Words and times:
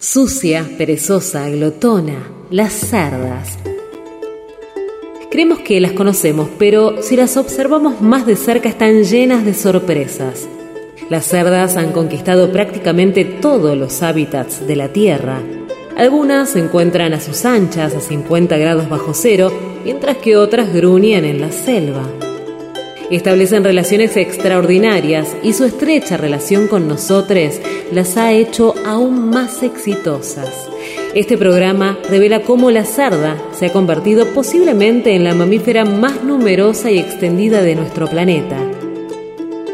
Sucia, 0.00 0.64
perezosa, 0.78 1.48
glotona, 1.50 2.30
las 2.50 2.72
cerdas. 2.72 3.58
Creemos 5.28 5.58
que 5.58 5.80
las 5.80 5.90
conocemos, 5.90 6.48
pero 6.56 7.02
si 7.02 7.16
las 7.16 7.36
observamos 7.36 8.00
más 8.00 8.24
de 8.24 8.36
cerca 8.36 8.68
están 8.68 9.02
llenas 9.02 9.44
de 9.44 9.54
sorpresas. 9.54 10.48
Las 11.10 11.24
cerdas 11.26 11.76
han 11.76 11.90
conquistado 11.90 12.52
prácticamente 12.52 13.24
todos 13.24 13.76
los 13.76 14.00
hábitats 14.04 14.64
de 14.68 14.76
la 14.76 14.92
Tierra. 14.92 15.42
Algunas 15.96 16.50
se 16.50 16.60
encuentran 16.60 17.12
a 17.12 17.20
sus 17.20 17.44
anchas 17.44 17.92
a 17.96 18.00
50 18.00 18.56
grados 18.56 18.88
bajo 18.88 19.14
cero, 19.14 19.52
mientras 19.84 20.18
que 20.18 20.36
otras 20.36 20.72
gruñen 20.72 21.24
en 21.24 21.40
la 21.40 21.50
selva 21.50 22.08
establecen 23.16 23.64
relaciones 23.64 24.16
extraordinarias 24.16 25.36
y 25.42 25.52
su 25.54 25.64
estrecha 25.64 26.16
relación 26.16 26.68
con 26.68 26.88
nosotros 26.88 27.60
las 27.92 28.16
ha 28.16 28.32
hecho 28.32 28.74
aún 28.84 29.30
más 29.30 29.62
exitosas. 29.62 30.68
Este 31.14 31.38
programa 31.38 31.98
revela 32.10 32.42
cómo 32.42 32.70
la 32.70 32.84
sarda 32.84 33.36
se 33.52 33.66
ha 33.66 33.72
convertido 33.72 34.26
posiblemente 34.34 35.14
en 35.14 35.24
la 35.24 35.34
mamífera 35.34 35.84
más 35.84 36.22
numerosa 36.22 36.90
y 36.90 36.98
extendida 36.98 37.62
de 37.62 37.74
nuestro 37.74 38.08
planeta, 38.08 38.58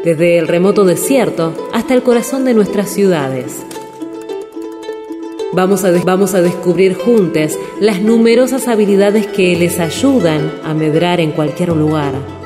desde 0.04 0.38
el 0.38 0.46
remoto 0.46 0.84
desierto 0.84 1.68
hasta 1.72 1.94
el 1.94 2.02
corazón 2.02 2.44
de 2.44 2.54
nuestras 2.54 2.90
ciudades. 2.90 3.64
Vamos 5.52 5.84
a, 5.84 5.92
vamos 6.04 6.34
a 6.34 6.42
descubrir 6.42 6.94
juntos 6.94 7.58
las 7.80 8.00
numerosas 8.00 8.66
habilidades 8.66 9.26
que 9.26 9.56
les 9.56 9.78
ayudan 9.78 10.52
a 10.64 10.74
medrar 10.74 11.20
en 11.20 11.30
cualquier 11.30 11.70
lugar. 11.70 12.43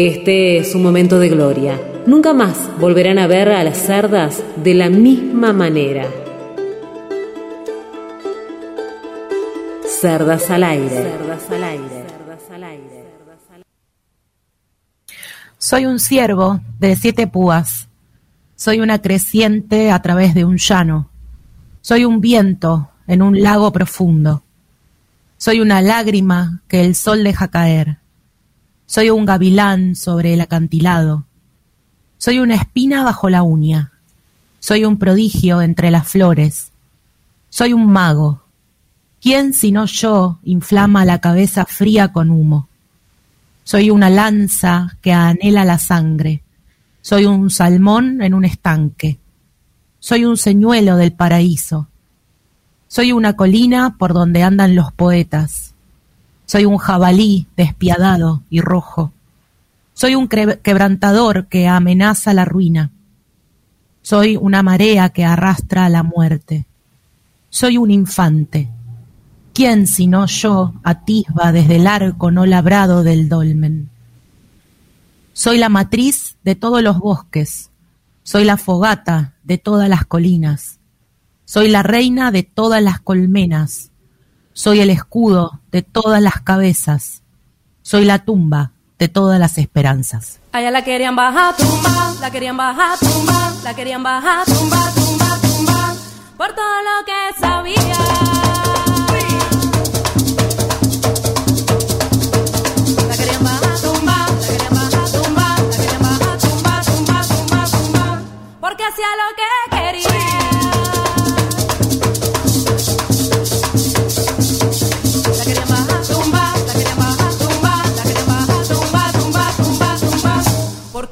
Este 0.00 0.58
es 0.58 0.76
un 0.76 0.84
momento 0.84 1.18
de 1.18 1.28
gloria. 1.28 1.76
Nunca 2.06 2.32
más 2.32 2.70
volverán 2.78 3.18
a 3.18 3.26
ver 3.26 3.48
a 3.48 3.64
las 3.64 3.78
cerdas 3.78 4.40
de 4.62 4.72
la 4.72 4.90
misma 4.90 5.52
manera. 5.52 6.08
Cerdas 9.84 10.50
al 10.50 10.62
aire. 10.62 10.88
Cerdas 10.88 11.50
al 11.50 11.64
aire. 11.64 12.04
Soy 15.58 15.86
un 15.86 15.98
ciervo 15.98 16.60
de 16.78 16.94
siete 16.94 17.26
púas. 17.26 17.88
Soy 18.54 18.78
una 18.78 19.02
creciente 19.02 19.90
a 19.90 20.00
través 20.00 20.32
de 20.32 20.44
un 20.44 20.58
llano. 20.58 21.10
Soy 21.80 22.04
un 22.04 22.20
viento 22.20 22.88
en 23.08 23.20
un 23.20 23.42
lago 23.42 23.72
profundo. 23.72 24.44
Soy 25.38 25.58
una 25.58 25.82
lágrima 25.82 26.62
que 26.68 26.84
el 26.84 26.94
sol 26.94 27.24
deja 27.24 27.48
caer. 27.48 27.98
Soy 28.90 29.10
un 29.10 29.26
gavilán 29.26 29.96
sobre 29.96 30.32
el 30.32 30.40
acantilado. 30.40 31.26
Soy 32.16 32.38
una 32.38 32.54
espina 32.54 33.04
bajo 33.04 33.28
la 33.28 33.42
uña. 33.42 33.92
Soy 34.60 34.86
un 34.86 34.98
prodigio 34.98 35.60
entre 35.60 35.90
las 35.90 36.08
flores. 36.08 36.72
Soy 37.50 37.74
un 37.74 37.86
mago. 37.86 38.44
¿Quién 39.20 39.52
sino 39.52 39.84
yo 39.84 40.38
inflama 40.42 41.04
la 41.04 41.20
cabeza 41.20 41.66
fría 41.66 42.14
con 42.14 42.30
humo? 42.30 42.66
Soy 43.62 43.90
una 43.90 44.08
lanza 44.08 44.96
que 45.02 45.12
anhela 45.12 45.66
la 45.66 45.78
sangre. 45.78 46.42
Soy 47.02 47.26
un 47.26 47.50
salmón 47.50 48.22
en 48.22 48.32
un 48.32 48.46
estanque. 48.46 49.18
Soy 50.00 50.24
un 50.24 50.38
señuelo 50.38 50.96
del 50.96 51.12
paraíso. 51.12 51.88
Soy 52.86 53.12
una 53.12 53.36
colina 53.36 53.96
por 53.98 54.14
donde 54.14 54.42
andan 54.42 54.74
los 54.74 54.94
poetas. 54.94 55.74
Soy 56.48 56.64
un 56.64 56.78
jabalí 56.78 57.46
despiadado 57.58 58.42
y 58.48 58.62
rojo. 58.62 59.12
Soy 59.92 60.14
un 60.14 60.28
quebrantador 60.28 61.46
que 61.48 61.68
amenaza 61.68 62.32
la 62.32 62.46
ruina. 62.46 62.90
Soy 64.00 64.36
una 64.36 64.62
marea 64.62 65.10
que 65.10 65.26
arrastra 65.26 65.84
a 65.84 65.90
la 65.90 66.02
muerte. 66.02 66.64
Soy 67.50 67.76
un 67.76 67.90
infante. 67.90 68.70
¿Quién 69.52 69.86
sino 69.86 70.24
yo 70.24 70.72
atisba 70.84 71.52
desde 71.52 71.76
el 71.76 71.86
arco 71.86 72.30
no 72.30 72.46
labrado 72.46 73.02
del 73.02 73.28
dolmen? 73.28 73.90
Soy 75.34 75.58
la 75.58 75.68
matriz 75.68 76.36
de 76.44 76.54
todos 76.54 76.82
los 76.82 76.98
bosques. 76.98 77.68
Soy 78.22 78.44
la 78.44 78.56
fogata 78.56 79.34
de 79.44 79.58
todas 79.58 79.90
las 79.90 80.06
colinas. 80.06 80.78
Soy 81.44 81.68
la 81.68 81.82
reina 81.82 82.30
de 82.30 82.42
todas 82.42 82.82
las 82.82 83.00
colmenas. 83.00 83.90
Soy 84.58 84.80
el 84.80 84.90
escudo 84.90 85.60
de 85.70 85.82
todas 85.82 86.20
las 86.20 86.40
cabezas. 86.40 87.22
Soy 87.82 88.04
la 88.04 88.18
tumba 88.24 88.72
de 88.98 89.06
todas 89.06 89.38
las 89.38 89.56
esperanzas. 89.56 90.40
Allá 90.50 90.72
la 90.72 90.82
querían 90.82 91.14
bajar, 91.14 91.56
tumba, 91.56 92.12
la 92.20 92.28
querían 92.32 92.56
bajar, 92.56 92.98
tumba, 92.98 93.52
la 93.62 93.74
querían 93.76 94.02
bajar, 94.02 94.44
tumba, 94.46 94.92
tumba, 94.96 95.38
tumba, 95.42 95.94
por 96.36 96.48
todo 96.56 96.76
lo 96.82 97.04
que 97.06 97.40
sabía. 97.40 97.76
La 103.06 103.16
querían 103.16 103.44
bajar, 103.44 103.80
tumba, 103.80 104.26
la 104.40 104.46
querían 104.48 104.74
bajar, 104.74 105.08
tumba, 105.12 105.56
tumba, 105.70 106.38
tumba, 106.82 107.22
tumba, 107.22 107.64
tumba, 107.70 108.22
porque 108.60 108.82
hacía 108.82 109.06
lo 109.22 109.36
que 109.36 109.57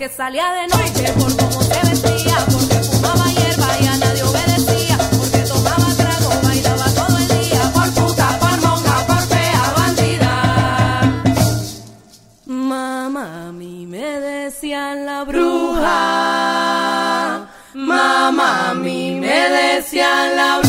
Porque 0.06 0.18
salía 0.18 0.46
de 0.52 0.68
noche 0.68 1.12
por 1.18 1.36
cómo 1.36 1.60
se 1.62 1.80
vestía, 1.80 2.36
porque 2.52 2.76
fumaba 2.76 3.26
hierba 3.26 3.66
y 3.80 3.86
a 3.86 3.96
nadie 3.96 4.22
obedecía, 4.22 4.98
porque 5.18 5.38
tomaba 5.38 5.86
trago, 5.96 6.30
bailaba 6.44 6.84
todo 6.94 7.18
el 7.18 7.26
día, 7.26 7.72
por 7.74 7.92
puta, 7.92 8.38
por 8.38 8.60
monja, 8.60 9.04
por 9.04 9.20
fea 9.22 9.72
bandida. 9.76 10.32
Mamá, 12.46 13.48
a 13.48 13.52
me 13.52 14.20
decían 14.20 15.06
la 15.06 15.24
bruja. 15.24 15.88
Mamá, 17.74 18.70
a 18.70 18.74
me 18.74 19.48
decían 19.50 20.36
la 20.36 20.58
bruja. 20.58 20.65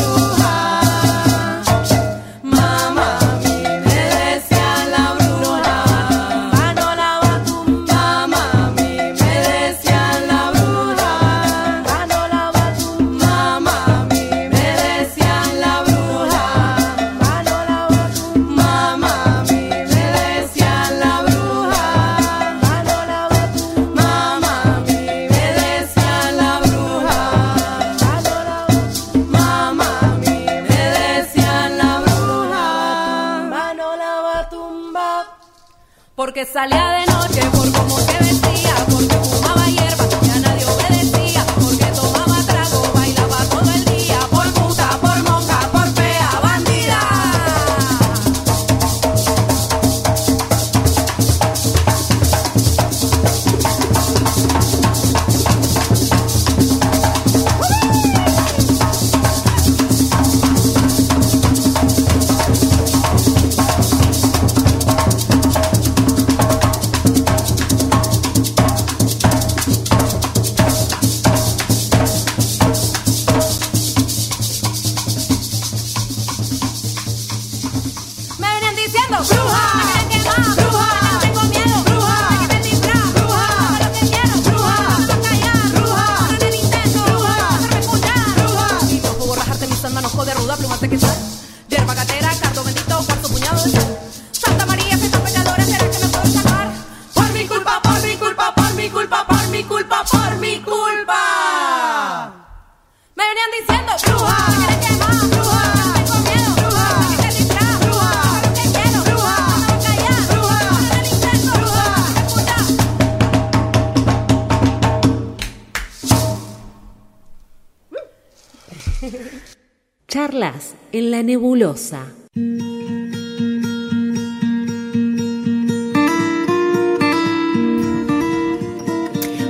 Porque 36.17 36.47
salía 36.47 36.89
de 36.94 37.05
noche 37.13 37.41
por 37.51 37.72
cómo 37.72 38.00
se 38.00 38.17
vestía, 38.17 38.73
porque 38.89 39.16
fumaba 39.17 39.67
hierba 39.67 40.09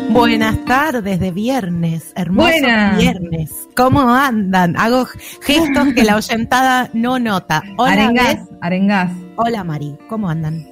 Buenas 0.10 0.64
tardes 0.66 1.20
de 1.20 1.32
viernes, 1.32 2.12
hermoso 2.16 2.50
Buenas. 2.50 2.98
viernes. 3.00 3.52
¿Cómo 3.76 4.10
andan? 4.10 4.76
Hago 4.78 5.06
gestos 5.42 5.94
que 5.94 6.04
la 6.04 6.16
oyentada 6.16 6.90
no 6.94 7.20
nota. 7.20 7.62
Hola, 7.78 7.92
Arengás, 7.92 8.38
Beth. 8.40 8.58
arengás. 8.62 9.12
Hola 9.36 9.64
Mari, 9.64 9.96
¿cómo 10.10 10.30
andan? 10.30 10.66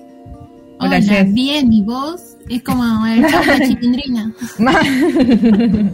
Hola, 0.80 0.98
Hola, 0.98 1.02
Jess. 1.02 1.34
bien, 1.34 1.72
¿y 1.72 1.84
vos? 1.84 2.22
Es 2.50 2.64
como 2.64 3.06
el 3.06 3.24
show 3.28 3.42
de 3.46 3.60
Chilindrina. 3.68 4.34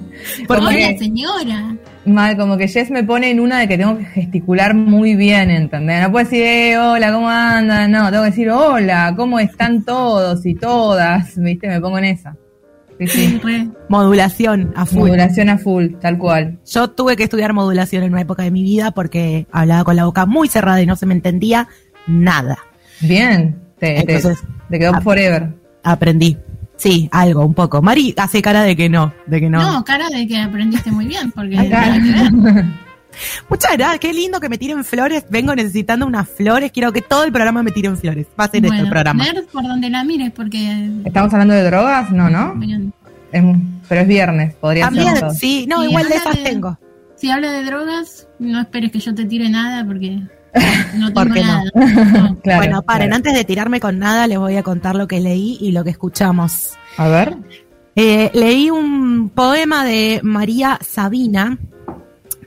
Hola, 0.50 0.98
señora. 0.98 1.76
Mal, 2.04 2.36
como 2.36 2.58
que 2.58 2.68
Jess 2.68 2.90
me 2.90 3.04
pone 3.04 3.30
en 3.30 3.40
una 3.40 3.60
de 3.60 3.68
que 3.68 3.78
tengo 3.78 3.96
que 3.98 4.06
gesticular 4.06 4.74
muy 4.74 5.16
bien, 5.16 5.52
¿entendés? 5.52 6.02
No 6.02 6.12
puedo 6.12 6.24
decir, 6.26 6.42
eh, 6.44 6.78
hola, 6.78 7.14
¿cómo 7.14 7.30
andan? 7.30 7.92
No, 7.92 8.10
tengo 8.10 8.24
que 8.24 8.30
decir, 8.32 8.50
hola, 8.50 9.14
¿cómo 9.16 9.40
están 9.40 9.84
todos 9.84 10.44
y 10.46 10.56
todas? 10.56 11.38
¿Viste? 11.38 11.68
Me 11.68 11.80
pongo 11.80 12.00
en 12.00 12.06
esa. 12.06 12.36
Sí, 13.00 13.08
sí. 13.08 13.40
Modulación 13.90 14.74
a 14.76 14.86
full. 14.88 15.00
Modulación 15.10 15.50
a 15.50 15.58
full, 15.60 15.88
tal 16.00 16.18
cual. 16.18 16.58
Yo 16.66 16.88
tuve 16.90 17.16
que 17.16 17.24
estudiar 17.24 17.54
modulación 17.54 18.04
en 18.04 18.14
una 18.14 18.22
época 18.22 18.42
de 18.44 18.52
mi 18.52 18.64
vida 18.64 18.92
porque 18.92 19.46
hablaba 19.52 19.84
con 19.84 19.96
la 19.96 20.06
boca 20.06 20.26
muy 20.26 20.48
cerrada 20.48 20.82
y 20.82 20.88
no 20.88 20.96
se 20.96 21.06
me 21.06 21.14
entendía 21.14 21.68
nada. 22.08 22.58
Bien. 23.00 23.60
Te, 23.80 24.04
te- 24.04 24.16
Entonces, 24.16 24.44
te 24.70 24.80
quedó 24.80 25.00
forever. 25.02 25.50
Aprendí. 25.84 26.38
Sí, 26.82 27.08
algo, 27.12 27.46
un 27.46 27.54
poco. 27.54 27.80
Mari 27.82 28.14
hace 28.18 28.42
cara 28.42 28.64
de 28.64 28.76
que 28.76 28.90
no, 28.90 29.14
de 29.28 29.40
que 29.40 29.50
no. 29.52 29.62
No. 29.62 29.84
cara 29.84 30.10
de 30.10 30.28
que 30.28 30.38
aprendiste 30.40 30.92
muy 30.92 31.06
bien, 31.06 31.32
porque. 31.32 31.56
Muchas 33.50 33.74
gracias, 33.78 34.00
qué 34.00 34.14
lindo 34.14 34.40
que 34.40 34.50
me 34.50 34.58
tiren 34.58 34.84
flores. 34.84 35.26
Vengo 35.30 35.54
necesitando 35.54 36.08
unas 36.08 36.28
flores. 36.30 36.72
Quiero 36.72 36.92
que 36.92 37.02
todo 37.02 37.24
el 37.24 37.32
programa 37.32 37.62
me 37.62 37.72
tiren 37.72 37.98
flores. 37.98 38.26
Va 38.40 38.46
a 38.46 38.48
ser 38.48 38.58
este 38.58 38.70
Bueno, 38.70 38.84
el 38.86 38.90
programa. 38.90 39.24
ver 39.26 39.46
por 39.52 39.64
donde 39.64 39.90
la 39.90 40.04
mires, 40.04 40.32
porque 40.32 40.90
¿Estamos 41.06 41.32
hablando 41.34 41.54
de 41.54 41.64
drogas? 41.64 42.10
No, 42.12 42.30
¿no? 42.30 42.56
Es- 43.32 43.44
pero 43.88 44.02
es 44.02 44.08
viernes, 44.08 44.54
podría 44.56 44.86
También, 44.86 45.16
ser. 45.18 45.32
sí, 45.32 45.66
no, 45.70 45.82
Sí, 45.82 45.90
igual 45.90 46.08
de 46.08 46.16
esas 46.16 46.36
de- 46.38 46.44
tengo. 46.44 46.80
si 47.18 47.30
habla 47.30 47.52
de 47.52 47.64
drogas, 47.66 48.28
no 48.40 48.62
esperes 48.62 48.92
que 48.92 49.00
yo 49.00 49.14
te 49.14 49.26
tire 49.26 49.50
nada, 49.50 49.86
porque 49.86 50.22
no 50.96 51.14
¿Por 51.14 51.32
tengo 51.32 51.46
nada. 51.48 51.64
No. 51.76 52.40
Claro, 52.42 52.58
bueno, 52.60 52.82
paren, 52.84 53.08
claro. 53.08 53.16
antes 53.16 53.34
de 53.34 53.44
tirarme 53.46 53.80
con 53.80 54.00
nada, 54.00 54.28
les 54.28 54.38
voy 54.38 54.56
a 54.58 54.64
contar 54.64 54.96
lo 54.96 55.08
que 55.08 55.20
leí 55.22 55.58
y 55.62 55.72
lo 55.72 55.84
que 55.84 55.92
escuchamos. 55.92 56.72
A 56.98 57.08
ver. 57.08 57.36
Eh, 57.96 58.32
leí 58.34 58.70
un 58.70 59.30
poema 59.30 59.84
de 59.86 60.20
María 60.24 60.80
Sabina. 60.82 61.58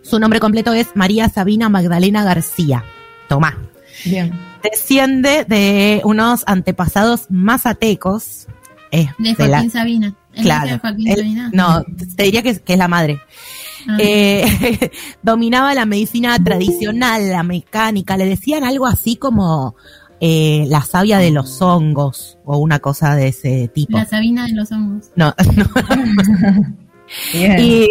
Su 0.02 0.18
nombre 0.18 0.40
completo 0.40 0.72
es 0.72 0.88
María 0.94 1.28
Sabina 1.28 1.68
Magdalena 1.68 2.24
García. 2.24 2.84
Tomá. 3.28 3.56
Bien. 4.04 4.32
Desciende 4.62 5.44
de 5.44 6.00
unos 6.04 6.42
antepasados 6.46 7.26
mazatecos. 7.30 8.46
eh, 8.90 9.08
De 9.18 9.34
de 9.34 9.48
la- 9.48 9.56
Joaquín 9.58 9.70
Sabina. 9.70 10.14
¿Es 10.34 10.42
claro. 10.42 10.66
la 10.66 10.72
de 10.72 10.78
Joaquín 10.78 11.16
Sabina? 11.16 11.50
no, 11.52 11.84
te 12.16 12.22
diría 12.24 12.42
que, 12.42 12.50
es- 12.50 12.60
que 12.60 12.72
es 12.74 12.78
la 12.78 12.88
madre. 12.88 13.20
Ah. 13.88 13.96
Eh, 13.98 14.90
dominaba 15.22 15.74
la 15.74 15.86
medicina 15.86 16.38
tradicional, 16.42 17.30
la 17.30 17.42
mecánica. 17.42 18.16
Le 18.16 18.26
decían 18.26 18.64
algo 18.64 18.86
así 18.86 19.16
como 19.16 19.76
eh, 20.20 20.64
la 20.68 20.82
savia 20.82 21.18
de 21.18 21.30
los 21.30 21.60
hongos 21.60 22.38
o 22.44 22.58
una 22.58 22.78
cosa 22.78 23.14
de 23.14 23.28
ese 23.28 23.68
tipo. 23.68 23.98
la 23.98 24.06
Sabina 24.06 24.46
de 24.46 24.52
los 24.54 24.72
hongos. 24.72 25.10
No, 25.16 25.34
no. 25.56 25.66
Bien. 27.32 27.58
Y 27.60 27.84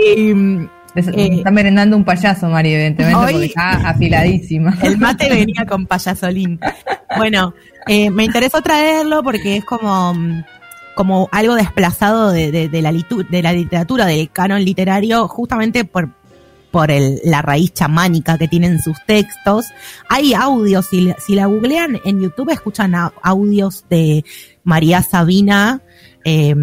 eh, 0.95 1.38
está 1.38 1.51
merendando 1.51 1.98
un 1.98 2.04
payaso, 2.04 2.48
Mari, 2.50 2.74
evidentemente, 2.74 3.18
hoy- 3.19 3.31
porque 3.34 3.46
está 3.48 3.89
afiladísima. 3.89 4.78
el 4.84 4.98
mate 4.98 5.30
venía 5.30 5.66
con 5.66 5.86
payasolín. 5.86 6.60
Bueno, 7.18 7.54
eh, 7.88 8.10
me 8.10 8.25
interesó 8.25 8.62
traerlo 8.62 9.24
porque 9.24 9.57
es 9.57 9.66
como, 9.66 10.13
mm, 10.13 10.44
como 10.95 11.30
algo 11.31 11.56
desplazado 11.56 12.31
de, 12.31 12.51
de- 12.51 12.69
de 12.69 12.81
la, 12.81 12.92
de 12.92 13.42
la 13.42 13.54
literatura, 13.54 14.06
del 14.06 14.30
canon 14.31 14.63
literario, 14.63 15.28
justamente 15.28 15.86
por, 15.86 16.10
por 16.72 16.92
el- 16.92 17.19
la 17.24 17.42
raíz 17.42 17.74
chamánica 17.74 18.38
que 18.38 18.48
tienen 18.48 18.80
sus 18.81 18.98
textos. 19.06 19.68
Hay 20.10 20.34
audios, 20.34 20.88
si, 20.88 21.13
si 21.19 21.36
la 21.36 21.45
googlean 21.48 22.00
en 22.06 22.22
YouTube, 22.22 22.50
escuchan 22.51 22.94
audios 23.22 23.86
de 23.90 24.24
María 24.63 25.01
Sabina, 25.04 25.81
eh, 26.25 26.56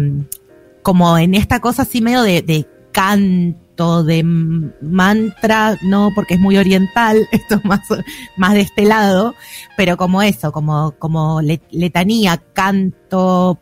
como 0.81 1.17
en 1.17 1.35
esta 1.35 1.59
cosa 1.59 1.83
así 1.83 2.01
medio 2.01 2.23
de, 2.23 2.67
canto, 2.91 4.03
de 4.03 4.23
mantra, 4.23 5.77
no 5.81 6.11
porque 6.13 6.33
es 6.35 6.39
muy 6.39 6.57
oriental, 6.57 7.17
esto 7.31 7.55
es 7.55 7.65
más, 7.65 7.81
más 8.37 8.53
de 8.53 8.61
este 8.61 8.85
lado, 8.85 9.33
pero 9.77 9.97
como 9.97 10.21
eso, 10.21 10.51
como, 10.51 10.91
como 10.99 11.41
le- 11.41 11.61
letanía, 11.71 12.41
canto, 12.53 13.59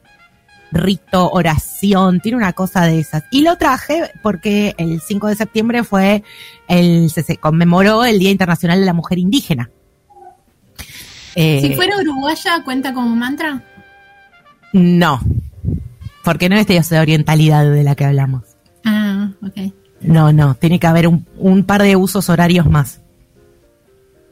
rito, 0.71 1.29
oración, 1.31 2.19
tiene 2.19 2.37
una 2.37 2.53
cosa 2.53 2.85
de 2.85 2.99
esas. 2.99 3.23
Y 3.31 3.41
lo 3.41 3.57
traje 3.57 4.11
porque 4.21 4.75
el 4.77 5.01
5 5.01 5.27
de 5.27 5.35
septiembre 5.35 5.83
fue 5.83 6.23
el, 6.67 7.09
se, 7.09 7.23
se 7.23 7.37
conmemoró 7.37 8.05
el 8.05 8.19
Día 8.19 8.31
Internacional 8.31 8.79
de 8.79 8.85
la 8.85 8.93
Mujer 8.93 9.17
Indígena. 9.17 9.69
Eh, 11.35 11.61
Si 11.61 11.75
fuera 11.75 11.97
uruguaya, 11.97 12.63
¿cuenta 12.63 12.93
como 12.93 13.15
mantra? 13.15 13.63
No, 14.73 15.19
porque 16.23 16.49
no 16.49 16.55
es 16.55 16.67
de 16.67 16.77
esa 16.77 17.01
orientalidad 17.01 17.69
de 17.69 17.83
la 17.83 17.95
que 17.95 18.05
hablamos. 18.05 18.43
Ah, 18.85 19.31
ok. 19.41 19.73
No, 20.01 20.31
no, 20.31 20.55
tiene 20.55 20.79
que 20.79 20.87
haber 20.87 21.07
un, 21.07 21.25
un 21.37 21.63
par 21.63 21.81
de 21.81 21.95
usos 21.95 22.29
horarios 22.29 22.65
más. 22.69 23.01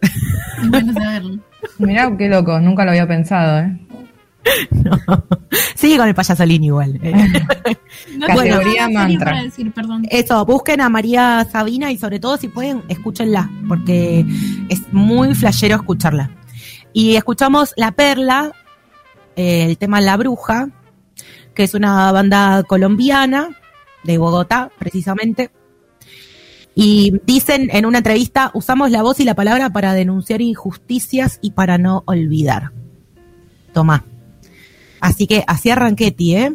Es 0.01 0.69
bueno 0.69 0.93
saberlo. 0.93 1.39
Mirá 1.79 2.15
qué 2.17 2.27
loco, 2.29 2.59
nunca 2.59 2.83
lo 2.85 2.91
había 2.91 3.07
pensado, 3.07 3.59
¿eh? 3.59 3.77
Sigue 5.75 5.97
con 5.97 6.07
el 6.07 6.15
payasolín 6.15 6.63
igual. 6.63 6.99
Eh, 7.01 7.13
No 8.17 8.27
Categoría 8.27 8.87
nada 8.87 8.87
serio 8.87 8.93
mantra. 8.93 9.25
para 9.25 9.43
decir, 9.43 9.71
perdón. 9.73 10.05
Eso, 10.09 10.45
busquen 10.45 10.81
a 10.81 10.89
María 10.89 11.47
Sabina 11.51 11.91
y 11.91 11.97
sobre 11.97 12.19
todo 12.19 12.37
si 12.37 12.47
pueden, 12.47 12.83
escúchenla, 12.87 13.49
porque 13.67 14.25
es 14.69 14.81
muy 14.91 15.35
flashero 15.35 15.75
escucharla. 15.75 16.31
Y 16.93 17.15
escuchamos 17.15 17.73
La 17.77 17.91
Perla, 17.91 18.51
eh, 19.35 19.65
el 19.65 19.77
tema 19.77 20.01
La 20.01 20.17
Bruja, 20.17 20.69
que 21.53 21.63
es 21.63 21.73
una 21.73 22.11
banda 22.11 22.63
colombiana 22.63 23.49
de 24.03 24.17
Bogotá, 24.17 24.71
precisamente. 24.79 25.51
Y 26.73 27.19
dicen 27.25 27.69
en 27.71 27.85
una 27.85 27.99
entrevista, 27.99 28.51
usamos 28.53 28.91
la 28.91 29.01
voz 29.01 29.19
y 29.19 29.25
la 29.25 29.35
palabra 29.35 29.71
para 29.71 29.93
denunciar 29.93 30.41
injusticias 30.41 31.39
y 31.41 31.51
para 31.51 31.77
no 31.77 32.03
olvidar. 32.05 32.71
Tomá. 33.73 34.05
Así 35.01 35.27
que 35.27 35.43
así 35.47 35.69
arranqué, 35.69 36.13
¿eh? 36.19 36.53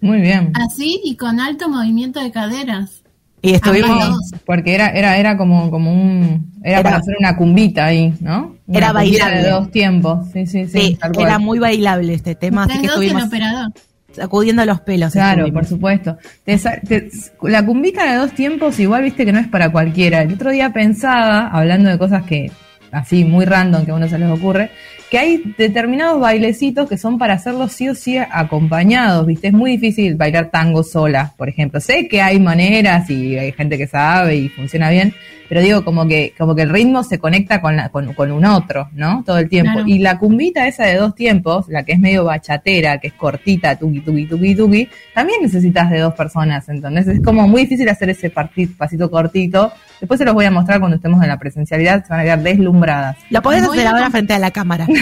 Muy 0.00 0.20
bien. 0.20 0.52
Así 0.54 1.00
y 1.04 1.16
con 1.16 1.40
alto 1.40 1.68
movimiento 1.68 2.20
de 2.22 2.30
caderas. 2.30 3.02
Y 3.40 3.52
estuvimos... 3.54 4.18
Porque 4.46 4.74
era, 4.74 4.88
era, 4.88 5.18
era 5.18 5.36
como, 5.36 5.70
como 5.70 5.92
un, 5.92 6.50
era, 6.62 6.80
Era- 6.80 6.82
para 6.82 6.96
hacer 6.98 7.14
una 7.18 7.36
cumbita 7.36 7.86
ahí, 7.86 8.14
¿no? 8.20 8.56
Una 8.66 8.78
Era 8.78 8.92
bailable. 8.92 9.42
de 9.42 9.50
dos 9.50 9.70
tiempos, 9.70 10.28
sí, 10.32 10.46
sí, 10.46 10.66
sí. 10.66 10.78
Sí, 10.80 10.96
tal 10.98 11.12
cual. 11.12 11.26
era 11.26 11.38
muy 11.38 11.58
bailable 11.58 12.14
este 12.14 12.34
tema, 12.34 12.62
así 12.64 12.72
Ustedes 12.72 12.82
que 12.82 12.86
dos 12.88 12.96
el 13.00 13.02
estuvimos 13.08 13.28
operador. 13.28 13.72
sacudiendo 14.12 14.64
los 14.64 14.80
pelos. 14.80 15.12
Claro, 15.12 15.40
estuvimos. 15.42 15.60
por 15.60 15.68
supuesto. 15.68 16.16
Te 16.44 16.56
sa- 16.58 16.80
te- 16.80 17.10
la 17.42 17.64
cumbita 17.66 18.10
de 18.10 18.16
dos 18.16 18.32
tiempos 18.32 18.78
igual 18.80 19.02
viste 19.02 19.26
que 19.26 19.32
no 19.32 19.38
es 19.40 19.48
para 19.48 19.70
cualquiera. 19.70 20.22
El 20.22 20.32
otro 20.32 20.50
día 20.50 20.72
pensaba, 20.72 21.48
hablando 21.48 21.90
de 21.90 21.98
cosas 21.98 22.22
que 22.24 22.50
así 22.92 23.24
muy 23.24 23.44
random 23.44 23.84
que 23.84 23.90
a 23.90 23.94
uno 23.94 24.08
se 24.08 24.18
les 24.18 24.30
ocurre, 24.30 24.70
que 25.14 25.18
hay 25.20 25.54
determinados 25.56 26.20
bailecitos 26.20 26.88
que 26.88 26.98
son 26.98 27.18
para 27.18 27.34
hacerlos 27.34 27.70
sí 27.70 27.88
o 27.88 27.94
sí 27.94 28.18
acompañados, 28.18 29.24
¿viste? 29.24 29.46
Es 29.46 29.52
muy 29.52 29.70
difícil 29.76 30.16
bailar 30.16 30.50
tango 30.50 30.82
sola, 30.82 31.34
por 31.36 31.48
ejemplo. 31.48 31.78
Sé 31.78 32.08
que 32.08 32.20
hay 32.20 32.40
maneras 32.40 33.08
y 33.08 33.38
hay 33.38 33.52
gente 33.52 33.78
que 33.78 33.86
sabe 33.86 34.34
y 34.34 34.48
funciona 34.48 34.90
bien, 34.90 35.14
pero 35.48 35.60
digo 35.60 35.84
como 35.84 36.06
que 36.06 36.32
como 36.36 36.54
que 36.54 36.62
el 36.62 36.70
ritmo 36.70 37.02
se 37.04 37.18
conecta 37.18 37.60
con, 37.60 37.76
la, 37.76 37.88
con, 37.88 38.12
con 38.14 38.32
un 38.32 38.44
otro, 38.44 38.88
¿no? 38.94 39.22
Todo 39.24 39.38
el 39.38 39.48
tiempo. 39.48 39.72
Claro. 39.72 39.88
Y 39.88 39.98
la 39.98 40.18
cumbita 40.18 40.66
esa 40.66 40.84
de 40.86 40.96
dos 40.96 41.14
tiempos, 41.14 41.66
la 41.68 41.84
que 41.84 41.92
es 41.92 41.98
medio 41.98 42.24
bachatera, 42.24 42.98
que 42.98 43.08
es 43.08 43.12
cortita, 43.14 43.76
tuki, 43.76 44.00
tuki, 44.00 44.26
tuki, 44.26 44.54
tuki, 44.54 44.88
también 45.14 45.40
necesitas 45.42 45.90
de 45.90 45.98
dos 46.00 46.14
personas, 46.14 46.68
entonces 46.68 47.06
es 47.08 47.20
como 47.22 47.46
muy 47.48 47.62
difícil 47.62 47.88
hacer 47.88 48.10
ese 48.10 48.30
parti- 48.30 48.66
pasito 48.66 49.10
cortito. 49.10 49.72
Después 50.00 50.18
se 50.18 50.24
los 50.24 50.34
voy 50.34 50.44
a 50.44 50.50
mostrar 50.50 50.80
cuando 50.80 50.96
estemos 50.96 51.22
en 51.22 51.28
la 51.28 51.38
presencialidad, 51.38 52.02
se 52.04 52.10
van 52.10 52.20
a 52.20 52.22
quedar 52.24 52.42
deslumbradas. 52.42 53.16
Lo 53.30 53.40
podés 53.42 53.62
hacer 53.62 53.86
ahora 53.86 54.10
frente 54.10 54.34
a 54.34 54.38
la 54.38 54.50
cámara. 54.50 54.86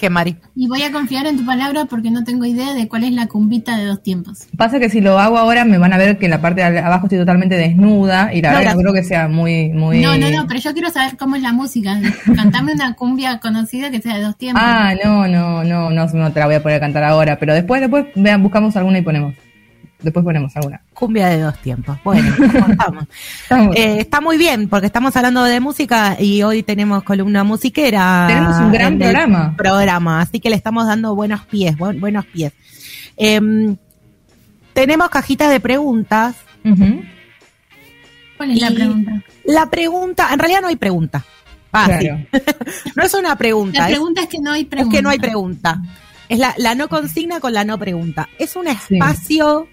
que 0.00 0.10
Mari. 0.10 0.36
Y 0.56 0.66
voy 0.66 0.82
a 0.82 0.90
confiar 0.90 1.26
en 1.26 1.36
tu 1.36 1.44
palabra 1.46 1.84
porque 1.84 2.10
no 2.10 2.24
tengo 2.24 2.44
idea 2.46 2.72
de 2.74 2.88
cuál 2.88 3.04
es 3.04 3.12
la 3.12 3.26
cumbita 3.26 3.76
de 3.76 3.84
dos 3.84 4.02
tiempos. 4.02 4.46
Pasa 4.56 4.80
que 4.80 4.88
si 4.88 5.00
lo 5.00 5.18
hago 5.20 5.36
ahora 5.38 5.64
me 5.64 5.76
van 5.78 5.92
a 5.92 5.98
ver 5.98 6.18
que 6.18 6.24
en 6.24 6.30
la 6.30 6.40
parte 6.40 6.62
de 6.68 6.78
abajo 6.80 7.06
estoy 7.06 7.18
totalmente 7.18 7.56
desnuda 7.56 8.32
y 8.34 8.40
la 8.40 8.52
No, 8.52 8.58
verdad 8.58 8.70
la- 8.70 8.74
no 8.76 8.80
creo 8.80 8.94
que 8.94 9.04
sea 9.04 9.28
muy... 9.28 9.68
muy... 9.68 10.00
No, 10.00 10.16
no, 10.16 10.30
no, 10.30 10.46
pero 10.48 10.58
yo 10.58 10.72
quiero 10.72 10.90
saber 10.90 11.16
cómo 11.18 11.36
es 11.36 11.42
la 11.42 11.52
música. 11.52 12.00
Cantame 12.34 12.72
una 12.72 12.94
cumbia 12.94 13.38
conocida 13.38 13.90
que 13.90 14.00
sea 14.00 14.16
de 14.16 14.22
dos 14.22 14.36
tiempos. 14.36 14.62
Ah, 14.66 14.94
no, 15.04 15.28
no, 15.28 15.62
no, 15.62 15.90
no, 15.90 16.06
no 16.06 16.32
te 16.32 16.40
la 16.40 16.46
voy 16.46 16.54
a 16.54 16.62
poder 16.62 16.80
cantar 16.80 17.04
ahora, 17.04 17.38
pero 17.38 17.52
después, 17.54 17.80
después 17.82 18.06
vean, 18.16 18.42
buscamos 18.42 18.74
alguna 18.76 18.98
y 18.98 19.02
ponemos. 19.02 19.34
Después 20.02 20.24
ponemos 20.24 20.54
alguna. 20.56 20.80
Cumbia 20.94 21.28
de 21.28 21.40
dos 21.40 21.58
tiempos. 21.58 21.98
Bueno, 22.04 22.34
¿cómo 22.52 22.66
estamos? 22.68 23.04
Estamos- 23.42 23.76
Eh, 23.76 23.96
está 24.00 24.20
muy 24.20 24.36
bien, 24.38 24.68
porque 24.68 24.86
estamos 24.86 25.16
hablando 25.16 25.42
de 25.44 25.60
música 25.60 26.16
y 26.20 26.42
hoy 26.42 26.62
tenemos 26.62 27.02
columna 27.02 27.44
musiquera. 27.44 28.26
Tenemos 28.28 28.56
un 28.58 28.72
gran 28.72 28.98
programa. 28.98 29.54
programa, 29.56 30.20
así 30.20 30.40
que 30.40 30.50
le 30.50 30.56
estamos 30.56 30.86
dando 30.86 31.14
buenos 31.14 31.44
pies, 31.46 31.76
buen- 31.76 32.00
buenos 32.00 32.26
pies. 32.26 32.52
Em, 33.16 33.76
tenemos 34.72 35.08
cajita 35.10 35.48
de 35.50 35.60
preguntas. 35.60 36.36
Ujú. 36.64 37.02
¿Cuál 38.36 38.50
es 38.52 38.60
la 38.60 38.70
pregunta? 38.70 39.22
La 39.44 39.70
pregunta, 39.70 40.28
en 40.32 40.38
realidad 40.38 40.60
no 40.62 40.68
hay 40.68 40.76
pregunta. 40.76 41.24
Fácil. 41.70 42.26
Claro. 42.30 42.44
No 42.96 43.02
es 43.04 43.14
una 43.14 43.36
pregunta, 43.36 43.78
La 43.80 43.86
es- 43.88 43.92
pregunta 43.92 44.22
es 44.22 44.28
que 44.28 44.38
no 44.40 44.52
hay 44.52 44.62
es, 44.62 44.66
pregunta. 44.68 44.96
que 44.96 45.02
no 45.02 45.10
hay 45.10 45.18
pregunta. 45.18 45.82
Es 46.28 46.38
la, 46.38 46.54
la 46.58 46.74
no 46.74 46.88
consigna 46.88 47.40
con 47.40 47.52
la 47.52 47.64
no 47.64 47.76
pregunta. 47.78 48.28
Es 48.38 48.54
un 48.56 48.68
espacio, 48.68 49.66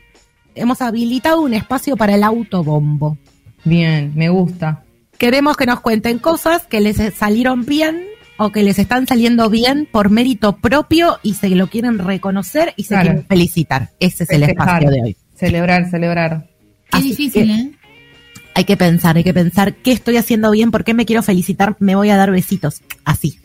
hemos 0.57 0.81
habilitado 0.81 1.41
un 1.41 1.53
espacio 1.53 1.95
para 1.97 2.15
el 2.15 2.23
autobombo. 2.23 3.17
Bien, 3.63 4.11
me 4.15 4.29
gusta. 4.29 4.83
Queremos 5.17 5.57
que 5.57 5.65
nos 5.65 5.79
cuenten 5.81 6.19
cosas 6.19 6.65
que 6.67 6.79
les 6.81 6.97
salieron 7.15 7.65
bien 7.65 8.03
o 8.37 8.51
que 8.51 8.61
les 8.63 8.77
están 8.77 9.07
saliendo 9.07 9.49
bien 9.49 9.87
por 9.91 10.09
mérito 10.11 10.57
propio 10.57 11.17
y 11.23 11.33
se 11.33 11.49
lo 11.49 11.67
quieren 11.67 11.97
reconocer 11.97 12.73
y 12.75 12.83
se 12.83 12.89
Claro. 12.89 13.03
quieren 13.05 13.25
felicitar. 13.25 13.89
Ese 13.99 14.23
es 14.25 14.29
el 14.29 14.41
Festejar. 14.45 14.67
espacio 14.83 14.89
de 14.91 15.01
hoy. 15.01 15.17
Celebrar, 15.35 15.89
celebrar. 15.89 16.47
Qué 16.91 16.97
Así 16.97 17.09
difícil, 17.09 17.47
que- 17.47 17.53
¿eh? 17.53 17.71
Hay 18.53 18.63
que 18.63 18.77
pensar, 18.77 19.17
hay 19.17 19.23
que 19.23 19.33
pensar 19.33 19.75
qué 19.75 19.91
estoy 19.91 20.17
haciendo 20.17 20.49
bien, 20.51 20.71
por 20.71 20.83
qué 20.83 20.93
me 20.95 21.05
quiero 21.05 21.21
felicitar, 21.21 21.75
me 21.79 21.95
voy 21.95 22.09
a 22.09 22.15
dar 22.17 22.31
besitos. 22.31 22.81
Así. 23.05 23.39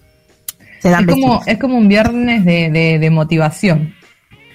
Se 0.81 0.89
dan 0.91 1.09
Es 1.09 1.15
como, 1.15 1.33
besitos. 1.35 1.49
es 1.49 1.59
como 1.59 1.77
un 1.79 1.89
viernes 1.89 2.45
de, 2.45 2.71
de, 2.71 2.99
de 2.99 3.11
motivación. 3.11 3.95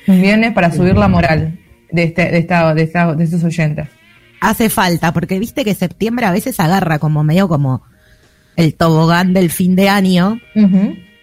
Un 0.08 0.22
viernes 0.22 0.54
para 0.54 0.72
subir 0.72 0.96
la 0.96 1.08
moral 1.08 1.60
de, 1.92 2.04
este, 2.04 2.30
de, 2.32 2.38
esta, 2.40 2.74
de, 2.74 2.84
esta- 2.84 3.14
de 3.16 3.24
estos 3.24 3.44
oyentes. 3.44 3.88
Hace 4.42 4.70
falta, 4.70 5.14
porque 5.14 5.40
viste 5.40 5.64
que 5.66 5.74
septiembre 5.74 6.26
a 6.26 6.32
veces 6.32 6.60
agarra 6.60 7.00
como 7.00 7.24
medio 7.24 7.48
como 7.48 7.82
el 8.56 8.76
tobogán 8.76 9.34
del 9.34 9.50
fin 9.50 9.76
de 9.76 9.90
año 9.90 10.40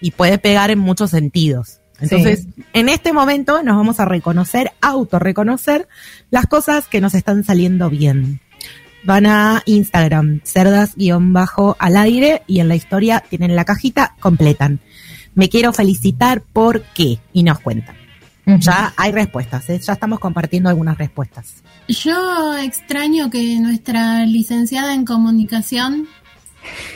y 0.00 0.11
puede 0.12 0.38
pegar 0.38 0.71
en 0.71 0.78
muchos 0.80 1.11
sentidos. 1.11 1.80
Entonces, 2.00 2.47
en 2.73 2.88
este 2.88 3.12
momento 3.12 3.62
nos 3.62 3.76
vamos 3.76 4.00
a 4.00 4.04
reconocer, 4.04 4.73
autorreconocer 4.80 5.87
las 6.30 6.47
cosas 6.47 6.87
que 6.88 7.00
nos 7.00 7.14
están 7.14 7.44
saliendo 7.44 7.88
bien. 7.88 8.40
Van 9.04 9.26
a 9.26 9.62
Instagram, 9.66 10.40
cerdas-al 10.44 11.97
aire, 11.97 12.42
y 12.47 12.61
en 12.61 12.68
la 12.68 12.75
historia 12.75 13.23
tienen 13.28 13.54
la 13.54 13.64
cajita, 13.64 14.16
completan. 14.18 14.80
Me 15.35 15.49
quiero 15.49 15.73
felicitar 15.73 16.42
porque, 16.52 17.18
y 17.33 17.42
nos 17.42 17.61
cuentan. 17.61 17.97
Ya 18.47 18.93
hay 18.97 19.11
respuestas, 19.13 19.69
¿eh? 19.71 19.79
ya 19.83 19.95
estamos 19.95 20.19
compartiendo 20.19 20.69
algunas 20.69 20.99
respuestas. 20.99 21.63
Yo 21.89 22.57
extraño 22.59 23.31
que 23.31 23.59
nuestra 23.59 24.25
licenciada 24.27 24.95
en 24.95 25.05
comunicación 25.05 26.07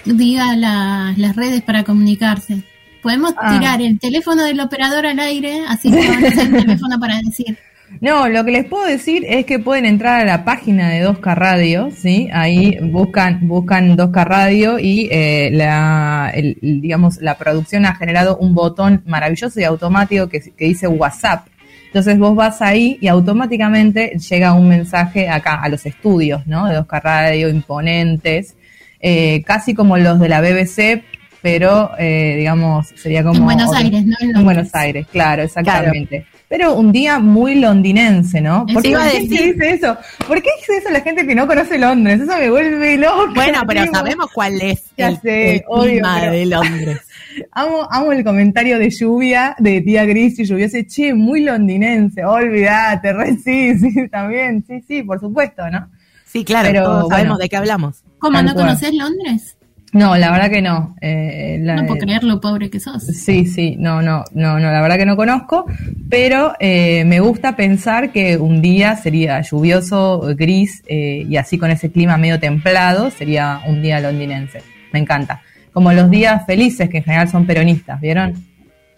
diga 0.04 0.56
la- 0.56 1.14
las 1.16 1.36
redes 1.36 1.62
para 1.62 1.84
comunicarse. 1.84 2.62
Podemos 3.02 3.32
Ah. 3.38 3.56
tirar 3.58 3.80
el 3.80 3.98
teléfono 3.98 4.42
del 4.44 4.60
operador 4.60 5.06
al 5.06 5.18
aire, 5.20 5.62
así 5.68 5.90
que 5.90 6.00
hacer 6.08 6.46
el 6.54 6.64
teléfono 6.64 6.98
para 6.98 7.18
decir. 7.20 7.56
No, 8.00 8.28
lo 8.28 8.44
que 8.44 8.50
les 8.52 8.64
puedo 8.66 8.86
decir 8.86 9.24
es 9.28 9.44
que 9.46 9.58
pueden 9.58 9.84
entrar 9.86 10.20
a 10.20 10.24
la 10.24 10.44
página 10.44 10.88
de 10.90 11.06
2K 11.06 11.34
Radio, 11.34 11.90
¿sí? 11.96 12.28
Ahí 12.32 12.78
buscan, 12.80 13.48
buscan 13.48 13.96
2K 13.96 14.24
Radio 14.24 14.78
y 14.78 15.08
eh, 15.10 15.50
la, 15.52 16.30
el- 16.34 16.58
digamos, 16.60 17.16
la 17.20 17.36
producción 17.38 17.86
ha 17.86 17.94
generado 17.94 18.36
un 18.36 18.54
botón 18.54 19.02
maravilloso 19.06 19.58
y 19.60 19.64
automático 19.64 20.28
que, 20.28 20.40
que 20.40 20.64
dice 20.66 20.86
WhatsApp. 20.86 21.46
Entonces 21.86 22.18
vos 22.18 22.36
vas 22.36 22.60
ahí 22.60 22.98
y 23.00 23.08
automáticamente 23.08 24.12
llega 24.28 24.52
un 24.52 24.68
mensaje 24.68 25.28
acá 25.28 25.54
a 25.62 25.68
los 25.68 25.84
estudios, 25.86 26.46
¿no? 26.46 26.66
De 26.68 26.78
2K 26.78 27.02
Radio, 27.02 27.48
imponentes, 27.48 28.54
eh, 29.00 29.42
casi 29.44 29.74
como 29.74 29.96
los 29.96 30.20
de 30.20 30.28
la 30.28 30.40
BBC, 30.40 31.02
pero 31.40 31.90
pero 31.96 32.36
digamos, 32.36 32.88
sería 32.96 33.22
como... 33.22 33.38
En 33.38 33.44
Buenos 33.44 33.72
Aires, 33.74 34.04
¿no? 34.04 34.14
En. 34.20 34.44
Buenos 34.44 34.74
Aires, 34.74 35.06
claro, 35.10 35.42
exactamente. 35.44 36.26
Pero 36.48 36.74
un 36.74 36.92
día 36.92 37.18
muy 37.18 37.56
londinense, 37.56 38.40
¿no? 38.40 38.64
¿Por 38.72 38.82
qué 38.82 38.92
la 38.92 39.04
gente 39.04 39.42
dice 39.52 39.70
eso? 39.70 39.96
¿Por 40.26 40.40
qué 40.40 40.48
dice 40.60 40.78
eso 40.78 40.88
la 40.90 41.02
gente 41.02 41.26
que 41.26 41.34
no 41.34 41.46
conoce 41.46 41.78
Londres? 41.78 42.20
Eso 42.22 42.38
me 42.38 42.48
vuelve 42.50 42.96
loco. 42.96 43.34
Bueno, 43.34 43.60
pero 43.66 43.84
sabemos 43.92 44.26
cuál 44.32 44.60
es 44.62 44.84
Ya 44.96 45.08
el, 45.08 45.20
sé, 45.20 45.56
el 45.56 45.62
obvio, 45.68 45.90
clima 45.92 46.16
pero- 46.20 46.32
de 46.32 46.46
Londres. 46.46 47.00
Amo, 47.52 47.86
amo 47.90 48.12
el 48.12 48.24
comentario 48.24 48.78
de 48.78 48.90
lluvia, 48.90 49.54
de 49.58 49.80
tía 49.82 50.04
Gris 50.06 50.38
y 50.40 50.44
lluviosa. 50.44 50.78
Che, 50.84 51.12
muy 51.14 51.42
londinense, 51.42 52.24
olvídate, 52.24 53.12
re 53.12 53.36
sí, 53.36 53.78
sí, 53.78 54.08
también, 54.08 54.64
sí, 54.66 54.82
sí, 54.88 55.02
por 55.02 55.20
supuesto, 55.20 55.68
¿no? 55.70 55.88
Sí, 56.24 56.44
claro, 56.44 56.68
Pero, 56.68 56.84
sabemos 56.84 57.08
bueno. 57.10 57.36
de 57.38 57.48
qué 57.48 57.56
hablamos. 57.56 58.02
¿Cómo 58.18 58.42
no 58.42 58.54
conoces 58.54 58.92
Londres? 58.94 59.56
No, 59.92 60.16
la 60.18 60.30
verdad 60.30 60.50
que 60.50 60.60
no. 60.60 60.96
Eh, 61.00 61.58
la- 61.62 61.76
No 61.76 61.86
puedo 61.86 62.00
creer 62.00 62.22
lo 62.24 62.40
pobre 62.40 62.68
que 62.68 62.78
sos. 62.78 63.04
Sí, 63.06 63.46
sí, 63.46 63.76
no, 63.78 64.02
no, 64.02 64.22
no, 64.34 64.58
no, 64.60 64.70
la 64.70 64.82
verdad 64.82 64.96
que 64.98 65.06
no 65.06 65.16
conozco, 65.16 65.64
pero 66.10 66.52
eh, 66.60 67.04
me 67.06 67.20
gusta 67.20 67.56
pensar 67.56 68.12
que 68.12 68.36
un 68.36 68.60
día 68.60 68.96
sería 68.96 69.40
lluvioso, 69.40 70.20
gris 70.36 70.82
eh, 70.88 71.24
y 71.28 71.36
así 71.36 71.56
con 71.58 71.70
ese 71.70 71.90
clima 71.90 72.16
medio 72.18 72.38
templado, 72.38 73.10
sería 73.10 73.60
un 73.66 73.80
día 73.80 73.98
londinense. 74.00 74.60
Me 74.92 74.98
encanta. 74.98 75.40
Como 75.72 75.92
los 75.92 76.10
días 76.10 76.44
felices, 76.46 76.88
que 76.90 76.98
en 76.98 77.04
general 77.04 77.28
son 77.28 77.46
peronistas, 77.46 78.00
¿vieron? 78.00 78.34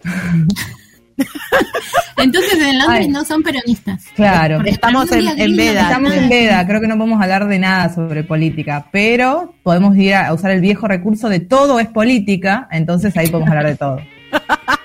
Entonces 2.17 2.53
en 2.53 2.77
Londres 2.79 2.99
Ay. 3.01 3.07
no 3.09 3.23
son 3.25 3.43
peronistas. 3.43 4.03
Claro. 4.15 4.57
Porque 4.57 4.71
Estamos 4.71 5.11
en- 5.11 5.39
en 5.39 5.55
veda. 5.57 5.81
Estamos 5.83 6.13
en 6.13 6.29
veda, 6.29 6.65
creo 6.67 6.81
que 6.81 6.87
no 6.87 6.97
podemos 6.97 7.21
hablar 7.21 7.47
de 7.47 7.59
nada 7.59 7.93
sobre 7.93 8.23
política, 8.23 8.85
pero 8.91 9.53
podemos 9.63 9.95
ir 9.97 10.15
a 10.15 10.33
usar 10.33 10.51
el 10.51 10.61
viejo 10.61 10.87
recurso 10.87 11.29
de 11.29 11.39
todo 11.39 11.79
es 11.79 11.87
política, 11.87 12.67
entonces 12.71 13.15
ahí 13.17 13.27
podemos 13.27 13.49
hablar 13.49 13.67
de 13.67 13.75
todo. 13.75 13.99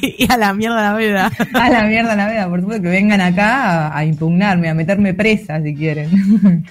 y 0.00 0.26
a 0.30 0.36
la 0.36 0.54
mierda 0.54 0.92
la 0.92 0.96
vida. 0.96 1.30
A 1.54 1.70
la 1.70 1.82
mierda 1.84 2.16
la 2.16 2.26
veda, 2.26 2.48
por 2.48 2.60
supuesto 2.60 2.82
que 2.82 2.88
vengan 2.88 3.20
acá 3.20 3.88
a, 3.88 3.98
a 3.98 4.04
impugnarme, 4.04 4.68
a 4.68 4.74
meterme 4.74 5.14
presa 5.14 5.60
si 5.62 5.74
quieren. 5.74 6.64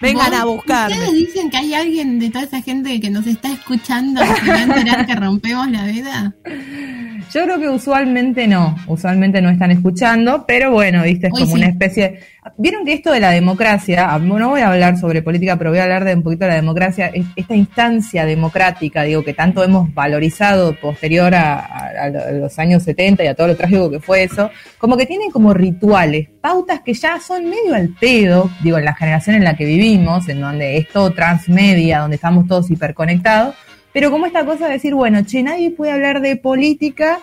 Vengan 0.00 0.30
¿Vos- 0.30 0.40
a 0.40 0.44
buscarme. 0.44 0.94
¿Ustedes 0.96 1.14
dicen 1.14 1.50
que 1.50 1.56
hay 1.56 1.74
alguien 1.74 2.18
de 2.18 2.30
toda 2.30 2.44
esa 2.44 2.62
gente 2.62 3.00
que 3.00 3.10
nos 3.10 3.26
está 3.26 3.52
escuchando 3.52 4.20
que 4.44 4.50
va 4.50 4.56
a 4.56 4.62
enterar 4.62 5.06
que 5.06 5.14
rompemos 5.14 5.68
la 5.70 5.84
veda? 5.84 6.34
Yo 7.34 7.42
creo 7.42 7.58
que 7.58 7.68
usualmente 7.68 8.46
no, 8.46 8.76
usualmente 8.86 9.42
no 9.42 9.50
están 9.50 9.72
escuchando, 9.72 10.44
pero 10.46 10.70
bueno, 10.70 11.02
viste, 11.02 11.26
es 11.26 11.32
Hoy 11.32 11.40
como 11.40 11.56
sí. 11.56 11.58
una 11.62 11.68
especie. 11.70 12.20
Vieron 12.58 12.84
que 12.84 12.92
esto 12.92 13.10
de 13.10 13.18
la 13.18 13.30
democracia, 13.30 14.06
ah, 14.14 14.20
no 14.20 14.50
voy 14.50 14.60
a 14.60 14.68
hablar 14.70 14.96
sobre 14.98 15.20
política, 15.20 15.56
pero 15.56 15.70
voy 15.70 15.80
a 15.80 15.82
hablar 15.82 16.04
de 16.04 16.14
un 16.14 16.22
poquito 16.22 16.44
de 16.44 16.50
la 16.50 16.54
democracia, 16.56 17.06
es- 17.12 17.26
esta 17.34 17.56
instancia 17.56 18.24
democrática, 18.24 19.02
digo, 19.02 19.24
que 19.24 19.34
tanto 19.34 19.64
hemos 19.64 19.92
valorizado 19.92 20.76
posterior 20.80 21.34
a, 21.34 21.58
a- 21.58 22.04
a 22.04 22.30
los 22.32 22.56
años 22.60 22.84
70 22.84 23.24
y 23.24 23.26
a 23.26 23.34
todo 23.34 23.48
lo 23.48 23.56
trágico 23.56 23.90
que 23.90 23.98
fue 23.98 24.22
eso, 24.22 24.50
como 24.78 24.96
que 24.96 25.06
tienen 25.06 25.32
como 25.32 25.52
rituales, 25.54 26.28
pautas 26.40 26.82
que 26.84 26.94
ya 26.94 27.18
son 27.18 27.46
medio 27.50 27.74
al 27.74 27.88
pedo, 27.98 28.48
digo, 28.62 28.78
en 28.78 28.84
la 28.84 28.94
generación 28.94 29.34
en 29.34 29.42
la 29.42 29.56
que 29.56 29.64
vivimos, 29.64 30.28
en 30.28 30.40
donde 30.40 30.76
es 30.76 30.88
todo 30.88 31.10
transmedia, 31.10 31.98
donde 31.98 32.14
estamos 32.14 32.46
todos 32.46 32.70
hiperconectados, 32.70 33.56
pero 33.94 34.10
como 34.10 34.26
esta 34.26 34.44
cosa 34.44 34.66
de 34.66 34.72
decir, 34.72 34.92
bueno, 34.92 35.24
che, 35.24 35.44
nadie 35.44 35.70
puede 35.70 35.92
hablar 35.92 36.20
de 36.20 36.34
política, 36.34 37.20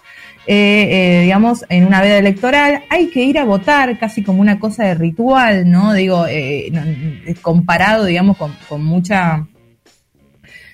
eh, 0.47 0.87
eh, 0.89 1.21
digamos, 1.23 1.65
en 1.67 1.85
una 1.85 2.01
veda 2.01 2.17
electoral, 2.17 2.85
hay 2.89 3.09
que 3.09 3.23
ir 3.23 3.37
a 3.37 3.43
votar 3.43 3.99
casi 3.99 4.23
como 4.23 4.39
una 4.39 4.57
cosa 4.57 4.85
de 4.85 4.95
ritual, 4.95 5.69
¿no? 5.69 5.91
Digo, 5.91 6.25
eh, 6.27 6.69
no, 6.71 6.81
eh, 6.85 7.35
comparado, 7.41 8.05
digamos, 8.05 8.37
con, 8.37 8.55
con 8.69 8.85
mucha... 8.85 9.45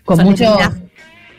Con 0.06 0.24
mucho... 0.24 0.56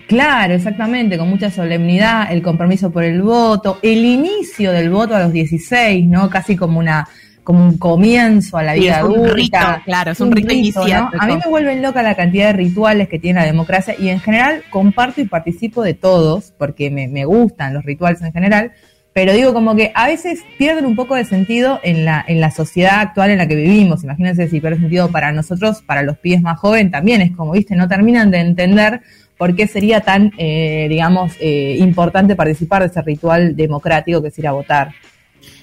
Claro, 0.08 0.54
exactamente, 0.54 1.18
con 1.18 1.28
mucha 1.28 1.50
solemnidad, 1.50 2.32
el 2.32 2.42
compromiso 2.42 2.90
por 2.90 3.04
el 3.04 3.22
voto, 3.22 3.78
el 3.82 4.04
inicio 4.04 4.72
del 4.72 4.90
voto 4.90 5.14
a 5.14 5.20
los 5.20 5.32
16, 5.32 6.04
¿no? 6.06 6.28
Casi 6.28 6.56
como 6.56 6.80
una 6.80 7.06
como 7.48 7.64
un 7.64 7.78
comienzo 7.78 8.58
a 8.58 8.62
la 8.62 8.74
Sí, 8.74 8.80
vida 8.80 8.98
es 8.98 9.04
un 9.04 9.26
rito, 9.30 9.58
claro, 9.86 10.10
es 10.10 10.20
un 10.20 10.32
rito 10.32 10.48
¿no? 10.48 10.52
iniciático. 10.52 11.16
A 11.18 11.26
mí 11.26 11.38
me 11.42 11.48
vuelven 11.48 11.80
loca 11.80 12.02
la 12.02 12.14
cantidad 12.14 12.48
de 12.48 12.52
rituales 12.52 13.08
que 13.08 13.18
tiene 13.18 13.40
la 13.40 13.46
democracia 13.46 13.94
y 13.98 14.10
en 14.10 14.20
general 14.20 14.64
comparto 14.68 15.22
y 15.22 15.24
participo 15.24 15.82
de 15.82 15.94
todos 15.94 16.52
porque 16.58 16.90
me, 16.90 17.08
me 17.08 17.24
gustan 17.24 17.72
los 17.72 17.86
rituales 17.86 18.20
en 18.20 18.34
general, 18.34 18.72
pero 19.14 19.32
digo 19.32 19.54
como 19.54 19.74
que 19.74 19.92
a 19.94 20.08
veces 20.08 20.40
pierden 20.58 20.84
un 20.84 20.94
poco 20.94 21.14
de 21.14 21.24
sentido 21.24 21.80
en 21.82 22.04
la, 22.04 22.22
en 22.28 22.42
la 22.42 22.50
sociedad 22.50 23.00
actual 23.00 23.30
en 23.30 23.38
la 23.38 23.48
que 23.48 23.56
vivimos. 23.56 24.04
Imagínense 24.04 24.46
si 24.48 24.60
pierde 24.60 24.76
sentido 24.76 25.10
para 25.10 25.32
nosotros, 25.32 25.80
para 25.80 26.02
los 26.02 26.18
pies 26.18 26.42
más 26.42 26.58
jóvenes 26.58 26.92
también 26.92 27.22
es 27.22 27.34
como, 27.34 27.52
viste, 27.52 27.74
no 27.76 27.88
terminan 27.88 28.30
de 28.30 28.40
entender 28.40 29.00
por 29.38 29.56
qué 29.56 29.66
sería 29.66 30.02
tan, 30.02 30.32
eh, 30.36 30.86
digamos, 30.90 31.32
eh, 31.40 31.76
importante 31.78 32.36
participar 32.36 32.82
de 32.82 32.88
ese 32.88 33.00
ritual 33.00 33.56
democrático 33.56 34.20
que 34.20 34.28
es 34.28 34.38
ir 34.38 34.48
a 34.48 34.52
votar. 34.52 34.90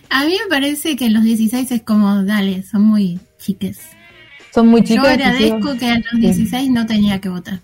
A 0.10 0.26
mí 0.26 0.38
me 0.44 0.50
parece 0.50 0.96
que 0.96 1.10
los 1.10 1.24
16 1.24 1.72
es 1.72 1.82
como, 1.82 2.24
dale, 2.24 2.64
son 2.64 2.84
muy 2.84 3.20
chiques. 3.40 3.80
Son 4.54 4.68
muy 4.68 4.82
Yo 4.82 4.96
chicos. 4.96 5.08
agradezco 5.08 5.78
que 5.78 5.88
a 5.88 5.96
los 5.96 6.22
16 6.22 6.70
no 6.72 6.86
tenía 6.86 7.20
que 7.20 7.30
votar. 7.30 7.60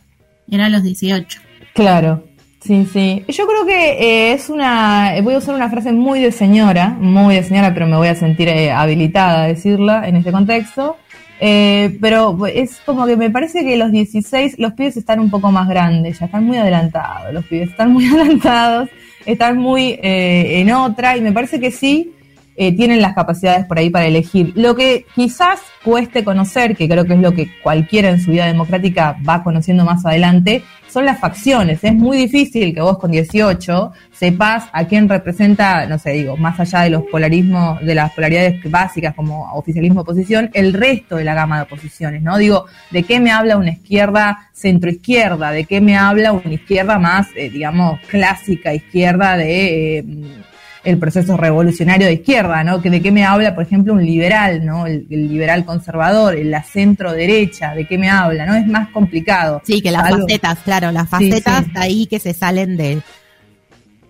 Era 0.49 0.65
a 0.65 0.69
los 0.69 0.83
18. 0.83 1.39
Claro. 1.73 2.25
Sí, 2.61 2.87
sí. 2.91 3.23
Yo 3.27 3.47
creo 3.47 3.65
que 3.65 3.91
eh, 3.93 4.33
es 4.33 4.49
una. 4.49 5.13
Voy 5.23 5.33
a 5.33 5.39
usar 5.39 5.55
una 5.55 5.69
frase 5.69 5.93
muy 5.93 6.19
de 6.19 6.31
señora, 6.31 6.89
muy 6.89 7.35
de 7.35 7.43
señora, 7.43 7.73
pero 7.73 7.87
me 7.87 7.97
voy 7.97 8.09
a 8.09 8.15
sentir 8.15 8.49
eh, 8.49 8.71
habilitada 8.71 9.43
a 9.43 9.47
decirla 9.47 10.07
en 10.07 10.17
este 10.17 10.31
contexto. 10.31 10.97
Eh, 11.43 11.97
pero 11.99 12.37
es 12.45 12.79
como 12.85 13.07
que 13.07 13.17
me 13.17 13.31
parece 13.31 13.63
que 13.63 13.75
los 13.75 13.91
16, 13.91 14.59
los 14.59 14.73
pibes 14.73 14.95
están 14.95 15.19
un 15.19 15.31
poco 15.31 15.51
más 15.51 15.67
grandes, 15.67 16.19
ya 16.19 16.27
están 16.27 16.45
muy 16.45 16.57
adelantados. 16.57 17.33
Los 17.33 17.45
pibes 17.45 17.71
están 17.71 17.91
muy 17.93 18.05
adelantados, 18.13 18.89
están 19.25 19.57
muy 19.57 19.99
eh, 20.03 20.59
en 20.59 20.71
otra, 20.71 21.17
y 21.17 21.21
me 21.21 21.31
parece 21.31 21.59
que 21.59 21.71
sí 21.71 22.11
eh, 22.61 22.71
tienen 22.73 23.01
las 23.01 23.15
capacidades 23.15 23.65
por 23.65 23.79
ahí 23.79 23.89
para 23.89 24.05
elegir. 24.05 24.53
Lo 24.55 24.75
que 24.75 25.07
quizás 25.15 25.59
cueste 25.83 26.23
conocer, 26.23 26.75
que 26.77 26.87
creo 26.87 27.05
que 27.05 27.13
es 27.15 27.19
lo 27.19 27.31
que 27.31 27.49
cualquiera 27.63 28.09
en 28.09 28.21
su 28.21 28.29
vida 28.29 28.45
democrática 28.45 29.17
va 29.27 29.43
conociendo 29.43 29.83
más 29.83 30.05
adelante, 30.05 30.61
son 30.87 31.07
las 31.07 31.19
facciones. 31.19 31.83
Es 31.83 31.95
muy 31.95 32.17
difícil 32.17 32.75
que 32.75 32.81
vos 32.81 32.99
con 32.99 33.09
18 33.09 33.93
sepas 34.11 34.65
a 34.73 34.85
quién 34.85 35.09
representa, 35.09 35.87
no 35.87 35.97
sé, 35.97 36.11
digo, 36.11 36.37
más 36.37 36.59
allá 36.59 36.81
de 36.81 36.91
los 36.91 37.01
polarismos, 37.05 37.83
de 37.83 37.95
las 37.95 38.13
polaridades 38.13 38.61
básicas 38.69 39.15
como 39.15 39.51
oficialismo-oposición, 39.53 40.51
el 40.53 40.73
resto 40.73 41.15
de 41.15 41.23
la 41.23 41.33
gama 41.33 41.57
de 41.57 41.63
oposiciones, 41.63 42.21
¿no? 42.21 42.37
Digo, 42.37 42.67
¿de 42.91 43.01
qué 43.01 43.19
me 43.19 43.31
habla 43.31 43.57
una 43.57 43.71
izquierda 43.71 44.51
centroizquierda? 44.53 45.49
¿De 45.49 45.63
qué 45.63 45.81
me 45.81 45.97
habla 45.97 46.31
una 46.31 46.53
izquierda 46.53 46.99
más, 46.99 47.27
eh, 47.35 47.49
digamos, 47.49 47.99
clásica 48.01 48.71
izquierda 48.71 49.35
de... 49.35 49.97
Eh, 49.97 50.05
el 50.83 50.97
proceso 50.97 51.37
revolucionario 51.37 52.07
de 52.07 52.13
izquierda, 52.13 52.63
¿no? 52.63 52.81
Que 52.81 52.89
de 52.89 53.01
qué 53.01 53.11
me 53.11 53.23
habla, 53.23 53.53
por 53.53 53.63
ejemplo, 53.63 53.93
un 53.93 54.03
liberal, 54.05 54.65
¿no? 54.65 54.87
El, 54.87 55.05
el 55.09 55.27
liberal 55.29 55.63
conservador, 55.63 56.35
la 56.43 56.63
centro 56.63 57.11
derecha, 57.13 57.75
de 57.75 57.85
qué 57.85 57.97
me 57.97 58.09
habla, 58.09 58.45
¿no? 58.45 58.55
Es 58.55 58.65
más 58.67 58.89
complicado. 58.89 59.61
Sí, 59.63 59.81
que 59.81 59.91
las 59.91 60.03
Algo- 60.05 60.21
facetas, 60.27 60.59
claro, 60.59 60.91
las 60.91 61.07
facetas 61.07 61.65
sí. 61.65 61.71
ahí 61.75 62.05
que 62.07 62.19
se 62.19 62.33
salen 62.33 62.77
de, 62.77 63.01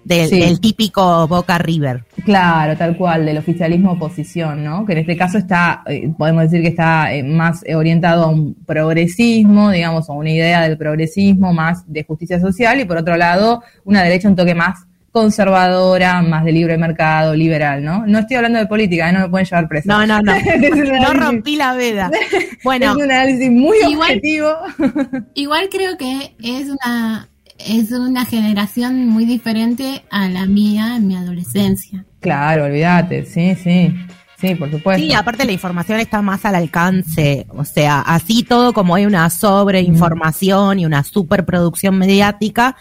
del- 0.06 0.30
Sí. 0.30 0.40
del 0.40 0.60
típico 0.62 1.28
Boca 1.28 1.58
River. 1.58 2.06
Claro, 2.26 2.76
tal 2.78 2.96
cual, 2.98 3.26
del 3.26 3.38
oficialismo 3.38 3.92
oposición, 3.92 4.64
¿no? 4.64 4.86
Que 4.86 4.94
en 4.94 5.00
este 5.00 5.18
caso 5.18 5.38
está, 5.38 5.84
eh, 5.88 6.10
podemos 6.18 6.44
decir 6.44 6.62
que 6.62 6.70
está 6.70 7.14
eh, 7.14 7.22
más 7.22 7.64
orientado 7.76 8.24
a 8.24 8.28
un 8.30 8.56
progresismo, 8.66 9.72
digamos, 9.72 10.10
a 10.10 10.14
una 10.14 10.30
idea 10.32 10.62
del 10.68 10.78
progresismo, 10.78 11.54
más 11.54 11.84
de 11.92 12.04
justicia 12.04 12.40
social, 12.40 12.80
y 12.80 12.86
por 12.86 12.98
otro 12.98 13.18
lado, 13.18 13.62
una 13.84 14.04
derecha 14.04 14.28
un 14.30 14.36
toque 14.36 14.56
más 14.56 14.86
conservadora, 15.12 16.22
más 16.22 16.44
de 16.46 16.52
libre 16.52 16.78
mercado, 16.78 17.36
liberal, 17.36 17.84
¿no? 17.84 18.06
No 18.08 18.20
estoy 18.20 18.38
hablando 18.38 18.60
de 18.60 18.66
política, 18.68 19.10
¿eh? 19.10 19.14
no 19.14 19.20
me 19.20 19.30
pueden 19.30 19.46
llevar 19.46 19.68
preso. 19.68 19.88
No, 19.88 20.06
no, 20.08 20.22
no. 20.22 20.34
No 21.02 21.14
rompí 21.14 21.56
la 21.56 21.74
veda. 21.74 22.10
Bueno, 22.64 22.92
es 22.92 22.96
un 22.96 23.12
análisis 23.12 23.52
muy 23.52 23.78
Igual- 23.80 24.10
objetivo. 24.10 24.50
Igual 25.34 25.68
creo 25.70 25.98
que 25.98 26.36
es 26.44 26.68
una 26.70 27.28
es 27.68 27.92
una 27.92 28.26
generación 28.26 29.08
muy 29.08 29.26
diferente 29.26 30.04
a 30.10 30.28
la 30.30 30.46
mía 30.46 30.96
en 30.96 31.08
mi 31.08 31.16
adolescencia. 31.16 32.06
Claro, 32.20 32.66
olvídate, 32.66 33.26
sí, 33.26 33.56
sí, 33.56 33.94
sí, 34.40 34.56
por 34.56 34.72
supuesto. 34.72 35.02
Sí, 35.04 35.14
aparte 35.14 35.46
la 35.46 35.52
información 35.52 36.00
está 36.00 36.22
más 36.22 36.44
al 36.46 36.56
alcance, 36.56 37.46
o 37.50 37.64
sea, 37.66 38.02
así 38.02 38.44
todo 38.44 38.74
como 38.74 38.96
hay 38.96 39.06
una 39.06 39.30
sobreinformación 39.30 40.80
y 40.80 40.86
una 40.86 41.04
superproducción 41.04 41.98
mediática, 41.98 42.76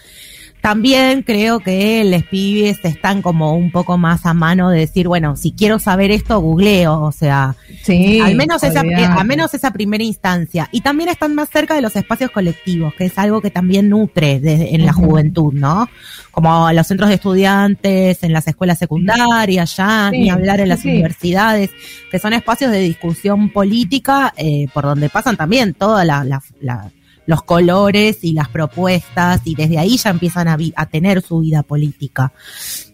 también 0.61 1.23
creo 1.23 1.61
que 1.61 2.05
los 2.05 2.23
pibes 2.25 2.79
están 2.85 3.23
como 3.23 3.55
un 3.55 3.71
poco 3.71 3.97
más 3.99 4.27
a 4.27 4.35
mano 4.35 4.71
de 4.71 4.81
decir, 4.81 5.09
bueno, 5.09 5.37
si 5.37 5.53
quiero 5.53 5.79
saber 5.79 6.11
esto, 6.11 6.39
googleo, 6.41 7.01
o 7.01 7.13
sea, 7.13 7.57
Sí, 7.83 8.21
al 8.21 8.35
menos 8.37 8.63
esa, 8.63 8.83
eh, 8.83 9.05
al 9.05 9.27
menos 9.27 9.55
esa 9.55 9.71
primera 9.73 10.05
instancia. 10.05 10.69
Y 10.73 10.83
también 10.83 11.09
están 11.09 11.35
más 11.35 11.49
cerca 11.49 11.75
de 11.75 11.81
los 11.83 11.97
espacios 11.97 12.31
colectivos, 12.31 12.95
que 12.95 13.07
es 13.07 13.19
algo 13.19 13.41
que 13.41 13.51
también 13.51 13.89
nutre 13.89 14.39
de- 14.41 14.75
en 14.75 14.85
la 14.85 14.93
juventud, 14.93 15.53
¿no? 15.55 15.89
Como 16.31 16.71
los 16.73 16.87
centros 16.87 17.09
de 17.09 17.17
estudiantes, 17.17 18.23
en 18.23 18.33
las 18.33 18.47
escuelas 18.47 18.79
secundarias, 18.79 19.77
ya, 19.77 20.09
Sí, 20.13 20.19
ni 20.19 20.31
hablar 20.31 20.61
en 20.61 20.69
las 20.69 20.81
sí. 20.81 20.89
universidades, 20.91 21.71
que 22.11 22.19
son 22.19 22.33
espacios 22.33 22.71
de 22.71 22.81
discusión 22.81 23.51
política, 23.51 24.33
eh, 24.37 24.67
por 24.75 24.85
donde 24.85 25.09
pasan 25.09 25.37
también 25.37 25.75
todas 25.75 26.07
la- 26.07 26.25
la- 26.25 26.43
la- 26.61 26.91
los 27.31 27.45
colores 27.45 28.25
y 28.25 28.33
las 28.33 28.49
propuestas, 28.49 29.43
y 29.45 29.55
desde 29.55 29.79
ahí 29.79 29.97
ya 29.97 30.11
empiezan 30.11 30.49
a, 30.49 30.59
a 30.75 30.87
tener 30.87 31.23
su 31.23 31.39
vida 31.39 31.63
política. 31.63 32.33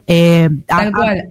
Eh, 0.08 0.48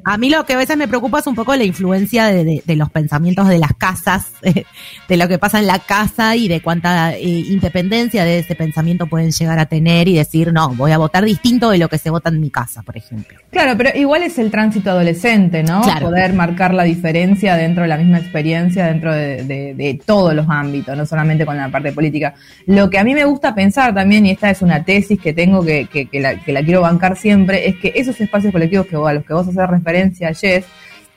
a, 0.03 0.17
mí 0.17 0.29
lo 0.29 0.45
que 0.45 0.53
a 0.53 0.57
veces 0.57 0.75
me 0.75 0.87
preocupa 0.87 1.19
es 1.19 1.27
un 1.27 1.35
poco 1.35 1.55
la 1.55 1.63
influencia 1.63 2.25
de, 2.25 2.43
de- 2.43 2.63
de 2.65 2.75
los 2.75 2.89
pensamientos 2.91 3.47
de 3.47 3.57
las 3.57 3.73
casas, 3.73 4.31
de 5.07 5.17
lo 5.17 5.27
que 5.29 5.37
pasa 5.37 5.59
en 5.59 5.67
la 5.67 5.79
casa 5.79 6.35
y 6.35 6.47
de 6.49 6.59
cuánta 6.61 7.13
eh, 7.15 7.21
independencia 7.23 8.25
de 8.25 8.39
ese 8.39 8.53
pensamiento 8.55 9.07
pueden 9.07 9.31
llegar 9.31 9.59
a 9.59 9.65
tener 9.65 10.07
y 10.09 10.15
decir, 10.15 10.51
no, 10.51 10.69
voy 10.75 10.91
a 10.91 10.97
votar 10.97 11.23
distinto 11.23 11.69
de 11.69 11.77
lo 11.77 11.87
que 11.87 11.97
se 11.97 12.09
vota 12.09 12.29
en 12.29 12.41
mi 12.41 12.49
casa, 12.49 12.81
por 12.81 12.97
ejemplo. 12.97 13.37
Claro, 13.49 13.77
pero 13.77 13.91
igual 13.97 14.23
es 14.23 14.37
el 14.39 14.51
tránsito 14.51 14.89
adolescente, 14.91 15.63
¿no? 15.63 15.81
Claro. 15.81 16.07
Poder 16.07 16.33
marcar 16.33 16.73
la 16.73 16.83
diferencia 16.83 17.55
dentro 17.55 17.83
de 17.83 17.87
la 17.89 17.97
misma 17.97 18.17
experiencia, 18.19 18.87
dentro 18.87 19.13
de, 19.13 19.43
de- 19.45 19.73
de 19.73 20.01
todos 20.05 20.33
los 20.33 20.47
ámbitos, 20.49 20.97
no 20.97 21.05
solamente 21.05 21.45
con 21.45 21.55
la 21.55 21.69
parte 21.69 21.93
política. 21.93 22.33
Lo 22.65 22.89
que 22.89 22.99
a 22.99 23.03
mí 23.05 23.13
me 23.13 23.23
gusta 23.23 23.55
pensar 23.55 23.93
también, 23.93 24.25
y 24.25 24.31
esta 24.31 24.49
es 24.49 24.61
una 24.61 24.83
tesis 24.83 25.17
que 25.19 25.31
tengo 25.33 25.63
que, 25.63 25.85
que, 25.87 26.07
que 26.07 26.19
la, 26.19 26.35
que 26.43 26.51
la 26.51 26.61
quiero 26.61 26.81
bancar 26.81 27.15
siempre, 27.17 27.69
es 27.69 27.77
que 27.77 27.93
esos 27.95 28.19
espacios 28.19 28.51
colectivos 28.51 28.64
que 28.69 28.95
a 28.95 29.13
los 29.13 29.25
que 29.25 29.33
vos 29.33 29.47
haces 29.47 29.69
referencia, 29.69 30.33
Jess, 30.33 30.65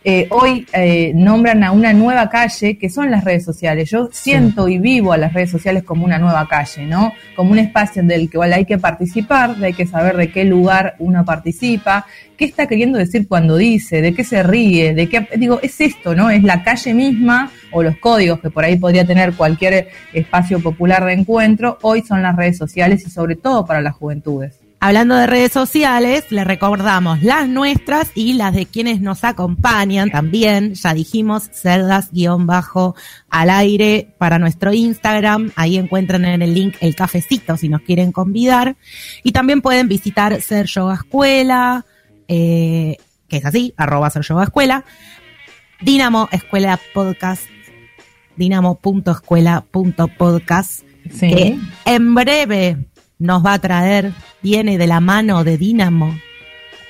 eh, 0.05 0.29
hoy 0.31 0.65
eh, 0.73 1.13
nombran 1.15 1.65
a 1.65 1.73
una 1.73 1.93
nueva 1.93 2.31
calle 2.31 2.79
que 2.79 2.89
son 2.89 3.11
las 3.11 3.25
redes 3.25 3.45
sociales. 3.45 3.91
Yo 3.91 4.09
siento 4.13 4.69
y 4.69 4.79
vivo 4.79 5.13
a 5.13 5.19
las 5.19 5.33
redes 5.33 5.51
sociales 5.51 5.83
como 5.83 6.05
una 6.05 6.19
nueva 6.19 6.47
calle, 6.49 6.87
¿no? 6.87 7.13
Como 7.35 7.51
un 7.51 7.59
espacio 7.59 8.03
del 8.05 8.31
que 8.31 8.39
hay 8.41 8.65
que 8.65 8.79
participar, 8.79 9.57
de 9.57 9.67
hay 9.67 9.73
que 9.75 9.87
saber 9.87 10.17
de 10.17 10.31
qué 10.31 10.45
lugar 10.45 10.95
uno 11.01 11.25
participa, 11.25 12.07
qué 12.37 12.45
está 12.45 12.69
queriendo 12.69 12.97
decir 12.97 13.27
cuando 13.27 13.57
dice, 13.57 14.01
de 14.01 14.15
qué 14.15 14.23
se 14.23 14.43
ríe, 14.45 14.95
de 14.95 15.09
qué, 15.09 15.29
digo, 15.37 15.59
es 15.63 15.81
esto, 15.81 16.15
¿no? 16.15 16.31
Es 16.31 16.45
la 16.45 16.63
calle 16.63 16.95
misma 16.95 17.51
o 17.73 17.83
los 17.83 17.99
códigos 17.99 18.39
que 18.41 18.51
por 18.51 18.65
ahí 18.65 18.77
podría 18.77 19.05
tener 19.05 19.35
cualquier 19.35 19.89
espacio 20.13 20.61
popular 20.61 21.05
de 21.05 21.15
encuentro, 21.15 21.77
hoy 21.83 22.03
son 22.03 22.23
las 22.23 22.37
redes 22.37 22.57
sociales 22.57 23.05
y 23.05 23.11
sobre 23.11 23.35
todo 23.35 23.67
para 23.67 23.81
las 23.81 23.95
juventudes. 23.95 24.68
Hablando 24.81 25.17
de 25.17 25.27
redes 25.27 25.51
sociales, 25.51 26.31
les 26.31 26.47
recordamos 26.47 27.21
las 27.25 27.49
nuestras 27.49 28.13
y 28.15 28.35
las 28.35 28.55
de 28.55 28.67
quienes 28.67 29.01
nos 29.01 29.25
acompañan 29.25 30.09
también. 30.11 30.75
Ya 30.75 30.95
dijimos, 30.95 31.51
cerdas-bajo 31.53 32.95
al 33.29 33.51
aire 33.51 34.15
para 34.19 34.39
nuestro 34.39 34.73
Instagram. 34.73 35.51
Ahí 35.57 35.79
encuentran 35.79 36.25
en 36.25 36.43
el 36.43 36.55
link 36.55 36.77
el 36.81 36.95
cafecito 36.95 37.57
si 37.57 37.69
nos 37.69 37.81
quieren 37.83 38.13
convidar. 38.13 38.77
Y 39.25 39.33
también 39.33 39.63
pueden 39.63 39.89
visitar 39.89 40.41
Ser 40.41 40.67
Yoga 40.67 40.95
Escuela, 40.95 41.85
eh, 42.29 42.99
que 43.27 43.39
es 43.39 43.45
así, 43.45 43.75
arroba 43.77 44.11
Ser 44.11 44.23
Yoga 44.23 44.45
Escuela. 44.45 44.85
Dinamo 45.81 46.29
Escuela 46.31 46.79
Podcast, 46.95 47.43
dinamo.escuela.podcast 48.37 50.83
Sí. 51.11 51.31
que 51.31 51.59
en 51.87 52.15
breve 52.15 52.77
nos 53.19 53.45
va 53.45 53.55
a 53.55 53.59
traer, 53.59 54.13
viene 54.43 54.79
de 54.79 54.87
la 54.87 55.01
mano 55.01 55.45
de 55.45 55.59
Dinamo, 55.59 56.19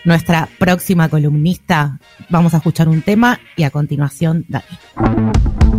nuestra 0.05 0.49
próxima 0.59 1.09
columnista. 1.09 1.99
Vamos 2.29 2.55
a 2.55 2.59
escuchar 2.59 2.89
un 2.89 3.03
tema 3.03 3.41
y 3.57 3.65
a 3.65 3.71
continuación, 3.71 4.45
Dani. 4.49 5.78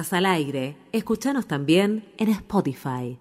Al 0.00 0.24
aire. 0.24 0.76
Escuchanos 0.92 1.46
también 1.46 2.06
en 2.16 2.30
Spotify. 2.30 3.18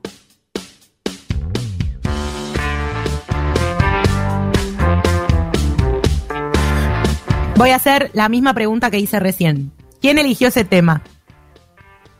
Voy 7.57 7.71
a 7.71 7.75
hacer 7.75 8.09
la 8.13 8.29
misma 8.29 8.53
pregunta 8.53 8.89
que 8.89 8.97
hice 8.97 9.19
recién. 9.19 9.73
¿Quién 9.99 10.19
eligió 10.19 10.47
ese 10.47 10.63
tema? 10.63 11.03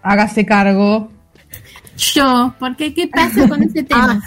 Hágase 0.04 0.45
cargo. 0.45 1.10
Yo, 1.95 2.54
porque 2.60 2.93
¿qué 2.93 3.08
pasa 3.08 3.48
con 3.48 3.63
ese 3.63 3.84
tema? 3.86 4.22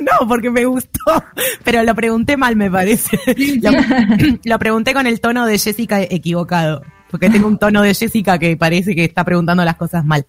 No, 0.00 0.26
porque 0.26 0.50
me 0.50 0.64
gustó, 0.64 1.22
pero 1.62 1.82
lo 1.82 1.94
pregunté 1.94 2.38
mal, 2.38 2.56
me 2.56 2.70
parece. 2.70 3.18
Lo, 3.60 3.70
lo 4.44 4.58
pregunté 4.58 4.94
con 4.94 5.06
el 5.06 5.20
tono 5.20 5.44
de 5.44 5.58
Jessica 5.58 6.00
equivocado, 6.00 6.82
porque 7.14 7.30
tengo 7.30 7.46
un 7.46 7.58
tono 7.58 7.80
de 7.82 7.94
Jessica 7.94 8.40
que 8.40 8.56
parece 8.56 8.92
que 8.92 9.04
está 9.04 9.22
preguntando 9.22 9.64
las 9.64 9.76
cosas 9.76 10.04
mal. 10.04 10.26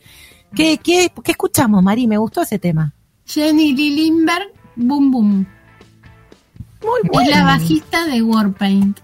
¿Qué, 0.53 0.77
qué, 0.77 1.11
qué 1.23 1.31
escuchamos, 1.31 1.81
Mari? 1.81 2.05
Me 2.05 2.19
gustó 2.19 2.43
ese 2.43 2.59
tema. 2.59 2.93
Jenny 3.25 3.73
Lindbergh, 3.73 4.51
Boom 4.75 5.09
Boom. 5.09 5.47
Muy 6.83 7.23
Es 7.23 7.29
la 7.31 7.43
bajista 7.43 8.05
de 8.05 8.21
Warpaint. 8.21 8.99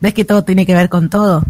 ¿Ves 0.00 0.12
que 0.12 0.26
todo 0.26 0.44
tiene 0.44 0.66
que 0.66 0.74
ver 0.74 0.90
con 0.90 1.08
todo? 1.08 1.46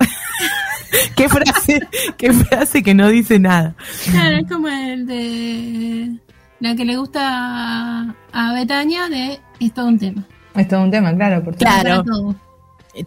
¿Qué 1.16 1.28
frase, 1.28 1.86
qué 2.16 2.32
frase 2.32 2.82
que 2.82 2.92
no 2.92 3.10
dice 3.10 3.38
nada? 3.38 3.76
Claro, 4.10 4.36
es 4.38 4.48
como 4.50 4.66
el 4.66 5.06
de 5.06 6.10
la 6.58 6.74
que 6.74 6.84
le 6.84 6.96
gusta 6.96 8.16
a, 8.32 8.52
Betania 8.52 9.08
de 9.08 9.38
Es 9.60 9.72
todo 9.72 9.86
un 9.86 9.98
tema. 10.00 10.24
Es 10.56 10.66
todo 10.66 10.82
un 10.82 10.90
tema, 10.90 11.14
claro. 11.14 11.44
Por 11.44 11.54
Claro. 11.54 12.02
Todo. 12.02 12.43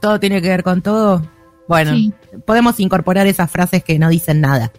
¿Todo 0.01 0.19
tiene 0.19 0.41
que 0.41 0.49
ver 0.49 0.63
con 0.63 0.81
todo? 0.81 1.25
Bueno, 1.67 1.91
Sí. 1.93 2.13
podemos 2.45 2.79
incorporar 2.79 3.27
esas 3.27 3.49
frases 3.51 3.83
que 3.83 3.99
no 3.99 4.09
dicen 4.09 4.41
nada. 4.41 4.71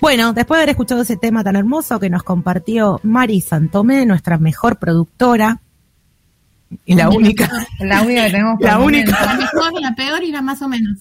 Bueno, 0.00 0.32
después 0.32 0.56
de 0.58 0.62
haber 0.62 0.70
escuchado 0.70 1.02
ese 1.02 1.16
tema 1.16 1.44
tan 1.44 1.56
hermoso 1.56 2.00
que 2.00 2.08
nos 2.08 2.22
compartió 2.22 3.00
Mari 3.02 3.40
Santomé, 3.42 4.06
nuestra 4.06 4.38
mejor 4.38 4.78
productora, 4.78 5.60
y 6.86 6.94
la 6.94 7.08
única. 7.10 7.50
La 7.80 8.02
única 8.02 8.24
que 8.26 8.30
tenemos 8.30 8.56
La 8.60 8.78
única. 8.78 9.10
La 9.26 9.34
mejor, 9.34 9.80
la 9.80 9.94
peor 9.94 10.22
y 10.22 10.30
la 10.30 10.40
más 10.40 10.62
o 10.62 10.68
menos. 10.68 11.00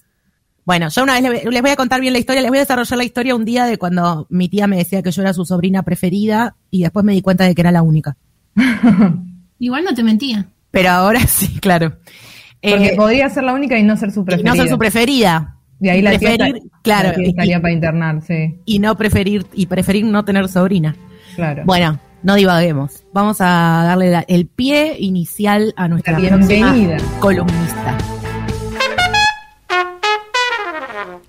Bueno, 0.66 0.90
yo 0.90 1.04
una 1.04 1.20
vez 1.20 1.24
le- 1.46 1.52
les 1.52 1.62
voy 1.62 1.72
a 1.72 1.76
contar 1.76 2.02
bien 2.02 2.12
la 2.14 2.20
historia, 2.20 2.42
les 2.42 2.50
voy 2.50 2.58
a 2.58 2.62
desarrollar 2.62 2.98
la 2.98 3.04
historia 3.04 3.36
un 3.36 3.46
día 3.46 3.66
de 3.66 3.78
cuando 3.78 4.28
mi 4.30 4.50
tía 4.50 4.68
me 4.68 4.78
decía 4.78 5.02
que 5.02 5.12
yo 5.12 5.22
era 5.22 5.34
su 5.34 5.46
sobrina 5.46 5.84
preferida 5.84 6.56
y 6.70 6.82
después 6.84 7.06
me 7.06 7.14
di 7.14 7.22
cuenta 7.22 7.46
de 7.46 7.56
que 7.56 7.62
era 7.62 7.72
la 7.72 7.82
única. 7.82 8.18
Igual 9.60 9.84
no 9.86 9.94
te 9.94 10.04
mentía. 10.04 10.46
Pero 10.72 10.90
ahora 10.90 11.20
sí, 11.28 11.60
claro. 11.60 11.98
Porque 12.62 12.88
Eh, 12.88 12.94
podría 12.96 13.30
ser 13.30 13.44
la 13.44 13.54
única 13.54 13.78
y 13.78 13.84
no 13.84 13.96
ser 13.98 14.12
su 14.12 14.22
y 14.22 14.26
preferida. 14.26 14.52
no 14.52 14.56
ser 14.62 14.70
su 14.70 14.78
preferida. 14.78 15.56
De 15.80 15.92
ahí 15.92 16.02
la 16.02 16.10
preferir, 16.12 16.62
claro, 16.82 17.10
la 17.10 17.16
tía 17.16 17.26
y- 17.26 17.30
estaría 17.30 17.62
para 17.62 17.74
internar, 17.74 18.22
sí. 18.22 18.60
y 18.66 18.80
no 18.80 18.96
preferir 18.98 19.46
y 19.54 19.66
preferir 19.68 20.04
no 20.06 20.26
tener 20.26 20.50
sobrina. 20.50 20.96
Claro. 21.36 21.64
Bueno, 21.66 22.00
no 22.22 22.36
divaguemos. 22.36 23.06
Vamos 23.14 23.38
a 23.40 23.84
darle 23.86 24.10
la- 24.12 24.26
el 24.28 24.46
pie 24.48 24.98
inicial 25.00 25.74
a 25.78 25.88
nuestra 25.88 26.14
La 26.14 26.20
bienvenida. 26.20 26.98
columnista. 27.22 27.98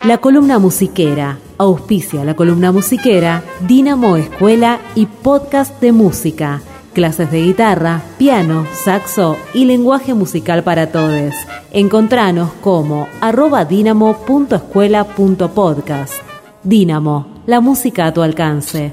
La 0.05 0.19
columna 0.19 0.59
musiquera. 0.59 1.39
Auspicia 1.59 2.25
la 2.25 2.35
columna 2.35 2.73
musiquera 2.73 3.43
Dinamo 3.69 4.17
Escuela 4.17 4.81
y 4.97 5.07
Podcast 5.07 5.81
de 5.81 5.93
Música. 5.93 6.61
Clases 6.93 7.31
de 7.31 7.43
guitarra, 7.43 8.03
piano, 8.19 8.67
saxo 8.73 9.37
y 9.55 9.65
lenguaje 9.65 10.13
musical 10.13 10.65
para 10.65 10.91
todos. 10.91 11.33
Encontranos 11.71 12.51
como 12.61 13.07
arroba 13.21 13.65
dinamo.escuela.podcast. 13.65 16.15
Dinamo, 16.65 17.45
la 17.47 17.61
música 17.61 18.07
a 18.07 18.13
tu 18.13 18.23
alcance. 18.23 18.93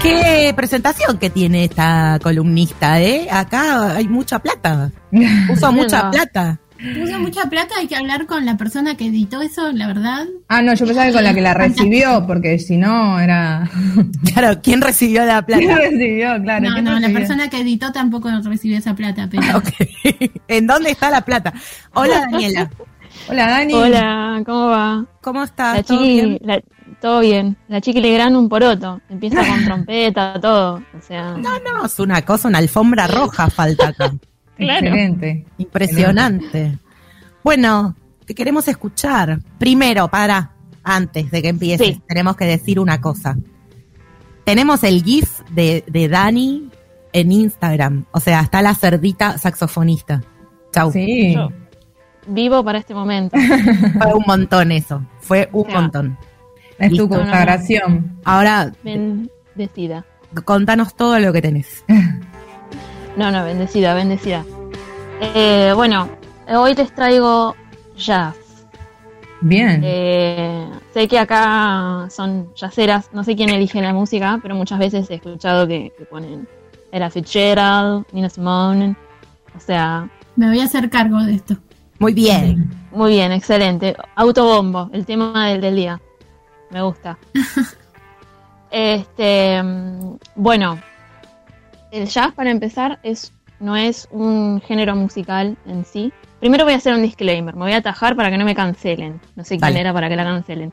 Qué 0.00 0.52
presentación 0.54 1.18
que 1.18 1.30
tiene 1.30 1.64
esta 1.64 2.20
columnista, 2.22 3.00
¿eh? 3.00 3.26
Acá 3.28 3.96
hay 3.96 4.06
mucha 4.06 4.38
plata. 4.38 4.92
Puso 5.48 5.72
mucha 5.72 6.12
plata. 6.12 6.60
Puso 6.94 7.18
mucha 7.18 7.42
plata, 7.50 7.74
hay 7.78 7.88
que 7.88 7.96
hablar 7.96 8.26
con 8.26 8.44
la 8.46 8.56
persona 8.56 8.96
que 8.96 9.06
editó 9.06 9.42
eso, 9.42 9.72
la 9.72 9.88
verdad. 9.88 10.26
Ah, 10.48 10.62
no, 10.62 10.74
yo 10.74 10.86
pensaba 10.86 11.08
que 11.08 11.12
con 11.12 11.24
la 11.24 11.34
que 11.34 11.40
la 11.40 11.52
recibió, 11.54 12.24
porque 12.26 12.58
si 12.60 12.76
no 12.76 13.18
era. 13.18 13.68
Claro, 14.32 14.60
¿quién 14.62 14.80
recibió 14.80 15.24
la 15.24 15.42
¿Quién 15.42 15.66
plata? 15.66 15.80
recibió? 15.80 16.42
Claro. 16.42 16.64
no, 16.68 16.72
¿quién 16.74 16.84
no, 16.84 17.00
la 17.00 17.08
persona 17.10 17.50
que 17.50 17.60
editó 17.60 17.90
tampoco 17.90 18.30
recibió 18.44 18.78
esa 18.78 18.94
plata, 18.94 19.26
pero 19.30 19.42
Ok. 19.58 19.68
¿En 20.46 20.66
dónde 20.68 20.90
está 20.92 21.10
la 21.10 21.22
plata? 21.22 21.52
Hola, 21.94 22.20
Daniela. 22.30 22.70
Hola, 23.28 23.48
Dani. 23.48 23.74
Hola, 23.74 24.42
¿cómo 24.46 24.66
va? 24.68 25.04
¿Cómo 25.20 25.42
estás? 25.42 25.76
La 25.78 25.82
¿Todo 25.82 25.98
chiqui, 25.98 26.12
bien? 26.14 26.38
la- 26.42 26.62
todo 27.00 27.20
bien. 27.20 27.56
La 27.68 27.80
chiqui 27.80 28.00
le 28.00 28.12
gran 28.14 28.36
un 28.36 28.48
poroto. 28.48 29.00
Empieza 29.08 29.44
con 29.46 29.64
trompeta, 29.64 30.38
todo. 30.40 30.76
O 30.96 31.02
sea, 31.06 31.32
No, 31.32 31.58
no, 31.58 31.84
es 31.86 31.98
una 31.98 32.22
cosa, 32.22 32.46
una 32.48 32.58
alfombra 32.58 33.06
roja 33.08 33.50
falta 33.50 33.88
acá. 33.88 34.12
Claro. 34.58 34.86
Excelente. 34.86 35.46
Impresionante. 35.58 36.78
Bueno, 37.42 37.94
te 38.26 38.34
queremos 38.34 38.68
escuchar. 38.68 39.38
Primero, 39.58 40.08
para, 40.08 40.52
antes 40.84 41.30
de 41.30 41.42
que 41.42 41.48
empieces, 41.48 41.86
Sí. 41.86 42.02
tenemos 42.06 42.36
que 42.36 42.44
decir 42.44 42.78
una 42.78 43.00
cosa. 43.00 43.36
Tenemos 44.44 44.82
el 44.84 45.02
GIF 45.02 45.40
de, 45.50 45.84
de 45.86 46.08
Dani 46.08 46.68
en 47.12 47.32
Instagram. 47.32 48.04
O 48.12 48.20
sea, 48.20 48.40
está 48.40 48.60
la 48.62 48.74
cerdita 48.74 49.38
saxofonista. 49.38 50.22
Chau. 50.72 50.92
Sí. 50.92 51.34
Yo. 51.34 51.48
vivo 52.26 52.62
para 52.64 52.78
este 52.78 52.94
momento. 52.94 53.36
Fue 54.02 54.14
un 54.14 54.24
montón 54.26 54.72
eso. 54.72 55.02
Fue 55.20 55.48
un 55.52 55.62
O 55.66 55.70
sea, 55.70 55.80
montón. 55.80 56.18
Es 56.78 56.92
tu 56.92 57.08
consagración. 57.08 58.18
Ahora, 58.24 58.72
Bendecida. 58.84 60.04
contanos 60.44 60.94
todo 60.94 61.18
lo 61.18 61.32
que 61.32 61.42
tenés. 61.42 61.84
No, 63.18 63.32
no, 63.32 63.44
bendecida, 63.44 63.94
bendecida. 63.94 64.44
Eh, 65.20 65.72
bueno, 65.74 66.08
hoy 66.46 66.72
les 66.76 66.94
traigo 66.94 67.56
jazz. 67.96 68.36
Bien. 69.40 69.82
Eh, 69.84 70.68
sé 70.94 71.08
que 71.08 71.18
acá 71.18 72.06
son 72.10 72.54
jazzeras, 72.54 73.10
no 73.12 73.24
sé 73.24 73.34
quién 73.34 73.50
elige 73.50 73.82
la 73.82 73.92
música, 73.92 74.38
pero 74.40 74.54
muchas 74.54 74.78
veces 74.78 75.10
he 75.10 75.16
escuchado 75.16 75.66
que, 75.66 75.92
que 75.98 76.04
ponen 76.04 76.46
Era 76.92 77.10
Fitzgerald, 77.10 78.06
Nina 78.12 78.28
Simone, 78.28 78.94
o 79.56 79.58
sea, 79.58 80.08
me 80.36 80.46
voy 80.46 80.60
a 80.60 80.66
hacer 80.66 80.88
cargo 80.88 81.18
de 81.18 81.34
esto. 81.34 81.56
Muy 81.98 82.14
bien. 82.14 82.70
muy 82.92 83.14
bien, 83.14 83.32
excelente. 83.32 83.96
Autobombo, 84.14 84.90
el 84.92 85.04
tema 85.04 85.48
del, 85.48 85.60
del 85.60 85.74
día, 85.74 86.00
me 86.70 86.82
gusta. 86.82 87.18
este, 88.70 89.60
mm, 89.60 90.18
bueno, 90.36 90.78
el 91.90 92.06
jazz 92.06 92.32
para 92.34 92.50
empezar 92.50 92.98
es 93.02 93.32
no 93.60 93.76
es 93.76 94.08
un 94.10 94.60
género 94.60 94.94
musical 94.94 95.56
en 95.66 95.84
sí. 95.84 96.12
Primero 96.40 96.64
voy 96.64 96.74
a 96.74 96.76
hacer 96.76 96.94
un 96.94 97.02
disclaimer, 97.02 97.54
me 97.54 97.62
voy 97.62 97.72
a 97.72 97.78
atajar 97.78 98.14
para 98.14 98.30
que 98.30 98.38
no 98.38 98.44
me 98.44 98.54
cancelen. 98.54 99.20
No 99.34 99.42
sé 99.42 99.50
quién 99.50 99.60
Dale. 99.60 99.80
era 99.80 99.92
para 99.92 100.08
que 100.08 100.16
la 100.16 100.24
cancelen. 100.24 100.72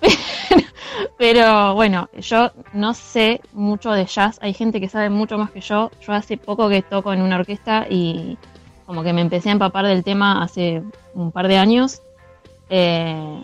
Pero, 0.00 0.14
pero, 1.18 1.74
bueno, 1.74 2.10
yo 2.18 2.52
no 2.74 2.92
sé 2.92 3.40
mucho 3.52 3.92
de 3.92 4.04
jazz, 4.04 4.38
hay 4.42 4.52
gente 4.52 4.80
que 4.80 4.88
sabe 4.88 5.08
mucho 5.08 5.38
más 5.38 5.50
que 5.50 5.60
yo. 5.60 5.90
Yo 6.06 6.12
hace 6.12 6.36
poco 6.36 6.68
que 6.68 6.82
toco 6.82 7.12
en 7.12 7.22
una 7.22 7.36
orquesta 7.36 7.86
y 7.88 8.36
como 8.84 9.02
que 9.02 9.12
me 9.12 9.22
empecé 9.22 9.48
a 9.48 9.52
empapar 9.52 9.86
del 9.86 10.04
tema 10.04 10.42
hace 10.42 10.82
un 11.14 11.32
par 11.32 11.48
de 11.48 11.56
años. 11.56 12.02
Eh, 12.68 13.42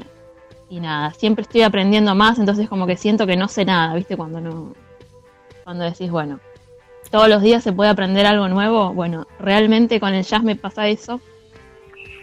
y 0.69 0.81
nada, 0.81 1.13
siempre 1.13 1.43
estoy 1.43 1.63
aprendiendo 1.63 2.15
más, 2.15 2.39
entonces 2.39 2.69
como 2.69 2.87
que 2.87 2.97
siento 2.97 3.27
que 3.27 3.37
no 3.37 3.49
sé 3.49 3.65
nada, 3.65 3.95
¿viste? 3.95 4.17
Cuando 4.17 4.41
no 4.41 4.73
cuando 5.65 5.85
decís, 5.85 6.11
bueno, 6.11 6.41
todos 7.11 7.29
los 7.29 7.43
días 7.43 7.63
se 7.63 7.73
puede 7.73 7.91
aprender 7.91 8.27
algo 8.27 8.49
nuevo, 8.49 8.93
bueno, 8.93 9.27
realmente 9.39 10.01
con 10.01 10.15
el 10.15 10.25
jazz 10.25 10.43
me 10.43 10.57
pasa 10.57 10.89
eso. 10.89 11.21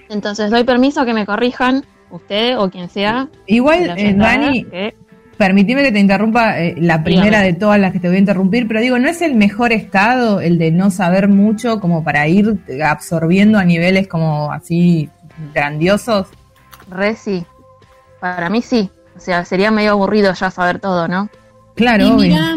Entonces 0.09 0.51
doy 0.51 0.63
permiso 0.63 1.01
a 1.01 1.05
que 1.05 1.13
me 1.13 1.25
corrijan 1.25 1.85
ustedes 2.09 2.57
o 2.57 2.69
quien 2.69 2.89
sea. 2.89 3.29
Igual, 3.47 3.93
eh, 3.97 4.13
Dani, 4.17 4.63
que- 4.65 4.95
permitime 5.37 5.83
que 5.83 5.91
te 5.91 5.99
interrumpa 5.99 6.59
eh, 6.59 6.75
la 6.77 7.03
primera 7.03 7.39
Dígame. 7.39 7.45
de 7.45 7.53
todas 7.53 7.79
las 7.79 7.93
que 7.93 7.99
te 7.99 8.07
voy 8.07 8.17
a 8.17 8.19
interrumpir, 8.19 8.67
pero 8.67 8.81
digo, 8.81 8.99
¿no 8.99 9.07
es 9.07 9.21
el 9.21 9.35
mejor 9.35 9.71
estado 9.71 10.41
el 10.41 10.57
de 10.57 10.71
no 10.71 10.91
saber 10.91 11.29
mucho 11.29 11.79
como 11.79 12.03
para 12.03 12.27
ir 12.27 12.59
absorbiendo 12.83 13.57
a 13.57 13.63
niveles 13.63 14.07
como 14.07 14.51
así 14.51 15.09
grandiosos? 15.53 16.27
Re 16.89 17.15
sí. 17.15 17.45
Para 18.19 18.49
mí 18.49 18.61
sí. 18.61 18.89
O 19.15 19.19
sea, 19.19 19.45
sería 19.45 19.71
medio 19.71 19.91
aburrido 19.91 20.33
ya 20.33 20.51
saber 20.51 20.79
todo, 20.79 21.07
¿no? 21.07 21.29
Claro, 21.75 22.03
y 22.05 22.07
obvio. 22.11 22.17
mirá, 22.35 22.55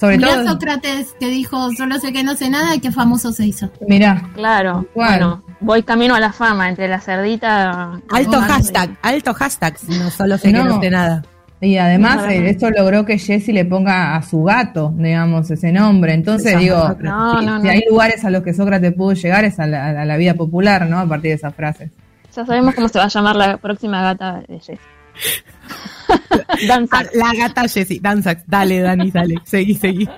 Sobre 0.00 0.18
mirá 0.18 0.34
todo, 0.34 0.48
Sócrates 0.48 1.14
que 1.20 1.28
dijo, 1.28 1.70
solo 1.72 1.98
sé 1.98 2.12
que 2.12 2.22
no 2.24 2.34
sé 2.36 2.50
nada 2.50 2.74
y 2.74 2.80
qué 2.80 2.90
famoso 2.92 3.32
se 3.32 3.46
hizo. 3.46 3.70
mirá, 3.88 4.28
Claro. 4.34 4.86
Bueno, 4.94 5.42
voy 5.60 5.82
camino 5.82 6.14
a 6.14 6.20
la 6.20 6.32
fama 6.32 6.68
entre 6.68 6.88
la 6.88 7.00
cerdita. 7.00 8.00
Alto 8.10 8.38
Oh, 8.38 8.40
hashtag, 8.40 8.90
alto 9.02 9.32
hashtag. 9.34 9.76
No 9.88 10.10
solo 10.10 10.36
sé 10.38 10.52
que 10.52 10.58
No. 10.62 10.80
sé 10.80 10.90
nada. 10.90 11.22
Y 11.60 11.78
además 11.78 12.16
No, 12.16 12.28
eh, 12.28 12.50
esto 12.50 12.68
logró 12.70 13.06
que 13.06 13.16
Jesse 13.18 13.48
le 13.48 13.64
ponga 13.64 14.16
a 14.16 14.22
su 14.22 14.42
gato, 14.42 14.92
digamos, 14.96 15.50
ese 15.50 15.72
nombre. 15.72 16.12
Entonces 16.12 16.58
digo, 16.58 16.94
si, 16.98 17.02
no, 17.04 17.38
si 17.40 17.46
no. 17.46 17.70
hay 17.70 17.82
lugares 17.88 18.22
a 18.24 18.30
los 18.30 18.42
que 18.42 18.52
Sócrates 18.52 18.92
pudo 18.92 19.12
llegar 19.14 19.44
es 19.46 19.58
a 19.58 19.66
la, 19.66 19.88
a 20.02 20.04
la 20.04 20.16
vida 20.18 20.34
popular, 20.34 20.86
¿no? 20.86 20.98
A 20.98 21.06
partir 21.06 21.30
de 21.30 21.36
esas 21.36 21.54
frases. 21.54 21.90
Ya 22.36 22.44
sabemos 22.44 22.74
cómo 22.74 22.88
se 22.88 22.98
va 22.98 23.04
a 23.04 23.08
llamar 23.08 23.36
la 23.36 23.56
próxima 23.56 24.02
gata 24.02 24.42
de 24.48 24.58
Jess. 24.58 24.80
Danza. 26.68 26.98
Ah, 26.98 27.04
La 27.14 27.32
gata 27.34 27.68
Jessie, 27.68 28.00
Danzax. 28.00 28.44
Dale, 28.46 28.80
Dani, 28.80 29.10
dale. 29.10 29.34
Seguí, 29.44 29.74
seguí. 29.74 30.08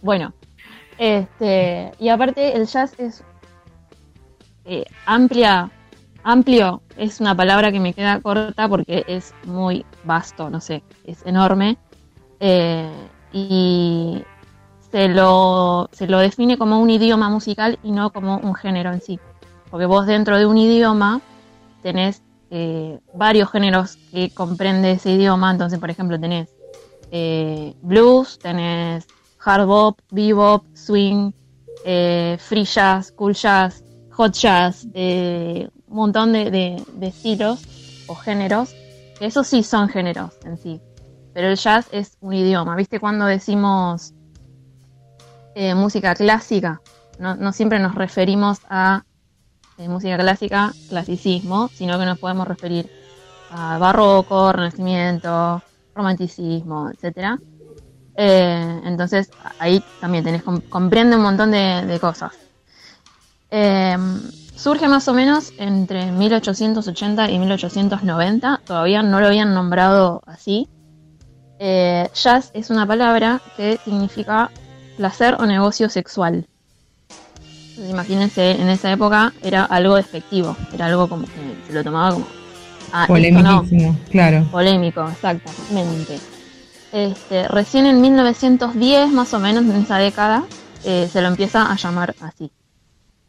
Bueno, 0.00 0.32
este, 0.98 1.92
y 1.98 2.08
aparte 2.08 2.56
el 2.56 2.66
jazz 2.66 2.94
es 2.98 3.22
eh, 4.64 4.84
amplia, 5.06 5.70
amplio, 6.24 6.82
es 6.96 7.20
una 7.20 7.34
palabra 7.36 7.70
que 7.72 7.80
me 7.80 7.94
queda 7.94 8.20
corta 8.20 8.68
porque 8.68 9.04
es 9.06 9.32
muy 9.44 9.84
vasto, 10.04 10.50
no 10.50 10.60
sé, 10.60 10.82
es 11.04 11.24
enorme. 11.24 11.78
eh, 12.40 12.90
y 13.32 14.22
se 14.90 15.08
lo, 15.08 15.88
se 15.92 16.06
lo 16.06 16.18
define 16.18 16.58
como 16.58 16.78
un 16.80 16.90
idioma 16.90 17.30
musical 17.30 17.78
y 17.82 17.92
no 17.92 18.10
como 18.12 18.36
un 18.38 18.54
género 18.54 18.92
en 18.92 19.00
sí. 19.00 19.18
Porque 19.70 19.86
vos 19.86 20.06
dentro 20.06 20.36
de 20.36 20.44
un 20.44 20.58
idioma 20.58 21.22
tenés 21.82 22.22
eh, 22.54 23.00
varios 23.14 23.50
géneros 23.50 23.96
que 24.12 24.28
comprende 24.28 24.92
ese 24.92 25.12
idioma. 25.12 25.50
Entonces, 25.50 25.78
por 25.78 25.88
ejemplo, 25.88 26.20
tenés 26.20 26.50
eh, 27.10 27.74
blues, 27.80 28.38
tenés 28.38 29.06
hard 29.42 29.66
bop, 29.66 29.98
bebop, 30.10 30.64
swing, 30.74 31.32
eh, 31.86 32.36
free 32.38 32.64
jazz, 32.64 33.10
cool 33.12 33.32
jazz, 33.32 33.82
hot 34.10 34.34
jazz, 34.34 34.86
eh, 34.92 35.66
un 35.88 35.96
montón 35.96 36.34
de, 36.34 36.84
estilos 37.00 38.04
o 38.06 38.14
géneros, 38.14 38.74
que 39.18 39.24
esos 39.24 39.46
sí 39.46 39.62
son 39.62 39.88
géneros 39.88 40.34
en 40.44 40.58
sí. 40.58 40.78
Pero 41.32 41.48
el 41.48 41.56
jazz 41.56 41.86
es 41.90 42.18
un 42.20 42.34
idioma. 42.34 42.76
¿Viste 42.76 43.00
cuando 43.00 43.24
decimos 43.24 44.12
música 45.74 46.14
clásica? 46.14 46.82
No 47.18 47.52
siempre 47.52 47.78
nos 47.78 47.94
referimos 47.94 48.58
a 48.68 49.04
eh, 49.82 49.88
música 49.88 50.16
clásica, 50.16 50.72
clasicismo, 50.88 51.68
sino 51.74 51.98
que 51.98 52.04
nos 52.06 52.18
podemos 52.18 52.46
referir 52.46 52.88
a 53.50 53.78
barroco, 53.78 54.52
renacimiento, 54.52 55.62
romanticismo, 55.94 56.90
etcétera. 56.90 57.38
Eh, 58.16 58.80
entonces 58.84 59.30
ahí 59.58 59.82
también 60.00 60.24
tenés 60.24 60.42
com- 60.42 60.60
comprende 60.68 61.16
un 61.16 61.22
montón 61.22 61.50
de, 61.50 61.84
de 61.86 62.00
cosas. 62.00 62.32
Eh, 63.50 63.96
surge 64.56 64.88
más 64.88 65.08
o 65.08 65.12
menos 65.14 65.52
entre 65.58 66.10
1880 66.12 67.30
y 67.30 67.38
1890. 67.38 68.60
Todavía 68.66 69.02
no 69.02 69.20
lo 69.20 69.26
habían 69.26 69.54
nombrado 69.54 70.22
así. 70.26 70.68
Eh, 71.58 72.08
jazz 72.14 72.50
es 72.54 72.70
una 72.70 72.86
palabra 72.86 73.40
que 73.56 73.78
significa 73.84 74.50
placer 74.96 75.36
o 75.38 75.46
negocio 75.46 75.88
sexual. 75.88 76.46
Entonces, 77.74 77.90
imagínense, 77.92 78.50
en 78.52 78.68
esa 78.68 78.92
época 78.92 79.34
era 79.40 79.64
algo 79.64 79.96
despectivo, 79.96 80.56
era 80.70 80.86
algo 80.86 81.08
como 81.08 81.26
que 81.28 81.58
se 81.62 81.72
lo 81.72 81.82
tomaba 81.82 82.12
como 82.12 82.36
ah, 82.92 83.08
no, 83.32 83.62
claro. 84.10 84.46
polémico, 84.50 85.08
exactamente. 85.10 86.22
Este, 86.92 87.48
recién 87.48 87.86
en 87.86 88.00
1910, 88.00 89.10
más 89.12 89.34
o 89.34 89.40
menos 89.40 89.64
en 89.64 89.76
esa 89.76 89.98
década, 89.98 90.48
eh, 90.82 91.08
se 91.08 91.22
lo 91.22 91.28
empieza 91.28 91.70
a 91.70 91.76
llamar 91.76 92.16
así. 92.20 92.52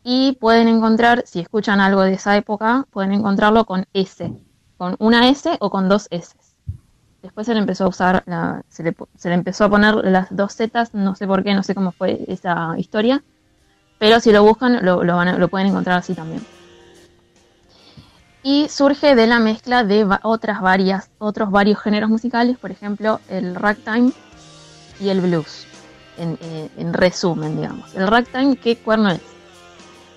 Y 0.03 0.37
pueden 0.39 0.67
encontrar, 0.69 1.23
si 1.25 1.41
escuchan 1.41 1.81
algo 1.81 2.01
de 2.03 2.13
esa 2.13 2.37
época, 2.37 2.85
pueden 2.91 3.13
encontrarlo 3.13 3.65
con 3.65 3.85
S, 3.93 4.33
con 4.77 4.95
una 4.99 5.29
S 5.29 5.57
o 5.59 5.69
con 5.69 5.89
dos 5.89 6.07
S. 6.11 6.35
Después 7.21 7.47
se 7.47 7.53
le 7.53 7.59
empezó 7.59 7.85
a 7.85 7.87
usar, 7.89 8.23
la- 8.27 8.61
se, 8.67 8.83
le, 8.83 8.95
se 9.15 9.29
le 9.29 9.35
empezó 9.35 9.65
a 9.65 9.69
poner 9.69 9.95
las 10.05 10.27
dos 10.35 10.53
Z, 10.53 10.89
no 10.93 11.15
sé 11.15 11.25
por 11.27 11.43
qué, 11.43 11.53
no 11.53 11.63
sé 11.63 11.73
cómo 11.73 11.91
fue 11.93 12.23
esa 12.27 12.75
historia, 12.77 13.23
pero 14.03 14.19
si 14.19 14.33
lo 14.33 14.43
buscan 14.43 14.83
lo, 14.85 15.01
lo 15.01 15.15
van 15.15 15.29
a- 15.29 15.37
lo 15.37 15.47
pueden 15.47 15.67
encontrar 15.67 15.97
así 15.99 16.13
también. 16.13 16.41
Y 18.43 18.67
surge 18.67 19.15
de 19.15 19.27
la 19.27 19.39
mezcla 19.39 19.85
de 19.85 20.03
va- 20.03 20.19
otras 20.23 20.59
varias, 20.61 21.09
otros 21.19 21.51
varios 21.51 21.79
géneros 21.79 22.09
musicales, 22.09 22.57
por 22.57 22.69
ejemplo, 22.69 23.21
el 23.29 23.55
ragtime 23.55 24.11
y 24.99 25.07
el 25.07 25.21
blues, 25.21 25.69
en, 26.17 26.37
eh, 26.41 26.69
en 26.75 26.91
resumen, 26.93 27.55
digamos. 27.55 27.93
El 27.95 28.07
ragtime, 28.07 28.57
¿qué 28.57 28.75
cuerno 28.75 29.09
es? 29.11 29.21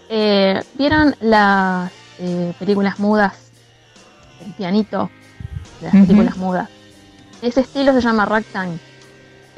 Eh, 0.08 0.60
¿Vieron 0.74 1.14
las 1.20 1.92
eh, 2.18 2.52
películas 2.58 2.98
mudas? 2.98 3.52
El 4.44 4.52
pianito 4.54 5.12
de 5.80 5.86
las 5.86 5.94
películas 5.94 6.36
mudas. 6.38 6.68
Ese 7.40 7.60
estilo 7.60 7.92
se 7.92 8.00
llama 8.00 8.24
ragtime. 8.26 8.80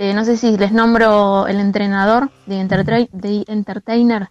Eh, 0.01 0.15
no 0.15 0.25
sé 0.25 0.37
si 0.37 0.57
les 0.57 0.71
nombro 0.71 1.49
el 1.49 1.59
entrenador 1.59 2.31
de, 2.47 2.61
Entertainer. 2.61 4.29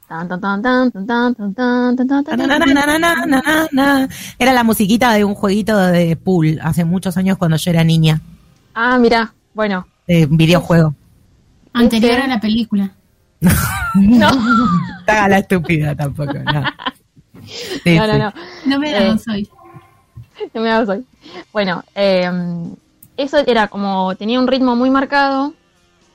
Era 4.40 4.54
la 4.54 4.64
musiquita 4.64 5.12
de 5.12 5.26
un 5.26 5.36
jueguito 5.36 5.78
de 5.78 6.16
pool 6.16 6.60
hace 6.64 6.86
muchos 6.86 7.18
años 7.18 7.38
cuando 7.38 7.58
yo 7.58 7.72
era 7.72 7.84
niña. 7.84 8.22
Ah, 8.74 8.98
mira, 8.98 9.34
bueno. 9.54 9.86
De 10.08 10.26
videojuego. 10.26 10.96
Anterior 11.74 12.22
a 12.22 12.28
la 12.28 12.40
película. 12.40 12.90
no. 13.96 14.30
Estaba 15.00 15.28
la 15.28 15.40
estúpida 15.40 15.94
tampoco. 15.96 16.34
No. 16.34 16.64
No, 17.86 18.08
no, 18.08 18.34
no. 18.66 18.80
Me 18.80 18.96
hagas 18.96 19.28
eh, 19.28 19.32
hoy. 19.32 19.50
No 20.54 20.62
me 20.62 20.72
hagas 20.72 20.88
hoy. 20.88 21.06
Bueno, 21.52 21.84
eh 21.94 22.30
eso 23.18 23.40
era 23.46 23.68
como, 23.68 24.16
tenía 24.16 24.40
un 24.40 24.48
ritmo 24.48 24.76
muy 24.76 24.90
marcado, 24.90 25.54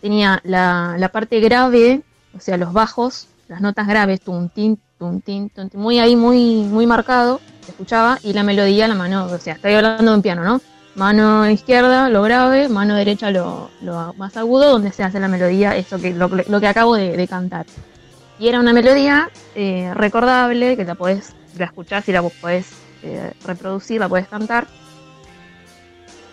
tenía 0.03 0.41
la, 0.45 0.97
la 0.99 1.09
parte 1.09 1.41
grave, 1.41 2.03
o 2.37 2.41
sea, 2.41 2.59
los 2.59 2.73
bajos, 2.73 3.29
las 3.49 3.61
notas 3.61 3.87
graves, 3.87 4.21
tuntín, 4.21 4.79
tuntín, 4.99 5.49
tuntín, 5.49 5.81
muy 5.81 6.01
ahí, 6.01 6.17
muy, 6.17 6.65
muy 6.65 6.87
marcado, 6.87 7.41
escuchaba, 7.67 8.19
y 8.23 8.33
la 8.33 8.43
melodía, 8.43 8.89
la 8.89 8.95
mano, 8.95 9.27
o 9.27 9.39
sea, 9.39 9.55
estoy 9.55 9.75
hablando 9.75 10.11
de 10.11 10.17
un 10.17 10.23
piano, 10.23 10.43
¿no? 10.43 10.61
Mano 10.97 11.49
izquierda, 11.49 12.11
lo 12.11 12.23
grave, 12.23 12.69
mano 12.69 12.95
derecha, 12.97 13.31
lo, 13.31 13.71
lo 13.81 14.13
más 14.15 14.37
agudo, 14.37 14.71
donde 14.73 14.93
se 14.93 15.05
hace 15.05 15.21
la 15.21 15.29
melodía, 15.29 15.75
eso 15.77 15.99
que 15.99 16.13
lo, 16.13 16.29
que 16.29 16.67
acabo 16.67 16.97
de, 16.97 17.17
de 17.17 17.29
cantar. 17.29 17.65
Y 18.39 18.49
era 18.49 18.61
una 18.61 18.73
melodía 18.73 19.31
eh, 19.55 19.93
recordable, 19.95 20.77
que 20.77 20.85
la 20.85 20.97
podés, 20.97 21.33
la 21.57 21.67
escuchás 21.67 22.09
y 22.09 22.13
la 22.13 22.23
podés 22.23 22.67
eh, 23.05 23.33
reproducir, 23.47 24.01
la 24.01 24.09
puedes 24.09 24.29
cantar 24.29 24.67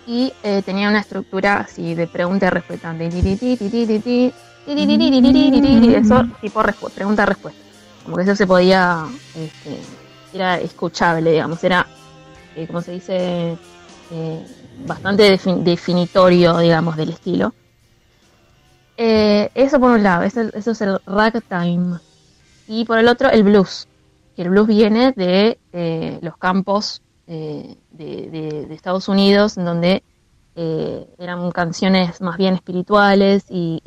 y 0.09 0.33
tenía 0.65 0.89
una 0.89 1.01
estructura 1.01 1.59
así 1.59 1.93
de 1.93 2.07
pregunta 2.07 2.47
y 2.47 2.49
respuesta. 2.49 2.95
Eso 2.95 3.05
tipo 6.41 6.63
pregunta-respuesta. 6.95 7.61
Como 8.03 8.17
que 8.17 8.23
eso 8.23 8.35
se 8.35 8.47
podía, 8.47 9.05
este, 9.35 9.79
era 10.33 10.59
escuchable, 10.59 11.31
digamos, 11.31 11.63
era, 11.63 11.85
eh, 12.55 12.65
como 12.65 12.81
se 12.81 12.93
dice, 12.93 13.55
bastante 14.87 15.39
definitorio, 15.63 16.57
digamos, 16.57 16.97
del 16.97 17.11
estilo. 17.11 17.53
eso 18.97 19.79
por 19.79 19.91
un 19.91 20.01
lado, 20.01 20.23
eso, 20.23 20.41
es 20.55 20.81
el 20.81 20.99
ragtime. 21.05 21.99
Y 22.67 22.83
por 22.83 22.97
el 22.97 23.07
otro, 23.07 23.29
el 23.29 23.43
blues. 23.43 23.87
Que 24.35 24.41
el 24.41 24.49
blues 24.49 24.67
viene 24.67 25.11
de 25.11 25.59
los 26.23 26.35
campos 26.37 27.03
de, 27.29 28.29
de- 28.67 28.73
Estados 28.75 29.07
Unidos, 29.07 29.57
en 29.57 29.65
donde 29.65 30.03
eh, 30.55 31.07
eran 31.17 31.51
canciones 31.51 32.21
más 32.21 32.37
bien 32.37 32.55
espirituales 32.55 33.45
y, 33.49 33.79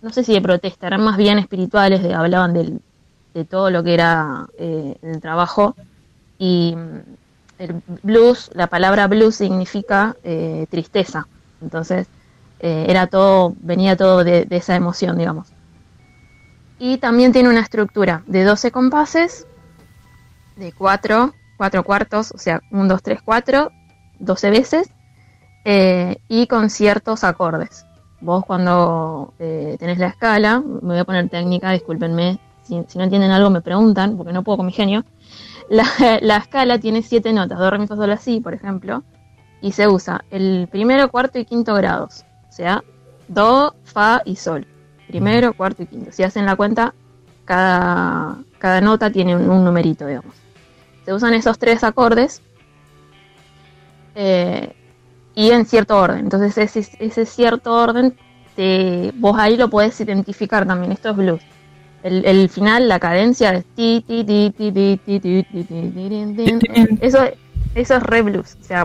no 0.00 0.10
sé 0.12 0.24
si 0.24 0.32
de 0.34 0.40
protesta, 0.42 0.86
eran 0.86 1.02
más 1.04 1.16
bien 1.16 1.38
espirituales, 1.38 2.04
hablaban 2.14 2.52
del- 2.54 2.80
de 3.34 3.44
todo 3.44 3.70
lo 3.70 3.82
que 3.84 3.94
era 3.94 4.46
eh, 4.58 4.96
el 5.02 5.20
trabajo. 5.20 5.74
Y 6.38 6.74
mm, 6.76 7.16
el 7.58 7.82
blues, 8.02 8.50
la 8.54 8.68
palabra 8.68 9.06
blues 9.08 9.36
significa 9.36 10.16
eh, 10.22 10.66
tristeza. 10.70 11.28
Entonces, 11.60 12.08
eh, 12.60 12.86
era 12.88 13.06
todo, 13.08 13.54
venía 13.60 13.96
todo 13.96 14.24
de, 14.24 14.44
de 14.46 14.56
esa 14.56 14.76
emoción, 14.76 15.18
digamos. 15.18 15.54
Y 16.78 16.96
también 16.96 17.30
tiene 17.32 17.50
una 17.50 17.60
estructura 17.60 18.24
de 18.26 18.42
12 18.42 18.70
compases, 18.72 19.46
de 20.56 20.72
4, 20.72 21.34
4 21.58 21.84
cuartos, 21.84 22.32
o 22.32 22.38
sea, 22.38 22.62
1, 22.70 22.86
2, 22.86 23.02
3, 23.02 23.18
4, 23.22 23.70
12 24.20 24.50
veces, 24.50 24.90
eh, 25.64 26.16
y 26.28 26.46
con 26.46 26.70
ciertos 26.70 27.24
acordes. 27.24 27.84
Vos 28.20 28.44
cuando 28.46 29.34
eh, 29.38 29.76
tenés 29.78 29.98
la 29.98 30.06
escala, 30.06 30.60
me 30.60 30.80
voy 30.80 30.98
a 30.98 31.04
poner 31.04 31.28
técnica, 31.28 31.72
discúlpenme, 31.72 32.38
si, 32.62 32.74
no 32.76 33.04
entienden 33.04 33.30
algo 33.30 33.50
me 33.50 33.60
preguntan, 33.60 34.16
porque 34.16 34.32
no 34.32 34.42
puedo 34.42 34.58
con 34.58 34.66
mi 34.66 34.72
genio. 34.72 35.04
La, 35.68 35.84
la 36.22 36.38
escala 36.38 36.78
tiene 36.78 37.02
7 37.02 37.32
notas, 37.32 37.58
do, 37.58 37.70
re, 37.70 37.78
mi, 37.78 37.86
fa, 37.86 37.96
sol, 37.96 38.16
si, 38.18 38.40
por 38.40 38.54
ejemplo, 38.54 39.02
y 39.60 39.72
se 39.72 39.88
usa 39.88 40.24
el 40.30 40.68
primero, 40.70 41.10
cuarto 41.10 41.38
y 41.38 41.44
quinto 41.44 41.74
grados, 41.74 42.24
o 42.48 42.52
sea, 42.52 42.82
do, 43.26 43.74
fa 43.84 44.22
y 44.24 44.36
sol. 44.36 44.66
Primero, 45.08 45.54
cuarto 45.54 45.82
y 45.82 45.86
quinto. 45.86 46.12
Si 46.12 46.22
hacen 46.22 46.44
la 46.44 46.54
cuenta, 46.54 46.94
cada, 47.46 48.36
cada 48.58 48.80
nota 48.82 49.10
tiene 49.10 49.34
un, 49.34 49.48
un 49.48 49.64
numerito, 49.64 50.06
digamos. 50.06 50.34
Se 51.08 51.14
usan 51.14 51.32
esos 51.32 51.58
tres 51.58 51.84
acordes. 51.84 52.42
eh, 54.14 54.74
y 55.34 55.50
en 55.52 55.64
cierto 55.64 55.96
orden. 55.98 56.18
Entonces 56.18 56.58
ese, 56.58 56.86
ese 56.98 57.24
cierto 57.24 57.72
orden, 57.72 58.14
te, 58.54 59.10
vos 59.14 59.38
ahí 59.38 59.56
lo 59.56 59.70
podés 59.70 59.98
identificar 60.02 60.66
también, 60.66 60.92
esto 60.92 61.08
es 61.08 61.16
blues. 61.16 61.40
El, 62.02 62.26
el 62.26 62.50
final, 62.50 62.88
la 62.88 63.00
cadencia 63.00 63.54
es 63.54 63.64
ti, 63.74 64.04
ti, 64.06 64.22
ti, 64.22 64.52
ti, 64.54 64.70
ti, 64.70 64.98
ti, 64.98 65.18
ti, 65.20 65.42
ti, 65.42 65.64
ti, 65.64 65.64
ti. 66.36 66.44
Eso, 67.00 67.20
eso 67.74 67.94
es 67.96 68.02
re 68.02 68.20
blues. 68.20 68.58
O 68.60 68.64
sea, 68.64 68.84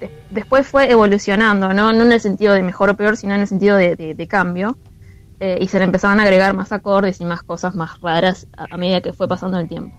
de- 0.00 0.10
después 0.30 0.66
fue 0.66 0.90
evolucionando, 0.90 1.74
¿no? 1.74 1.92
no 1.92 2.02
en 2.02 2.12
el 2.12 2.20
sentido 2.20 2.54
de 2.54 2.62
mejor 2.62 2.88
o 2.88 2.96
peor, 2.96 3.18
sino 3.18 3.34
en 3.34 3.42
el 3.42 3.46
sentido 3.46 3.76
de, 3.76 3.94
de- 3.94 4.14
de 4.14 4.26
cambio. 4.26 4.78
Eh, 5.40 5.58
y 5.60 5.68
se 5.68 5.78
le 5.78 5.84
empezaban 5.84 6.20
a 6.20 6.22
agregar 6.22 6.54
más 6.54 6.72
acordes 6.72 7.20
y 7.20 7.26
más 7.26 7.42
cosas 7.42 7.74
más 7.74 8.00
raras 8.00 8.46
a, 8.56 8.68
a 8.70 8.76
medida 8.78 9.02
que 9.02 9.12
fue 9.12 9.28
pasando 9.28 9.58
el 9.58 9.68
tiempo. 9.68 9.96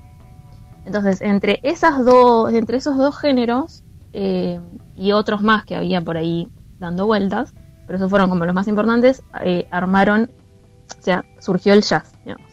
Entonces, 0.86 1.22
entre 1.22 1.60
esas 1.64 2.04
dos, 2.06 2.52
entre 2.54 2.78
esos 2.78 2.98
dos 2.98 3.18
géneros 3.18 3.84
eh, 4.14 4.60
y 4.96 5.12
otros 5.12 5.42
más 5.42 5.64
que 5.66 5.76
había 5.76 6.02
por 6.02 6.18
ahí 6.18 6.48
dando 6.80 7.06
vueltas, 7.06 7.54
pero 7.86 7.98
esos 7.98 8.10
fueron 8.10 8.30
como 8.30 8.46
los 8.46 8.56
más 8.56 8.68
importantes, 8.68 9.22
eh, 9.44 9.68
armaron, 9.72 10.30
o 11.00 11.02
sea, 11.04 11.24
surgió 11.40 11.74
el 11.74 11.82
jazz, 11.82 12.12
digamos. 12.26 12.48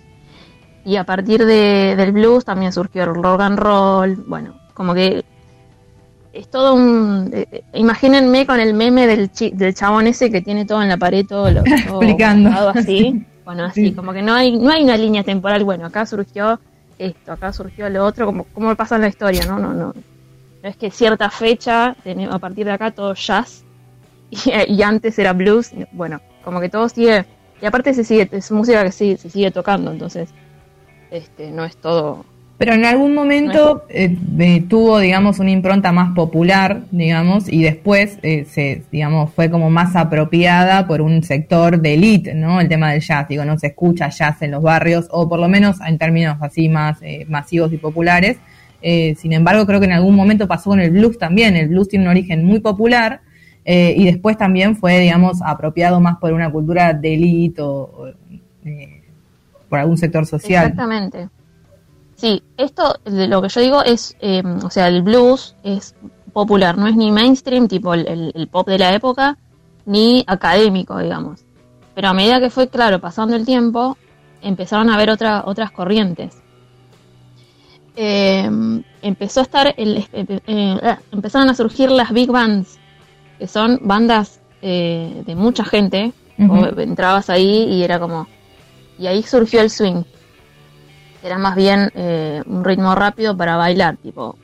Y 0.84 0.96
a 0.96 1.04
partir 1.04 1.44
de- 1.44 1.94
del 1.96 2.12
blues 2.12 2.44
también 2.44 2.72
surgió 2.72 3.04
el 3.04 3.14
rock 3.14 3.40
and 3.40 3.58
roll, 3.58 4.16
bueno, 4.26 4.54
como 4.74 4.94
que 4.94 5.24
es 6.32 6.48
todo 6.48 6.74
un... 6.74 7.30
eh, 7.32 7.46
eh, 7.50 7.62
imagínense 7.74 8.46
con 8.46 8.60
el 8.60 8.74
meme 8.74 9.06
del, 9.06 9.30
chi- 9.30 9.50
del 9.50 9.74
chabón 9.74 10.06
ese 10.06 10.30
que 10.30 10.40
tiene 10.42 10.64
todo 10.66 10.82
en 10.82 10.88
la 10.88 10.96
pared, 10.96 11.24
todo 11.26 11.50
lo 11.50 11.62
todo 11.86 12.02
Explicando. 12.02 12.50
así. 12.70 13.24
Bueno, 13.44 13.64
así, 13.64 13.88
Sí. 13.88 13.94
como 13.94 14.12
que 14.12 14.20
no 14.22 14.34
hay, 14.34 14.56
no 14.58 14.70
hay 14.70 14.84
una 14.84 14.96
línea 14.98 15.24
temporal, 15.24 15.64
bueno, 15.64 15.86
acá 15.86 16.04
surgió 16.04 16.60
esto, 16.98 17.32
acá 17.32 17.52
surgió 17.52 17.88
lo 17.88 18.04
otro, 18.04 18.26
como, 18.26 18.44
como 18.44 18.74
pasa 18.76 18.96
en 18.96 19.02
la 19.02 19.08
historia, 19.08 19.44
¿no? 19.46 19.58
No, 19.58 19.72
no. 19.72 19.94
Es 20.62 20.76
que 20.76 20.90
cierta 20.90 21.30
fecha, 21.30 21.96
a 22.30 22.38
partir 22.38 22.66
de 22.66 22.72
acá 22.72 22.90
todo 22.90 23.14
jazz, 23.14 23.64
y, 24.30 24.82
antes 24.82 25.18
era 25.18 25.32
blues, 25.32 25.70
bueno, 25.92 26.20
como 26.44 26.60
que 26.60 26.68
todo 26.68 26.88
sigue, 26.88 27.24
y 27.60 27.66
aparte 27.66 27.94
se 27.94 28.04
sigue, 28.04 28.28
es 28.30 28.50
música 28.50 28.84
que 28.84 28.92
sigue, 28.92 29.16
se 29.16 29.30
sigue 29.30 29.50
tocando, 29.50 29.90
entonces, 29.90 30.30
este, 31.10 31.50
no 31.50 31.64
es 31.64 31.76
todo, 31.76 32.24
Pero 32.58 32.72
en 32.72 32.84
algún 32.84 33.14
momento 33.14 33.84
eh, 33.88 34.16
eh, 34.40 34.64
tuvo, 34.68 34.98
digamos, 34.98 35.38
una 35.38 35.52
impronta 35.52 35.92
más 35.92 36.12
popular, 36.12 36.82
digamos, 36.90 37.50
y 37.50 37.62
después 37.62 38.18
eh, 38.22 38.46
se, 38.50 38.82
digamos, 38.90 39.32
fue 39.32 39.48
como 39.48 39.70
más 39.70 39.94
apropiada 39.94 40.88
por 40.88 41.00
un 41.00 41.22
sector 41.22 41.80
de 41.80 41.94
élite, 41.94 42.34
¿no? 42.34 42.60
El 42.60 42.68
tema 42.68 42.90
del 42.90 43.00
jazz, 43.00 43.28
digo, 43.28 43.44
no 43.44 43.56
se 43.60 43.68
escucha 43.68 44.08
jazz 44.08 44.42
en 44.42 44.50
los 44.50 44.60
barrios, 44.60 45.06
o 45.12 45.28
por 45.28 45.38
lo 45.38 45.48
menos 45.48 45.76
en 45.86 45.98
términos 45.98 46.36
así 46.40 46.68
más 46.68 46.98
eh, 47.00 47.24
masivos 47.28 47.72
y 47.72 47.76
populares. 47.76 48.38
Eh, 48.82 49.14
sin 49.16 49.32
embargo, 49.32 49.64
creo 49.64 49.78
que 49.78 49.86
en 49.86 49.92
algún 49.92 50.16
momento 50.16 50.48
pasó 50.48 50.70
con 50.70 50.80
el 50.80 50.90
blues 50.90 51.16
también. 51.16 51.54
El 51.54 51.68
blues 51.68 51.88
tiene 51.88 52.06
un 52.06 52.10
origen 52.10 52.44
muy 52.44 52.58
popular 52.58 53.20
y 53.70 54.06
después 54.06 54.38
también 54.38 54.76
fue, 54.76 54.98
digamos, 54.98 55.42
apropiado 55.44 56.00
más 56.00 56.16
por 56.16 56.32
una 56.32 56.50
cultura 56.50 56.94
de 56.94 57.12
élite 57.12 57.60
o, 57.60 58.14
por 59.68 59.78
algún 59.78 59.98
sector 59.98 60.24
social. 60.24 60.68
Exactamente. 60.68 61.28
Sí, 62.18 62.42
esto 62.56 62.96
lo 63.04 63.40
que 63.42 63.48
yo 63.48 63.60
digo 63.60 63.82
es, 63.84 64.16
eh, 64.20 64.42
o 64.64 64.70
sea, 64.70 64.88
el 64.88 65.02
blues 65.02 65.54
es 65.62 65.94
popular, 66.32 66.76
no 66.76 66.88
es 66.88 66.96
ni 66.96 67.12
mainstream, 67.12 67.68
tipo 67.68 67.94
el, 67.94 68.06
el- 68.08 68.32
el 68.34 68.48
pop 68.48 68.66
de 68.68 68.76
la 68.78 68.92
época, 68.92 69.38
ni 69.86 70.24
académico, 70.26 70.98
digamos. 70.98 71.44
Pero 71.94 72.08
a 72.08 72.14
medida 72.14 72.40
que 72.40 72.50
fue, 72.50 72.68
claro, 72.68 73.00
pasando 73.00 73.36
el 73.36 73.46
tiempo, 73.46 73.96
empezaron 74.42 74.90
a 74.90 74.94
haber 74.94 75.10
otra, 75.10 75.44
otras 75.46 75.70
corrientes. 75.70 76.36
Eh, 77.96 78.48
empezó 79.02 79.40
a 79.40 79.42
estar, 79.44 79.74
el, 79.76 79.98
eh, 80.12 80.40
eh, 80.46 80.96
empezaron 81.12 81.48
a 81.50 81.54
surgir 81.54 81.90
las 81.90 82.12
big 82.12 82.30
bands, 82.30 82.78
que 83.38 83.46
son 83.48 83.78
bandas 83.82 84.40
eh, 84.62 85.22
de 85.24 85.34
mucha 85.34 85.64
gente. 85.64 86.12
Entrabas 86.78 87.30
ahí 87.30 87.64
y 87.64 87.82
era 87.82 87.98
como, 87.98 88.26
y 88.98 89.06
ahí 89.08 89.22
surgió 89.22 89.60
el 89.60 89.70
swing. 89.70 90.02
Era 91.22 91.38
más 91.38 91.56
bien 91.56 91.90
eh, 91.94 92.42
un 92.46 92.64
ritmo 92.64 92.94
rápido 92.94 93.36
para 93.36 93.56
bailar, 93.56 93.96
tipo. 93.96 94.36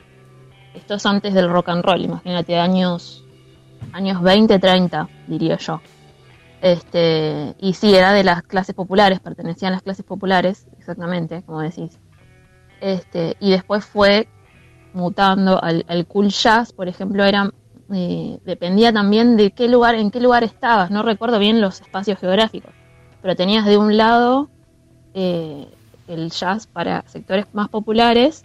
Esto 0.75 0.95
es 0.95 1.07
antes 1.07 1.35
del 1.35 1.49
rock 1.49 1.69
and 1.69 1.85
roll, 1.85 2.01
imagínate, 2.01 2.59
años, 2.59 3.25
años 3.93 4.21
20, 4.21 4.59
30, 4.59 5.09
diría 5.29 5.57
yo. 5.57 5.81
Este, 6.61 7.55
y 7.61 7.75
sí, 7.75 7.95
era 7.95 8.13
de 8.13 8.25
las 8.25 8.43
clases 8.43 8.75
populares, 8.75 9.21
pertenecían 9.21 9.73
a 9.73 9.77
las 9.77 9.83
clases 9.83 10.05
populares, 10.05 10.67
exactamente, 10.79 11.43
como 11.43 11.61
decís. 11.61 11.99
Este, 12.81 13.37
y 13.39 13.51
después 13.51 13.85
fue 13.85 14.29
mutando 14.93 15.63
al, 15.63 15.85
al 15.89 16.07
cool 16.07 16.29
jazz, 16.29 16.73
por 16.73 16.89
ejemplo, 16.89 17.25
era 17.25 17.51
eh, 17.93 18.39
dependía 18.45 18.93
también 18.93 19.37
de 19.37 19.51
qué 19.51 19.69
lugar, 19.69 19.95
en 19.95 20.11
qué 20.11 20.19
lugar 20.19 20.43
estabas, 20.43 20.91
no 20.91 21.03
recuerdo 21.03 21.39
bien 21.39 21.61
los 21.61 21.83
espacios 21.83 22.19
geográficos, 22.19 22.73
pero 23.21 23.37
tenías 23.37 23.67
de 23.67 23.77
un 23.77 23.97
lado 23.99 24.49
eh, 25.13 25.69
el 26.09 26.31
jazz 26.31 26.67
para 26.67 27.03
sectores 27.07 27.47
más 27.53 27.69
populares 27.69 28.45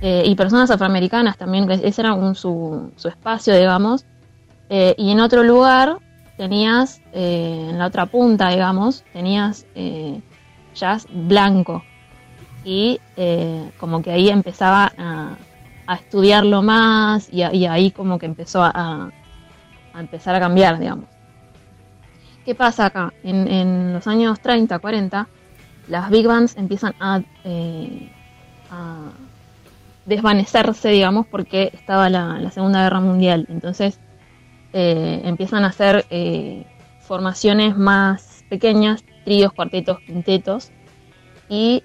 eh, 0.00 0.22
y 0.26 0.34
personas 0.34 0.70
afroamericanas 0.70 1.36
también, 1.36 1.70
ese 1.70 2.00
era 2.00 2.14
un, 2.14 2.34
su, 2.34 2.90
su 2.96 3.08
espacio, 3.08 3.54
digamos, 3.56 4.04
eh, 4.70 4.94
y 4.98 5.10
en 5.10 5.20
otro 5.20 5.42
lugar 5.42 5.98
tenías, 6.36 7.00
eh, 7.12 7.66
en 7.70 7.78
la 7.78 7.86
otra 7.86 8.06
punta, 8.06 8.48
digamos, 8.50 9.02
tenías 9.12 9.66
eh, 9.74 10.20
jazz 10.74 11.06
blanco 11.10 11.82
y 12.64 13.00
eh, 13.16 13.70
como 13.78 14.02
que 14.02 14.12
ahí 14.12 14.28
empezaba 14.28 14.92
a, 14.96 15.36
a 15.86 15.94
estudiarlo 15.96 16.62
más 16.62 17.28
y, 17.32 17.42
a- 17.42 17.52
y 17.54 17.66
ahí 17.66 17.90
como 17.90 18.18
que 18.18 18.26
empezó 18.26 18.62
a, 18.62 19.10
a 19.92 20.00
empezar 20.00 20.34
a 20.36 20.40
cambiar, 20.40 20.78
digamos. 20.78 21.06
¿Qué 22.44 22.54
pasa 22.54 22.86
acá? 22.86 23.12
En, 23.22 23.46
en 23.48 23.92
los 23.92 24.06
años 24.06 24.40
30, 24.40 24.78
40, 24.78 25.28
las 25.88 26.10
big 26.10 26.26
bands 26.26 26.56
empiezan 26.56 26.94
a, 27.00 27.22
eh, 27.44 28.10
a 28.70 29.10
desvanecerse, 30.06 30.90
digamos, 30.90 31.26
porque 31.26 31.70
estaba 31.72 32.08
la, 32.08 32.50
Segunda 32.50 32.82
Guerra 32.82 33.00
Mundial. 33.00 33.46
Entonces 33.48 33.98
eh, 34.72 35.22
empiezan 35.24 35.64
a 35.64 35.68
hacer 35.68 36.06
eh, 36.10 36.64
formaciones 37.00 37.76
más 37.76 38.44
pequeñas, 38.48 39.02
tríos, 39.24 39.52
cuartetos, 39.52 39.98
quintetos, 40.00 40.70
y 41.48 41.82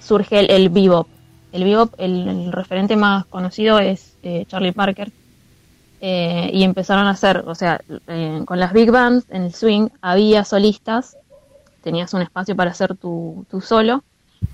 surge 0.00 0.54
el, 0.54 0.70
bebop. 0.70 1.08
El 1.52 1.64
bebop, 1.64 1.92
el, 1.98 2.50
referente 2.52 2.96
más 2.96 3.26
conocido 3.26 3.78
es 3.78 4.16
Charlie 4.46 4.72
Parker. 4.72 5.12
Y 6.00 6.62
empezaron 6.62 7.06
a 7.06 7.10
hacer, 7.10 7.44
o 7.46 7.54
sea, 7.54 7.80
con 8.46 8.60
las 8.60 8.72
big 8.72 8.90
bands 8.90 9.26
en 9.30 9.42
el 9.42 9.54
swing 9.54 9.88
había 10.00 10.44
solistas, 10.44 11.16
tenías 11.86 12.12
un 12.14 12.22
espacio 12.22 12.56
para 12.56 12.72
hacer 12.72 12.96
tu, 12.96 13.46
tu 13.48 13.60
solo, 13.60 14.02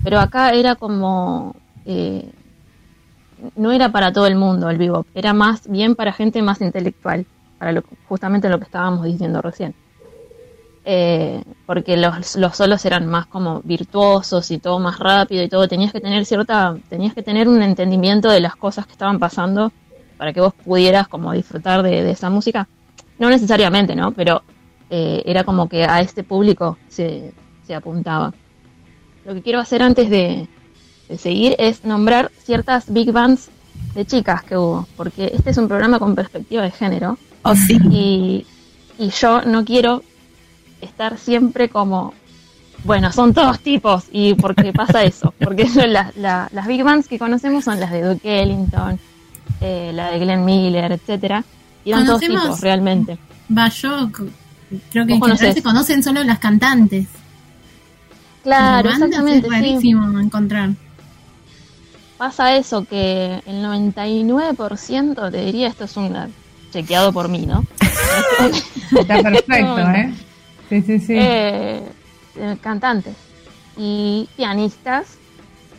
pero 0.03 0.19
acá 0.19 0.51
era 0.51 0.75
como, 0.75 1.55
eh, 1.83 2.29
no 3.55 3.71
era 3.71 3.91
para 3.91 4.13
todo 4.13 4.27
el 4.27 4.35
mundo 4.35 4.69
el 4.69 4.77
bebop, 4.77 5.07
era 5.15 5.33
más 5.33 5.67
bien 5.67 5.95
para 5.95 6.13
gente 6.13 6.43
más 6.43 6.61
intelectual, 6.61 7.25
para 7.57 7.81
justamente 8.07 8.49
lo 8.49 8.59
que 8.59 8.65
estábamos 8.65 9.05
diciendo 9.05 9.41
recién. 9.41 9.73
Eh, 10.85 11.41
porque 11.65 11.97
los, 11.97 12.35
los 12.35 12.55
solos 12.55 12.85
eran 12.85 13.07
más 13.07 13.25
como 13.25 13.61
virtuosos 13.63 14.51
y 14.51 14.59
todo 14.59 14.77
más 14.77 14.99
rápido 14.99 15.41
y 15.41 15.49
todo, 15.49 15.67
tenías 15.67 15.91
que 15.91 16.01
tener 16.01 16.27
cierta, 16.27 16.77
tenías 16.87 17.15
que 17.15 17.23
tener 17.23 17.49
un 17.49 17.63
entendimiento 17.63 18.29
de 18.29 18.41
las 18.41 18.55
cosas 18.55 18.85
que 18.85 18.91
estaban 18.91 19.17
pasando 19.17 19.71
para 20.19 20.33
que 20.33 20.39
vos 20.39 20.53
pudieras 20.53 21.07
como 21.07 21.31
disfrutar 21.31 21.81
de, 21.81 22.03
de 22.03 22.11
esa 22.11 22.29
música. 22.29 22.67
No 23.17 23.31
necesariamente, 23.31 23.95
¿no? 23.95 24.11
Pero 24.11 24.43
eh, 24.95 25.23
era 25.25 25.43
como 25.43 25.67
que 25.67 25.85
a 25.85 26.01
este 26.01 26.23
público 26.23 26.77
se, 26.87 27.31
se 27.65 27.73
apuntaba. 27.73 28.31
Lo 29.25 29.33
que 29.33 29.41
quiero 29.41 29.59
hacer 29.59 29.81
antes 29.81 30.07
de, 30.09 30.47
de 31.09 31.17
seguir 31.17 31.55
es 31.57 31.83
nombrar 31.83 32.29
ciertas 32.43 32.91
big 32.93 33.11
bands 33.11 33.49
de 33.95 34.05
chicas 34.05 34.43
que 34.43 34.55
hubo, 34.55 34.85
porque 34.95 35.31
este 35.33 35.49
es 35.49 35.57
un 35.57 35.67
programa 35.67 35.97
con 35.97 36.13
perspectiva 36.13 36.61
de 36.63 36.71
género 36.71 37.17
Oh, 37.45 37.55
sí. 37.55 37.77
y, 37.91 38.45
y 38.99 39.09
yo 39.09 39.41
no 39.41 39.65
quiero 39.65 40.03
estar 40.79 41.17
siempre 41.17 41.69
como, 41.69 42.13
bueno, 42.83 43.11
son 43.11 43.33
todos 43.33 43.59
tipos 43.61 44.05
y 44.11 44.33
porque 44.35 44.73
pasa 44.73 45.03
eso, 45.03 45.33
porque 45.43 45.67
las- 45.87 46.15
la- 46.17 46.49
las 46.51 46.67
big 46.67 46.83
bands 46.83 47.07
que 47.07 47.17
conocemos 47.17 47.63
son 47.63 47.79
las 47.79 47.91
de 47.91 48.01
Duke 48.03 48.41
Ellington, 48.43 48.99
eh, 49.61 49.91
la 49.93 50.11
de 50.11 50.19
Glenn 50.19 50.45
Miller, 50.45 50.91
etcétera, 50.91 51.43
y 51.83 51.89
eran 51.91 52.05
todos 52.05 52.19
tipos 52.21 52.61
realmente. 52.61 53.17
Va, 53.57 53.67
yo 53.69 54.07
c- 54.15 54.23
creo 54.89 55.05
que 55.05 55.13
en 55.15 55.21
general 55.23 55.53
se 55.53 55.63
conocen 55.63 56.03
solo 56.03 56.23
las 56.23 56.39
cantantes. 56.39 57.07
Claro, 58.43 58.89
Las 58.89 58.97
exactamente, 58.97 59.47
Es 59.47 59.55
sí. 59.57 59.61
rarísimo 59.61 60.19
encontrar. 60.19 60.71
Pasa 62.17 62.55
eso 62.55 62.85
que 62.85 63.41
el 63.45 63.63
99% 63.63 65.31
te 65.31 65.45
diría 65.45 65.67
esto 65.67 65.85
es 65.85 65.97
un 65.97 66.15
chequeado 66.71 67.11
por 67.13 67.29
mí, 67.29 67.45
¿no? 67.45 67.67
Está 68.91 69.21
perfecto, 69.21 69.89
¿eh? 69.89 70.13
Sí, 70.69 70.81
sí, 70.83 70.99
sí. 70.99 71.13
eh, 71.15 71.93
eh, 72.35 72.57
cantantes 72.61 73.17
y 73.75 74.29
pianistas. 74.35 75.19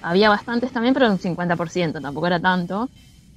Había 0.01 0.29
bastantes 0.29 0.73
también, 0.73 0.95
pero 0.95 1.11
un 1.11 1.19
50%, 1.19 2.01
tampoco 2.03 2.27
era 2.27 2.41
tanto. 2.41 2.91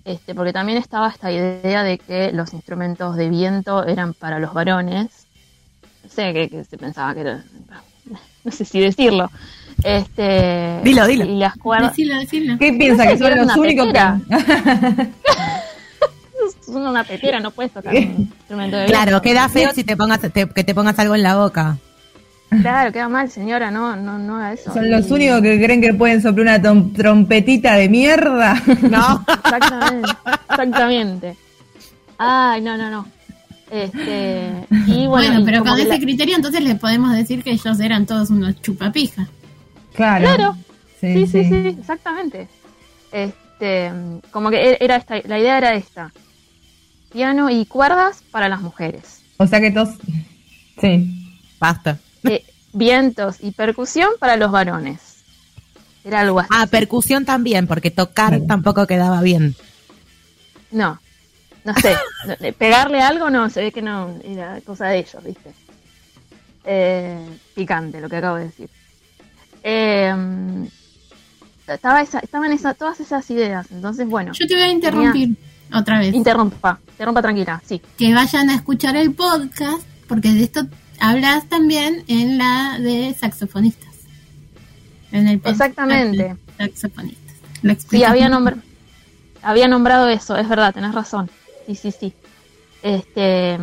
este, 0.03 0.35
porque 0.35 0.53
también 0.53 0.77
estaba 0.79 1.09
esta 1.09 1.31
idea 1.31 1.83
de 1.83 1.99
que 1.99 2.31
los 2.33 2.53
instrumentos 2.53 3.15
de 3.17 3.29
viento 3.29 3.85
eran 3.85 4.13
para 4.13 4.39
los 4.39 4.53
varones. 4.53 5.26
Sé, 6.18 6.34
que, 6.34 6.49
que 6.49 6.63
se 6.63 6.78
pensaba 6.80 7.13
que 7.13 7.22
era, 7.22 7.43
no 8.43 8.51
sé 8.51 8.65
si 8.65 8.80
decirlo. 8.80 9.30
Este, 9.84 10.80
Dilo, 10.84 11.05
dilo. 11.05 11.26
Y 11.26 11.38
las 11.38 11.55
cuerdas, 11.57 11.91
Decilo, 11.91 12.15
decilo. 12.18 12.57
¿Qué 12.57 12.74
piensa? 12.74 13.03
sé, 13.03 13.09
que 13.09 13.18
son 13.20 13.28
que 13.28 13.34
era 13.34 13.43
los 13.43 13.55
únicos 13.55 13.93
que. 13.93 13.99
es 16.61 16.68
una 16.70 17.03
petera, 17.03 17.39
no 17.39 17.51
puedes 17.51 17.72
tocar 17.72 17.93
un 17.93 18.01
instrumento 18.01 18.78
de 18.78 18.86
viento. 18.86 18.99
Claro, 19.03 19.22
queda 19.22 19.47
feo 19.49 19.72
si 19.76 19.84
te 19.84 19.95
pongas, 19.95 20.20
te- 20.22 20.49
que 20.49 20.63
te 20.63 20.74
pongas 20.74 20.97
algo 20.97 21.13
en 21.13 21.22
la 21.22 21.36
boca. 21.38 21.78
Claro, 22.61 22.91
queda 22.91 23.09
mal, 23.09 23.30
señora, 23.30 23.70
no, 23.70 23.95
no, 23.95 24.18
no 24.18 24.38
haga 24.38 24.53
eso. 24.53 24.74
Son 24.74 24.89
los 24.89 25.07
Y- 25.09 25.13
únicos 25.13 25.41
que 25.41 25.61
creen 25.63 25.82
que 25.82 25.93
pueden 25.93 26.20
soplar 26.22 26.59
una 26.61 26.93
trompetita 26.93 27.76
de 27.76 27.89
mierda. 27.89 28.59
No. 28.89 29.24
Exactamente, 29.43 30.09
exactamente. 30.49 31.38
Ay, 32.18 32.61
no, 32.61 32.76
no, 32.78 32.89
no. 32.89 33.05
Este, 33.70 34.65
y 34.88 35.07
bueno, 35.07 35.09
Bueno, 35.09 35.41
pero 35.45 35.59
como 35.59 35.72
con 35.72 35.80
ese 35.80 35.89
la- 35.89 35.99
criterio 35.99 36.36
entonces 36.36 36.61
le 36.63 36.76
podemos 36.76 37.13
decir 37.13 37.43
que 37.43 37.51
ellos 37.51 37.80
eran 37.80 38.05
todos 38.05 38.30
unos 38.30 38.61
chupapijas. 38.61 39.28
Claro. 39.93 40.24
Claro. 40.26 40.57
Sí, 41.01 41.28
sí, 41.28 41.43
sí, 41.43 41.55
exactamente. 41.80 42.47
Este, 43.11 43.91
como 44.32 44.49
que 44.49 44.78
era 44.80 44.95
esta, 44.95 45.15
la 45.26 45.39
idea 45.39 45.57
era 45.57 45.74
esta. 45.76 46.11
Piano 47.11 47.49
y 47.49 47.65
cuerdas 47.65 48.24
para 48.32 48.49
las 48.49 48.61
mujeres. 48.61 49.22
O 49.38 49.47
sea 49.47 49.59
que 49.59 49.72
todos. 49.72 49.89
Sí. 50.82 51.39
Basta. 51.59 51.97
Eh, 52.24 52.43
vientos 52.74 53.38
y 53.41 53.51
percusión 53.51 54.09
para 54.20 54.38
los 54.38 54.51
varones. 54.51 54.99
Era 56.03 56.22
algo 56.22 56.39
así. 56.39 56.49
Ah, 56.51 56.68
percusión 56.68 57.26
también, 57.26 57.68
porque 57.68 57.91
tocar 57.91 58.41
tampoco 58.47 58.88
quedaba 58.88 59.22
bien. 59.22 59.55
No, 60.72 60.99
no 61.68 61.74
sé. 61.76 62.53
Pegarle 62.53 63.01
algo 63.01 63.30
no, 63.30 63.49
se 63.49 63.61
ve 63.61 63.72
que 63.72 63.82
no, 63.82 64.15
era 64.24 64.59
cosa 64.61 64.88
de 64.88 64.99
ellos, 64.99 65.24
¿viste? 65.24 65.51
Eh, 66.63 67.18
picante 67.55 68.01
lo 68.01 68.09
que 68.09 68.18
acabo 68.18 68.38
de 68.38 68.45
decir. 68.45 68.70
Eh, 69.63 70.13
estaba 71.68 72.01
esa, 72.01 72.20
estaban 72.20 72.51
esa, 72.53 72.74
todas 72.74 72.99
esas 72.99 73.30
ideas, 73.30 73.68
entonces 73.72 74.07
bueno, 74.07 74.32
Yo 74.34 74.47
te 74.47 74.53
voy 74.53 74.63
a 74.63 74.72
interrumpir 74.72 75.36
otra 75.74 75.99
vez. 75.99 76.13
interrumpa, 76.15 76.80
interrumpa 76.91 77.22
tranquila, 77.22 77.61
sí. 77.65 77.82
que 77.97 78.13
vayan 78.13 78.49
a 78.49 78.55
escuchar 78.55 78.95
el 78.95 79.13
podcast, 79.13 79.82
porque 80.07 80.30
de 80.30 80.43
esto 80.43 80.61
hablas 80.99 81.47
también 81.49 82.03
en 82.07 82.38
la 82.38 82.78
de 82.80 83.13
saxofonistas. 83.20 83.93
En 85.11 85.28
el 85.28 85.39
podcast 85.39 85.61
Exactamente. 85.61 86.24
de 86.57 86.68
saxofonistas. 86.70 87.36
Sí, 87.89 88.03
había, 88.03 88.30
muy 88.30 88.38
nombr- 88.51 88.61
había 89.41 89.68
nombrado 89.68 90.07
eso, 90.07 90.38
es 90.38 90.47
verdad, 90.47 90.74
tenés 90.74 90.93
razón. 90.93 91.30
Sí, 91.68 91.76
sí, 91.76 91.91
sí. 91.91 92.15
Este, 92.82 93.57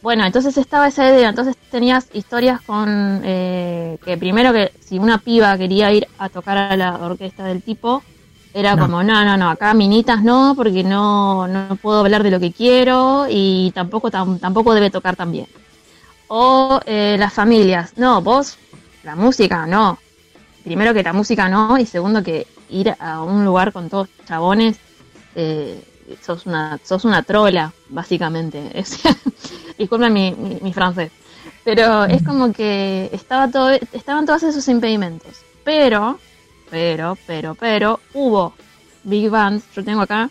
bueno, 0.00 0.24
entonces 0.26 0.56
estaba 0.58 0.88
esa 0.88 1.08
idea, 1.10 1.30
entonces 1.30 1.56
tenías 1.70 2.08
historias 2.12 2.60
con 2.62 3.22
eh, 3.24 3.96
que 4.04 4.18
primero 4.18 4.52
que 4.52 4.70
si 4.80 4.98
una 4.98 5.18
piba 5.18 5.56
quería 5.56 5.92
ir 5.92 6.06
a 6.18 6.28
tocar 6.28 6.58
a 6.58 6.76
la 6.76 6.96
orquesta 6.98 7.44
del 7.44 7.62
tipo, 7.62 8.04
era 8.52 8.76
No. 8.76 8.82
como, 8.82 9.02
no, 9.02 9.24
no, 9.24 9.36
no, 9.38 9.48
acá 9.50 9.72
minitas 9.74 10.22
no, 10.22 10.52
porque 10.56 10.84
no, 10.84 11.48
no 11.48 11.76
puedo 11.80 12.00
hablar 12.00 12.22
de 12.22 12.30
lo 12.30 12.38
que 12.40 12.52
quiero 12.52 13.26
y 13.30 13.72
tampoco, 13.74 14.10
tam- 14.10 14.38
tampoco 14.40 14.74
debe 14.74 14.90
tocar 14.90 15.16
tan 15.16 15.32
bien. 15.32 15.46
O 16.28 16.80
eh, 16.86 17.16
las 17.18 17.32
familias, 17.34 17.92
no, 17.96 18.22
vos, 18.22 18.58
la 19.02 19.16
música, 19.16 19.66
no. 19.66 19.98
Primero 20.62 20.94
que 20.94 21.02
la 21.04 21.12
música 21.12 21.48
no, 21.48 21.78
y 21.78 21.86
segundo 21.86 22.22
que 22.22 22.48
ir 22.68 22.94
a 22.98 23.22
un 23.22 23.44
lugar 23.44 23.72
con 23.72 23.88
todos 23.90 24.08
chabones, 24.26 24.80
eh, 25.34 25.84
sos 26.22 26.46
una, 26.46 26.78
sos 26.84 27.04
una 27.04 27.22
trola, 27.22 27.72
básicamente. 27.88 28.70
O 28.78 28.84
sea, 28.84 29.16
disculpen 29.78 30.12
mi, 30.12 30.32
mi, 30.32 30.58
mi 30.60 30.72
francés. 30.72 31.10
Pero 31.64 32.04
es 32.04 32.22
como 32.22 32.52
que 32.52 33.08
estaba 33.12 33.48
todo, 33.48 33.70
estaban 33.92 34.26
todos 34.26 34.42
esos 34.42 34.66
impedimentos. 34.68 35.42
Pero, 35.64 36.18
pero, 36.70 37.16
pero, 37.26 37.54
pero, 37.54 38.00
hubo 38.12 38.54
big 39.02 39.30
bands, 39.30 39.64
yo 39.74 39.82
tengo 39.84 40.02
acá 40.02 40.30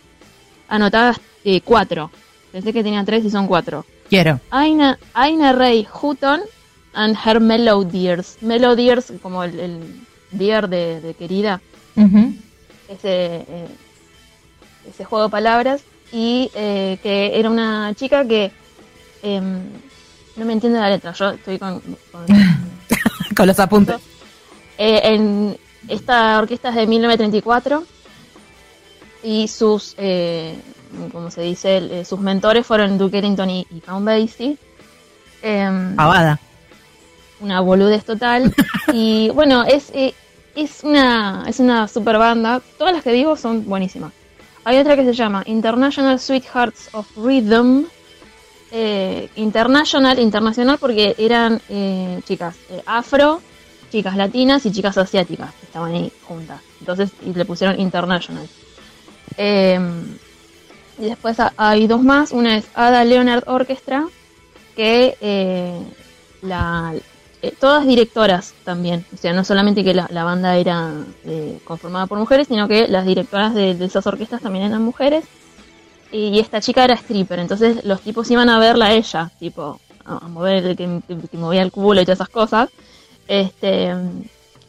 anotadas 0.68 1.20
eh, 1.44 1.60
cuatro. 1.60 2.10
Pensé 2.52 2.72
que 2.72 2.84
tenía 2.84 3.04
tres 3.04 3.24
y 3.24 3.30
son 3.30 3.46
cuatro. 3.46 3.84
Quiero. 4.08 4.40
Aina, 4.50 4.98
Aina 5.12 5.52
Ray 5.52 5.86
Hutton 6.02 6.42
and 6.92 7.16
her 7.24 7.40
Melodiers. 7.40 8.38
Melodiers, 8.40 9.12
como 9.20 9.42
el, 9.42 9.58
el 9.58 9.80
deer 10.30 10.68
de, 10.68 11.00
de 11.00 11.14
querida, 11.14 11.60
ese, 12.88 13.44
eh, 13.48 13.68
ese 14.88 15.04
juego 15.04 15.24
de 15.24 15.30
palabras. 15.30 15.82
Y 16.12 16.50
eh, 16.54 16.98
que 17.02 17.38
era 17.38 17.50
una 17.50 17.92
chica 17.94 18.24
que 18.26 18.52
em, 19.22 19.60
no 20.36 20.44
me 20.44 20.52
entiende 20.52 20.78
la 20.78 20.90
letra. 20.90 21.12
Yo 21.12 21.30
estoy 21.30 21.58
con. 21.58 21.80
con- 21.80 22.26
Con 23.36 23.46
los 23.48 23.58
apuntes. 23.58 23.96
eh, 24.78 25.00
en 25.04 25.56
esta 25.88 26.38
orquesta 26.38 26.68
es 26.68 26.74
de 26.76 26.86
1934 26.86 27.82
y 29.24 29.48
sus, 29.48 29.94
eh, 29.98 30.56
como 31.10 31.30
se 31.32 31.40
dice, 31.42 32.04
sus 32.04 32.20
mentores 32.20 32.64
fueron 32.64 32.96
Duke 32.96 33.18
Ellington 33.18 33.50
y, 33.50 33.66
y 33.70 33.80
Count 33.80 34.06
Basie. 34.06 34.56
Em, 35.42 35.98
una 37.40 37.60
boludez 37.60 38.04
total. 38.04 38.54
y 38.92 39.30
bueno, 39.30 39.64
es, 39.64 39.90
eh, 39.94 40.14
es 40.54 40.84
una 40.84 41.44
es 41.48 41.58
una 41.58 41.88
super 41.88 42.18
banda. 42.18 42.62
Todas 42.78 42.94
las 42.94 43.02
que 43.02 43.10
digo 43.12 43.36
son 43.36 43.64
buenísimas. 43.64 44.12
Hay 44.64 44.78
otra 44.78 44.96
que 44.96 45.04
se 45.04 45.12
llama 45.12 45.42
International 45.46 46.18
Sweethearts 46.18 46.88
of 46.92 47.06
Rhythm. 47.16 47.84
Eh, 48.76 49.28
international, 49.36 50.18
internacional 50.18 50.78
porque 50.78 51.14
eran 51.16 51.60
eh, 51.68 52.20
chicas 52.26 52.56
eh, 52.70 52.82
afro, 52.86 53.40
chicas 53.92 54.16
latinas 54.16 54.66
y 54.66 54.72
chicas 54.72 54.98
asiáticas 54.98 55.52
que 55.54 55.66
estaban 55.66 55.92
ahí 55.92 56.10
juntas. 56.26 56.60
Entonces 56.80 57.10
y 57.24 57.32
le 57.32 57.44
pusieron 57.44 57.78
international. 57.78 58.48
Eh, 59.36 59.78
y 60.98 61.04
después 61.04 61.38
ha- 61.40 61.52
hay 61.56 61.86
dos 61.86 62.02
más. 62.02 62.32
Una 62.32 62.56
es 62.56 62.64
Ada 62.74 63.04
Leonard 63.04 63.44
Orchestra, 63.46 64.06
que 64.74 65.16
eh, 65.20 65.78
la, 66.42 66.94
eh, 67.48 67.54
todas 67.60 67.86
directoras 67.86 68.54
también. 68.64 69.04
O 69.12 69.16
sea, 69.16 69.32
no 69.32 69.44
solamente 69.44 69.84
que 69.84 69.94
la, 69.94 70.06
la 70.10 70.24
banda 70.24 70.56
era 70.56 70.90
eh, 71.24 71.58
conformada 71.64 72.06
por 72.06 72.18
mujeres, 72.18 72.48
sino 72.48 72.68
que 72.68 72.88
las 72.88 73.04
directoras 73.06 73.54
de, 73.54 73.74
de 73.74 73.84
esas 73.84 74.06
orquestas 74.06 74.40
también 74.40 74.64
eran 74.66 74.82
mujeres. 74.82 75.24
Y, 76.12 76.38
esta 76.38 76.60
chica 76.60 76.84
era 76.84 76.94
stripper, 76.94 77.40
entonces 77.40 77.84
los 77.84 78.00
tipos 78.00 78.30
iban 78.30 78.48
a 78.48 78.58
verla 78.60 78.86
a 78.86 78.92
ella, 78.92 79.30
tipo, 79.40 79.80
a, 80.04 80.18
a 80.24 80.28
mover, 80.28 80.64
el 80.64 80.76
que, 80.76 81.00
que- 81.08 81.28
que 81.28 81.36
movía 81.36 81.62
el 81.62 81.72
culo 81.72 82.00
y 82.00 82.04
todas 82.04 82.18
esas 82.18 82.28
cosas. 82.28 82.68
Este, 83.26 83.92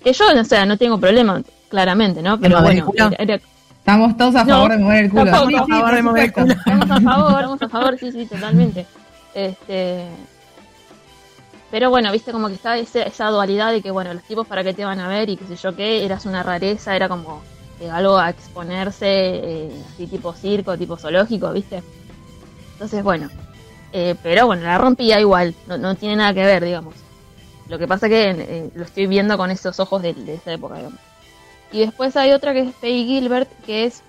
que 0.04 0.12
yo, 0.14 0.26
o 0.40 0.44
sea, 0.44 0.66
no 0.66 0.78
tengo 0.78 0.98
problema, 1.00 1.42
claramente, 1.70 2.22
¿no? 2.24 2.40
Pero 2.40 2.62
bueno, 2.62 2.86
culo? 2.86 3.08
era- 3.08 3.16
era- 3.36 3.42
Estamos 3.78 4.18
todos 4.18 4.36
a 4.36 4.44
No, 4.44 4.56
favor 4.56 4.72
de 4.72 4.78
mover 4.80 5.04
el 5.06 5.10
culo. 5.12 5.24
Sí, 5.26 5.30
a 5.56 5.66
favor 5.68 5.94
de 5.96 6.02
mover 6.02 6.24
el 6.24 6.30
supuesto. 6.34 6.54
Estamos 6.60 6.90
a 6.90 7.02
favor, 7.02 7.42
vamos 7.44 7.62
a 7.62 7.70
favor, 7.70 7.98
sí, 8.00 8.12
sí, 8.12 8.26
totalmente. 8.26 8.88
Este, 9.36 10.06
pero 11.76 11.90
bueno, 11.90 12.10
viste 12.10 12.32
como 12.32 12.48
que 12.48 12.54
está 12.54 12.78
esa 12.78 13.28
dualidad 13.28 13.74
de 13.74 13.82
que, 13.82 13.92
bueno, 13.92 14.14
los 14.14 14.24
tipos 14.24 14.48
para 14.48 14.64
qué 14.64 14.74
te 14.74 14.86
van 14.86 15.02
a 15.02 15.10
ver 15.10 15.30
y 15.30 15.36
qué 15.36 15.46
sé 15.46 15.58
yo 15.58 15.76
qué, 15.76 16.06
eras 16.06 16.26
una 16.26 16.42
rareza, 16.42 16.96
era 16.96 17.10
como 17.10 17.42
eh, 17.82 17.90
algo 17.90 18.18
a 18.18 18.30
exponerse, 18.30 19.06
eh, 19.10 19.84
así 19.92 20.08
tipo 20.08 20.32
circo, 20.32 20.78
tipo 20.78 20.96
zoológico, 20.96 21.52
viste. 21.52 21.84
Entonces, 22.72 23.04
bueno, 23.04 23.30
eh, 23.92 24.16
pero 24.24 24.46
bueno, 24.46 24.64
la 24.64 24.78
rompía 24.78 25.20
igual, 25.20 25.54
no, 25.68 25.78
no 25.78 25.96
tiene 25.96 26.16
nada 26.16 26.34
que 26.34 26.46
ver, 26.46 26.64
digamos. 26.64 26.96
Lo 27.68 27.78
que 27.78 27.90
pasa 27.90 28.08
que 28.08 28.30
eh, 28.30 28.70
lo 28.74 28.86
estoy 28.86 29.08
viendo 29.08 29.38
con 29.38 29.52
esos 29.52 29.78
ojos 29.82 30.02
de, 30.02 30.16
esa 30.28 30.54
época, 30.54 30.76
digamos. 30.76 31.00
Y 31.74 31.80
después 31.80 32.16
hay 32.16 32.32
otra 32.32 32.54
que 32.54 32.62
es 32.62 32.74
Peggy 32.76 33.06
Gilbert, 33.06 33.50
que 33.66 33.84
es 33.84 34.02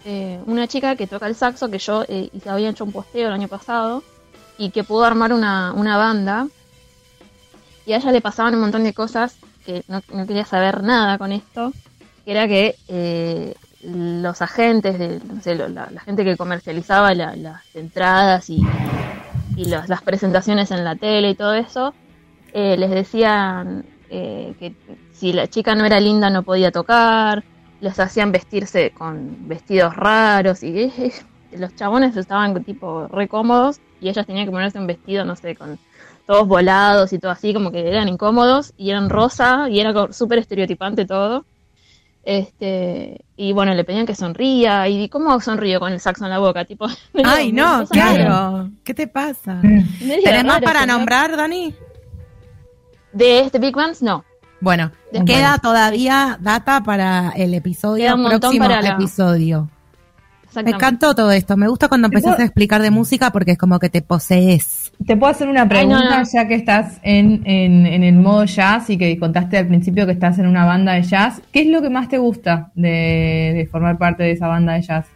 una 0.47 0.69
chica 0.69 0.95
que 0.95 1.09
toca 1.09 1.27
el 1.27 1.35
saxo, 1.35 1.69
que 1.69 1.79
yo 1.79 2.05
había 2.47 2.71
hecho 2.71 2.85
un 2.85 2.93
posteo 2.93 3.27
el 3.27 3.35
año 3.35 3.49
pasado, 3.49 4.05
y 4.57 4.71
que 4.71 4.85
pudo 4.85 5.05
armar 5.05 5.33
una, 5.33 5.73
una 5.73 5.97
banda. 5.97 6.47
Y 7.87 7.93
a 7.95 7.99
ella 7.99 8.13
le 8.13 8.21
pasaban 8.21 8.55
un 8.55 8.61
montón 8.63 8.85
de 8.85 8.95
cosas 8.95 9.39
que 9.65 9.85
no, 9.89 10.03
quería 10.27 10.45
saber 10.45 10.83
nada 10.83 11.19
con 11.19 11.33
esto, 11.33 11.73
que 12.25 12.33
era 12.33 12.49
que 12.49 12.81
eh, 12.89 13.55
los 13.81 14.43
agentes, 14.43 14.99
de, 14.99 15.21
no 15.21 15.41
sé, 15.43 15.55
la, 15.57 15.69
la 15.91 16.01
gente 16.03 16.25
que 16.25 16.37
comercializaba 16.37 17.15
la- 17.15 17.37
las 17.37 17.63
entradas 17.75 18.51
y, 18.51 18.73
y 19.55 19.67
los- 19.67 19.89
las 19.89 20.03
presentaciones 20.03 20.71
en 20.71 20.85
la 20.85 20.97
tele 20.97 21.31
y 21.31 21.37
todo 21.37 21.55
eso, 21.55 21.97
eh, 22.53 22.77
les 22.79 22.91
decían 22.91 23.87
eh, 24.09 24.57
que 24.59 24.77
si 25.11 25.33
la 25.33 25.49
chica 25.49 25.75
no 25.75 25.85
era 25.85 26.01
linda 26.01 26.31
no 26.31 26.45
podía 26.45 26.73
tocar, 26.73 27.45
les 27.81 27.99
hacían 28.01 28.33
vestirse 28.33 28.93
con 28.93 29.49
vestidos 29.49 29.97
raros 29.97 30.63
y 30.63 30.93
los 31.53 31.75
chabones 31.75 32.17
estaban 32.17 32.63
tipo 32.65 33.09
re 33.09 33.29
cómodos 33.29 33.81
y 34.01 34.09
ellas 34.09 34.27
tenían 34.27 34.47
que 34.47 34.53
ponerse 34.53 34.79
un 34.79 34.87
vestido, 34.87 35.25
no 35.25 35.37
sé, 35.37 35.57
con 35.57 35.81
todos 36.27 36.47
volados 36.49 37.13
y 37.13 37.19
todo 37.19 37.31
así, 37.33 37.55
como 37.55 37.71
que 37.71 37.89
eran 37.89 38.09
incómodos 38.09 38.73
y 38.77 38.91
eran 38.91 39.09
rosa 39.11 39.69
y 39.71 39.81
era 39.81 39.93
súper 40.13 40.39
estereotipante 40.39 41.05
todo. 41.07 41.45
Este, 42.25 43.25
y 43.37 43.53
bueno, 43.53 43.73
le 43.75 43.85
pedían 43.85 44.05
que 44.07 44.17
sonría. 44.17 44.89
¿Y 44.89 45.09
cómo 45.09 45.39
sonrío 45.41 45.79
con 45.79 45.93
el 45.93 46.01
saxo 46.01 46.25
en 46.25 46.31
la 46.31 46.39
boca? 46.41 46.65
Tipo, 46.65 46.87
Ay, 47.25 47.53
no, 47.53 47.85
rara. 47.85 47.87
claro. 47.87 48.71
¿Qué 48.83 48.95
te 48.95 49.07
pasa? 49.07 49.55
Medio 49.63 50.23
¿Tenés 50.25 50.45
más 50.45 50.61
para 50.61 50.81
señor. 50.81 50.97
nombrar, 50.99 51.37
Dani? 51.37 51.73
De 53.13 53.41
este 53.41 53.59
Big 53.59 53.75
Bands, 53.75 54.03
no. 54.03 54.25
Bueno, 54.61 54.91
Después. 55.13 55.37
queda 55.37 55.59
todavía 55.59 56.39
data 56.41 56.83
para 56.83 57.31
el 57.37 57.55
episodio, 57.55 58.05
Queda 58.05 58.15
un 58.15 58.23
montón 58.23 58.41
próximo 58.41 58.65
para 58.67 58.83
la- 58.83 58.89
episodio. 58.91 59.71
Me 60.65 60.71
encantó 60.71 61.15
todo 61.15 61.31
esto. 61.33 61.57
Me 61.59 61.69
gusta 61.69 61.89
cuando 61.89 62.09
¿Te 62.09 62.17
empezás 62.17 62.41
a 62.41 62.45
explicar 62.45 62.81
de 62.81 62.91
música 62.91 63.31
porque 63.31 63.53
es 63.53 63.59
como 63.59 63.79
que 63.79 63.91
te 63.91 64.01
posees. 64.01 64.86
Te 65.05 65.17
puedo 65.17 65.31
hacer 65.31 65.49
una 65.49 65.69
pregunta, 65.69 66.19
Ay, 66.19 66.25
no, 66.25 66.25
no. 66.25 66.25
ya 66.33 66.49
que 66.49 66.55
estás 66.55 66.99
en, 67.03 67.43
en, 67.47 67.87
en 67.87 68.03
el 68.03 68.17
modo 68.17 68.45
jazz 68.45 68.91
y 68.91 68.99
que 68.99 69.19
contaste 69.19 69.59
al 69.59 69.69
principio 69.69 70.07
que 70.07 70.13
estás 70.13 70.39
en 70.39 70.47
una 70.47 70.65
banda 70.65 70.95
de 70.95 71.03
jazz. 71.03 71.43
¿Qué 71.53 71.61
es 71.63 71.67
lo 71.69 71.83
que 71.83 71.91
más 71.91 72.09
te 72.09 72.19
gusta 72.19 72.73
de, 72.75 73.53
de 73.55 73.69
formar 73.71 73.99
parte 73.99 74.23
de 74.25 74.33
esa 74.33 74.49
banda 74.49 74.73
de 74.75 74.83
jazz? 74.83 75.07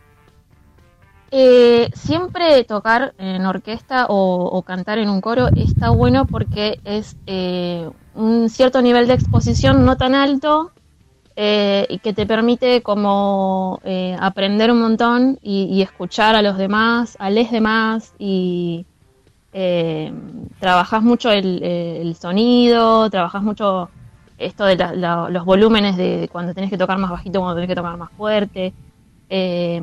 Eh, 1.33 1.89
siempre 1.95 2.65
tocar 2.65 3.15
en 3.19 3.47
orquesta 3.47 4.07
o, 4.09 4.47
o 4.47 4.63
cantar 4.63 4.99
en 4.99 5.09
un 5.09 5.21
coro 5.21 5.49
está 5.55 5.91
bueno 5.91 6.27
porque 6.27 6.81
es 6.85 7.17
eh, 7.27 7.89
un 8.15 8.49
cierto 8.51 8.83
nivel 8.83 9.07
de 9.07 9.15
exposición 9.15 9.85
no 9.85 9.97
tan 9.97 10.17
alto 10.17 10.73
eh, 11.37 11.87
y 11.89 12.01
que 12.01 12.13
te 12.15 12.27
permite 12.27 12.83
como 12.83 13.81
eh, 13.85 14.17
aprender 14.21 14.73
un 14.73 14.81
montón 14.81 15.39
y, 15.41 15.65
y 15.73 15.83
escuchar 15.83 16.35
a 16.35 16.43
los 16.43 16.59
demás, 16.59 17.17
a 17.21 17.31
les 17.31 17.53
demás 17.53 18.13
y 18.19 18.87
eh, 19.53 20.13
trabajas 20.59 21.03
mucho 21.03 21.31
el, 21.31 21.61
eh, 21.63 22.01
el 22.01 22.15
sonido, 22.17 23.09
trabajas 23.11 23.43
mucho 23.43 23.89
esto 24.39 24.65
de 24.65 24.77
la- 24.77 24.93
la- 24.95 25.29
los 25.29 25.45
volúmenes 25.45 25.97
de 25.97 26.29
cuando 26.33 26.55
tenés 26.55 26.71
que 26.71 26.79
tocar 26.79 26.99
más 26.99 27.11
bajito, 27.11 27.41
cuando 27.41 27.57
tenés 27.57 27.69
que 27.69 27.75
tocar 27.75 27.97
más 27.97 28.11
fuerte. 28.13 28.73
Eh, 29.29 29.83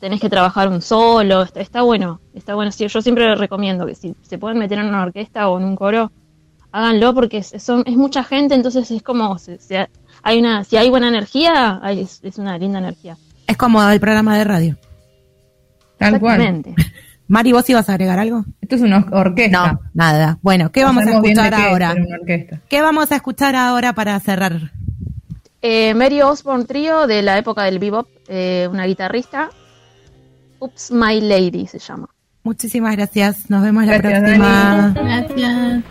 tenés 0.00 0.20
que 0.20 0.28
trabajar 0.28 0.68
un 0.68 0.82
solo, 0.82 1.42
está, 1.42 1.60
está 1.60 1.82
bueno, 1.82 2.20
está 2.34 2.54
bueno. 2.54 2.72
Sí, 2.72 2.86
yo 2.88 3.00
siempre 3.02 3.34
recomiendo 3.36 3.86
que 3.86 3.94
si 3.94 4.14
se 4.22 4.38
pueden 4.38 4.58
meter 4.58 4.78
en 4.78 4.86
una 4.86 5.02
orquesta 5.04 5.48
o 5.48 5.58
en 5.58 5.64
un 5.64 5.76
coro, 5.76 6.10
háganlo 6.72 7.14
porque 7.14 7.38
es, 7.38 7.52
son, 7.62 7.84
es 7.86 7.96
mucha 7.96 8.24
gente, 8.24 8.54
entonces 8.54 8.90
es 8.90 9.02
como, 9.02 9.38
se- 9.38 9.58
se- 9.58 9.88
hay 10.24 10.40
una, 10.40 10.64
si 10.64 10.76
hay 10.76 10.90
buena 10.90 11.06
energía, 11.08 11.78
hay- 11.82 12.00
es, 12.00 12.18
es 12.24 12.38
una 12.38 12.58
linda 12.58 12.80
energía. 12.80 13.16
Es 13.46 13.56
como 13.56 13.80
el 13.88 14.00
programa 14.00 14.36
de 14.38 14.44
radio. 14.44 14.76
Tal 15.98 16.18
cual. 16.18 16.38
Mari, 17.32 17.50
¿vos 17.52 17.68
ibas 17.70 17.88
a 17.88 17.94
agregar 17.94 18.18
algo? 18.18 18.44
Esto 18.60 18.74
es 18.74 18.82
una 18.82 18.98
or- 19.10 19.28
orquesta. 19.28 19.72
No, 19.72 19.80
nada. 19.94 20.38
Bueno, 20.42 20.70
¿qué 20.70 20.84
vamos 20.84 21.06
a 21.06 21.12
escuchar 21.12 21.54
qué 21.54 21.62
es, 21.62 21.66
ahora? 21.66 21.94
orquesta. 22.20 22.60
¿Qué 22.68 22.82
vamos 22.82 23.10
a 23.10 23.16
escuchar 23.16 23.56
ahora 23.56 23.94
para 23.94 24.20
cerrar? 24.20 24.70
Eh, 25.62 25.94
Mary 25.94 26.20
Osborne 26.20 26.66
Trio 26.66 27.06
de 27.06 27.22
la 27.22 27.38
época 27.38 27.62
del 27.64 27.78
bebop, 27.78 28.06
eh, 28.28 28.68
una 28.70 28.84
guitarrista. 28.84 29.48
Oops, 30.58 30.90
My 30.90 31.22
Lady 31.22 31.66
se 31.66 31.78
llama. 31.78 32.10
Muchísimas 32.42 32.94
gracias. 32.96 33.48
Nos 33.48 33.62
vemos 33.62 33.86
la 33.86 33.98
próxima. 33.98 34.94
Gracias. 34.94 35.84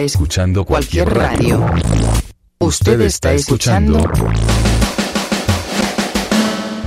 Está 0.00 0.18
escuchando 0.18 0.64
cualquier 0.64 1.10
radio. 1.10 1.66
Usted 2.58 3.02
está 3.02 3.34
escuchando 3.34 3.98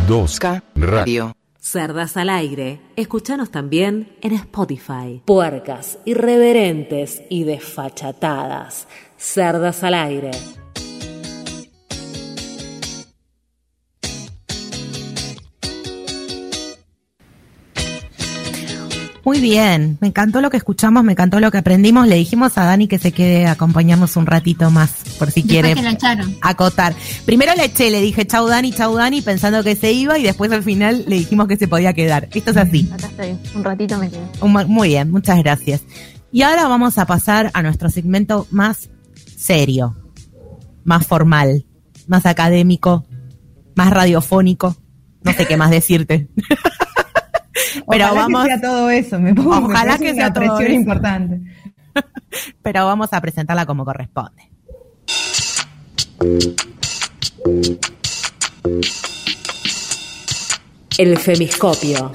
2K 0.08 0.64
Radio. 0.76 1.36
Cerdas 1.60 2.18
al 2.18 2.30
aire. 2.30 2.82
Escúchanos 2.96 3.52
también 3.52 4.18
en 4.22 4.34
Spotify. 4.34 5.22
Puercas, 5.26 6.00
irreverentes 6.06 7.22
y 7.30 7.44
desfachatadas. 7.44 8.88
Cerdas 9.18 9.84
al 9.84 9.94
aire. 9.94 10.32
Muy 19.34 19.42
bien, 19.42 19.98
me 20.00 20.10
encantó 20.10 20.42
lo 20.42 20.52
que 20.52 20.58
escuchamos, 20.58 21.04
me 21.04 21.14
encantó 21.14 21.40
lo 21.40 21.50
que 21.50 21.58
aprendimos. 21.58 22.08
Le 22.08 22.18
dijimos 22.18 22.56
a 22.60 22.66
Dani 22.66 22.88
que 22.88 23.00
se 23.00 23.12
quede 23.12 23.48
acompañarnos 23.48 24.16
un 24.16 24.28
ratito 24.28 24.70
más, 24.70 24.92
por 25.18 25.32
si 25.32 25.42
Después 25.42 25.64
quiere 25.74 25.98
acotar. 26.40 26.94
Primero 27.26 27.52
le 27.56 27.66
eché, 27.66 27.90
le 27.90 28.00
dije 28.00 28.28
chau 28.28 28.46
Dani, 28.48 28.72
chau 28.72 28.94
Dani, 28.94 29.24
pensando 29.24 29.64
que 29.64 29.76
se 29.76 29.92
iba 29.92 30.20
y 30.20 30.24
después 30.24 30.52
al 30.52 30.62
final 30.62 31.06
le 31.08 31.16
dijimos 31.16 31.48
que 31.48 31.58
se 31.58 31.68
podía 31.68 31.94
quedar. 31.94 32.30
Esto 32.32 32.52
es 32.52 32.58
así. 32.58 32.88
Acá 32.94 33.08
estoy, 33.08 33.36
un 33.56 33.64
ratito 33.64 33.98
me 33.98 34.12
quedé. 34.12 34.22
Un- 34.40 34.54
Muy 34.68 34.90
bien, 34.90 35.10
muchas 35.10 35.40
gracias. 35.40 35.82
Y 36.32 36.44
ahora 36.44 36.68
vamos 36.68 37.00
a 37.00 37.08
pasar 37.08 37.50
a 37.56 37.64
nuestro 37.64 37.90
segmento 37.90 38.46
más 38.52 38.92
serio, 39.36 39.96
más 40.84 41.08
formal, 41.08 41.66
más 42.06 42.28
académico, 42.28 43.04
más 43.76 43.90
radiofónico. 43.90 44.78
No 45.24 45.34
sé 45.34 45.48
qué 45.48 45.58
más 45.58 45.72
decirte. 45.72 46.28
Pero 47.88 48.06
Ojalá 48.06 48.14
vamos, 48.14 48.44
que 48.44 48.48
sea 48.50 48.62
todo 48.62 48.90
eso, 48.90 49.20
me 49.20 49.36
pongo 49.36 49.52
Ojalá 49.58 49.98
que 49.98 50.06
una 50.06 50.14
sea 50.14 50.34
todo 50.34 50.44
presión 50.44 50.64
eso. 50.64 50.72
importante. 50.82 51.42
pero 52.64 52.86
vamos 52.86 53.14
a 53.14 53.22
presentarla 53.22 53.66
como 53.66 53.86
corresponde. 53.86 54.50
El 60.98 61.18
femiscopio. 61.18 62.12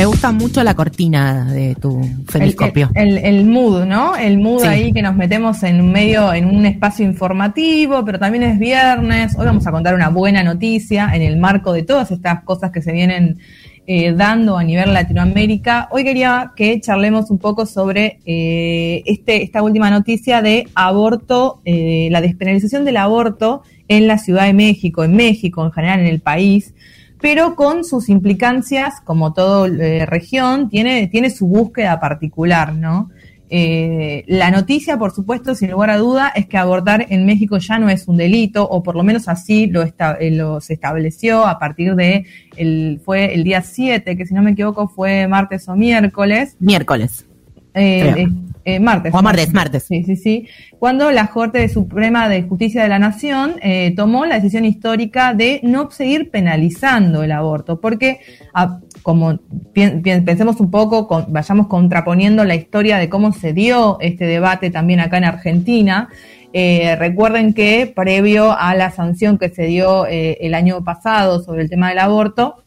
Me 0.00 0.06
gusta 0.06 0.32
mucho 0.32 0.64
la 0.64 0.72
cortina 0.72 1.44
de 1.52 1.74
tu 1.74 2.00
femiscopio. 2.26 2.88
El, 2.94 3.18
el, 3.18 3.24
el 3.36 3.44
mood, 3.44 3.84
¿no? 3.84 4.16
El 4.16 4.38
mood 4.38 4.62
Sí. 4.62 4.66
ahí 4.66 4.92
que 4.94 5.02
nos 5.02 5.14
metemos 5.14 5.62
en 5.62 5.78
un 5.78 5.92
medio, 5.92 6.32
en 6.32 6.46
un 6.46 6.64
espacio 6.64 7.04
informativo, 7.04 8.02
pero 8.02 8.18
también 8.18 8.44
es 8.44 8.58
viernes. 8.58 9.36
Hoy 9.38 9.44
vamos 9.44 9.66
a 9.66 9.70
contar 9.70 9.94
una 9.94 10.08
buena 10.08 10.42
noticia 10.42 11.10
en 11.12 11.20
el 11.20 11.36
marco 11.36 11.74
de 11.74 11.82
todas 11.82 12.10
estas 12.12 12.42
cosas 12.44 12.70
que 12.70 12.80
se 12.80 12.92
vienen 12.92 13.40
eh, 13.86 14.14
dando 14.14 14.56
a 14.56 14.64
nivel 14.64 14.94
Latinoamérica. 14.94 15.90
Hoy 15.92 16.02
quería 16.02 16.52
que 16.56 16.80
charlemos 16.80 17.30
un 17.30 17.36
poco 17.36 17.66
sobre 17.66 18.20
eh, 18.24 19.02
este, 19.04 19.42
esta 19.42 19.62
última 19.62 19.90
noticia 19.90 20.40
de 20.40 20.66
aborto, 20.74 21.60
eh, 21.66 22.08
la 22.10 22.22
despenalización 22.22 22.86
del 22.86 22.96
aborto 22.96 23.64
en 23.86 24.06
la 24.06 24.16
Ciudad 24.16 24.46
de 24.46 24.54
México, 24.54 25.04
en 25.04 25.14
México 25.14 25.62
en 25.62 25.72
general, 25.72 26.00
en 26.00 26.06
el 26.06 26.20
país 26.20 26.72
pero 27.20 27.54
con 27.54 27.84
sus 27.84 28.08
implicancias, 28.08 29.00
como 29.04 29.32
toda 29.32 29.68
región, 30.06 30.68
tiene, 30.68 31.06
tiene 31.08 31.30
su 31.30 31.46
búsqueda 31.46 32.00
particular, 32.00 32.74
¿no? 32.74 33.10
Eh, 33.52 34.22
la 34.28 34.52
noticia, 34.52 34.96
por 34.96 35.10
supuesto, 35.10 35.56
sin 35.56 35.72
lugar 35.72 35.90
a 35.90 35.96
duda, 35.98 36.28
es 36.36 36.46
que 36.46 36.56
abortar 36.56 37.06
en 37.10 37.26
México 37.26 37.58
ya 37.58 37.80
no 37.80 37.88
es 37.88 38.06
un 38.06 38.16
delito, 38.16 38.62
o 38.68 38.80
por 38.84 38.94
lo 38.94 39.02
menos 39.02 39.26
así 39.26 39.66
lo, 39.66 39.82
esta- 39.82 40.16
eh, 40.20 40.30
lo 40.30 40.60
se 40.60 40.74
estableció 40.74 41.44
a 41.46 41.58
partir 41.58 41.96
de, 41.96 42.26
el, 42.56 43.00
fue 43.04 43.34
el 43.34 43.42
día 43.42 43.60
7, 43.62 44.16
que 44.16 44.24
si 44.24 44.34
no 44.34 44.42
me 44.42 44.52
equivoco 44.52 44.86
fue 44.86 45.26
martes 45.26 45.68
o 45.68 45.74
miércoles, 45.74 46.56
Miércoles. 46.60 47.26
Eh, 47.74 48.14
eh, 48.16 48.26
eh, 48.64 48.80
martes. 48.80 49.14
O 49.14 49.22
martes, 49.22 49.52
martes. 49.54 49.84
Sí, 49.84 50.02
sí, 50.04 50.16
sí. 50.16 50.46
Cuando 50.78 51.10
la 51.10 51.28
Corte 51.28 51.66
Suprema 51.68 52.28
de 52.28 52.42
Justicia 52.42 52.82
de 52.82 52.88
la 52.88 52.98
Nación 52.98 53.54
eh, 53.62 53.92
tomó 53.96 54.26
la 54.26 54.34
decisión 54.36 54.64
histórica 54.64 55.32
de 55.34 55.60
no 55.62 55.90
seguir 55.90 56.30
penalizando 56.30 57.22
el 57.22 57.32
aborto, 57.32 57.80
porque 57.80 58.20
ah, 58.52 58.80
como 59.02 59.38
pensemos 59.72 60.60
un 60.60 60.70
poco, 60.70 61.08
con- 61.08 61.32
vayamos 61.32 61.68
contraponiendo 61.68 62.44
la 62.44 62.54
historia 62.54 62.98
de 62.98 63.08
cómo 63.08 63.32
se 63.32 63.52
dio 63.52 63.98
este 64.00 64.26
debate 64.26 64.70
también 64.70 65.00
acá 65.00 65.18
en 65.18 65.24
Argentina. 65.24 66.08
Eh, 66.52 66.96
recuerden 66.96 67.54
que 67.54 67.90
previo 67.94 68.52
a 68.58 68.74
la 68.74 68.90
sanción 68.90 69.38
que 69.38 69.48
se 69.50 69.64
dio 69.66 70.06
eh, 70.06 70.36
el 70.40 70.54
año 70.54 70.82
pasado 70.82 71.42
sobre 71.42 71.62
el 71.62 71.70
tema 71.70 71.90
del 71.90 72.00
aborto, 72.00 72.64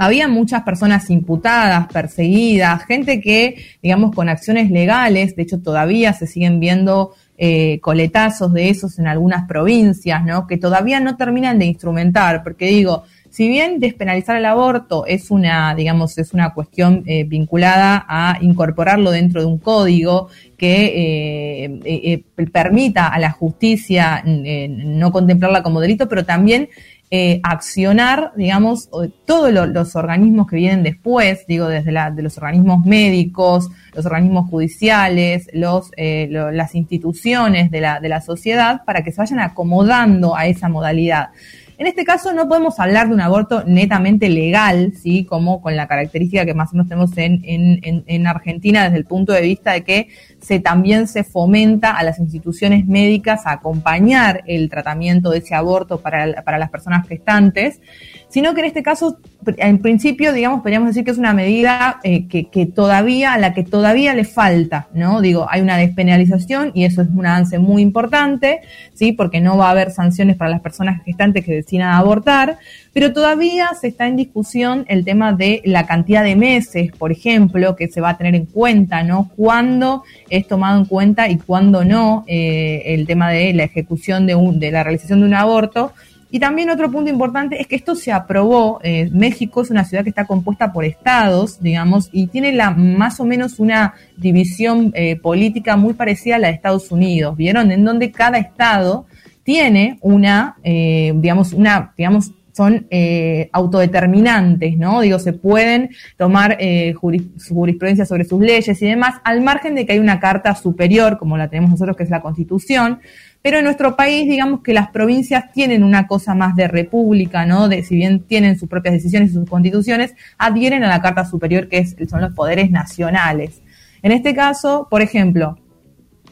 había 0.00 0.28
muchas 0.28 0.62
personas 0.62 1.10
imputadas, 1.10 1.86
perseguidas, 1.92 2.86
gente 2.86 3.20
que, 3.20 3.56
digamos, 3.82 4.14
con 4.14 4.30
acciones 4.30 4.70
legales, 4.70 5.36
de 5.36 5.42
hecho 5.42 5.60
todavía 5.60 6.14
se 6.14 6.26
siguen 6.26 6.58
viendo 6.58 7.12
eh, 7.36 7.80
coletazos 7.80 8.50
de 8.54 8.70
esos 8.70 8.98
en 8.98 9.06
algunas 9.06 9.46
provincias, 9.46 10.24
¿no? 10.24 10.46
Que 10.46 10.56
todavía 10.56 11.00
no 11.00 11.18
terminan 11.18 11.58
de 11.58 11.66
instrumentar, 11.66 12.42
porque 12.42 12.68
digo, 12.68 13.04
si 13.28 13.46
bien 13.48 13.78
despenalizar 13.78 14.36
el 14.36 14.46
aborto 14.46 15.04
es 15.04 15.30
una, 15.30 15.74
digamos, 15.74 16.16
es 16.16 16.32
una 16.32 16.54
cuestión 16.54 17.02
eh, 17.04 17.24
vinculada 17.24 18.06
a 18.08 18.38
incorporarlo 18.40 19.10
dentro 19.10 19.42
de 19.42 19.46
un 19.48 19.58
código 19.58 20.28
que 20.56 20.84
eh, 20.86 21.80
eh, 21.84 22.24
eh, 22.38 22.46
permita 22.50 23.08
a 23.08 23.18
la 23.18 23.32
justicia 23.32 24.22
eh, 24.26 24.66
no 24.68 25.12
contemplarla 25.12 25.62
como 25.62 25.78
delito, 25.80 26.08
pero 26.08 26.24
también 26.24 26.70
eh, 27.12 27.40
accionar, 27.42 28.32
digamos, 28.36 28.88
todos 29.26 29.52
lo- 29.52 29.66
los 29.66 29.96
organismos 29.96 30.46
que 30.46 30.56
vienen 30.56 30.82
después, 30.84 31.44
digo, 31.48 31.66
desde 31.66 31.90
la, 31.90 32.10
de 32.12 32.22
los 32.22 32.36
organismos 32.38 32.84
médicos, 32.86 33.68
los 33.94 34.06
organismos 34.06 34.48
judiciales, 34.48 35.48
los, 35.52 35.90
eh, 35.96 36.28
lo- 36.30 36.50
las 36.52 36.74
instituciones 36.76 37.70
de 37.70 37.80
la, 37.80 37.98
de 38.00 38.08
la 38.08 38.20
sociedad, 38.20 38.82
para 38.84 39.02
que 39.02 39.10
se 39.12 39.18
vayan 39.20 39.40
acomodando 39.40 40.36
a 40.36 40.46
esa 40.46 40.68
modalidad. 40.68 41.30
En 41.78 41.86
este 41.86 42.04
caso 42.04 42.34
no 42.34 42.46
podemos 42.46 42.78
hablar 42.78 43.08
de 43.08 43.14
un 43.14 43.22
aborto 43.22 43.64
netamente 43.66 44.28
legal, 44.28 44.92
¿sí? 45.02 45.24
Como 45.24 45.62
con 45.62 45.74
la 45.76 45.86
característica 45.88 46.44
que 46.44 46.52
más 46.52 46.68
o 46.70 46.76
menos 46.76 46.88
tenemos 46.88 47.16
en, 47.16 47.40
en, 47.44 47.80
en- 47.82 48.04
en 48.06 48.26
Argentina 48.26 48.84
desde 48.84 48.98
el 48.98 49.06
punto 49.06 49.32
de 49.32 49.40
vista 49.40 49.72
de 49.72 49.82
que 49.82 50.08
se 50.40 50.60
también 50.60 51.06
se 51.06 51.24
fomenta 51.24 51.92
a 51.92 52.02
las 52.02 52.18
instituciones 52.18 52.86
médicas 52.86 53.46
a 53.46 53.52
acompañar 53.52 54.42
el 54.46 54.70
tratamiento 54.70 55.30
de 55.30 55.38
ese 55.38 55.54
aborto 55.54 56.00
para, 56.00 56.42
para 56.42 56.58
las 56.58 56.70
personas 56.70 57.06
gestantes, 57.06 57.80
sino 58.28 58.54
que 58.54 58.60
en 58.60 58.66
este 58.66 58.82
caso, 58.82 59.18
en 59.44 59.78
principio, 59.78 60.32
digamos, 60.32 60.60
podríamos 60.60 60.88
decir 60.88 61.04
que 61.04 61.10
es 61.10 61.18
una 61.18 61.34
medida 61.34 61.98
eh, 62.04 62.28
que, 62.28 62.48
que 62.48 62.64
todavía, 62.64 63.34
a 63.34 63.38
la 63.38 63.52
que 63.54 63.64
todavía 63.64 64.14
le 64.14 64.24
falta, 64.24 64.88
¿no? 64.94 65.20
Digo, 65.20 65.46
hay 65.50 65.60
una 65.60 65.76
despenalización 65.76 66.70
y 66.74 66.84
eso 66.84 67.02
es 67.02 67.08
un 67.08 67.26
avance 67.26 67.58
muy 67.58 67.82
importante, 67.82 68.60
¿sí? 68.94 69.12
Porque 69.12 69.40
no 69.40 69.56
va 69.56 69.66
a 69.66 69.70
haber 69.72 69.90
sanciones 69.90 70.36
para 70.36 70.50
las 70.50 70.60
personas 70.60 71.02
gestantes 71.04 71.44
que 71.44 71.52
decidan 71.52 71.92
abortar, 71.92 72.58
pero 72.92 73.12
todavía 73.12 73.70
se 73.80 73.88
está 73.88 74.06
en 74.06 74.16
discusión 74.16 74.84
el 74.88 75.04
tema 75.04 75.32
de 75.32 75.60
la 75.64 75.86
cantidad 75.86 76.22
de 76.22 76.36
meses, 76.36 76.92
por 76.96 77.10
ejemplo, 77.10 77.74
que 77.74 77.88
se 77.88 78.00
va 78.00 78.10
a 78.10 78.16
tener 78.16 78.34
en 78.36 78.46
cuenta, 78.46 79.02
¿no? 79.02 79.30
Cuándo 79.36 80.04
es 80.30 80.46
tomado 80.46 80.78
en 80.78 80.86
cuenta 80.86 81.28
y 81.28 81.36
cuándo 81.36 81.84
no 81.84 82.24
eh, 82.26 82.82
el 82.86 83.06
tema 83.06 83.30
de 83.30 83.52
la 83.52 83.64
ejecución 83.64 84.26
de, 84.26 84.34
un, 84.34 84.58
de 84.58 84.70
la 84.70 84.82
realización 84.82 85.20
de 85.20 85.26
un 85.26 85.34
aborto. 85.34 85.92
Y 86.32 86.38
también 86.38 86.70
otro 86.70 86.90
punto 86.90 87.10
importante 87.10 87.60
es 87.60 87.66
que 87.66 87.74
esto 87.74 87.96
se 87.96 88.12
aprobó. 88.12 88.80
eh, 88.84 89.10
México 89.12 89.62
es 89.62 89.70
una 89.70 89.84
ciudad 89.84 90.04
que 90.04 90.10
está 90.10 90.26
compuesta 90.26 90.72
por 90.72 90.84
estados, 90.84 91.60
digamos, 91.60 92.08
y 92.12 92.28
tiene 92.28 92.52
la 92.52 92.70
más 92.70 93.18
o 93.18 93.24
menos 93.24 93.58
una 93.58 93.94
división 94.16 94.92
eh, 94.94 95.16
política 95.16 95.76
muy 95.76 95.94
parecida 95.94 96.36
a 96.36 96.38
la 96.38 96.48
de 96.48 96.54
Estados 96.54 96.92
Unidos. 96.92 97.36
¿Vieron? 97.36 97.72
En 97.72 97.84
donde 97.84 98.12
cada 98.12 98.38
estado 98.38 99.06
tiene 99.42 99.98
una, 100.02 100.56
eh, 100.62 101.12
digamos, 101.16 101.52
una, 101.52 101.92
digamos, 101.96 102.30
son 102.60 102.86
eh, 102.90 103.48
autodeterminantes, 103.54 104.76
¿no? 104.76 105.00
Digo, 105.00 105.18
se 105.18 105.32
pueden 105.32 105.88
tomar 106.18 106.58
eh, 106.60 106.92
jurisprudencia 106.92 108.04
sobre 108.04 108.24
sus 108.24 108.38
leyes 108.38 108.82
y 108.82 108.86
demás, 108.86 109.14
al 109.24 109.40
margen 109.40 109.74
de 109.74 109.86
que 109.86 109.94
hay 109.94 109.98
una 109.98 110.20
carta 110.20 110.54
superior, 110.54 111.16
como 111.16 111.38
la 111.38 111.48
tenemos 111.48 111.70
nosotros, 111.70 111.96
que 111.96 112.02
es 112.02 112.10
la 112.10 112.20
Constitución, 112.20 112.98
pero 113.40 113.56
en 113.56 113.64
nuestro 113.64 113.96
país, 113.96 114.28
digamos 114.28 114.60
que 114.60 114.74
las 114.74 114.90
provincias 114.90 115.50
tienen 115.54 115.82
una 115.82 116.06
cosa 116.06 116.34
más 116.34 116.54
de 116.54 116.68
república, 116.68 117.46
¿no? 117.46 117.66
De, 117.66 117.82
si 117.82 117.96
bien 117.96 118.24
tienen 118.24 118.58
sus 118.58 118.68
propias 118.68 118.92
decisiones 118.92 119.30
y 119.30 119.32
sus 119.32 119.48
constituciones, 119.48 120.14
adhieren 120.36 120.84
a 120.84 120.88
la 120.88 121.00
Carta 121.00 121.24
Superior, 121.24 121.66
que 121.66 121.78
es, 121.78 121.96
son 122.10 122.20
los 122.20 122.34
poderes 122.34 122.70
nacionales. 122.70 123.62
En 124.02 124.12
este 124.12 124.34
caso, 124.34 124.86
por 124.90 125.00
ejemplo, 125.00 125.56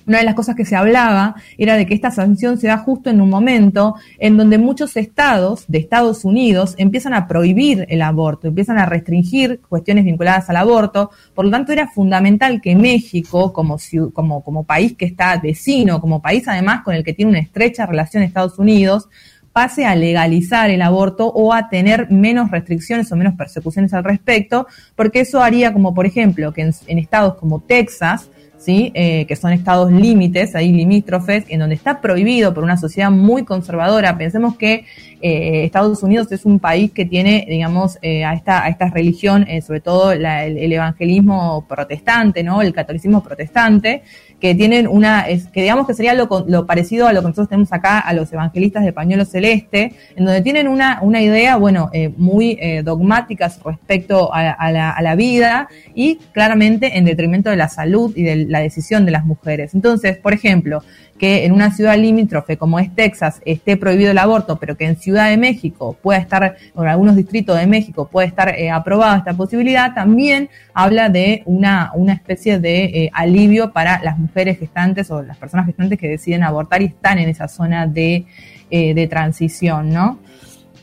una 0.09 0.19
de 0.19 0.25
las 0.25 0.35
cosas 0.35 0.57
que 0.57 0.65
se 0.65 0.75
hablaba 0.75 1.37
era 1.59 1.77
de 1.77 1.87
que 1.87 1.95
esta 1.95 2.11
sanción 2.11 2.59
se 2.59 2.67
da 2.67 2.79
justo 2.79 3.11
en 3.11 3.21
un 3.21 3.29
momento 3.29 3.95
en 4.19 4.37
donde 4.37 4.59
muchos 4.59 4.97
estados 4.97 5.65
de 5.69 5.79
Estados 5.79 6.25
Unidos 6.25 6.75
empiezan 6.79 7.15
a 7.15 7.29
prohibir 7.29 7.87
el 7.91 8.03
aborto, 8.03 8.49
empiezan 8.49 8.79
a 8.79 8.87
restringir 8.87 9.61
cuestiones 9.69 10.05
vinculadas 10.05 10.49
al 10.49 10.57
aborto. 10.57 11.11
Por 11.35 11.45
lo 11.45 11.51
tanto, 11.51 11.73
era 11.73 11.89
fundamental 11.89 12.61
que 12.61 12.75
México, 12.75 13.53
como, 13.53 13.79
como, 14.13 14.43
como 14.43 14.65
país 14.65 14.95
que 14.97 15.05
está 15.05 15.37
vecino, 15.37 16.01
como 16.01 16.23
país 16.23 16.49
además 16.49 16.83
con 16.83 16.95
el 16.95 17.05
que 17.05 17.13
tiene 17.13 17.31
una 17.31 17.41
estrecha 17.41 17.87
relación 17.87 18.23
Estados 18.23 18.59
Unidos, 18.59 19.09
pase 19.53 19.85
a 19.85 19.95
legalizar 19.95 20.71
el 20.71 20.83
aborto 20.83 21.27
o 21.27 21.53
a 21.53 21.69
tener 21.69 22.11
menos 22.11 22.51
restricciones 22.51 23.11
o 23.11 23.17
menos 23.17 23.35
persecuciones 23.35 23.93
al 23.93 24.05
respecto, 24.05 24.67
porque 24.95 25.21
eso 25.21 25.43
haría 25.43 25.73
como, 25.73 25.95
por 25.95 26.07
ejemplo, 26.07 26.53
que 26.53 26.63
en, 26.63 26.73
en 26.87 26.99
estados 26.99 27.35
como 27.35 27.61
Texas, 27.61 28.31
¿sí? 28.59 28.91
Eh, 28.95 29.25
que 29.27 29.37
son 29.37 29.53
estados 29.53 29.91
límites, 29.91 30.55
ahí 30.55 30.73
limítrofes, 30.73 31.45
en 31.49 31.61
donde 31.61 31.77
está 31.77 32.01
prohibido 32.01 32.53
por 32.53 32.65
una 32.65 32.77
sociedad 32.77 33.11
muy 33.11 33.45
conservadora. 33.45 34.19
Pensemos 34.19 34.57
que 34.57 34.85
eh, 35.21 35.65
Estados 35.65 36.03
Unidos 36.03 36.31
es 36.33 36.45
un 36.45 36.59
país 36.59 36.93
que 36.93 37.05
tiene, 37.05 37.47
digamos, 37.49 37.99
eh, 38.03 38.25
a, 38.25 38.35
esta, 38.35 38.91
religión, 38.91 39.45
eh, 39.49 39.63
sobre 39.63 39.81
todo 39.81 40.13
el, 40.13 40.25
el 40.25 40.73
evangelismo 40.73 41.67
protestante, 41.69 42.43
¿no? 42.43 42.63
El 42.63 42.73
catolicismo 42.73 43.23
protestante, 43.23 44.03
que 44.41 44.55
tienen 44.55 44.87
una, 44.87 45.27
que 45.53 45.63
digamos 45.63 45.87
que 45.87 45.95
sería 45.95 46.15
lo, 46.15 46.29
lo 46.47 46.67
parecido 46.67 47.09
a 47.09 47.13
lo 47.13 47.21
que 47.21 47.29
nosotros 47.29 47.49
tenemos 47.49 47.73
acá 47.73 47.99
a 47.99 48.13
los 48.13 48.33
evangelistas 48.33 48.85
de 48.85 48.93
pañuelo 48.93 49.25
celeste, 49.25 49.95
en 50.15 50.25
donde 50.25 50.43
tienen 50.43 50.69
una, 50.69 51.01
idea, 51.21 51.57
bueno, 51.57 51.91
eh, 51.93 52.11
muy 52.17 52.57
eh, 52.61 52.83
dogmática 52.85 53.51
respecto 53.65 54.31
a 54.33 55.03
la 55.03 55.15
vida 55.17 55.69
y 55.95 56.17
claramente 56.33 56.99
en 56.99 57.05
detrimento 57.05 57.51
de 57.51 57.57
la 57.57 57.69
salud 57.69 58.13
y 58.17 58.23
de 58.23 58.37
la 58.47 58.61
decisión 58.61 59.05
de 59.05 59.11
las 59.11 59.25
mujeres. 59.25 59.75
Entonces, 59.75 60.17
por 60.17 60.33
ejemplo, 60.33 60.83
que 61.19 61.45
en 61.45 61.53
una 61.53 61.73
ciudad 61.73 61.97
limítrofe 61.99 62.57
como 62.57 62.79
es 62.79 62.95
Texas 62.95 63.43
esté 63.45 63.77
prohibido 63.77 64.13
el 64.13 64.19
aborto, 64.19 64.57
pero 64.57 64.77
que 64.77 64.87
en 64.87 64.97
Ciudad 64.97 65.29
de 65.29 65.37
México 65.37 65.97
pueda 66.01 66.19
estar, 66.19 66.57
o 66.75 66.83
en 66.83 66.89
algunos 66.89 67.17
distritos 67.17 67.59
de 67.59 67.67
México 67.67 68.09
puede 68.11 68.29
estar 68.29 68.49
eh, 68.49 68.71
aprobada 68.71 69.19
esta 69.19 69.35
posibilidad, 69.35 69.95
también 69.95 70.49
habla 70.73 71.09
de 71.09 71.43
una, 71.45 71.91
una 71.95 72.13
especie 72.13 72.59
de 72.59 72.85
eh, 72.85 73.11
alivio 73.13 73.73
para 73.73 74.01
las 74.03 74.19
mujeres 74.19 74.59
gestantes 74.59 75.11
o 75.11 75.23
las 75.23 75.37
personas 75.37 75.67
gestantes 75.67 75.99
que 75.99 76.09
deciden 76.09 76.45
abortar 76.45 76.83
y 76.83 76.87
están 76.87 77.19
en 77.19 77.29
esa 77.29 77.49
zona 77.49 77.87
de, 77.87 78.25
eh, 78.71 78.95
de 78.95 79.07
transición, 79.09 79.91
¿no? 79.91 80.19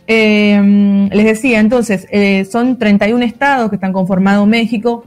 Les 0.07 1.25
decía, 1.25 1.59
entonces, 1.59 2.07
son 2.51 2.77
31 2.77 3.25
estados 3.25 3.71
que 3.71 3.77
están 3.77 3.91
conformados 3.91 4.45
México. 4.45 5.03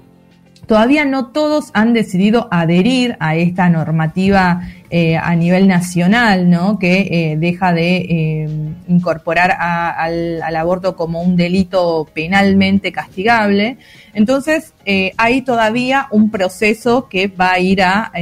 Todavía 0.69 1.07
no 1.07 1.29
todos 1.29 1.71
han 1.73 1.95
decidido 1.95 2.47
adherir 2.51 3.17
a 3.21 3.37
esta 3.37 3.71
normativa 3.71 4.61
eh, 4.91 5.17
a 5.17 5.35
nivel 5.35 5.67
nacional, 5.67 6.51
¿no? 6.51 6.79
Que 6.79 7.09
eh, 7.33 7.37
deja 7.39 7.73
de 7.73 7.97
eh, 7.97 8.49
incorporar 8.87 9.53
a- 9.59 9.91
al, 9.91 10.43
aborto 10.55 10.95
como 10.95 11.23
un 11.23 11.37
delito 11.37 12.07
penalmente 12.13 12.93
castigable. 12.93 13.79
Entonces, 14.13 14.75
eh, 14.85 15.13
hay 15.17 15.41
todavía 15.41 16.07
un 16.11 16.31
proceso 16.31 17.09
que 17.09 17.29
va 17.29 17.53
a 17.53 17.59
ir 17.61 17.83
a, 17.83 18.13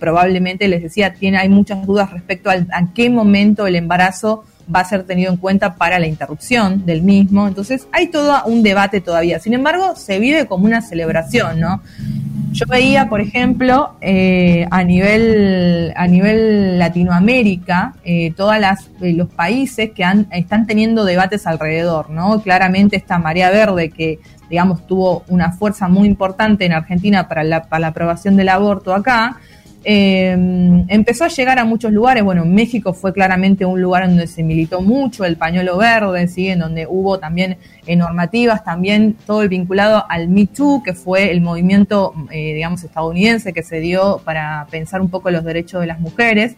probablemente, 0.00 0.66
les 0.66 0.82
decía, 0.82 1.14
tiene, 1.14 1.38
hay 1.38 1.48
muchas 1.48 1.86
dudas 1.86 2.10
respecto 2.10 2.50
al, 2.50 2.66
a 2.72 2.92
qué 2.92 3.08
momento 3.08 3.68
el 3.68 3.76
embarazo 3.76 4.44
va 4.72 4.80
a 4.80 4.84
ser 4.84 5.04
tenido 5.04 5.30
en 5.30 5.36
cuenta 5.36 5.74
para 5.74 5.98
la 5.98 6.06
interrupción 6.06 6.86
del 6.86 7.02
mismo. 7.02 7.46
Entonces, 7.48 7.86
hay 7.92 8.08
todo 8.08 8.44
un 8.46 8.62
debate 8.62 9.00
todavía. 9.00 9.38
Sin 9.38 9.54
embargo, 9.54 9.94
se 9.96 10.18
vive 10.18 10.46
como 10.46 10.66
una 10.66 10.82
celebración, 10.82 11.60
¿no? 11.60 11.82
Yo 12.52 12.66
veía, 12.68 13.08
por 13.08 13.20
ejemplo, 13.20 13.96
eh, 14.00 14.68
a 14.70 14.84
nivel 14.84 15.92
a 15.96 16.06
nivel 16.06 16.78
Latinoamérica, 16.78 17.94
eh, 18.04 18.32
todas 18.36 18.60
las 18.60 18.90
eh, 19.00 19.12
los 19.12 19.28
países 19.28 19.90
que 19.90 20.04
han, 20.04 20.28
están 20.30 20.64
teniendo 20.64 21.04
debates 21.04 21.48
alrededor, 21.48 22.10
¿no? 22.10 22.40
Claramente 22.42 22.94
esta 22.96 23.18
marea 23.18 23.50
verde 23.50 23.90
que 23.90 24.20
digamos 24.48 24.86
tuvo 24.86 25.24
una 25.26 25.50
fuerza 25.50 25.88
muy 25.88 26.06
importante 26.06 26.64
en 26.64 26.74
Argentina 26.74 27.26
para 27.26 27.42
la, 27.42 27.64
para 27.64 27.80
la 27.80 27.86
aprobación 27.88 28.36
del 28.36 28.48
aborto 28.50 28.94
acá, 28.94 29.38
eh, 29.84 30.32
empezó 30.88 31.24
a 31.24 31.28
llegar 31.28 31.58
a 31.58 31.64
muchos 31.64 31.92
lugares. 31.92 32.24
Bueno, 32.24 32.44
México 32.44 32.94
fue 32.94 33.12
claramente 33.12 33.64
un 33.64 33.80
lugar 33.80 34.06
donde 34.06 34.26
se 34.26 34.42
militó 34.42 34.80
mucho 34.80 35.24
el 35.24 35.36
pañuelo 35.36 35.76
verde, 35.76 36.26
¿sí? 36.28 36.48
en 36.48 36.60
donde 36.60 36.86
hubo 36.88 37.18
también 37.18 37.58
eh, 37.86 37.96
normativas, 37.96 38.64
también 38.64 39.16
todo 39.26 39.42
el 39.42 39.48
vinculado 39.48 40.04
al 40.08 40.28
Me 40.28 40.46
Too, 40.46 40.82
que 40.82 40.94
fue 40.94 41.30
el 41.30 41.40
movimiento, 41.40 42.14
eh, 42.30 42.54
digamos, 42.54 42.82
estadounidense 42.82 43.52
que 43.52 43.62
se 43.62 43.80
dio 43.80 44.20
para 44.24 44.66
pensar 44.70 45.00
un 45.00 45.10
poco 45.10 45.30
los 45.30 45.44
derechos 45.44 45.80
de 45.80 45.86
las 45.86 46.00
mujeres. 46.00 46.56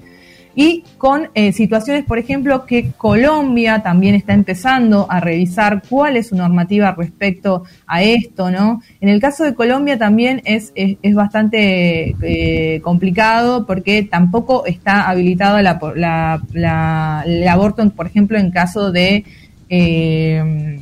Y 0.59 0.85
con 0.97 1.29
eh, 1.35 1.53
situaciones, 1.53 2.05
por 2.07 2.19
ejemplo, 2.19 2.65
que 2.65 2.91
Colombia 2.97 3.83
también 3.83 4.15
está 4.15 4.33
empezando 4.33 5.07
a 5.11 5.21
revisar 5.21 5.83
cuál 5.87 6.17
es 6.17 6.29
su 6.29 6.35
normativa 6.35 6.93
respecto 6.97 7.65
a 7.87 8.03
esto, 8.03 8.51
¿no? 8.51 8.81
En 9.03 9.11
el 9.11 9.21
caso 9.21 9.45
de 9.45 9.55
Colombia 9.55 9.99
también 9.99 10.41
es, 10.47 10.73
es, 10.75 11.15
bastante 11.15 12.17
eh, 12.23 12.81
complicado 12.81 13.67
porque 13.67 14.03
tampoco 14.03 14.65
está 14.65 15.09
habilitado 15.11 15.61
la, 15.61 15.79
la- 15.95 16.41
la- 16.55 17.23
el 17.27 17.47
aborto, 17.47 17.87
por 17.91 18.07
ejemplo, 18.07 18.39
en 18.39 18.51
caso 18.51 18.91
de 18.91 19.25
eh, 19.69 20.81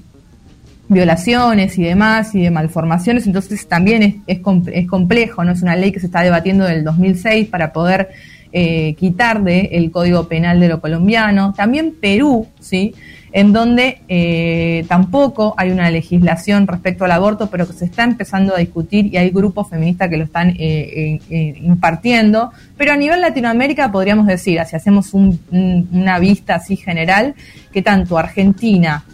violaciones 0.88 1.78
y 1.78 1.82
demás 1.82 2.34
y 2.34 2.42
de 2.42 2.50
malformaciones, 2.52 3.26
entonces 3.26 3.66
también 3.66 4.22
es, 4.28 4.38
es 4.72 4.86
complejo, 4.86 5.42
¿no? 5.42 5.50
Es 5.52 5.62
una 5.62 5.74
ley 5.76 5.90
que 5.90 5.98
se 5.98 6.06
está 6.06 6.20
debatiendo 6.22 6.64
del 6.64 6.84
2006 6.84 7.48
para 7.48 7.72
poder 7.72 8.10
eh, 8.56 8.94
quitar 8.94 9.42
del 9.42 9.90
Código 9.90 10.28
Penal 10.28 10.60
de 10.60 10.68
lo 10.68 10.80
colombiano. 10.80 11.52
También 11.54 11.92
Perú, 12.00 12.46
¿sí? 12.60 12.94
En 13.32 13.52
donde 13.52 13.98
eh, 14.08 14.84
tampoco 14.86 15.54
hay 15.56 15.72
una 15.72 15.90
legislación 15.90 16.68
respecto 16.68 17.04
al 17.04 17.10
aborto, 17.10 17.50
pero 17.50 17.66
que 17.66 17.72
se 17.72 17.84
está 17.84 18.04
empezando 18.04 18.54
a 18.54 18.58
discutir 18.60 19.06
y 19.12 19.16
hay 19.16 19.30
grupos 19.30 19.68
feministas 19.68 20.08
que 20.08 20.16
lo 20.16 20.24
están 20.24 20.54
eh, 20.56 21.18
impartiendo. 21.60 22.52
Pero 22.76 22.92
a 22.92 22.96
nivel 22.96 23.20
Latinoamérica 23.20 23.90
podríamos 23.90 24.26
decir, 24.28 24.60
si 24.66 24.76
hacemos 24.76 25.12
un- 25.14 25.40
una 25.50 26.20
vista 26.20 26.54
así 26.54 26.76
general, 26.76 27.34
que 27.72 27.82
tanto 27.82 28.16
Argentina, 28.18 29.04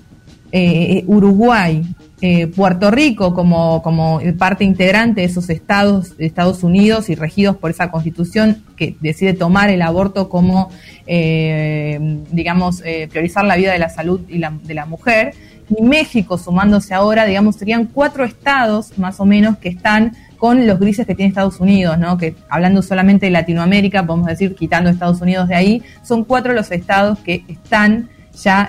eh, 0.53 1.05
Uruguay, 1.07 1.83
eh, 2.21 2.49
Puerto 2.49 2.91
Rico 2.91 3.35
como, 3.35 3.83
como 3.83 4.21
parte 4.37 4.65
integrante 4.65 5.21
de 5.21 5.27
esos 5.29 5.49
estados 5.49 6.17
de 6.17 6.27
Estados 6.27 6.65
Unidos 6.65 7.09
y 7.09 7.15
regidos 7.15 7.57
por 7.57 7.71
esa 7.71 7.91
constitución 7.91 8.63
que 8.77 8.97
decide 9.01 9.33
tomar 9.33 9.71
el 9.71 9.81
aborto 9.81 10.29
como, 10.29 10.71
eh, 11.07 12.19
digamos, 12.33 12.83
priorizar 13.11 13.45
la 13.45 13.57
vida 13.57 13.73
de 13.73 13.79
la 13.79 13.89
salud 13.89 14.21
y 14.29 14.39
la, 14.39 14.53
de 14.63 14.75
la 14.75 14.87
mujer. 14.87 15.35
Y 15.69 15.83
México 15.83 16.37
sumándose 16.37 16.95
ahora, 16.95 17.27
digamos, 17.27 17.55
serían 17.55 17.87
cuatro 17.87 18.25
estados 18.25 18.99
más 18.99 19.21
o 19.21 19.25
menos 19.25 19.59
que 19.59 19.69
están 19.69 20.17
con 20.37 20.67
los 20.67 20.81
grises 20.81 21.07
que 21.07 21.15
tiene 21.15 21.29
Estados 21.29 21.61
Unidos, 21.61 21.97
¿no? 21.99 22.19
Que 22.19 22.35
hablando 22.49 22.83
solamente 22.83 23.27
de 23.27 23.33
Latinoamérica, 23.33 24.05
podemos 24.05 24.27
decir, 24.27 24.57
quitando 24.57 24.91
Estados 24.91 25.21
Unidos 25.21 25.49
de 25.49 25.55
ahí, 25.55 25.83
son 26.03 26.25
cuatro 26.25 26.55
los 26.55 26.73
estados 26.73 27.21
que 27.21 27.45
están 27.47 28.09
ya 28.43 28.69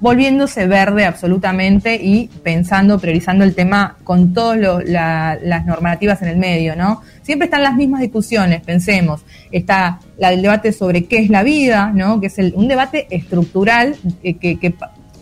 volviéndose 0.00 0.66
verde 0.66 1.04
absolutamente 1.04 1.96
y 1.96 2.28
pensando, 2.42 2.98
priorizando 2.98 3.44
el 3.44 3.54
tema 3.54 3.96
con 4.04 4.32
todas 4.32 4.58
las 4.86 5.66
normativas 5.66 6.22
en 6.22 6.28
el 6.28 6.36
medio, 6.36 6.76
¿no? 6.76 7.02
Siempre 7.22 7.46
están 7.46 7.62
las 7.62 7.74
mismas 7.74 8.00
discusiones, 8.00 8.60
pensemos, 8.62 9.22
está 9.50 9.98
la 10.18 10.30
del 10.30 10.42
debate 10.42 10.72
sobre 10.72 11.04
qué 11.06 11.18
es 11.18 11.30
la 11.30 11.42
vida, 11.42 11.90
¿no? 11.94 12.20
Que 12.20 12.28
es 12.28 12.38
el- 12.38 12.52
un 12.56 12.68
debate 12.68 13.06
estructural, 13.10 13.96
eh, 14.22 14.34
que, 14.34 14.58
que, 14.58 14.74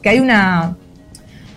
que 0.03 0.09
hay 0.09 0.21
una... 0.21 0.77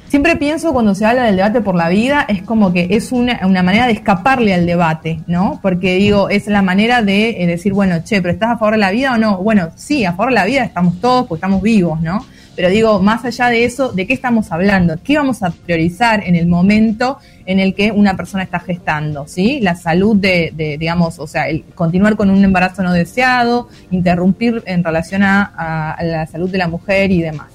Siempre 0.08 0.36
pienso 0.38 0.74
cuando 0.74 0.96
se 0.96 1.06
habla 1.06 1.26
del 1.26 1.36
debate 1.36 1.62
por 1.62 1.76
la 1.76 1.88
vida, 1.88 2.26
es 2.28 2.42
como 2.42 2.74
que 2.74 2.88
es 2.90 3.12
una, 3.12 3.42
una 3.46 3.62
manera 3.62 3.86
de 3.86 3.92
escaparle 3.94 4.56
al 4.56 4.66
debate, 4.66 5.20
¿no? 5.28 5.60
Porque 5.62 5.96
digo, 5.98 6.30
es 6.30 6.48
la 6.48 6.64
manera 6.64 7.04
de 7.04 7.44
eh, 7.44 7.46
decir, 7.46 7.74
bueno, 7.74 7.98
che, 8.04 8.20
pero 8.20 8.34
¿estás 8.34 8.50
a 8.56 8.58
favor 8.58 8.74
de 8.74 8.80
la 8.80 8.90
vida 8.90 9.14
o 9.14 9.18
no? 9.20 9.38
Bueno, 9.38 9.70
sí, 9.76 10.06
a 10.06 10.14
favor 10.14 10.30
de 10.30 10.36
la 10.36 10.46
vida 10.46 10.64
estamos 10.64 11.00
todos, 11.00 11.28
porque 11.28 11.38
estamos 11.38 11.62
vivos, 11.62 12.02
¿no? 12.02 12.26
Pero 12.60 12.72
digo, 12.72 13.00
más 13.02 13.24
allá 13.24 13.48
de 13.48 13.64
eso, 13.64 13.94
¿de 13.94 14.06
qué 14.06 14.12
estamos 14.12 14.52
hablando? 14.52 14.98
¿Qué 15.02 15.16
vamos 15.16 15.44
a 15.44 15.50
priorizar 15.50 16.28
en 16.28 16.36
el 16.36 16.46
momento 16.46 17.18
en 17.46 17.62
el 17.62 17.74
que 17.74 17.90
una 17.90 18.18
persona 18.18 18.44
está 18.44 18.60
gestando? 18.60 19.26
¿Sí? 19.30 19.62
La 19.62 19.76
salud 19.76 20.18
de, 20.18 20.52
de, 20.54 20.78
digamos, 20.78 21.20
o 21.20 21.26
sea, 21.26 21.48
el 21.48 21.64
continuar 21.74 22.18
con 22.18 22.30
un 22.30 22.44
embarazo 22.44 22.84
no 22.84 22.92
deseado, 22.92 23.70
interrumpir 23.92 24.62
en 24.66 24.84
relación 24.84 25.24
a, 25.24 25.96
la 26.02 26.28
salud 26.28 26.50
de 26.50 26.58
la 26.58 26.68
mujer 26.68 27.12
y 27.12 27.22
demás. 27.22 27.48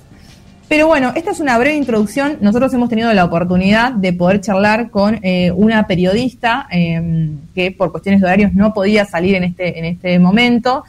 Pero 0.70 0.86
bueno, 0.86 1.12
esta 1.14 1.32
es 1.32 1.40
una 1.40 1.58
breve 1.58 1.76
introducción. 1.76 2.38
Nosotros 2.40 2.72
hemos 2.72 2.88
tenido 2.88 3.12
la 3.12 3.26
oportunidad 3.26 3.92
de 3.92 4.14
poder 4.14 4.40
charlar 4.40 4.88
con 4.88 5.20
eh, 5.22 5.50
una 5.50 5.86
periodista 5.86 6.66
eh, 6.70 7.28
que 7.54 7.72
por 7.72 7.92
cuestiones 7.92 8.22
de 8.22 8.26
horarios 8.26 8.54
no 8.54 8.72
podía 8.72 9.04
salir 9.04 9.34
en 9.34 9.44
este, 9.44 9.78
en 9.78 9.84
este 9.84 10.18
momento. 10.18 10.82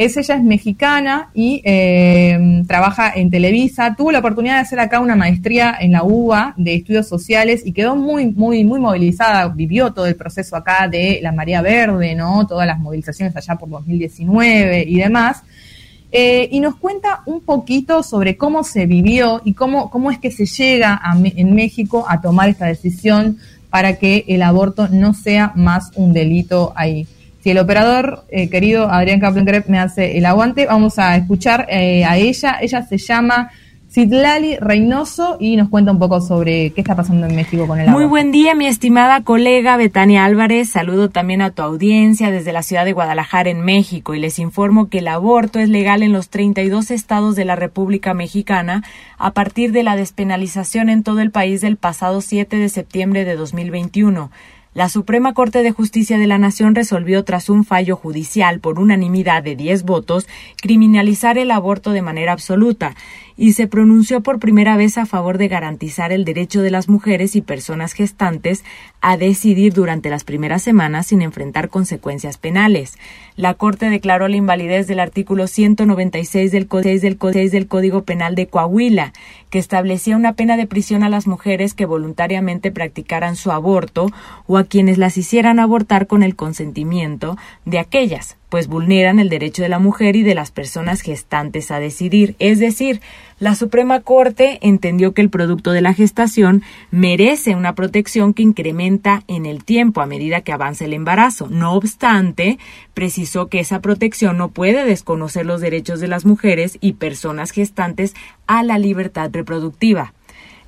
Es, 0.00 0.16
ella 0.16 0.36
es 0.36 0.42
mexicana 0.42 1.28
y 1.34 1.60
eh, 1.62 2.62
trabaja 2.66 3.12
en 3.14 3.28
Televisa. 3.28 3.94
Tuvo 3.94 4.10
la 4.12 4.20
oportunidad 4.20 4.54
de 4.54 4.60
hacer 4.60 4.80
acá 4.80 4.98
una 4.98 5.14
maestría 5.14 5.76
en 5.78 5.92
la 5.92 6.04
UBA 6.04 6.54
de 6.56 6.76
estudios 6.76 7.06
sociales 7.06 7.60
y 7.66 7.72
quedó 7.72 7.96
muy, 7.96 8.28
muy, 8.28 8.64
muy 8.64 8.80
movilizada. 8.80 9.48
Vivió 9.48 9.92
todo 9.92 10.06
el 10.06 10.16
proceso 10.16 10.56
acá 10.56 10.88
de 10.88 11.20
la 11.22 11.32
María 11.32 11.60
Verde, 11.60 12.14
¿no? 12.14 12.46
Todas 12.46 12.66
las 12.66 12.78
movilizaciones 12.78 13.36
allá 13.36 13.56
por 13.56 13.68
2019 13.68 14.86
y 14.88 14.96
demás. 14.96 15.42
Eh, 16.10 16.48
y 16.50 16.60
nos 16.60 16.76
cuenta 16.76 17.20
un 17.26 17.42
poquito 17.42 18.02
sobre 18.02 18.38
cómo 18.38 18.64
se 18.64 18.86
vivió 18.86 19.42
y 19.44 19.52
cómo, 19.52 19.90
cómo 19.90 20.10
es 20.10 20.18
que 20.18 20.30
se 20.30 20.46
llega 20.46 20.98
en 21.22 21.54
México 21.54 22.06
a 22.08 22.22
tomar 22.22 22.48
esta 22.48 22.64
decisión 22.64 23.36
para 23.68 23.96
que 23.96 24.24
el 24.28 24.40
aborto 24.40 24.88
no 24.88 25.12
sea 25.12 25.52
más 25.56 25.92
un 25.94 26.14
delito 26.14 26.72
ahí. 26.74 27.06
Si 27.42 27.50
el 27.50 27.58
operador, 27.58 28.24
eh, 28.28 28.50
querido 28.50 28.90
Adrián 28.90 29.18
Kaplan 29.18 29.46
me 29.68 29.78
hace 29.78 30.18
el 30.18 30.26
aguante, 30.26 30.66
vamos 30.66 30.98
a 30.98 31.16
escuchar 31.16 31.66
eh, 31.70 32.04
a 32.04 32.18
ella. 32.18 32.58
Ella 32.60 32.82
se 32.82 32.98
llama 32.98 33.50
Citlali 33.90 34.56
Reynoso 34.56 35.36
y 35.40 35.56
nos 35.56 35.68
cuenta 35.68 35.90
un 35.90 35.98
poco 35.98 36.20
sobre 36.20 36.70
qué 36.70 36.82
está 36.82 36.94
pasando 36.94 37.26
en 37.26 37.34
México 37.34 37.66
con 37.66 37.80
el 37.80 37.88
agua. 37.88 37.98
Muy 37.98 38.08
buen 38.08 38.30
día, 38.30 38.54
mi 38.54 38.66
estimada 38.66 39.22
colega 39.22 39.76
Betania 39.76 40.26
Álvarez. 40.26 40.70
Saludo 40.70 41.08
también 41.08 41.42
a 41.42 41.50
tu 41.50 41.62
audiencia 41.62 42.30
desde 42.30 42.52
la 42.52 42.62
ciudad 42.62 42.84
de 42.84 42.92
Guadalajara, 42.92 43.50
en 43.50 43.62
México, 43.62 44.14
y 44.14 44.20
les 44.20 44.38
informo 44.38 44.88
que 44.88 44.98
el 44.98 45.08
aborto 45.08 45.58
es 45.58 45.68
legal 45.68 46.04
en 46.04 46.12
los 46.12 46.28
32 46.28 46.92
estados 46.92 47.34
de 47.34 47.46
la 47.46 47.56
República 47.56 48.14
Mexicana 48.14 48.84
a 49.18 49.32
partir 49.32 49.72
de 49.72 49.82
la 49.82 49.96
despenalización 49.96 50.88
en 50.88 51.02
todo 51.02 51.20
el 51.20 51.32
país 51.32 51.60
del 51.60 51.76
pasado 51.76 52.20
7 52.20 52.58
de 52.58 52.68
septiembre 52.68 53.24
de 53.24 53.34
2021. 53.34 54.30
La 54.72 54.88
Suprema 54.88 55.34
Corte 55.34 55.64
de 55.64 55.72
Justicia 55.72 56.16
de 56.16 56.28
la 56.28 56.38
Nación 56.38 56.76
resolvió 56.76 57.24
tras 57.24 57.48
un 57.50 57.64
fallo 57.64 57.96
judicial 57.96 58.60
por 58.60 58.78
unanimidad 58.78 59.42
de 59.42 59.56
10 59.56 59.82
votos 59.82 60.28
criminalizar 60.62 61.38
el 61.38 61.50
aborto 61.50 61.90
de 61.90 62.02
manera 62.02 62.30
absoluta 62.30 62.94
y 63.40 63.54
se 63.54 63.66
pronunció 63.66 64.20
por 64.20 64.38
primera 64.38 64.76
vez 64.76 64.98
a 64.98 65.06
favor 65.06 65.38
de 65.38 65.48
garantizar 65.48 66.12
el 66.12 66.26
derecho 66.26 66.60
de 66.60 66.70
las 66.70 66.90
mujeres 66.90 67.34
y 67.36 67.40
personas 67.40 67.94
gestantes 67.94 68.64
a 69.00 69.16
decidir 69.16 69.72
durante 69.72 70.10
las 70.10 70.24
primeras 70.24 70.60
semanas 70.60 71.06
sin 71.06 71.22
enfrentar 71.22 71.70
consecuencias 71.70 72.36
penales. 72.36 72.98
La 73.36 73.54
Corte 73.54 73.88
declaró 73.88 74.28
la 74.28 74.36
invalidez 74.36 74.86
del 74.86 75.00
artículo 75.00 75.46
196 75.46 76.52
del, 76.52 76.68
del, 76.68 77.50
del 77.50 77.66
Código 77.66 78.02
Penal 78.04 78.34
de 78.34 78.46
Coahuila, 78.46 79.14
que 79.48 79.58
establecía 79.58 80.18
una 80.18 80.34
pena 80.34 80.58
de 80.58 80.66
prisión 80.66 81.02
a 81.02 81.08
las 81.08 81.26
mujeres 81.26 81.72
que 81.72 81.86
voluntariamente 81.86 82.70
practicaran 82.70 83.36
su 83.36 83.52
aborto 83.52 84.10
o 84.48 84.58
a 84.58 84.64
quienes 84.64 84.98
las 84.98 85.16
hicieran 85.16 85.60
abortar 85.60 86.06
con 86.06 86.22
el 86.22 86.36
consentimiento 86.36 87.38
de 87.64 87.78
aquellas, 87.78 88.36
pues 88.50 88.66
vulneran 88.66 89.18
el 89.18 89.30
derecho 89.30 89.62
de 89.62 89.70
la 89.70 89.78
mujer 89.78 90.16
y 90.16 90.22
de 90.22 90.34
las 90.34 90.50
personas 90.50 91.00
gestantes 91.00 91.70
a 91.70 91.80
decidir. 91.80 92.36
Es 92.38 92.58
decir, 92.58 93.00
la 93.38 93.54
Suprema 93.54 94.00
Corte 94.00 94.58
entendió 94.60 95.14
que 95.14 95.22
el 95.22 95.30
producto 95.30 95.70
de 95.70 95.80
la 95.80 95.94
gestación 95.94 96.62
merece 96.90 97.54
una 97.54 97.74
protección 97.74 98.34
que 98.34 98.42
incrementa 98.42 99.22
en 99.28 99.46
el 99.46 99.64
tiempo 99.64 100.02
a 100.02 100.06
medida 100.06 100.42
que 100.42 100.52
avanza 100.52 100.84
el 100.84 100.92
embarazo. 100.92 101.48
No 101.48 101.74
obstante, 101.74 102.58
precisó 102.92 103.46
que 103.46 103.60
esa 103.60 103.80
protección 103.80 104.36
no 104.36 104.48
puede 104.48 104.84
desconocer 104.84 105.46
los 105.46 105.62
derechos 105.62 106.00
de 106.00 106.08
las 106.08 106.26
mujeres 106.26 106.76
y 106.82 106.94
personas 106.94 107.52
gestantes 107.52 108.14
a 108.46 108.62
la 108.62 108.78
libertad 108.78 109.30
reproductiva. 109.32 110.12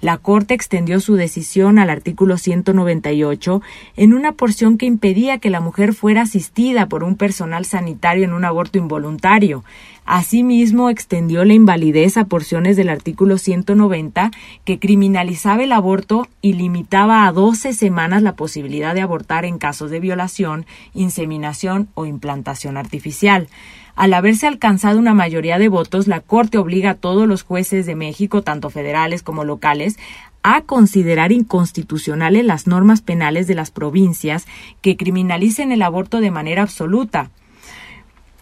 La 0.02 0.18
Corte 0.18 0.52
extendió 0.52 0.98
su 0.98 1.14
decisión 1.14 1.78
al 1.78 1.88
artículo 1.88 2.36
198 2.36 3.62
en 3.96 4.14
una 4.14 4.32
porción 4.32 4.76
que 4.76 4.84
impedía 4.84 5.38
que 5.38 5.48
la 5.48 5.60
mujer 5.60 5.94
fuera 5.94 6.22
asistida 6.22 6.86
por 6.86 7.04
un 7.04 7.14
personal 7.14 7.64
sanitario 7.64 8.24
en 8.24 8.32
un 8.32 8.44
aborto 8.44 8.78
involuntario. 8.78 9.62
Asimismo, 10.04 10.90
extendió 10.90 11.44
la 11.44 11.54
invalidez 11.54 12.16
a 12.16 12.24
porciones 12.24 12.76
del 12.76 12.88
artículo 12.88 13.38
190 13.38 14.32
que 14.64 14.80
criminalizaba 14.80 15.62
el 15.62 15.70
aborto 15.70 16.26
y 16.40 16.54
limitaba 16.54 17.28
a 17.28 17.32
12 17.32 17.72
semanas 17.72 18.24
la 18.24 18.34
posibilidad 18.34 18.96
de 18.96 19.02
abortar 19.02 19.44
en 19.44 19.58
casos 19.58 19.92
de 19.92 20.00
violación, 20.00 20.66
inseminación 20.94 21.86
o 21.94 22.06
implantación 22.06 22.76
artificial. 22.76 23.46
Al 23.94 24.14
haberse 24.14 24.46
alcanzado 24.46 24.98
una 24.98 25.14
mayoría 25.14 25.58
de 25.58 25.68
votos, 25.68 26.08
la 26.08 26.20
Corte 26.20 26.58
obliga 26.58 26.90
a 26.90 26.94
todos 26.94 27.28
los 27.28 27.42
jueces 27.42 27.84
de 27.86 27.94
México, 27.94 28.42
tanto 28.42 28.70
federales 28.70 29.22
como 29.22 29.44
locales, 29.44 29.98
a 30.42 30.62
considerar 30.62 31.30
inconstitucionales 31.30 32.44
las 32.44 32.66
normas 32.66 33.02
penales 33.02 33.46
de 33.46 33.54
las 33.54 33.70
provincias 33.70 34.46
que 34.80 34.96
criminalicen 34.96 35.72
el 35.72 35.82
aborto 35.82 36.20
de 36.20 36.30
manera 36.30 36.62
absoluta. 36.62 37.30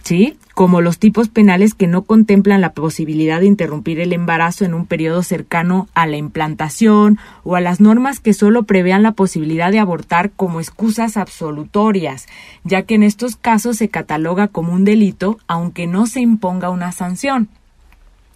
¿Sí? 0.02 0.36
Como 0.54 0.80
los 0.80 0.98
tipos 0.98 1.28
penales 1.28 1.74
que 1.74 1.86
no 1.86 2.02
contemplan 2.02 2.60
la 2.60 2.72
posibilidad 2.72 3.40
de 3.40 3.46
interrumpir 3.46 4.00
el 4.00 4.12
embarazo 4.12 4.64
en 4.64 4.74
un 4.74 4.86
periodo 4.86 5.22
cercano 5.22 5.88
a 5.94 6.06
la 6.06 6.16
implantación 6.16 7.18
o 7.44 7.54
a 7.56 7.60
las 7.60 7.80
normas 7.80 8.18
que 8.18 8.32
solo 8.32 8.64
prevean 8.64 9.02
la 9.02 9.12
posibilidad 9.12 9.70
de 9.70 9.78
abortar 9.78 10.30
como 10.30 10.60
excusas 10.60 11.16
absolutorias, 11.16 12.26
ya 12.64 12.82
que 12.82 12.94
en 12.94 13.02
estos 13.02 13.36
casos 13.36 13.76
se 13.76 13.88
cataloga 13.88 14.48
como 14.48 14.72
un 14.72 14.84
delito 14.84 15.38
aunque 15.46 15.86
no 15.86 16.06
se 16.06 16.20
imponga 16.20 16.70
una 16.70 16.92
sanción. 16.92 17.48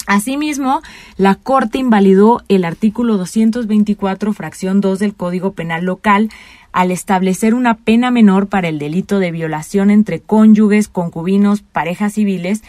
Asimismo, 0.07 0.83
la 1.17 1.35
Corte 1.35 1.79
invalidó 1.79 2.43
el 2.49 2.65
artículo 2.65 3.17
224, 3.17 4.35
fracción 4.35 4.83
2 4.83 4.99
del 4.99 5.15
Código 5.15 5.55
Penal 5.55 5.87
local, 5.87 6.29
al 6.75 6.91
establecer 6.91 7.55
una 7.55 7.77
pena 7.77 8.11
menor 8.11 8.49
para 8.49 8.68
el 8.68 8.81
delito 8.81 9.20
de 9.20 9.31
violación 9.31 9.93
entre 9.93 10.18
cónyuges, 10.18 10.89
concubinos, 10.89 11.62
parejas 11.62 12.14
civiles, 12.14 12.64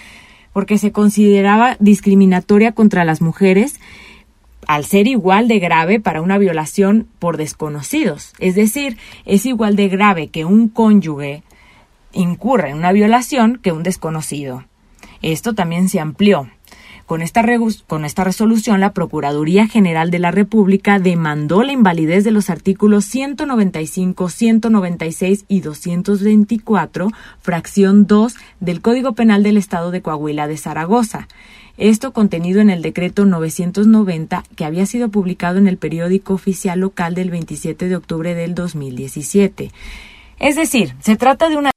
porque 0.53 0.77
se 0.77 0.91
consideraba 0.91 1.75
discriminatoria 1.79 2.71
contra 2.71 3.03
las 3.03 3.19
mujeres 3.19 3.79
al 4.67 4.85
ser 4.85 5.07
igual 5.07 5.47
de 5.47 5.57
grave 5.57 5.99
para 5.99 6.21
una 6.21 6.37
violación 6.37 7.07
por 7.17 7.37
desconocidos. 7.37 8.33
Es 8.37 8.53
decir, 8.53 8.97
es 9.25 9.47
igual 9.47 9.75
de 9.75 9.89
grave 9.89 10.27
que 10.27 10.45
un 10.45 10.69
cónyuge 10.69 11.41
incurra 12.13 12.69
en 12.69 12.77
una 12.77 12.91
violación 12.91 13.59
que 13.61 13.71
un 13.71 13.81
desconocido. 13.81 14.65
Esto 15.23 15.53
también 15.55 15.89
se 15.89 15.99
amplió. 15.99 16.47
Con 17.05 17.21
esta, 17.21 17.43
resolución, 17.43 18.79
la 18.79 18.91
Procuraduría 18.91 19.67
General 19.67 20.09
de 20.09 20.17
la 20.17 20.31
República 20.31 20.97
demandó 20.97 21.61
la 21.61 21.71
invalidez 21.71 22.23
de 22.23 22.31
los 22.31 22.49
artículos 22.49 23.05
195, 23.05 24.27
196 24.27 25.45
y 25.47 25.59
224, 25.59 27.11
fracción 27.41 28.07
2 28.07 28.35
del 28.59 28.81
Código 28.81 29.13
Penal 29.13 29.43
del 29.43 29.57
Estado 29.57 29.91
de 29.91 30.01
Coahuila 30.01 30.47
de 30.47 30.57
Zaragoza. 30.57 31.27
Esto 31.77 32.11
contenido 32.11 32.59
en 32.59 32.71
el 32.71 32.81
decreto 32.81 33.25
990 33.25 34.43
que 34.55 34.65
había 34.65 34.87
sido 34.87 35.09
publicado 35.09 35.59
en 35.59 35.67
el 35.67 35.77
periódico 35.77 36.33
oficial 36.33 36.79
local 36.79 37.13
del 37.13 37.29
27 37.29 37.87
de 37.87 37.95
octubre 37.97 38.33
del 38.33 38.55
2017. 38.55 39.69
Es 40.39 40.55
decir, 40.55 40.95
se 41.01 41.17
trata 41.17 41.49
de 41.49 41.57
una 41.57 41.69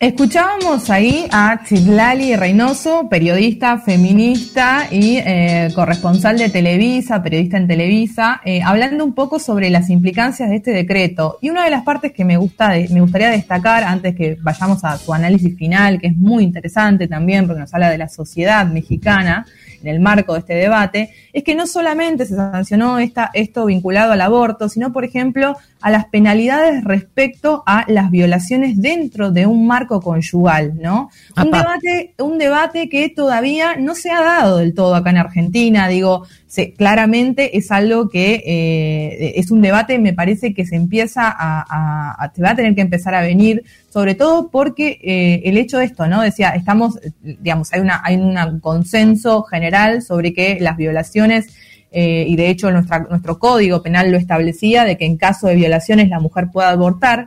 Escuchábamos 0.00 0.90
ahí 0.90 1.26
a 1.32 1.64
Chitlali 1.64 2.36
Reynoso, 2.36 3.08
periodista, 3.08 3.78
feminista 3.78 4.86
y 4.92 5.16
eh, 5.16 5.72
corresponsal 5.74 6.38
de 6.38 6.48
Televisa, 6.50 7.20
periodista 7.20 7.56
en 7.56 7.66
Televisa, 7.66 8.40
eh, 8.44 8.62
hablando 8.62 9.04
un 9.04 9.12
poco 9.12 9.40
sobre 9.40 9.70
las 9.70 9.90
implicancias 9.90 10.50
de 10.50 10.56
este 10.56 10.70
decreto. 10.70 11.38
Y 11.40 11.50
una 11.50 11.64
de 11.64 11.70
las 11.70 11.82
partes 11.82 12.12
que 12.12 12.24
me, 12.24 12.36
gusta 12.36 12.68
de, 12.68 12.88
me 12.90 13.00
gustaría 13.00 13.30
destacar 13.30 13.82
antes 13.82 14.14
que 14.14 14.38
vayamos 14.40 14.84
a 14.84 14.96
su 14.98 15.12
análisis 15.12 15.56
final, 15.56 15.98
que 16.00 16.06
es 16.06 16.16
muy 16.16 16.44
interesante 16.44 17.08
también 17.08 17.48
porque 17.48 17.62
nos 17.62 17.74
habla 17.74 17.90
de 17.90 17.98
la 17.98 18.08
sociedad 18.08 18.66
mexicana 18.66 19.46
en 19.82 19.88
el 19.88 20.00
marco 20.00 20.34
de 20.34 20.40
este 20.40 20.54
debate, 20.54 21.10
es 21.32 21.44
que 21.44 21.54
no 21.54 21.66
solamente 21.66 22.26
se 22.26 22.34
sancionó 22.34 22.98
esta, 22.98 23.30
esto 23.34 23.66
vinculado 23.66 24.12
al 24.12 24.20
aborto, 24.20 24.68
sino, 24.68 24.92
por 24.92 25.04
ejemplo, 25.04 25.56
a 25.80 25.90
las 25.90 26.06
penalidades 26.06 26.84
respecto 26.84 27.62
a 27.66 27.84
las 27.88 28.10
violaciones 28.10 28.80
dentro 28.80 29.30
de 29.30 29.46
un 29.46 29.66
marco 29.66 30.00
conyugal, 30.00 30.74
¿no? 30.80 31.10
Un 31.36 31.50
debate, 31.50 32.14
un 32.18 32.38
debate 32.38 32.88
que 32.88 33.08
todavía 33.08 33.76
no 33.76 33.94
se 33.94 34.10
ha 34.10 34.20
dado 34.20 34.58
del 34.58 34.74
todo 34.74 34.94
acá 34.94 35.10
en 35.10 35.18
Argentina, 35.18 35.88
digo, 35.88 36.26
se, 36.48 36.72
claramente 36.72 37.58
es 37.58 37.70
algo 37.70 38.08
que 38.08 38.42
eh, 38.44 39.34
es 39.36 39.50
un 39.50 39.60
debate, 39.60 39.98
me 39.98 40.14
parece 40.14 40.54
que 40.54 40.66
se 40.66 40.76
empieza 40.76 41.28
a, 41.28 42.14
a, 42.24 42.32
se 42.34 42.42
va 42.42 42.50
a 42.50 42.56
tener 42.56 42.74
que 42.74 42.80
empezar 42.80 43.14
a 43.14 43.20
venir, 43.20 43.62
sobre 43.90 44.14
todo 44.14 44.50
porque 44.50 44.98
eh, 45.02 45.42
el 45.44 45.58
hecho 45.58 45.78
de 45.78 45.84
esto, 45.84 46.08
¿no? 46.08 46.22
Decía, 46.22 46.50
estamos, 46.50 46.98
digamos, 47.22 47.72
hay 47.72 47.80
una, 47.80 48.00
hay 48.02 48.16
un 48.16 48.60
consenso 48.60 49.42
general 49.42 50.00
sobre 50.02 50.32
que 50.32 50.58
las 50.58 50.78
violaciones 50.78 51.48
eh, 51.90 52.24
y 52.26 52.36
de 52.36 52.48
hecho 52.48 52.70
nuestra, 52.70 53.00
nuestro 53.00 53.38
código 53.38 53.82
penal 53.82 54.10
lo 54.10 54.16
establecía, 54.16 54.84
de 54.84 54.96
que 54.96 55.04
en 55.04 55.18
caso 55.18 55.48
de 55.48 55.54
violaciones 55.54 56.08
la 56.08 56.18
mujer 56.18 56.48
pueda 56.50 56.70
abortar 56.70 57.26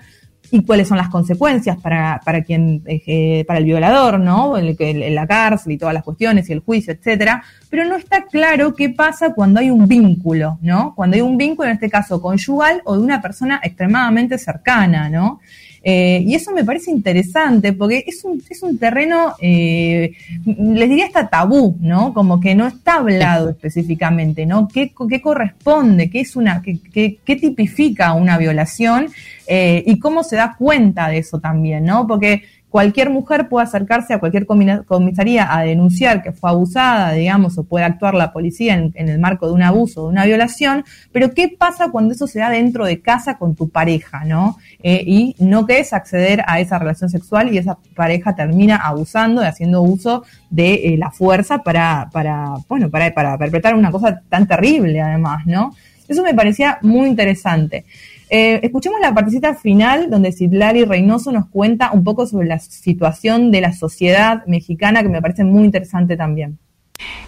y 0.52 0.64
cuáles 0.64 0.90
son 0.90 0.98
las 0.98 1.10
consecuencias 1.10 1.78
para, 1.78 2.20
para 2.26 2.44
quien, 2.44 2.84
eh, 2.86 3.46
para 3.48 3.60
el 3.60 3.66
violador, 3.66 4.20
¿no? 4.20 4.58
El, 4.58 4.76
el, 4.78 5.16
la 5.16 5.26
cárcel 5.26 5.72
y 5.72 5.78
todas 5.78 5.94
las 5.94 6.04
cuestiones 6.04 6.50
y 6.50 6.54
el 6.54 6.60
juicio, 6.60 6.94
etcétera. 6.94 7.42
Pero 7.70 7.86
no 7.86 7.96
está 7.96 8.26
claro 8.26 8.76
qué 8.76 8.90
pasa 8.90 9.34
cuando 9.34 9.62
hay 9.62 9.72
un 9.72 9.88
vínculo, 9.88 10.60
¿no? 10.62 10.94
Cuando 10.94 11.16
hay 11.16 11.22
un 11.22 11.38
vínculo, 11.38 11.70
en 11.70 11.76
este 11.76 11.90
caso 11.90 12.22
conyugal 12.22 12.82
o 12.84 12.98
de 12.98 13.04
una 13.04 13.22
persona 13.22 13.62
extremadamente 13.64 14.38
cercana, 14.38 15.10
¿no? 15.10 15.40
Eh, 15.84 16.24
y 16.26 16.36
eso 16.36 16.52
me 16.52 16.64
parece 16.64 16.92
interesante 16.92 17.74
porque 17.74 18.04
es 18.06 18.24
un, 18.24 18.42
es 18.48 18.62
un 18.62 18.78
terreno, 18.78 19.34
eh, 19.42 20.12
les 20.46 20.90
diría 20.90 21.08
hasta 21.08 21.28
tabú, 21.28 21.76
¿no? 21.80 22.14
Como 22.14 22.40
que 22.40 22.54
no 22.54 22.68
está 22.68 22.96
hablado 22.96 23.50
específicamente, 23.50 24.46
¿no? 24.46 24.68
¿Qué, 24.68 24.94
qué 25.10 25.22
corresponde? 25.22 26.10
¿Qué 26.10 26.22
es 26.22 26.36
una, 26.36 26.62
qué, 26.62 26.78
qué, 26.94 27.18
qué 27.26 27.36
tipifica 27.36 28.14
una 28.14 28.38
violación? 28.38 29.08
Eh, 29.48 29.84
y 29.86 30.00
cómo 30.00 30.24
se 30.24 30.36
da 30.36 30.56
cuenta 30.58 31.10
de 31.10 31.18
eso 31.18 31.40
también, 31.40 31.84
¿no? 31.84 32.08
Porque 32.08 32.44
cualquier 32.72 33.10
mujer 33.10 33.50
puede 33.50 33.66
acercarse 33.66 34.14
a 34.14 34.20
cualquier 34.20 34.46
comisaría 34.46 35.54
a 35.56 35.62
denunciar 35.62 36.24
que 36.24 36.32
fue 36.32 36.50
abusada, 36.50 37.12
digamos, 37.12 37.58
o 37.58 37.66
puede 37.66 37.84
actuar 37.84 38.14
la 38.16 38.32
policía 38.32 38.76
en, 38.76 38.94
en 38.96 39.10
el 39.10 39.20
marco 39.20 39.46
de 39.46 39.54
un 39.54 39.62
abuso 39.62 40.04
de 40.04 40.08
una 40.08 40.26
violación, 40.26 40.86
pero 41.12 41.34
¿qué 41.34 41.50
pasa 41.50 41.92
cuando 41.92 42.14
eso 42.14 42.28
se 42.28 42.40
da 42.40 42.50
dentro 42.50 42.86
de 42.86 43.02
casa 43.02 43.38
con 43.38 43.56
tu 43.56 43.70
pareja, 43.70 44.24
no? 44.24 44.58
Eh, 44.84 45.04
y 45.06 45.36
no 45.40 45.68
que 45.68 45.80
es 45.80 45.92
acceder 45.92 46.44
a 46.48 46.62
esa 46.62 46.80
relación 46.80 47.10
sexual 47.10 47.54
y 47.54 47.58
esa 47.58 47.78
pareja 47.94 48.36
termina 48.36 48.78
abusando 48.78 49.44
y 49.44 49.46
haciendo 49.46 49.82
uso 49.82 50.24
de 50.50 50.74
eh, 50.74 50.98
la 50.98 51.12
fuerza 51.12 51.60
para, 51.60 52.10
para, 52.14 52.56
bueno, 52.70 52.90
para 52.90 53.38
perpetrar 53.38 53.76
una 53.76 53.92
cosa 53.92 54.22
tan 54.30 54.48
terrible 54.48 55.02
además, 55.02 55.46
¿no? 55.46 55.76
Eso 56.08 56.24
me 56.24 56.34
parecía 56.34 56.78
muy 56.82 57.08
interesante. 57.08 57.86
Eh, 58.34 58.62
escuchemos 58.64 59.02
la 59.02 59.14
partecita 59.14 59.56
final 59.56 60.10
donde 60.10 60.32
Citlali 60.32 60.86
Reynoso 60.86 61.34
nos 61.34 61.48
cuenta 61.48 61.92
un 61.92 62.06
poco 62.06 62.26
sobre 62.26 62.48
la 62.48 62.60
situación 62.60 63.52
de 63.52 63.60
la 63.60 63.74
sociedad 63.74 64.46
mexicana 64.48 65.04
que 65.04 65.10
me 65.10 65.22
parece 65.22 65.44
muy 65.44 65.66
interesante 65.66 66.16
también. 66.16 66.58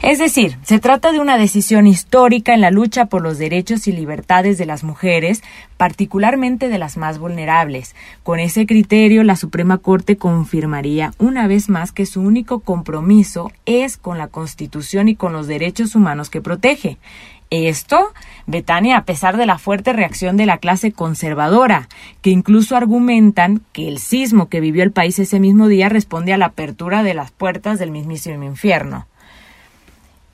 Es 0.01 0.19
decir, 0.19 0.57
se 0.63 0.79
trata 0.79 1.11
de 1.11 1.19
una 1.19 1.37
decisión 1.37 1.87
histórica 1.87 2.53
en 2.53 2.61
la 2.61 2.71
lucha 2.71 3.05
por 3.05 3.21
los 3.21 3.37
derechos 3.37 3.87
y 3.87 3.91
libertades 3.91 4.57
de 4.57 4.65
las 4.65 4.83
mujeres, 4.83 5.41
particularmente 5.77 6.69
de 6.69 6.77
las 6.77 6.97
más 6.97 7.19
vulnerables. 7.19 7.95
Con 8.21 8.39
ese 8.39 8.65
criterio, 8.65 9.23
la 9.23 9.35
Suprema 9.35 9.77
Corte 9.79 10.17
confirmaría 10.17 11.13
una 11.19 11.47
vez 11.47 11.69
más 11.69 11.91
que 11.91 12.05
su 12.05 12.21
único 12.21 12.59
compromiso 12.59 13.51
es 13.65 13.97
con 13.97 14.17
la 14.17 14.27
Constitución 14.27 15.07
y 15.07 15.15
con 15.15 15.33
los 15.33 15.47
derechos 15.47 15.95
humanos 15.95 16.29
que 16.29 16.41
protege. 16.41 16.97
Esto, 17.55 18.11
Betania, 18.47 18.97
a 18.97 19.05
pesar 19.05 19.37
de 19.37 19.45
la 19.45 19.59
fuerte 19.59 19.93
reacción 19.93 20.37
de 20.37 20.47
la 20.47 20.57
clase 20.57 20.91
conservadora, 20.91 21.87
que 22.23 22.31
incluso 22.31 22.75
argumentan 22.75 23.61
que 23.73 23.87
el 23.87 23.99
sismo 23.99 24.49
que 24.49 24.59
vivió 24.59 24.81
el 24.81 24.91
país 24.91 25.19
ese 25.19 25.39
mismo 25.39 25.67
día 25.67 25.87
responde 25.87 26.33
a 26.33 26.39
la 26.39 26.47
apertura 26.47 27.03
de 27.03 27.13
las 27.13 27.29
puertas 27.29 27.77
del 27.77 27.91
mismísimo 27.91 28.43
infierno. 28.43 29.05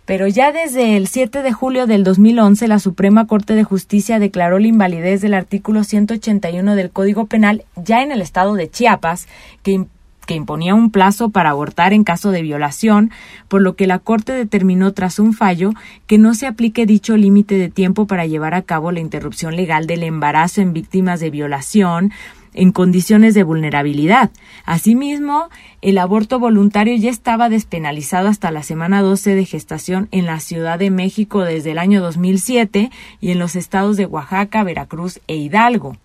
Pero 0.05 0.28
ya 0.28 0.53
desde 0.53 0.95
el 0.95 1.07
7 1.07 1.43
de 1.43 1.51
julio 1.51 1.88
del 1.88 2.05
2011, 2.05 2.70
la 2.70 2.80
Suprema 2.80 3.28
Corte 3.28 3.53
de 3.53 3.65
Justicia 3.65 4.17
declaró 4.17 4.57
la 4.57 4.67
invalidez 4.67 5.20
del 5.20 5.34
artículo 5.34 5.84
181 5.84 6.74
del 6.76 6.89
Código 6.89 7.26
Penal 7.26 7.65
ya 7.76 8.01
en 8.01 8.13
el 8.13 8.22
estado 8.22 8.55
de 8.55 8.72
Chiapas, 8.72 9.28
que, 9.61 9.88
que 10.30 10.36
imponía 10.36 10.75
un 10.75 10.91
plazo 10.91 11.32
para 11.32 11.49
abortar 11.49 11.91
en 11.91 12.03
caso 12.03 12.30
de 12.30 12.43
violación, 12.43 13.09
por 13.47 13.63
lo 13.63 13.75
que 13.75 13.88
la 13.88 13.97
Corte 13.97 14.32
determinó 14.32 14.93
tras 14.93 15.17
un 15.17 15.34
fallo 15.34 15.73
que 16.05 16.19
no 16.19 16.36
se 16.36 16.45
aplique 16.45 16.86
dicho 16.86 17.17
límite 17.17 17.57
de 17.57 17.69
tiempo 17.69 18.05
para 18.05 18.27
llevar 18.27 18.53
a 18.53 18.61
cabo 18.61 18.91
la 18.91 18.99
interrupción 18.99 19.55
legal 19.55 19.88
del 19.88 20.03
embarazo 20.03 20.61
en 20.61 20.71
víctimas 20.71 21.19
de 21.19 21.32
violación, 21.32 22.11
en 22.53 22.71
condiciones 22.71 23.34
de 23.34 23.41
vulnerabilidad. 23.41 24.30
Asimismo, 24.65 25.49
el 25.82 25.97
aborto 25.97 26.38
voluntario 26.38 26.95
ya 26.95 27.09
estaba 27.09 27.49
despenalizado 27.49 28.27
hasta 28.27 28.51
la 28.51 28.61
semana 28.61 29.01
12 29.01 29.34
de 29.34 29.45
gestación 29.45 30.09
en 30.11 30.27
la 30.27 30.39
Ciudad 30.41 30.77
de 30.77 30.91
México 30.91 31.41
desde 31.41 31.71
el 31.71 31.80
año 31.80 32.01
2007 32.01 32.91
y 33.19 33.32
en 33.32 33.39
los 33.39 33.55
estados 33.55 33.97
de 33.97 34.05
Oaxaca, 34.05 34.63
Veracruz 34.63 35.21
e 35.27 35.38
Hidalgo. 35.38 35.97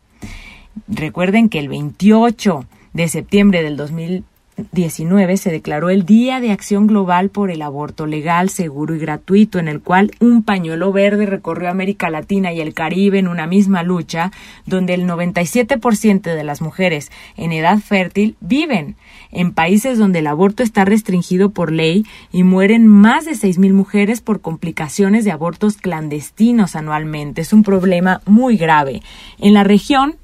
Recuerden 0.89 1.51
que 1.51 1.59
el 1.59 1.69
28 1.69 2.65
de 2.95 3.09
septiembre 3.09 3.63
del 3.65 3.77
2019 3.77 5.37
se 5.37 5.51
declaró 5.51 5.91
el 5.91 6.07
Día 6.07 6.39
de 6.39 6.53
Acción 6.53 6.87
Global 6.87 7.29
por 7.29 7.51
el 7.51 7.61
Aborto 7.61 8.07
Legal, 8.07 8.51
Seguro 8.51 8.95
y 8.95 9.01
Gratuito, 9.01 9.59
en 9.59 9.67
el 9.67 9.81
cual 9.81 10.13
un 10.21 10.45
pañuelo 10.45 10.93
verde 10.93 11.27
recorrió 11.27 11.69
América 11.69 12.09
Latina 12.09 12.53
y 12.53 12.61
el 12.61 12.73
Caribe 12.73 13.19
en 13.19 13.27
una 13.27 13.49
misma 13.49 13.83
lucha, 13.83 14.31
donde 14.65 14.95
el 14.95 15.09
97% 15.09 16.23
de 16.23 16.45
las 16.45 16.63
mujeres 16.63 17.11
en 17.37 17.51
edad 17.51 17.81
fértil 17.81 18.37
viven 18.41 18.95
en 19.33 19.53
países 19.53 19.99
donde 19.99 20.21
el 20.21 20.29
aborto 20.29 20.63
está 20.63 20.85
restringido 20.85 21.51
por 21.51 21.73
ley 21.73 22.07
y 22.31 22.45
mueren 22.45 22.87
más 22.87 23.25
de 23.25 23.33
6.000 23.33 23.73
mujeres 23.73 24.21
por 24.21 24.41
complicaciones 24.41 25.25
de 25.25 25.33
abortos 25.33 25.79
clandestinos 25.79 26.77
anualmente. 26.77 27.41
Es 27.41 27.53
un 27.53 27.65
problema 27.65 28.21
muy 28.25 28.57
grave. 28.57 29.03
En 29.41 29.53
la 29.53 29.65
región, 29.65 30.15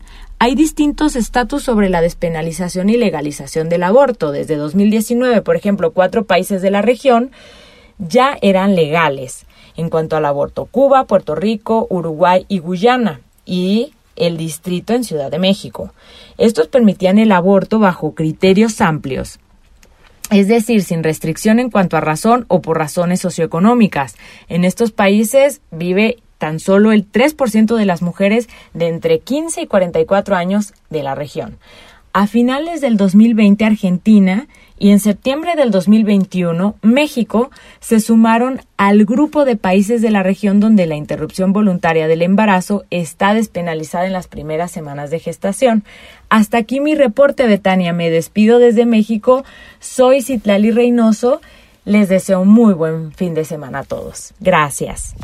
hay 0.43 0.55
distintos 0.55 1.17
estatus 1.17 1.63
sobre 1.63 1.91
la 1.91 2.01
despenalización 2.01 2.89
y 2.89 2.97
legalización 2.97 3.69
del 3.69 3.83
aborto. 3.83 4.33
Desde 4.33 4.57
2019, 4.57 5.43
por 5.43 5.55
ejemplo, 5.55 5.93
cuatro 5.93 6.25
países 6.25 6.63
de 6.63 6.71
la 6.71 6.81
región 6.81 7.31
ya 7.99 8.39
eran 8.41 8.75
legales 8.75 9.45
en 9.77 9.91
cuanto 9.91 10.17
al 10.17 10.25
aborto. 10.25 10.65
Cuba, 10.65 11.05
Puerto 11.05 11.35
Rico, 11.35 11.87
Uruguay 11.91 12.47
y 12.49 12.59
Guyana. 12.59 13.21
Y 13.45 13.93
el 14.17 14.39
distrito 14.39 14.95
en 14.95 15.05
Ciudad 15.05 15.31
de 15.31 15.39
México. 15.39 15.93
Estos 16.39 16.69
permitían 16.69 17.19
el 17.19 17.33
aborto 17.33 17.79
bajo 17.79 18.15
criterios 18.15 18.81
amplios. 18.81 19.41
Es 20.31 20.49
decir, 20.49 20.85
sin 20.85 21.05
restricción 21.05 21.61
en 21.61 21.69
cuanto 21.69 21.99
a 21.99 22.01
razón 22.01 22.47
o 22.49 22.63
por 22.63 22.79
razones 22.79 23.21
socioeconómicas. 23.21 24.17
En 24.49 24.65
estos 24.65 24.91
países 24.91 25.61
vive 25.71 26.17
tan 26.41 26.59
solo 26.59 26.91
el 26.91 27.09
3% 27.09 27.77
de 27.77 27.85
las 27.85 28.03
mujeres 28.03 28.49
de 28.75 28.89
entre 28.89 29.21
15 29.21 29.61
y 29.61 29.67
44 29.69 30.35
años 30.35 30.73
de 30.89 31.05
la 31.05 31.15
región. 31.15 31.59
A 32.13 32.27
finales 32.27 32.81
del 32.81 32.97
2020 32.97 33.65
Argentina 33.65 34.49
y 34.81 34.91
en 34.91 34.99
septiembre 34.99 35.55
del 35.55 35.71
2021 35.71 36.75
México 36.83 37.51
se 37.79 38.01
sumaron 38.01 38.63
al 38.77 39.05
grupo 39.05 39.45
de 39.45 39.55
países 39.55 40.03
de 40.03 40.11
la 40.11 40.25
región 40.25 40.59
donde 40.59 40.87
la 40.87 40.97
interrupción 40.97 41.53
voluntaria 41.53 42.09
del 42.09 42.23
embarazo 42.23 42.85
está 42.91 43.33
despenalizada 43.33 44.07
en 44.07 44.13
las 44.13 44.27
primeras 44.27 44.73
semanas 44.73 45.11
de 45.11 45.21
gestación. 45.21 45.85
Hasta 46.31 46.59
aquí 46.59 46.81
mi 46.81 46.97
reporte, 46.97 47.47
Betania. 47.47 47.93
Me 47.93 48.11
despido 48.11 48.59
desde 48.59 48.87
México. 48.87 49.45
Soy 49.79 50.23
Citlali 50.23 50.73
Reynoso. 50.73 51.41
Les 51.85 52.09
deseo 52.09 52.41
un 52.41 52.49
muy 52.49 52.75
buen 52.75 53.13
fin 53.13 53.35
de 53.35 53.45
semana 53.45 53.81
a 53.81 53.85
todos. 53.85 54.35
Gracias. 54.41 55.15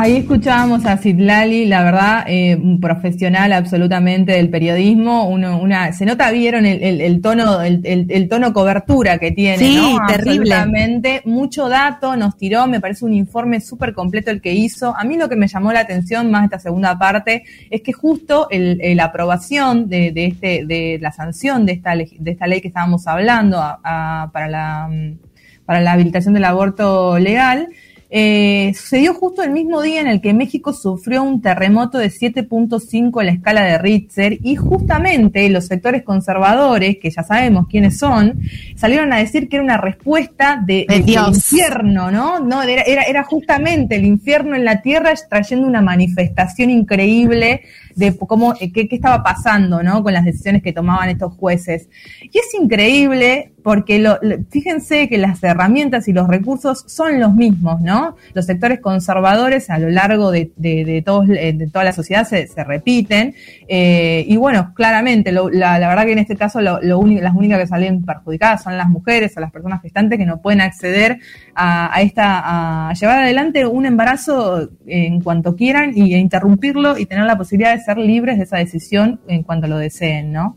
Ahí 0.00 0.18
escuchábamos 0.18 0.86
a 0.86 0.96
Citlali, 0.96 1.66
la 1.66 1.82
verdad, 1.82 2.24
eh, 2.28 2.54
un 2.54 2.78
profesional 2.78 3.52
absolutamente 3.52 4.30
del 4.30 4.48
periodismo. 4.48 5.28
Uno, 5.28 5.58
una, 5.60 5.92
se 5.92 6.06
nota, 6.06 6.30
vieron 6.30 6.66
el, 6.66 6.80
el- 6.84 7.00
el 7.00 7.20
tono, 7.20 7.62
el, 7.62 7.80
el- 7.84 8.28
tono 8.28 8.52
cobertura 8.52 9.18
que 9.18 9.32
tiene, 9.32 9.58
Sí, 9.58 9.74
¿no? 9.76 10.06
terrible. 10.06 10.54
Absolutamente. 10.54 11.22
Mucho 11.24 11.68
dato 11.68 12.14
nos 12.14 12.36
tiró, 12.36 12.68
me 12.68 12.78
parece 12.80 13.06
un 13.06 13.12
informe 13.12 13.60
súper 13.60 13.92
completo 13.92 14.30
el 14.30 14.40
que 14.40 14.52
hizo. 14.54 14.94
A 14.96 15.02
mí 15.02 15.16
lo 15.16 15.28
que 15.28 15.34
me 15.34 15.48
llamó 15.48 15.72
la 15.72 15.80
atención 15.80 16.30
más 16.30 16.44
esta 16.44 16.60
segunda 16.60 16.96
parte 16.96 17.42
es 17.68 17.80
que 17.82 17.92
justo 17.92 18.46
el, 18.50 18.78
el- 18.80 18.98
la 18.98 19.06
aprobación 19.06 19.88
de, 19.88 20.12
de 20.12 20.26
este, 20.26 20.64
de 20.64 20.98
la 21.02 21.10
sanción 21.10 21.66
de 21.66 21.72
esta, 21.72 21.96
de 21.96 22.30
esta 22.30 22.46
ley 22.46 22.60
que 22.60 22.68
estábamos 22.68 23.04
hablando 23.08 23.58
a- 23.58 23.80
a- 23.82 24.30
para 24.32 24.46
la, 24.46 24.88
mm, 24.88 25.18
para 25.66 25.80
la 25.80 25.92
habilitación 25.92 26.32
del 26.34 26.44
aborto 26.44 27.18
legal, 27.18 27.68
eh, 28.10 28.72
sucedió 28.74 29.12
justo 29.12 29.42
el 29.42 29.50
mismo 29.50 29.82
día 29.82 30.00
en 30.00 30.06
el 30.06 30.22
que 30.22 30.32
México 30.32 30.72
sufrió 30.72 31.22
un 31.22 31.42
terremoto 31.42 31.98
de 31.98 32.10
7.5 32.10 33.20
en 33.20 33.26
la 33.26 33.32
escala 33.32 33.62
de 33.64 33.76
Richter 33.76 34.38
y 34.42 34.56
justamente 34.56 35.48
los 35.50 35.66
sectores 35.66 36.02
conservadores, 36.02 36.96
que 36.98 37.10
ya 37.10 37.22
sabemos 37.22 37.66
quiénes 37.68 37.98
son, 37.98 38.40
salieron 38.76 39.12
a 39.12 39.18
decir 39.18 39.48
que 39.48 39.56
era 39.56 39.64
una 39.64 39.76
respuesta 39.76 40.62
de, 40.64 40.86
infierno, 40.88 42.10
¿no? 42.10 42.40
No, 42.40 42.62
era, 42.62 42.82
era, 42.82 43.02
era 43.02 43.24
justamente 43.24 43.96
el 43.96 44.06
infierno 44.06 44.56
en 44.56 44.64
la 44.64 44.80
tierra 44.80 45.12
trayendo 45.28 45.66
una 45.66 45.82
manifestación 45.82 46.70
increíble 46.70 47.62
de 47.98 48.16
cómo, 48.16 48.54
eh, 48.60 48.72
qué, 48.72 48.88
qué 48.88 48.96
estaba 48.96 49.22
pasando, 49.22 49.82
¿no? 49.82 50.02
Con 50.02 50.12
las 50.12 50.24
decisiones 50.24 50.62
que 50.62 50.72
tomaban 50.72 51.08
estos 51.08 51.34
jueces. 51.34 51.88
Y 52.22 52.38
es 52.38 52.54
increíble 52.54 53.52
porque 53.62 53.98
lo, 53.98 54.18
fíjense 54.50 55.08
que 55.08 55.18
las 55.18 55.42
herramientas 55.42 56.08
y 56.08 56.12
los 56.12 56.28
recursos 56.28 56.84
son 56.86 57.20
los 57.20 57.34
mismos, 57.34 57.80
¿no? 57.80 58.16
Los 58.32 58.46
sectores 58.46 58.80
conservadores 58.80 59.68
a 59.68 59.78
lo 59.78 59.90
largo 59.90 60.30
de, 60.30 60.52
de, 60.56 60.84
de 60.84 61.02
todos, 61.02 61.28
eh, 61.28 61.52
de 61.52 61.66
toda 61.66 61.84
la 61.84 61.92
sociedad 61.92 62.26
se, 62.26 62.46
se 62.46 62.64
repiten. 62.64 63.34
Eh, 63.70 64.24
y 64.26 64.36
bueno, 64.38 64.72
claramente, 64.74 65.30
lo- 65.30 65.50
la, 65.50 65.78
la 65.78 65.88
verdad 65.88 66.04
que 66.06 66.12
en 66.12 66.18
este 66.20 66.36
caso 66.36 66.60
lo, 66.62 66.98
único- 66.98 67.22
las 67.22 67.34
únicas 67.34 67.58
que 67.60 67.66
salen 67.66 68.02
perjudicadas 68.04 68.62
son 68.62 68.76
las 68.78 68.88
mujeres 68.88 69.36
o 69.36 69.40
las 69.40 69.52
personas 69.52 69.82
gestantes 69.82 70.18
que 70.18 70.24
no 70.26 70.40
pueden 70.40 70.60
acceder 70.62 71.18
a, 71.54 71.94
a 71.94 72.00
esta, 72.00 72.88
a 72.88 72.94
llevar 72.94 73.18
adelante 73.20 73.66
un 73.66 73.84
embarazo 73.86 74.70
en 74.86 75.20
cuanto 75.20 75.54
quieran 75.54 75.92
y 75.94 76.14
interrumpirlo 76.16 76.96
y 76.98 77.06
tener 77.06 77.24
la 77.26 77.36
posibilidad 77.36 77.74
de 77.76 77.82
ser 77.82 77.98
libres 77.98 78.38
de 78.38 78.44
esa 78.44 78.56
decisión 78.56 79.20
en 79.28 79.42
cuanto 79.42 79.66
lo 79.66 79.76
deseen, 79.78 80.32
¿no? 80.32 80.56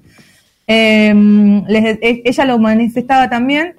Eh, 0.68 1.14
les- 1.68 1.98
e- 2.02 2.22
ella 2.24 2.46
lo 2.46 2.58
manifestaba 2.60 3.30
también. 3.30 3.76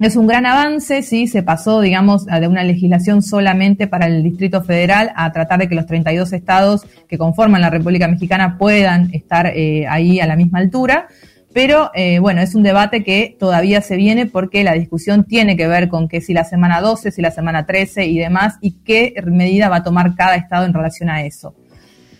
Es 0.00 0.16
un 0.16 0.26
gran 0.26 0.46
avance, 0.46 1.02
sí, 1.02 1.26
se 1.26 1.42
pasó, 1.42 1.82
digamos, 1.82 2.24
de 2.24 2.48
una 2.48 2.64
legislación 2.64 3.20
solamente 3.20 3.86
para 3.86 4.06
el 4.06 4.22
Distrito 4.22 4.62
Federal 4.62 5.12
a 5.14 5.30
tratar 5.30 5.60
de 5.60 5.68
que 5.68 5.74
los 5.74 5.84
32 5.84 6.32
estados 6.32 6.86
que 7.06 7.18
conforman 7.18 7.60
la 7.60 7.68
República 7.68 8.08
Mexicana 8.08 8.56
puedan 8.56 9.12
estar 9.12 9.48
eh, 9.48 9.86
ahí 9.86 10.18
a 10.18 10.26
la 10.26 10.36
misma 10.36 10.58
altura. 10.58 11.08
Pero 11.52 11.90
eh, 11.94 12.18
bueno, 12.18 12.40
es 12.40 12.54
un 12.54 12.62
debate 12.62 13.04
que 13.04 13.36
todavía 13.38 13.82
se 13.82 13.96
viene 13.96 14.24
porque 14.24 14.64
la 14.64 14.72
discusión 14.72 15.24
tiene 15.24 15.54
que 15.54 15.68
ver 15.68 15.90
con 15.90 16.08
que 16.08 16.22
si 16.22 16.32
la 16.32 16.44
semana 16.44 16.80
12, 16.80 17.10
si 17.10 17.20
la 17.20 17.30
semana 17.30 17.66
13 17.66 18.06
y 18.06 18.16
demás, 18.16 18.54
y 18.62 18.82
qué 18.82 19.12
medida 19.26 19.68
va 19.68 19.76
a 19.76 19.84
tomar 19.84 20.14
cada 20.14 20.36
estado 20.36 20.64
en 20.64 20.72
relación 20.72 21.10
a 21.10 21.24
eso. 21.24 21.54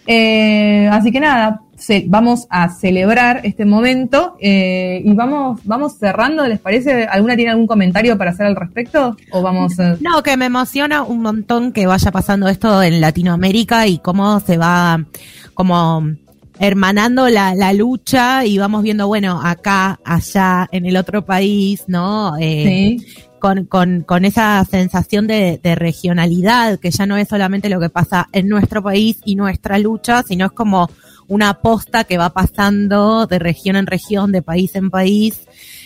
Eh, 0.07 0.89
así 0.91 1.13
que 1.13 1.21
nada, 1.21 1.61
ce- 1.77 2.05
vamos 2.09 2.47
a 2.51 2.69
celebrar 2.69 3.41
este 3.45 3.65
momento 3.65 4.37
eh, 4.41 5.03
y 5.05 5.13
vamos, 5.15 5.61
vamos 5.65 5.95
cerrando, 5.99 6.47
¿les 6.49 6.59
parece? 6.59 7.05
¿Alguna 7.05 7.37
tiene 7.37 7.51
algún 7.53 7.67
comentario 7.67 8.17
para 8.19 8.31
hacer 8.31 8.47
al 8.47 8.57
respecto? 8.57 9.17
¿O 9.31 9.43
vamos 9.43 9.79
a... 9.79 9.97
No, 10.01 10.23
que 10.23 10.37
me 10.37 10.47
emociona 10.47 11.03
un 11.03 11.23
montón 11.23 11.73
que 11.73 11.87
vaya 11.87 12.11
pasando 12.11 12.49
esto 12.49 12.83
en 12.83 13.01
Latinoamérica 13.01 13.87
y 13.87 13.99
cómo 13.99 14.41
se 14.41 14.57
va 14.57 15.05
como 15.55 16.03
hermanando 16.59 17.29
la, 17.29 17.55
la 17.55 17.73
lucha 17.73 18.45
y 18.45 18.59
vamos 18.59 18.83
viendo, 18.83 19.07
bueno, 19.07 19.41
acá, 19.43 19.99
allá, 20.05 20.69
en 20.73 20.85
el 20.87 20.97
otro 20.97 21.25
país, 21.25 21.85
¿no? 21.87 22.37
Eh, 22.39 22.99
Sí, 23.01 23.07
con, 23.41 23.65
con, 23.65 24.03
con 24.03 24.25
esa 24.25 24.65
sensación 24.71 25.27
de, 25.27 25.59
de 25.63 25.75
regionalidad, 25.75 26.79
que 26.79 26.91
ya 26.93 27.07
no 27.07 27.17
es 27.17 27.29
solamente 27.29 27.69
lo 27.69 27.81
que 27.81 27.89
pasa 27.89 28.29
en 28.33 28.49
nuestro 28.49 28.83
país 28.83 29.19
y 29.25 29.35
nuestra 29.35 29.79
lucha, 29.79 30.23
sino 30.23 30.47
es 30.47 30.53
como 30.53 30.89
una 31.27 31.55
posta 31.55 32.05
que 32.05 32.19
va 32.19 32.31
pasando 32.31 33.27
de 33.27 33.39
región 33.39 33.77
en 33.77 33.87
región, 33.87 34.31
de 34.33 34.43
país 34.43 34.75
en 34.75 34.91
país. 34.91 35.41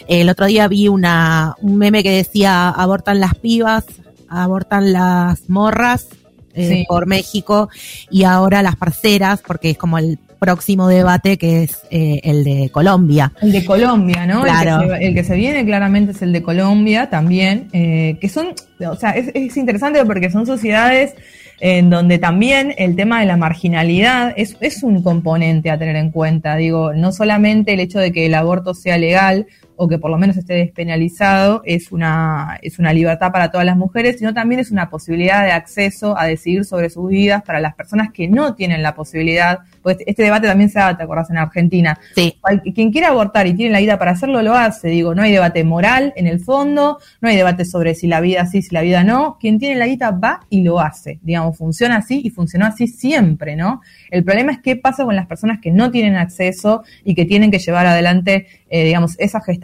El 0.08 0.28
otro 0.28 0.46
día 0.46 0.68
vi 0.68 0.88
una, 0.88 1.54
un 1.60 1.76
meme 1.76 2.02
que 2.02 2.10
decía 2.16 2.68
abortan 2.70 3.20
las 3.20 3.34
pibas, 3.34 3.84
abortan 4.28 4.92
las 4.92 5.48
morras 5.48 6.08
eh, 6.54 6.68
Sí. 6.68 6.84
por 6.88 7.06
México 7.06 7.68
y 8.10 8.22
ahora 8.24 8.62
las 8.62 8.76
parceras, 8.76 9.42
porque 9.46 9.70
es 9.70 9.78
como 9.78 9.98
el 9.98 10.18
próximo 10.44 10.88
debate 10.88 11.38
que 11.38 11.62
es 11.64 11.82
eh, 11.90 12.20
el 12.22 12.44
de 12.44 12.68
Colombia. 12.70 13.32
el 13.40 13.52
de 13.52 13.64
Colombia, 13.64 14.26
¿no? 14.26 14.42
Claro. 14.42 14.82
El, 14.82 14.88
que 14.88 14.96
se, 14.96 15.06
el 15.06 15.14
que 15.14 15.24
se 15.24 15.36
viene 15.36 15.64
claramente 15.64 16.12
es 16.12 16.20
el 16.20 16.32
de 16.32 16.42
Colombia 16.42 17.08
también, 17.08 17.68
eh, 17.72 18.18
que 18.20 18.28
son, 18.28 18.48
o 18.86 18.96
sea, 18.96 19.12
es, 19.12 19.30
es 19.32 19.56
interesante 19.56 20.04
porque 20.04 20.30
son 20.30 20.44
sociedades 20.44 21.14
en 21.60 21.88
donde 21.88 22.18
también 22.18 22.74
el 22.76 22.94
tema 22.94 23.20
de 23.20 23.26
la 23.26 23.36
marginalidad 23.36 24.34
es, 24.36 24.56
es 24.60 24.82
un 24.82 25.02
componente 25.02 25.70
a 25.70 25.78
tener 25.78 25.96
en 25.96 26.10
cuenta. 26.10 26.56
Digo, 26.56 26.92
no 26.92 27.10
solamente 27.10 27.72
el 27.72 27.80
hecho 27.80 28.00
de 28.00 28.12
que 28.12 28.26
el 28.26 28.34
aborto 28.34 28.74
sea 28.74 28.98
legal 28.98 29.46
o 29.76 29.88
que 29.88 29.98
por 29.98 30.10
lo 30.10 30.18
menos 30.18 30.36
esté 30.36 30.54
despenalizado 30.54 31.62
es 31.64 31.90
una, 31.90 32.58
es 32.62 32.78
una 32.78 32.92
libertad 32.92 33.32
para 33.32 33.50
todas 33.50 33.66
las 33.66 33.76
mujeres, 33.76 34.18
sino 34.18 34.32
también 34.32 34.60
es 34.60 34.70
una 34.70 34.88
posibilidad 34.88 35.44
de 35.44 35.52
acceso 35.52 36.16
a 36.16 36.26
decidir 36.26 36.64
sobre 36.64 36.90
sus 36.90 37.08
vidas 37.08 37.42
para 37.42 37.60
las 37.60 37.74
personas 37.74 38.12
que 38.12 38.28
no 38.28 38.54
tienen 38.54 38.82
la 38.82 38.94
posibilidad. 38.94 39.60
Pues 39.82 39.98
este 40.06 40.22
debate 40.22 40.46
también 40.46 40.70
se 40.70 40.78
da, 40.78 40.96
¿te 40.96 41.02
acordás? 41.02 41.30
En 41.30 41.38
Argentina. 41.38 41.98
Sí. 42.14 42.38
Quien 42.74 42.92
quiera 42.92 43.08
abortar 43.08 43.46
y 43.46 43.54
tiene 43.54 43.72
la 43.72 43.80
vida 43.80 43.98
para 43.98 44.12
hacerlo, 44.12 44.42
lo 44.42 44.54
hace. 44.54 44.88
Digo, 44.88 45.14
no 45.14 45.22
hay 45.22 45.32
debate 45.32 45.64
moral 45.64 46.12
en 46.16 46.26
el 46.26 46.40
fondo, 46.40 46.98
no 47.20 47.28
hay 47.28 47.36
debate 47.36 47.64
sobre 47.64 47.94
si 47.94 48.06
la 48.06 48.20
vida 48.20 48.46
sí, 48.46 48.62
si 48.62 48.74
la 48.74 48.82
vida 48.82 49.02
no. 49.02 49.38
Quien 49.40 49.58
tiene 49.58 49.76
la 49.76 49.86
guita 49.86 50.12
va 50.12 50.40
y 50.50 50.62
lo 50.62 50.80
hace. 50.80 51.18
Digamos, 51.22 51.58
funciona 51.58 51.96
así 51.96 52.20
y 52.24 52.30
funcionó 52.30 52.66
así 52.66 52.86
siempre, 52.86 53.56
¿no? 53.56 53.80
El 54.10 54.24
problema 54.24 54.52
es 54.52 54.58
qué 54.60 54.76
pasa 54.76 55.04
con 55.04 55.16
las 55.16 55.26
personas 55.26 55.58
que 55.60 55.70
no 55.70 55.90
tienen 55.90 56.16
acceso 56.16 56.84
y 57.04 57.14
que 57.14 57.24
tienen 57.24 57.50
que 57.50 57.58
llevar 57.58 57.86
adelante, 57.86 58.46
eh, 58.68 58.84
digamos, 58.84 59.16
esa 59.18 59.40
gestación 59.40 59.63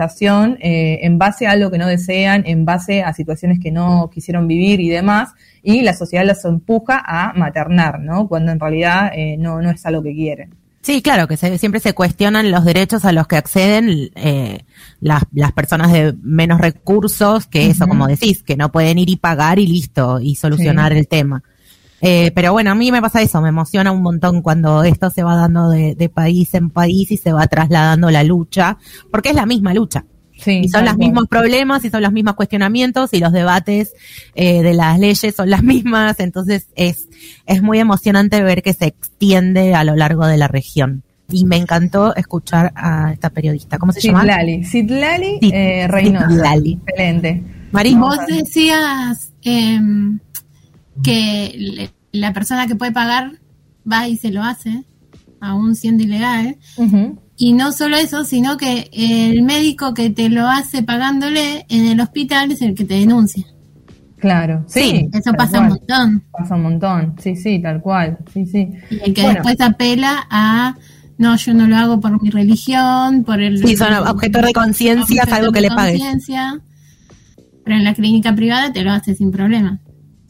eh, 0.61 1.01
en 1.03 1.19
base 1.19 1.47
a 1.47 1.51
algo 1.53 1.71
que 1.71 1.79
no 1.79 1.87
desean, 1.87 2.43
en 2.47 2.65
base 2.65 3.03
a 3.03 3.13
situaciones 3.13 3.59
que 3.61 3.71
no 3.71 4.11
quisieron 4.13 4.47
vivir 4.49 4.81
y 4.81 4.89
demás. 4.89 5.31
Y 5.63 5.83
la 5.83 5.93
sociedad 5.95 6.25
las 6.25 6.45
empuja 6.45 7.03
a 7.05 7.33
maternar, 7.35 8.01
¿no? 8.01 8.29
Cuando 8.29 8.53
en 8.53 8.61
realidad 8.61 9.11
eh, 9.15 9.37
no, 9.39 9.61
no 9.61 9.71
es 9.71 9.85
algo 9.85 10.03
que 10.03 10.15
quieren. 10.15 10.55
Sí, 10.83 11.03
claro, 11.03 11.29
que 11.29 11.37
se- 11.37 11.59
siempre 11.59 11.79
se 11.81 11.93
cuestionan 11.93 12.51
los 12.51 12.65
derechos 12.65 13.05
a 13.05 13.13
los 13.13 13.27
que 13.27 13.37
acceden 13.37 14.11
eh, 14.15 14.61
las, 15.01 15.25
las 15.35 15.53
personas 15.53 15.93
de 15.93 16.15
menos 16.23 16.59
recursos, 16.61 17.47
que 17.47 17.67
eso, 17.67 17.87
como 17.87 18.07
decís, 18.07 18.43
que 18.43 18.57
no 18.57 18.73
pueden 18.73 18.97
ir 18.99 19.11
y 19.11 19.17
pagar 19.17 19.59
y 19.59 19.67
listo, 19.67 20.21
y 20.21 20.37
solucionar 20.37 20.93
Sí. 20.93 20.99
el 21.01 21.07
tema. 21.09 21.43
Eh, 22.03 22.31
pero 22.35 22.53
bueno, 22.53 22.71
a 22.71 22.75
mí 22.75 22.91
me 22.91 23.03
pasa 23.03 23.21
eso, 23.23 23.41
me 23.43 23.51
emociona 23.51 23.93
un 23.93 24.03
montón 24.03 24.41
cuando 24.43 24.83
esto 24.85 25.11
se 25.11 25.23
va 25.23 25.37
dando 25.37 25.69
de, 25.69 25.95
de 25.95 26.09
país 26.09 26.55
en 26.55 26.71
país 26.71 27.11
y 27.11 27.17
se 27.17 27.33
va 27.33 27.47
trasladando 27.47 28.11
la 28.11 28.23
lucha, 28.25 28.79
porque 29.11 29.31
es 29.31 29.35
la 29.35 29.47
misma 29.47 29.75
lucha. 29.75 30.05
Sí, 30.39 30.63
Y 30.65 30.69
son 30.71 30.87
los 30.87 30.97
mismos 30.97 31.27
problemas 31.29 31.85
y 31.85 31.91
son 31.91 32.01
los 32.03 32.13
mismos 32.13 32.35
cuestionamientos 32.35 33.13
y 33.13 33.19
los 33.19 33.31
debates 33.31 33.93
eh, 34.35 34.63
de 34.63 34.73
las 34.73 34.99
leyes 34.99 35.35
son 35.35 35.51
las 35.51 35.63
mismas. 35.75 36.19
Entonces 36.19 36.69
es, 36.77 37.09
es 37.45 37.63
muy 37.63 37.79
emocionante 37.79 38.43
ver 38.43 38.63
que 38.63 38.73
se 38.73 38.87
extiende 38.87 39.75
a 39.75 39.85
lo 39.85 39.97
largo 39.97 40.27
de 40.27 40.39
la 40.39 40.49
región. 40.49 41.03
Y 41.33 41.45
me 41.45 41.57
encantó 41.59 42.17
escuchar 42.17 42.73
a 42.75 43.13
esta 43.13 43.29
periodista. 43.29 43.77
¿Cómo 43.79 43.93
se 43.93 44.01
llama? 44.01 44.23
Citlali, 44.23 44.65
Citlali 44.65 45.39
Cit- 45.43 45.53
eh, 45.53 45.87
Reynosa. 45.89 46.29
Citlali. 46.31 46.79
Excelente. 46.87 47.43
Mari. 47.71 47.95
Vos 47.97 48.17
decías 48.27 49.33
em, 49.43 50.19
que 51.03 51.55
le- 51.59 51.91
la 52.13 52.33
persona 52.33 52.67
que 52.67 52.75
puede 52.77 52.93
pagar 52.93 53.39
va 53.91 54.09
y 54.09 54.17
se 54.17 54.31
lo 54.31 54.43
hace, 54.43 54.85
aún 55.41 55.75
siendo 55.77 56.03
ilegal. 56.03 56.57
Y 57.37 57.53
no 57.55 57.73
solo 57.73 57.97
eso, 57.97 58.25
sino 58.25 58.57
que 58.59 58.91
el 58.93 59.43
médico 59.43 59.95
que 59.95 60.11
te 60.11 60.29
lo 60.29 60.47
hace 60.49 60.83
pagándole 60.83 61.65
en 61.71 61.87
el 61.87 62.01
hospital 62.01 62.53
es 62.53 62.61
el 62.63 62.75
que 62.75 62.85
te 62.85 62.95
denuncia. 62.95 63.47
Claro, 64.19 64.65
sí. 64.69 64.81
Sí, 64.83 65.09
Eso 65.15 65.33
pasa 65.33 65.61
un 65.61 65.69
montón. 65.69 66.25
Pasa 66.31 66.55
un 66.55 66.63
montón, 66.63 67.15
sí, 67.23 67.35
sí, 67.37 67.59
tal 67.63 67.81
cual, 67.81 68.19
sí, 68.35 68.45
sí. 68.45 68.69
Y 68.91 69.01
el 69.03 69.15
que 69.15 69.23
Bueno. 69.23 69.43
después 69.43 69.61
apela 69.63 70.27
a, 70.31 70.77
no, 71.17 71.37
yo 71.37 71.55
no 71.55 71.67
lo 71.67 71.77
hago 71.77 72.01
por 72.01 72.23
mi 72.23 72.29
religión, 72.29 73.25
por 73.25 73.41
el... 73.41 73.67
Sí, 73.67 73.77
son 73.77 73.95
objetos 73.95 74.43
de 74.45 74.53
conciencia, 74.53 75.23
algo 75.33 75.53
que 75.53 75.63
le 75.63 75.69
pagues. 75.69 76.03
Pero 77.65 77.77
en 77.77 77.85
la 77.85 77.95
clínica 77.95 78.35
privada 78.35 78.71
te 78.73 78.83
lo 78.83 78.91
hace 78.93 79.15
sin 79.15 79.31
problema. 79.31 79.81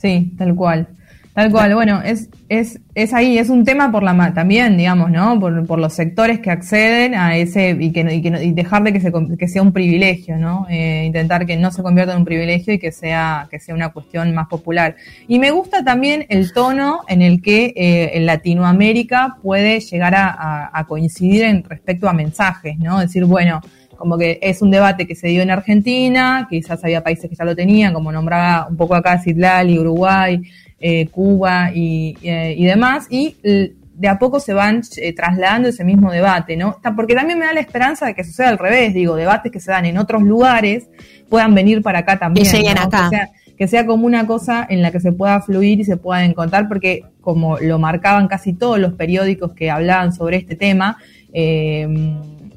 Sí, 0.01 0.33
tal 0.39 0.55
cual. 0.55 0.89
Tal 1.33 1.53
cual, 1.53 1.75
bueno, 1.77 2.03
es, 2.03 2.29
es, 2.49 2.81
es 2.95 3.15
ahí, 3.15 3.39
es 3.39 3.51
un 3.51 3.65
tema 3.65 3.93
por 3.93 4.03
la 4.03 4.35
también, 4.35 4.77
digamos, 4.77 5.13
¿no? 5.13 5.39
Por, 5.39 5.65
por 5.65 5.79
los 5.79 5.93
sectores 5.95 6.41
que 6.41 6.51
acceden 6.51 7.15
a 7.15 7.37
ese 7.37 7.77
y 7.79 7.93
que, 7.93 8.01
y 8.15 8.21
que 8.21 8.45
y 8.45 8.53
dejar 8.53 8.83
de 8.83 8.93
que, 8.93 9.01
se, 9.01 9.13
que 9.39 9.47
sea 9.47 9.63
un 9.63 9.73
privilegio, 9.73 10.37
¿no? 10.39 10.67
Eh, 10.69 11.05
intentar 11.07 11.47
que 11.47 11.57
no 11.57 11.71
se 11.71 11.85
convierta 11.85 12.13
en 12.15 12.19
un 12.19 12.25
privilegio 12.25 12.75
y 12.75 12.79
que 12.81 12.91
sea, 12.91 13.47
que 13.49 13.61
sea 13.61 13.77
una 13.77 13.91
cuestión 13.91 14.35
más 14.35 14.49
popular. 14.49 14.97
Y 15.29 15.39
me 15.39 15.53
gusta 15.53 15.85
también 15.85 16.27
el 16.31 16.53
tono 16.53 17.03
en 17.07 17.23
el 17.23 17.41
que 17.41 17.73
eh, 17.77 18.21
Latinoamérica 18.21 19.37
puede 19.41 19.79
llegar 19.81 20.17
a- 20.17 20.71
a 20.73 20.85
coincidir 20.87 21.45
en 21.45 21.63
respecto 21.63 22.09
a 22.09 22.13
mensajes, 22.13 22.77
¿no? 22.79 22.99
Decir, 22.99 23.25
bueno, 23.25 23.61
como 24.01 24.17
que 24.17 24.39
es 24.41 24.63
un 24.63 24.71
debate 24.71 25.07
que 25.07 25.15
se 25.15 25.29
dio 25.29 25.43
en 25.43 25.51
Argentina, 25.51 26.47
quizás 26.49 26.83
había 26.83 27.05
países 27.05 27.29
que 27.29 27.37
ya 27.37 27.45
lo 27.45 27.55
tenían, 27.55 27.93
como 27.93 28.11
nombraba 28.11 28.67
un 28.69 28.77
poco 28.77 28.95
acá 28.95 29.21
Citlali, 29.21 29.79
Uruguay, 29.79 30.41
eh, 30.81 31.07
Cuba 31.09 31.71
y, 31.75 32.17
eh, 32.23 32.55
y 32.57 32.65
demás, 32.65 33.07
y 33.11 33.37
de 33.43 34.09
a 34.09 34.19
poco 34.19 34.41
se 34.41 34.55
van 34.55 34.81
eh, 34.97 35.13
trasladando 35.13 35.69
ese 35.69 35.85
mismo 35.85 36.11
debate, 36.11 36.57
¿no? 36.57 36.79
Porque 36.97 37.15
también 37.15 37.39
me 37.39 37.45
da 37.45 37.53
la 37.53 37.61
esperanza 37.61 38.07
de 38.07 38.15
que 38.15 38.25
suceda 38.25 38.49
al 38.49 38.57
revés, 38.57 38.95
digo, 38.95 39.15
debates 39.15 39.53
que 39.53 39.61
se 39.61 39.71
dan 39.71 39.85
en 39.85 39.99
otros 39.99 40.23
lugares 40.23 40.89
puedan 41.29 41.55
venir 41.55 41.83
para 41.83 41.99
acá 41.99 42.19
también. 42.19 42.47
Que 42.47 42.57
lleguen 42.57 42.77
¿no? 42.77 42.83
acá. 42.85 43.11
Que 43.11 43.17
sea, 43.17 43.31
que 43.59 43.69
sea 43.69 43.85
como 43.85 44.07
una 44.07 44.27
cosa 44.27 44.67
en 44.71 44.81
la 44.81 44.91
que 44.91 45.01
se 45.01 45.13
pueda 45.13 45.43
fluir 45.43 45.81
y 45.81 45.85
se 45.85 45.99
pueda 45.99 46.25
encontrar, 46.25 46.67
porque 46.67 47.05
como 47.21 47.59
lo 47.59 47.79
marcaban 47.79 48.27
casi 48.27 48.55
todos 48.55 48.79
los 48.79 48.95
periódicos 48.95 49.53
que 49.53 49.71
hablaban 49.71 50.15
sobre 50.15 50.39
este 50.39 50.57
tema, 50.57 50.97
eh, 51.35 51.87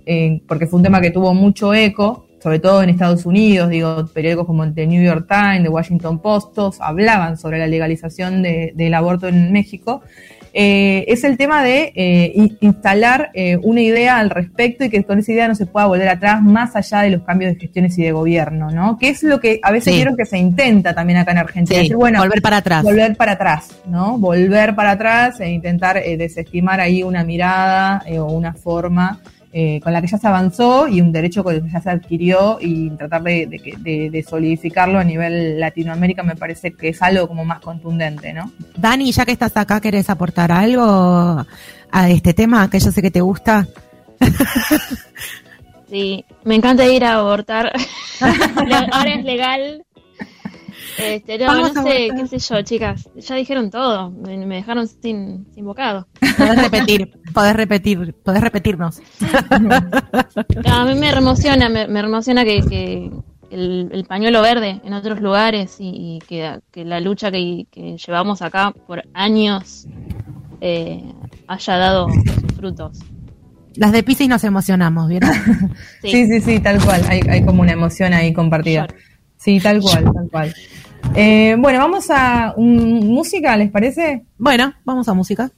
eh, 0.06 0.42
porque 0.48 0.68
fue 0.68 0.78
un 0.78 0.84
tema 0.84 1.02
que 1.02 1.12
tuvo 1.12 1.34
mucho 1.34 1.74
eco, 1.74 2.28
sobre 2.42 2.60
todo 2.60 2.84
en 2.84 2.90
Estados 2.90 3.26
Unidos, 3.26 3.70
digo, 3.70 4.06
periódicos 4.14 4.46
como 4.46 4.64
el 4.64 4.74
The 4.74 4.86
New 4.88 5.02
York 5.04 5.28
Times, 5.30 5.64
The 5.64 5.70
Washington 5.70 6.20
Post, 6.20 6.54
todos 6.56 6.82
hablaban 6.82 7.38
sobre 7.38 7.58
la 7.58 7.68
legalización 7.68 8.42
de- 8.44 8.74
del 8.76 8.94
aborto 8.94 9.28
en 9.30 9.52
México, 9.54 10.02
eh, 10.56 11.06
es 11.08 11.24
el 11.24 11.36
tema 11.36 11.64
de 11.64 11.92
eh, 11.96 12.32
in- 12.36 12.58
instalar 12.62 13.32
eh, 13.34 13.58
una 13.64 13.82
idea 13.82 14.18
al 14.18 14.30
respecto 14.30 14.84
y 14.86 14.90
que 14.92 15.04
con 15.04 15.18
esa 15.18 15.32
idea 15.32 15.48
no 15.48 15.56
se 15.56 15.66
pueda 15.66 15.88
volver 15.88 16.08
atrás 16.10 16.44
más 16.44 16.76
allá 16.76 17.00
de 17.02 17.10
los 17.10 17.24
cambios 17.24 17.54
de 17.54 17.60
gestiones 17.60 17.98
y 17.98 18.04
de 18.04 18.12
gobierno, 18.12 18.70
¿no? 18.70 19.00
Que 19.00 19.10
es 19.10 19.24
lo 19.24 19.40
que 19.40 19.60
a 19.64 19.72
veces 19.72 19.92
Sí. 19.94 19.96
vieron 19.98 20.16
que 20.16 20.26
se 20.28 20.38
intenta 20.38 20.94
también 20.94 21.18
acá 21.20 21.32
en 21.32 21.38
Argentina. 21.40 21.76
Sí, 21.78 21.84
Decir, 21.86 21.96
bueno, 21.96 22.20
volver 22.20 22.42
para 22.44 22.58
atrás. 22.58 22.84
volver 22.84 23.16
para 23.16 23.32
atrás, 23.32 23.70
¿no? 23.88 24.20
Volver 24.20 24.76
para 24.76 24.92
atrás 24.92 25.40
e 25.40 25.50
intentar 25.50 25.98
eh, 25.98 26.18
desestimar 26.18 26.80
ahí 26.80 27.02
una 27.02 27.24
mirada 27.24 28.04
eh, 28.06 28.20
o 28.20 28.26
una 28.28 28.54
forma 28.54 29.22
eh, 29.56 29.80
con 29.84 29.94
la 29.94 30.02
que 30.02 30.08
ya 30.08 30.18
se 30.18 30.28
avanzó 30.28 30.88
y 30.88 31.00
un 31.00 31.12
derecho 31.12 31.44
que 31.44 31.62
ya 31.72 31.80
se 31.80 31.90
adquirió 31.92 32.58
y 32.60 32.90
tratar 32.92 33.22
de, 33.22 33.46
de 33.46 33.60
que- 33.60 33.78
de- 33.78 34.10
de 34.10 34.24
solidificarlo 34.24 34.98
a 34.98 35.04
nivel 35.04 35.60
Latinoamérica 35.60 36.24
me 36.24 36.36
parece 36.36 36.74
que 36.74 36.90
es 36.90 37.02
algo 37.04 37.28
como 37.28 37.46
más 37.46 37.60
contundente, 37.60 38.34
¿no? 38.34 38.52
Dani, 38.76 39.12
ya 39.12 39.26
que 39.26 39.32
estás 39.34 39.56
acá, 39.56 39.80
¿querés 39.80 40.10
aportar 40.10 40.52
algo 40.52 41.46
a 41.92 42.10
este 42.10 42.34
tema 42.34 42.68
que 42.70 42.80
yo 42.80 42.92
sé 42.92 43.02
que 43.02 43.12
te 43.12 43.22
gusta? 43.22 43.68
Sí, 45.90 46.26
me 46.44 46.56
encanta 46.56 46.86
ir 46.88 47.06
a 47.06 47.16
abortar. 47.16 47.72
Ahora 48.92 49.14
es 49.14 49.24
legal. 49.24 49.84
Este, 50.98 51.38
no, 51.40 51.74
sé, 51.74 52.10
qué 52.15 52.28
sé 52.28 52.40
yo, 52.40 52.61
chicas. 52.61 53.10
Ya 53.15 53.36
dijeron 53.36 53.70
todo. 53.70 54.11
Me, 54.11 54.56
dejaron 54.56 54.88
sin, 54.88 55.45
sin 55.53 55.65
bocado. 55.65 56.07
Podés 56.38 56.61
repetir, 56.61 57.11
podés 57.34 57.56
repetir, 57.56 58.14
podés 58.24 58.41
repetirnos. 58.41 59.02
A 59.49 60.86
mí 60.86 60.95
me 60.95 61.10
emociona, 61.10 61.70
me, 61.70 61.99
emociona 61.99 62.44
que, 62.44 62.61
que 62.61 63.11
el, 63.52 64.06
pañuelo 64.07 64.41
verde 64.41 64.82
en 64.84 64.94
otros 64.94 65.22
lugares 65.22 65.78
y, 65.80 66.20
que, 66.28 66.60
que, 66.72 66.86
la 66.86 66.99
lucha 66.99 67.32
que, 67.32 67.65
que, 67.72 67.98
llevamos 67.98 68.41
acá 68.41 68.74
por 68.88 69.03
años 69.14 69.88
eh, 70.61 71.03
haya 71.48 71.78
dado 71.78 72.10
sus 72.10 72.56
frutos. 72.56 72.99
Las 73.76 73.91
de 73.91 74.03
Pisces 74.03 74.30
nos 74.30 74.44
emocionamos, 74.44 75.10
¿vieron? 75.10 75.32
Sí. 76.02 76.28
sí, 76.28 76.41
sí, 76.41 76.60
tal 76.60 76.84
cual. 76.84 77.02
Hay, 77.07 77.22
hay 77.28 77.44
como 77.44 77.61
una 77.61 77.72
emoción 77.72 78.14
ahí 78.14 78.34
compartida. 78.34 78.88
Sí, 79.44 79.60
tal 79.60 79.82
cual, 79.82 80.06
tal 80.06 80.30
cual. 80.32 80.56
Eh, 81.15 81.57
bueno, 81.60 81.80
vamos 81.80 82.10
a 82.10 82.53
um, 82.56 82.65
música, 83.06 83.57
¿les 83.57 83.70
parece? 83.70 84.24
Bueno, 84.38 84.74
vamos 84.86 85.10
a 85.10 85.14
música. 85.14 85.52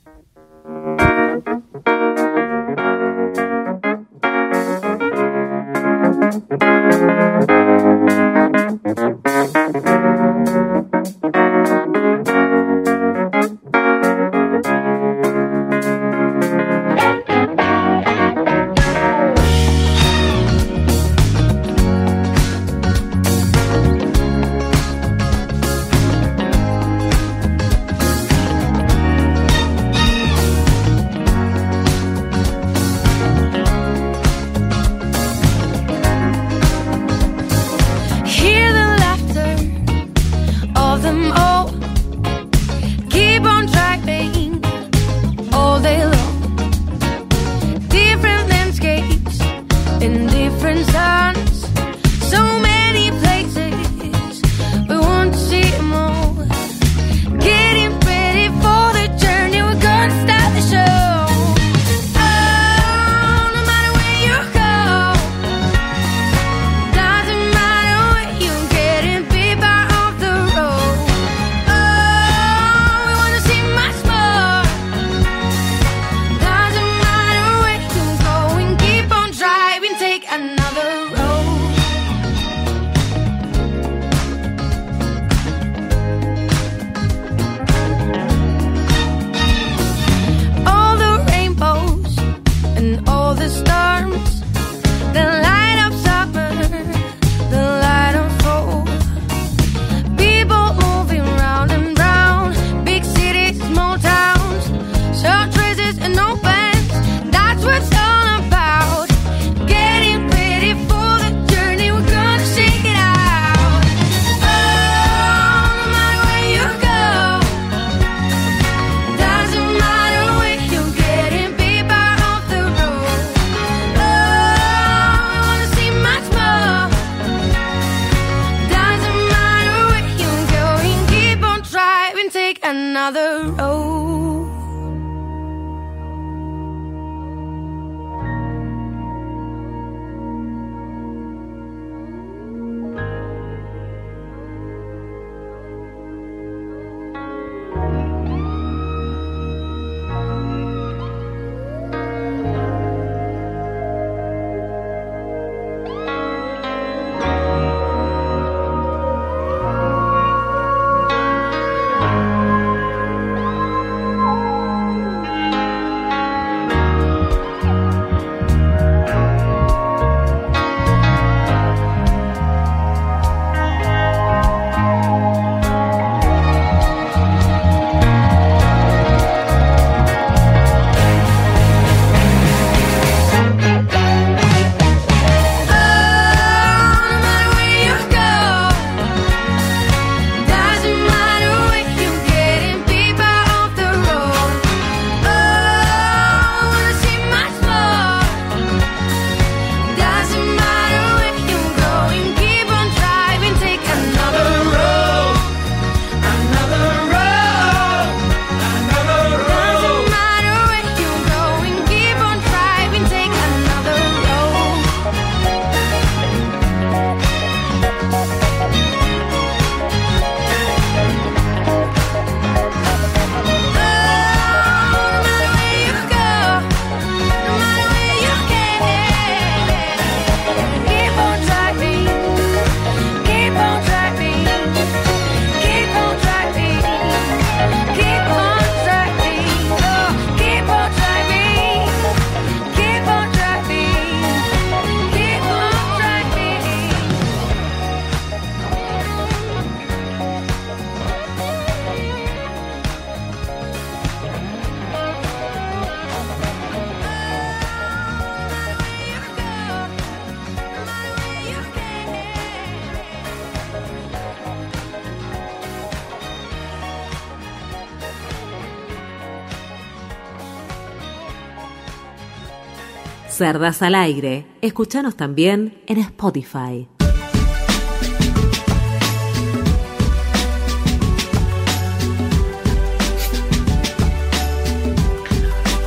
Cerdas 273.35 273.81
al 273.81 273.95
aire. 273.95 274.45
Escuchanos 274.61 275.17
también 275.17 275.81
en 275.87 275.97
Spotify. 275.97 276.87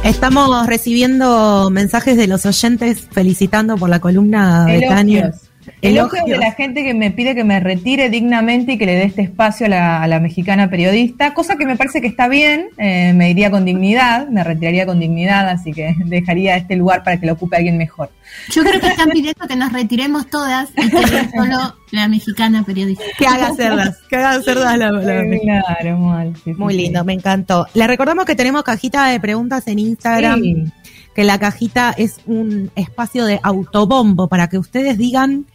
Estamos 0.05 0.67
recibiendo 0.67 1.71
mensajes 1.71 2.19
de 2.19 2.27
los 2.27 2.45
oyentes 2.45 3.09
felicitando 3.13 3.79
por 3.79 3.89
la 3.89 4.01
columna 4.01 4.67
de 4.67 4.83
Tania. 4.83 5.35
Elogios. 5.81 6.13
Elogios 6.23 6.39
de 6.41 6.45
la 6.47 6.53
gente 6.53 6.83
que 6.83 6.93
me 6.95 7.11
pide 7.11 7.35
que 7.35 7.45
me 7.45 7.61
retire 7.61 8.11
dignamente 8.11 8.73
y 8.73 8.79
que 8.79 8.87
le 8.87 8.95
dé 8.97 9.05
este 9.05 9.23
espacio 9.23 9.67
a 9.67 9.69
la, 9.69 10.03
a 10.03 10.09
la 10.09 10.19
mexicana 10.21 10.69
periodista, 10.69 11.35
cosa 11.35 11.57
que 11.57 11.67
me 11.67 11.77
parece 11.77 12.01
que 12.01 12.09
está 12.09 12.27
bien, 12.29 12.67
eh, 12.79 13.13
me 13.15 13.31
iría 13.31 13.51
con 13.51 13.65
dignidad, 13.65 14.29
me 14.29 14.43
retiraría 14.43 14.87
con 14.87 14.99
dignidad, 14.99 15.49
así 15.49 15.73
que 15.73 15.95
dejaría 16.07 16.57
este 16.57 16.75
lugar 16.77 17.05
para 17.05 17.19
que 17.21 17.27
lo 17.27 17.35
ocupe 17.35 17.57
alguien 17.57 17.79
mejor. 17.79 18.11
Yo 18.51 18.63
creo 18.63 18.81
que 18.81 18.89
están 18.89 19.09
pidiendo 19.11 19.47
que 19.47 19.57
nos 19.57 19.73
retiremos 19.73 20.29
todas 20.29 20.69
y 20.77 20.89
que 20.91 21.31
solo 21.37 21.75
la 21.93 22.09
mexicana 22.09 22.63
periodista. 22.65 23.05
Que 23.19 23.27
haga 23.27 23.55
cerdas, 23.55 23.99
que 24.11 24.17
haga 24.17 24.43
cerdas 24.43 24.77
la, 24.79 24.91
la- 24.93 25.25
Claro, 25.41 25.99
mal. 25.99 26.35
sí, 26.45 26.53
Muy 26.55 26.75
sí. 26.75 26.81
lindo, 26.83 27.05
me 27.05 27.13
encantó. 27.15 27.67
Le 27.75 27.87
recordamos 27.87 28.25
que 28.25 28.35
tenemos 28.35 28.63
cajita 28.65 29.07
de 29.07 29.21
preguntas 29.21 29.67
en 29.69 29.79
Instagram, 29.79 30.41
Sí. 30.43 30.65
que 31.15 31.25
la 31.25 31.39
cajita 31.39 31.95
es 31.97 32.17
un 32.27 32.71
espacio 32.75 33.25
de 33.25 33.41
autobombo 33.43 34.29
para 34.29 34.49
que 34.49 34.59
ustedes 34.59 34.99
digan 34.99 35.47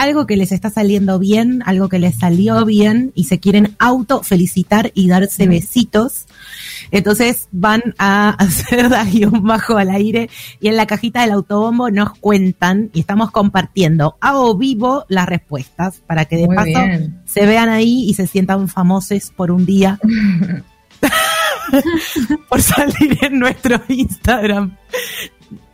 algo 0.00 0.26
que 0.26 0.38
les 0.38 0.50
está 0.50 0.70
saliendo 0.70 1.18
bien, 1.18 1.62
algo 1.66 1.90
que 1.90 1.98
les 1.98 2.16
salió 2.16 2.64
bien 2.64 3.12
y 3.14 3.24
se 3.24 3.38
quieren 3.38 3.76
auto 3.78 4.22
felicitar 4.22 4.92
y 4.94 5.08
darse 5.08 5.46
besitos. 5.46 6.24
Entonces 6.90 7.48
van 7.52 7.94
a 7.98 8.30
hacer 8.38 8.88
un 9.30 9.42
bajo 9.42 9.76
al 9.76 9.90
aire 9.90 10.30
y 10.58 10.68
en 10.68 10.76
la 10.76 10.86
cajita 10.86 11.20
del 11.20 11.32
autobombo 11.32 11.90
nos 11.90 12.18
cuentan 12.18 12.88
y 12.94 13.00
estamos 13.00 13.30
compartiendo 13.30 14.16
a 14.22 14.38
o 14.38 14.56
vivo 14.56 15.04
las 15.08 15.26
respuestas 15.26 16.00
para 16.06 16.24
que 16.24 16.36
de 16.36 16.46
Muy 16.46 16.56
paso 16.56 16.68
bien. 16.70 17.20
se 17.26 17.44
vean 17.44 17.68
ahí 17.68 18.06
y 18.08 18.14
se 18.14 18.26
sientan 18.26 18.68
famosos 18.68 19.30
por 19.36 19.50
un 19.50 19.66
día 19.66 20.00
por 22.48 22.62
salir 22.62 23.18
en 23.20 23.38
nuestro 23.38 23.82
Instagram. 23.88 24.78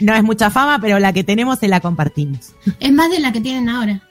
No 0.01 0.15
es 0.15 0.25
mucha 0.25 0.51
fama, 0.51 0.81
pero 0.81 0.99
la 0.99 1.13
que 1.13 1.23
tenemos 1.23 1.61
se 1.61 1.69
la 1.69 1.79
compartimos. 1.81 2.55
Es 2.81 2.93
más 2.93 3.09
de 3.11 3.21
la 3.21 3.31
que 3.31 3.41
tienen 3.41 3.69
ahora. 3.69 4.03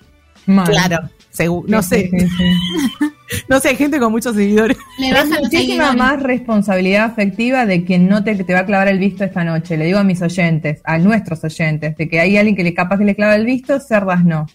Mal. 0.46 0.70
Claro, 0.70 1.10
seguro. 1.32 1.68
No 1.68 1.82
sé, 1.82 2.10
Sí, 2.12 2.20
sí, 2.20 2.28
sí. 2.38 3.06
no 3.50 3.60
sé, 3.60 3.70
hay 3.70 3.76
gente 3.76 4.00
con 4.00 4.12
muchos 4.12 4.36
seguidores. 4.36 4.78
Le 5.00 5.12
bajan 5.12 5.30
los 5.30 5.40
muchísima 5.42 5.94
más 5.94 6.22
responsabilidad 6.22 7.06
afectiva 7.06 7.66
de 7.66 7.84
quien 7.84 8.08
no 8.08 8.24
te, 8.24 8.36
te 8.36 8.54
va 8.54 8.60
a 8.60 8.66
clavar 8.66 8.88
el 8.88 9.00
visto 9.00 9.24
esta 9.24 9.44
noche. 9.44 9.78
Le 9.78 9.86
digo 9.86 10.00
a 10.00 10.04
mis 10.04 10.22
oyentes, 10.22 10.82
a 10.84 10.98
nuestros 10.98 11.44
oyentes, 11.44 11.98
de 11.98 12.08
que 12.10 12.20
hay 12.20 12.38
alguien 12.38 12.56
que 12.56 12.64
le 12.64 12.74
capaz 12.74 12.98
que 12.98 13.06
le 13.06 13.16
clava 13.16 13.36
el 13.36 13.46
visto, 13.46 13.80
cerdas 13.80 14.24
no. 14.24 14.46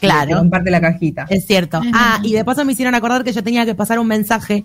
Que 0.00 0.06
Claro, 0.06 0.38
comparte 0.38 0.70
la 0.70 0.80
cajita. 0.80 1.26
es 1.28 1.46
cierto. 1.46 1.80
Ah, 1.92 2.18
y 2.22 2.32
de 2.32 2.44
paso 2.44 2.64
me 2.64 2.72
hicieron 2.72 2.94
acordar 2.94 3.24
que 3.24 3.32
yo 3.32 3.42
tenía 3.42 3.66
que 3.66 3.74
pasar 3.74 3.98
un 3.98 4.06
mensaje 4.06 4.64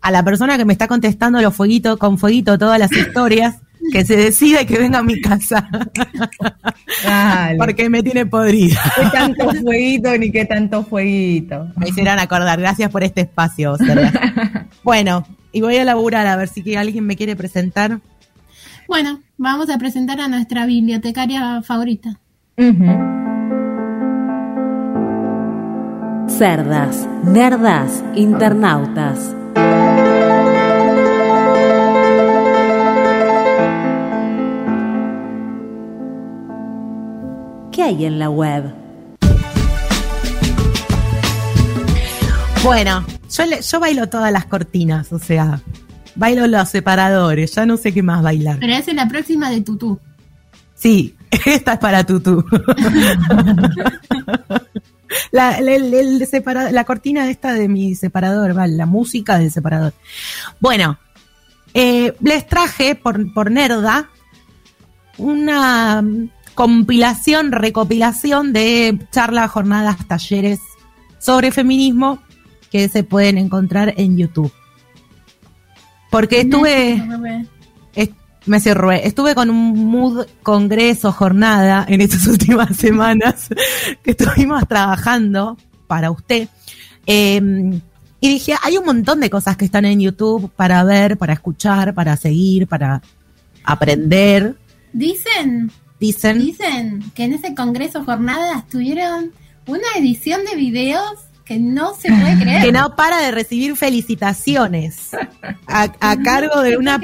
a 0.00 0.10
la 0.12 0.22
persona 0.22 0.56
que 0.56 0.64
me 0.64 0.72
está 0.72 0.86
contestando 0.86 1.40
los 1.42 1.54
fueguitos, 1.54 1.98
con 1.98 2.16
fueguito 2.16 2.58
todas 2.58 2.78
las 2.78 2.92
historias, 2.92 3.56
que 3.92 4.04
se 4.04 4.16
decida 4.16 4.62
y 4.62 4.66
que 4.66 4.78
venga 4.78 4.98
a 4.98 5.02
mi 5.02 5.20
casa, 5.20 5.68
Dale. 7.04 7.58
porque 7.58 7.88
me 7.88 8.02
tiene 8.02 8.26
podrida. 8.26 8.80
¿Qué 8.96 9.06
tanto 9.12 9.50
fueguito 9.62 10.16
ni 10.18 10.30
qué 10.30 10.44
tanto 10.44 10.84
fueguito? 10.84 11.68
Me 11.76 11.88
hicieron 11.88 12.18
acordar. 12.18 12.60
Gracias 12.60 12.90
por 12.90 13.02
este 13.04 13.22
espacio, 13.22 13.76
Serra. 13.76 14.66
Bueno, 14.82 15.26
y 15.52 15.60
voy 15.60 15.76
a 15.76 15.84
laburar 15.84 16.26
a 16.26 16.36
ver 16.36 16.48
si 16.48 16.62
que 16.62 16.76
alguien 16.78 17.04
me 17.06 17.16
quiere 17.16 17.36
presentar. 17.36 18.00
Bueno, 18.86 19.20
vamos 19.36 19.68
a 19.70 19.78
presentar 19.78 20.20
a 20.20 20.28
nuestra 20.28 20.66
bibliotecaria 20.66 21.62
favorita. 21.62 22.18
Ujú. 22.56 23.18
Cerdas, 26.28 27.08
nerdas, 27.24 28.04
internautas. 28.14 29.34
¿Qué 37.78 37.84
hay 37.84 38.04
en 38.06 38.18
la 38.18 38.28
web? 38.28 38.74
Bueno, 42.64 43.06
yo, 43.30 43.46
le- 43.46 43.62
yo 43.62 43.78
bailo 43.78 44.08
todas 44.08 44.32
las 44.32 44.46
cortinas, 44.46 45.12
o 45.12 45.20
sea, 45.20 45.60
bailo 46.16 46.48
los 46.48 46.68
separadores, 46.68 47.54
ya 47.54 47.66
no 47.66 47.76
sé 47.76 47.94
qué 47.94 48.02
más 48.02 48.20
bailar. 48.20 48.56
Pero 48.58 48.72
esa 48.72 48.90
es 48.90 48.96
la 48.96 49.06
próxima 49.06 49.48
de 49.50 49.60
Tutú. 49.60 50.00
Sí, 50.74 51.14
esta 51.46 51.74
es 51.74 51.78
para 51.78 52.02
Tutu. 52.02 52.44
La, 55.30 55.60
la- 55.60 55.72
el- 55.76 55.94
el 55.94 56.26
separa- 56.28 56.72
la 56.72 56.82
cortina 56.82 57.30
esta 57.30 57.52
de 57.52 57.68
mi 57.68 57.94
separador, 57.94 58.54
vale, 58.54 58.74
la 58.74 58.86
música 58.86 59.38
del 59.38 59.52
separador. 59.52 59.92
Bueno, 60.58 60.98
eh, 61.74 62.12
les 62.22 62.44
traje 62.48 62.96
por, 62.96 63.32
por 63.32 63.52
Nerda 63.52 64.08
una 65.16 66.02
compilación, 66.58 67.52
recopilación 67.52 68.52
de 68.52 68.98
charlas, 69.12 69.48
jornadas, 69.48 69.96
talleres 70.08 70.58
sobre 71.20 71.52
feminismo 71.52 72.18
que 72.72 72.88
se 72.88 73.04
pueden 73.04 73.38
encontrar 73.38 73.94
en 73.96 74.16
YouTube. 74.16 74.50
Porque 76.10 76.40
estuve... 76.40 77.00
Est- 77.94 78.12
me 78.46 78.58
cerré. 78.58 79.06
Estuve 79.06 79.36
con 79.36 79.50
un 79.50 79.86
mood 79.86 80.26
congreso, 80.42 81.12
jornada 81.12 81.86
en 81.88 82.00
estas 82.00 82.26
últimas 82.34 82.76
semanas 82.76 83.50
que 84.02 84.10
estuvimos 84.10 84.66
trabajando 84.66 85.56
para 85.86 86.10
usted. 86.10 86.48
Eh, 87.06 87.40
y 88.20 88.28
dije, 88.28 88.54
hay 88.64 88.78
un 88.78 88.84
montón 88.84 89.20
de 89.20 89.30
cosas 89.30 89.56
que 89.56 89.64
están 89.64 89.84
en 89.84 90.00
YouTube 90.00 90.50
para 90.56 90.82
ver, 90.82 91.18
para 91.18 91.34
escuchar, 91.34 91.94
para 91.94 92.16
seguir, 92.16 92.66
para 92.66 93.00
aprender. 93.62 94.56
Dicen, 94.92 95.70
Dicen, 96.00 96.38
dicen 96.38 97.02
que 97.14 97.24
en 97.24 97.32
ese 97.32 97.54
congreso 97.54 98.04
jornadas 98.04 98.66
tuvieron 98.68 99.32
una 99.66 99.86
edición 99.96 100.40
de 100.48 100.56
videos 100.56 101.12
que 101.44 101.58
no 101.58 101.94
se 101.94 102.08
puede 102.08 102.38
creer. 102.40 102.62
que 102.62 102.72
no 102.72 102.94
para 102.94 103.18
de 103.20 103.30
recibir 103.32 103.74
felicitaciones 103.76 105.10
a, 105.66 105.92
a 106.00 106.16
cargo 106.22 106.60
de 106.62 106.76
una, 106.76 107.00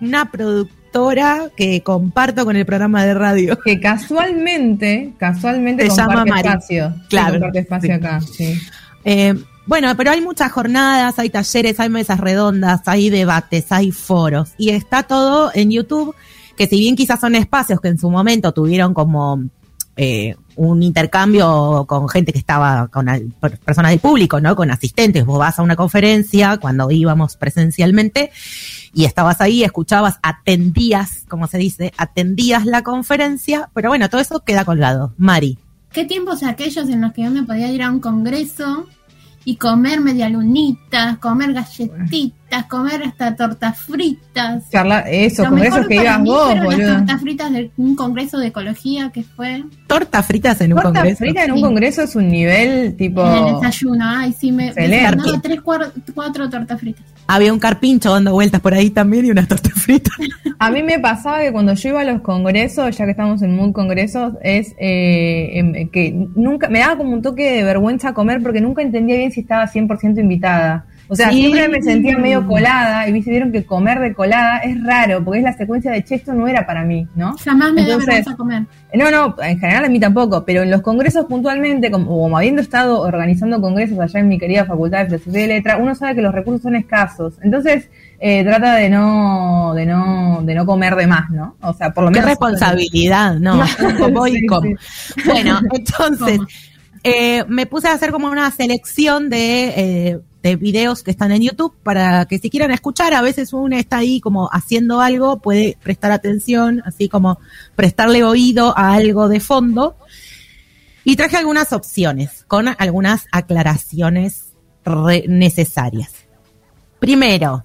una 0.00 0.30
productora 0.30 1.50
que 1.56 1.82
comparto 1.82 2.44
con 2.44 2.56
el 2.56 2.64
programa 2.66 3.04
de 3.04 3.14
radio. 3.14 3.58
Que 3.64 3.78
casualmente, 3.80 5.12
casualmente 5.18 5.88
Se 5.90 5.96
llama 5.96 6.24
Mari. 6.24 6.48
espacio. 6.48 6.94
Sí, 7.02 7.06
Claro, 7.08 7.32
comparte 7.32 7.58
espacio 7.60 7.88
sí. 7.88 7.92
acá, 7.92 8.20
sí. 8.20 8.60
Eh, 9.04 9.34
bueno, 9.66 9.94
pero 9.96 10.10
hay 10.10 10.20
muchas 10.20 10.50
jornadas, 10.50 11.18
hay 11.18 11.30
talleres, 11.30 11.78
hay 11.78 11.88
mesas 11.90 12.18
redondas, 12.18 12.80
hay 12.86 13.08
debates, 13.10 13.70
hay 13.70 13.92
foros 13.92 14.50
y 14.58 14.70
está 14.70 15.04
todo 15.04 15.50
en 15.54 15.70
YouTube, 15.70 16.14
que 16.60 16.66
si 16.66 16.78
bien 16.78 16.94
quizás 16.94 17.18
son 17.18 17.34
espacios 17.36 17.80
que 17.80 17.88
en 17.88 17.96
su 17.96 18.10
momento 18.10 18.52
tuvieron 18.52 18.92
como 18.92 19.42
eh, 19.96 20.36
un 20.56 20.82
intercambio 20.82 21.86
con 21.88 22.06
gente 22.06 22.34
que 22.34 22.38
estaba 22.38 22.88
con 22.88 23.06
personas 23.64 23.92
del 23.92 23.98
público, 23.98 24.42
¿no? 24.42 24.54
Con 24.54 24.70
asistentes. 24.70 25.24
Vos 25.24 25.38
vas 25.38 25.58
a 25.58 25.62
una 25.62 25.74
conferencia 25.74 26.58
cuando 26.58 26.90
íbamos 26.90 27.38
presencialmente 27.38 28.30
y 28.92 29.06
estabas 29.06 29.40
ahí, 29.40 29.64
escuchabas, 29.64 30.18
atendías, 30.22 31.24
como 31.30 31.46
se 31.46 31.56
dice, 31.56 31.94
atendías 31.96 32.66
la 32.66 32.82
conferencia, 32.82 33.70
pero 33.72 33.88
bueno, 33.88 34.10
todo 34.10 34.20
eso 34.20 34.40
queda 34.40 34.66
colgado. 34.66 35.14
Mari. 35.16 35.56
¿Qué 35.92 36.04
tiempos 36.04 36.42
aquellos 36.42 36.90
en 36.90 37.00
los 37.00 37.14
que 37.14 37.22
yo 37.22 37.30
me 37.30 37.42
podía 37.42 37.72
ir 37.72 37.82
a 37.82 37.90
un 37.90 38.00
congreso 38.00 38.86
y 39.46 39.56
comer 39.56 40.02
medialunitas, 40.02 41.16
comer 41.20 41.54
galletitas, 41.54 42.38
comer 42.68 43.02
hasta 43.04 43.34
tortas 43.36 43.78
fritas? 43.78 44.68
Charla, 44.70 45.00
eso, 45.00 45.42
Lo 45.44 45.50
congresos 45.50 45.74
mejor 45.78 45.88
que 45.88 45.96
para 45.96 46.08
ibas 46.08 46.20
mí 46.20 46.30
vos, 46.30 46.54
las 46.54 46.64
boludo. 46.64 46.96
tortas 46.96 47.20
fritas 47.20 47.52
de 47.52 47.70
un 47.76 47.96
congreso 47.96 48.38
de 48.38 48.46
ecología 48.48 49.10
que 49.12 49.22
fue 49.22 49.64
Tortas 49.86 50.26
fritas 50.26 50.60
en 50.60 50.72
un 50.72 50.80
Torta 50.82 50.98
congreso. 51.00 51.18
frita 51.18 51.44
en 51.44 51.50
un 51.52 51.56
Sí. 51.58 51.62
congreso 51.64 52.02
es 52.02 52.16
un 52.16 52.28
nivel 52.28 52.96
tipo. 52.96 53.22
en 53.26 53.46
el 53.46 53.54
desayuno. 53.54 54.04
Ay, 54.06 54.32
sí, 54.32 54.52
me, 54.52 54.72
me 54.72 54.88
tres, 55.42 55.60
cuar- 55.62 55.92
cuatro 56.14 56.48
tortas 56.50 56.78
fritas. 56.80 57.04
Había 57.26 57.52
un 57.52 57.58
carpincho 57.60 58.10
dando 58.12 58.32
vueltas 58.32 58.60
por 58.60 58.74
ahí 58.74 58.90
también 58.90 59.24
y 59.26 59.30
unas 59.30 59.46
tortas 59.48 59.72
fritas. 59.74 60.14
A 60.58 60.70
mí 60.70 60.82
me 60.82 60.98
pasaba 60.98 61.40
que 61.40 61.52
cuando 61.52 61.74
yo 61.74 61.88
iba 61.90 62.00
a 62.00 62.04
los 62.04 62.20
congresos, 62.22 62.96
ya 62.96 63.04
que 63.04 63.12
estamos 63.12 63.40
en 63.42 63.54
Mood 63.56 63.72
Congresos, 63.72 64.34
es 64.42 64.74
eh, 64.78 65.50
em, 65.58 65.88
que 65.90 66.12
nunca 66.34 66.68
me 66.68 66.80
daba 66.80 66.96
como 66.96 67.12
un 67.12 67.22
toque 67.22 67.52
de 67.52 67.62
vergüenza 67.64 68.12
comer 68.12 68.42
porque 68.42 68.60
nunca 68.60 68.82
entendía 68.82 69.16
bien 69.16 69.30
si 69.32 69.40
estaba 69.40 69.66
100% 69.68 70.20
invitada. 70.20 70.86
O 71.12 71.16
sea, 71.16 71.28
Sí. 71.30 71.38
siempre 71.40 71.68
me 71.68 71.82
sentía 71.82 72.16
medio 72.16 72.46
colada 72.46 73.08
y 73.08 73.12
viste, 73.12 73.30
vieron 73.32 73.50
que 73.50 73.64
comer 73.66 73.98
de 73.98 74.14
colada 74.14 74.58
es 74.58 74.82
raro 74.84 75.24
porque 75.24 75.40
es 75.40 75.44
la 75.44 75.52
secuencia 75.52 75.90
de 75.90 76.04
che, 76.04 76.14
esto 76.14 76.32
no 76.32 76.46
era 76.46 76.64
para 76.64 76.84
mí, 76.84 77.06
¿no? 77.16 77.36
Jamás 77.44 77.72
me 77.72 77.82
dio 77.82 77.94
Entonces, 77.94 78.06
vergüenza 78.06 78.36
comer. 78.36 78.62
No, 78.94 79.10
no, 79.10 79.34
en 79.42 79.58
general 79.58 79.84
a 79.84 79.88
mí 79.88 79.98
tampoco, 79.98 80.44
pero 80.44 80.62
en 80.62 80.70
los 80.70 80.82
congresos 80.82 81.26
puntualmente, 81.26 81.90
como, 81.90 82.06
como 82.06 82.38
habiendo 82.38 82.62
estado 82.62 83.00
organizando 83.00 83.60
congresos 83.60 83.98
allá 83.98 84.20
en 84.20 84.28
mi 84.28 84.38
querida 84.38 84.64
facultad 84.64 85.00
de 85.00 85.18
filosofía 85.18 85.44
y 85.44 85.48
letra, 85.48 85.76
uno 85.78 85.94
sabe 85.96 86.14
que 86.14 86.22
los 86.22 86.32
recursos 86.34 86.62
son 86.62 86.76
escasos. 86.76 87.34
Entonces, 87.42 87.88
eh, 88.20 88.44
trata 88.44 88.76
de 88.76 88.88
no, 88.88 89.72
de 89.74 89.86
no, 89.86 90.42
de 90.44 90.54
no 90.54 90.64
comer 90.64 90.94
de 90.94 91.06
más, 91.08 91.28
¿no? 91.30 91.56
O 91.60 91.72
sea, 91.74 91.92
por 91.92 92.04
lo 92.04 92.10
Qué 92.10 92.20
menos. 92.20 92.28
responsabilidad, 92.30 93.34
no. 93.40 93.60
Voy 94.12 94.30
y 94.36 94.40
Sí, 94.40 94.46
como. 94.46 94.62
sí. 94.62 94.74
Bueno, 95.26 95.58
entonces, 95.72 96.38
eh, 97.02 97.44
me 97.48 97.66
puse 97.66 97.88
a 97.88 97.94
hacer 97.94 98.10
como 98.12 98.28
una 98.28 98.50
selección 98.52 99.28
de 99.30 99.68
eh, 99.76 100.20
de 100.42 100.56
videos 100.56 101.02
que 101.02 101.10
están 101.10 101.32
en 101.32 101.42
YouTube 101.42 101.74
para 101.82 102.24
que 102.26 102.38
si 102.38 102.48
quieran 102.50 102.70
escuchar, 102.70 103.12
a 103.14 103.20
veces 103.22 103.52
uno 103.52 103.76
está 103.76 103.98
ahí 103.98 104.20
como 104.20 104.48
haciendo 104.52 105.00
algo, 105.00 105.38
puede 105.40 105.76
prestar 105.82 106.12
atención, 106.12 106.82
así 106.86 107.08
como 107.08 107.38
prestarle 107.76 108.24
oído 108.24 108.76
a 108.76 108.94
algo 108.94 109.28
de 109.28 109.40
fondo. 109.40 109.96
Y 111.04 111.16
traje 111.16 111.36
algunas 111.36 111.72
opciones 111.72 112.44
con 112.46 112.68
algunas 112.78 113.26
aclaraciones 113.32 114.52
re- 114.84 115.24
necesarias. 115.28 116.10
Primero, 116.98 117.64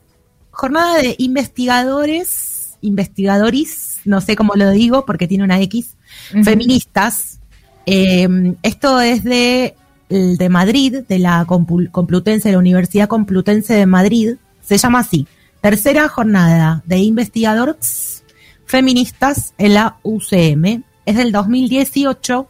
jornada 0.52 0.97
de 1.02 1.15
investigadores, 1.18 2.77
investigadores, 2.81 3.99
no 4.06 4.22
sé 4.22 4.35
cómo 4.35 4.53
lo 4.56 4.72
digo 4.72 5.06
porque 5.06 5.27
tiene 5.27 5.43
una 5.43 5.60
X, 5.61 5.97
feministas. 6.43 7.39
Eh, 7.85 8.27
esto 8.64 8.99
es 9.02 9.23
de, 9.23 9.76
el 10.10 10.38
de 10.38 10.49
Madrid, 10.49 11.03
de 11.07 11.19
la 11.19 11.45
Complutense, 11.45 12.49
de 12.49 12.53
la 12.53 12.60
Universidad 12.60 13.07
Complutense 13.07 13.73
de 13.73 13.86
Madrid. 13.86 14.36
Se 14.61 14.77
llama 14.77 14.99
así, 14.99 15.27
tercera 15.61 16.07
jornada 16.10 16.84
de 16.86 16.98
investigadores 16.98 18.23
feministas 18.65 19.53
en 19.57 19.73
la 19.73 19.98
UCM. 20.03 20.84
Es 21.06 21.18
del 21.18 21.32
2018 21.32 22.48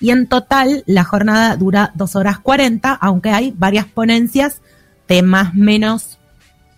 y 0.00 0.10
en 0.10 0.26
total 0.26 0.82
la 0.86 1.04
jornada 1.04 1.56
dura 1.56 1.92
dos 1.94 2.16
horas 2.16 2.38
40, 2.38 2.92
aunque 2.92 3.30
hay 3.30 3.54
varias 3.56 3.86
ponencias 3.86 4.62
de 5.08 5.22
más 5.22 5.54
menos 5.54 6.18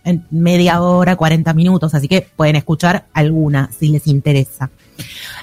en 0.04 0.26
media 0.30 0.82
hora, 0.82 1.14
40 1.14 1.54
minutos, 1.54 1.94
así 1.94 2.08
que 2.08 2.26
pueden 2.34 2.56
escuchar 2.56 3.06
alguna 3.12 3.70
si 3.78 3.88
les 3.88 4.06
interesa. 4.06 4.70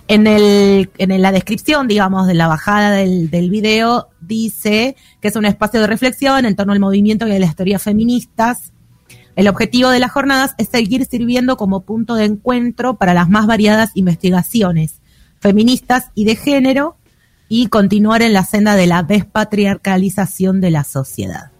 En, 0.07 0.26
el, 0.26 0.89
en 0.97 1.21
la 1.21 1.31
descripción, 1.31 1.88
digamos, 1.88 2.27
de 2.27 2.34
la 2.34 2.47
bajada 2.47 2.91
del, 2.91 3.30
del 3.30 3.49
video, 3.49 4.09
dice 4.21 4.95
que 5.21 5.27
es 5.27 5.35
un 5.35 5.45
espacio 5.45 5.81
de 5.81 5.88
reflexión 5.88 6.45
en 6.45 6.55
torno 6.55 6.73
al 6.73 6.80
movimiento 6.80 7.27
y 7.27 7.31
a 7.31 7.39
las 7.39 7.55
teorías 7.55 7.84
feministas. 7.84 8.71
El 9.35 9.47
objetivo 9.47 9.89
de 9.89 9.99
las 9.99 10.11
jornadas 10.11 10.55
es 10.57 10.69
seguir 10.69 11.05
sirviendo 11.05 11.57
como 11.57 11.81
punto 11.81 12.15
de 12.15 12.26
encuentro 12.26 12.97
para 12.97 13.13
las 13.13 13.30
más 13.30 13.45
variadas 13.45 13.91
investigaciones 13.93 14.99
feministas 15.39 16.11
y 16.15 16.26
de 16.26 16.35
género 16.35 16.97
y 17.47 17.67
continuar 17.67 18.21
en 18.21 18.34
la 18.34 18.43
senda 18.43 18.76
de 18.76 18.88
la 18.88 19.03
despatriarcalización 19.03 20.61
de 20.61 20.71
la 20.71 20.84
sociedad. 20.84 21.51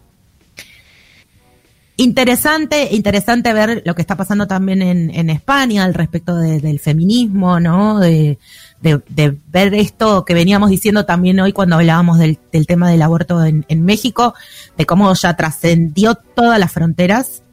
Interesante, 2.02 2.96
interesante 2.96 3.52
ver 3.52 3.82
lo 3.86 3.94
que 3.94 4.02
está 4.02 4.16
pasando 4.16 4.48
también 4.48 4.82
en, 4.82 5.10
en 5.14 5.30
España 5.30 5.84
al 5.84 5.94
respecto 5.94 6.38
de- 6.38 6.62
del 6.62 6.80
feminismo, 6.80 7.60
¿no? 7.60 8.00
De, 8.00 8.38
de- 8.82 9.02
de 9.10 9.36
ver 9.52 9.74
esto 9.74 10.24
que 10.24 10.34
veníamos 10.34 10.70
diciendo 10.70 11.06
también 11.06 11.38
hoy 11.42 11.52
cuando 11.52 11.76
hablábamos 11.76 12.18
del, 12.18 12.40
del 12.54 12.68
tema 12.68 12.90
del 12.90 13.02
aborto 13.02 13.44
en, 13.44 13.66
en 13.68 13.84
México, 13.84 14.34
de 14.78 14.86
cómo 14.86 15.14
ya 15.14 15.36
trascendió 15.36 16.16
todas 16.16 16.58
las 16.58 16.72
fronteras. 16.72 17.44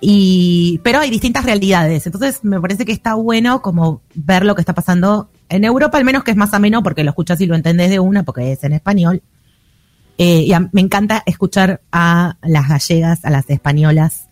Y, 0.00 0.80
pero 0.84 1.00
hay 1.00 1.10
distintas 1.10 1.44
realidades. 1.44 2.06
Entonces 2.06 2.44
me 2.44 2.60
parece 2.60 2.84
que 2.84 2.92
está 2.92 3.14
bueno 3.14 3.60
como 3.60 4.02
ver 4.14 4.44
lo 4.44 4.54
que 4.54 4.60
está 4.62 4.72
pasando 4.72 5.30
en 5.48 5.64
Europa, 5.64 5.98
al 5.98 6.04
menos 6.04 6.22
que 6.22 6.30
es 6.30 6.36
más 6.36 6.54
ameno 6.54 6.84
porque 6.84 7.02
lo 7.02 7.10
escuchas 7.10 7.40
y 7.40 7.46
lo 7.46 7.56
entendés 7.56 7.90
de 7.90 7.98
una, 7.98 8.22
porque 8.22 8.52
es 8.52 8.62
en 8.62 8.72
español. 8.74 9.20
Eh, 10.24 10.42
y 10.48 10.52
a- 10.52 10.68
me 10.72 10.80
encanta 10.80 11.22
escuchar 11.26 11.80
a 11.90 12.36
las 12.42 12.68
gallegas, 12.68 13.24
a 13.24 13.30
las 13.30 13.50
españolas, 13.50 14.28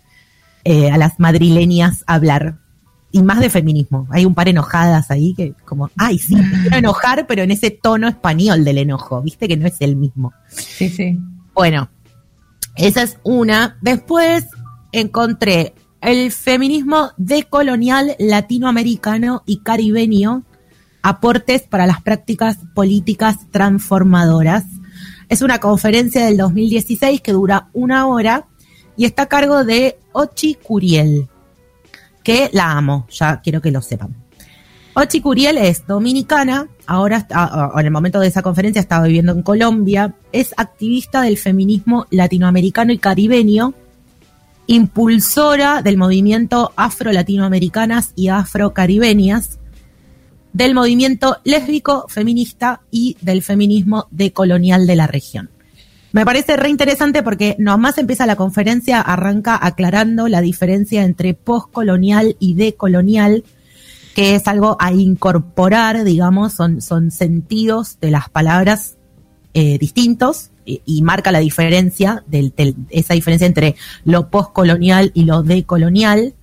eh, 0.62 0.88
a 0.90 0.96
las 0.98 1.18
madrileñas 1.18 2.04
hablar. 2.06 2.58
Y 3.12 3.22
más 3.22 3.40
de 3.40 3.50
feminismo. 3.50 4.06
Hay 4.10 4.24
un 4.24 4.34
par 4.36 4.48
enojadas 4.48 5.10
ahí 5.10 5.34
que 5.34 5.54
como, 5.64 5.90
ay, 5.96 6.18
sí, 6.18 6.36
me 6.36 6.60
quiero 6.62 6.76
enojar, 6.76 7.26
pero 7.26 7.42
en 7.42 7.50
ese 7.50 7.72
tono 7.72 8.06
español 8.06 8.62
del 8.64 8.78
enojo, 8.78 9.20
viste 9.20 9.48
que 9.48 9.56
no 9.56 9.66
es 9.66 9.80
el 9.80 9.96
mismo. 9.96 10.32
Sí, 10.48 10.88
sí. 10.90 11.18
Bueno, 11.52 11.90
esa 12.76 13.02
es 13.02 13.18
una. 13.24 13.76
Después 13.80 14.46
encontré 14.92 15.74
el 16.00 16.30
feminismo 16.30 17.10
decolonial 17.16 18.14
latinoamericano 18.20 19.42
y 19.44 19.58
caribeño, 19.64 20.44
aportes 21.02 21.62
para 21.62 21.88
las 21.88 22.00
prácticas 22.02 22.58
políticas 22.76 23.38
transformadoras. 23.50 24.64
Es 25.30 25.40
una 25.40 25.58
conferencia 25.60 26.26
del 26.26 26.36
2016 26.36 27.22
que 27.22 27.32
dura 27.32 27.68
una 27.72 28.06
hora 28.06 28.46
y 28.96 29.06
está 29.06 29.22
a 29.22 29.26
cargo 29.28 29.64
de 29.64 29.96
Ochi 30.12 30.56
Curiel, 30.56 31.28
que 32.22 32.50
la 32.52 32.72
amo, 32.72 33.06
ya 33.10 33.40
quiero 33.40 33.62
que 33.62 33.70
lo 33.70 33.80
sepan. 33.80 34.14
Ochi 34.94 35.20
Curiel 35.20 35.56
es 35.56 35.86
dominicana, 35.86 36.66
ahora 36.84 37.18
está- 37.18 37.44
a- 37.44 37.70
a- 37.76 37.80
en 37.80 37.86
el 37.86 37.92
momento 37.92 38.18
de 38.18 38.26
esa 38.26 38.42
conferencia 38.42 38.80
estaba 38.80 39.06
viviendo 39.06 39.30
en 39.32 39.42
Colombia, 39.42 40.14
es 40.32 40.52
activista 40.56 41.22
del 41.22 41.38
feminismo 41.38 42.06
latinoamericano 42.10 42.92
y 42.92 42.98
caribeño, 42.98 43.72
impulsora 44.66 45.80
del 45.80 45.96
movimiento 45.96 46.72
afro-latinoamericanas 46.74 48.12
y 48.16 48.28
afro-caribeñas, 48.28 49.59
del 50.52 50.74
movimiento 50.74 51.36
lésbico 51.44 52.06
feminista 52.08 52.80
y 52.90 53.16
del 53.20 53.42
feminismo 53.42 54.06
decolonial 54.10 54.86
de 54.86 54.96
la 54.96 55.06
región. 55.06 55.50
Me 56.12 56.24
parece 56.24 56.56
re 56.56 56.68
interesante 56.68 57.22
porque 57.22 57.54
nomás 57.58 57.96
empieza 57.98 58.26
la 58.26 58.34
conferencia, 58.34 59.00
arranca 59.00 59.56
aclarando 59.60 60.26
la 60.26 60.40
diferencia 60.40 61.04
entre 61.04 61.34
postcolonial 61.34 62.36
y 62.40 62.54
decolonial, 62.54 63.44
que 64.16 64.34
es 64.34 64.48
algo 64.48 64.76
a 64.80 64.92
incorporar, 64.92 66.02
digamos, 66.02 66.52
son, 66.54 66.82
son 66.82 67.12
sentidos 67.12 67.98
de 68.00 68.10
las 68.10 68.28
palabras 68.28 68.96
eh, 69.54 69.78
distintos 69.78 70.50
y, 70.64 70.82
y 70.84 71.02
marca 71.02 71.30
la 71.30 71.38
diferencia, 71.38 72.24
del, 72.26 72.52
del- 72.56 72.74
esa 72.90 73.14
diferencia 73.14 73.46
entre 73.46 73.76
lo 74.04 74.30
postcolonial 74.30 75.12
y 75.14 75.24
lo 75.26 75.44
decolonial. 75.44 76.34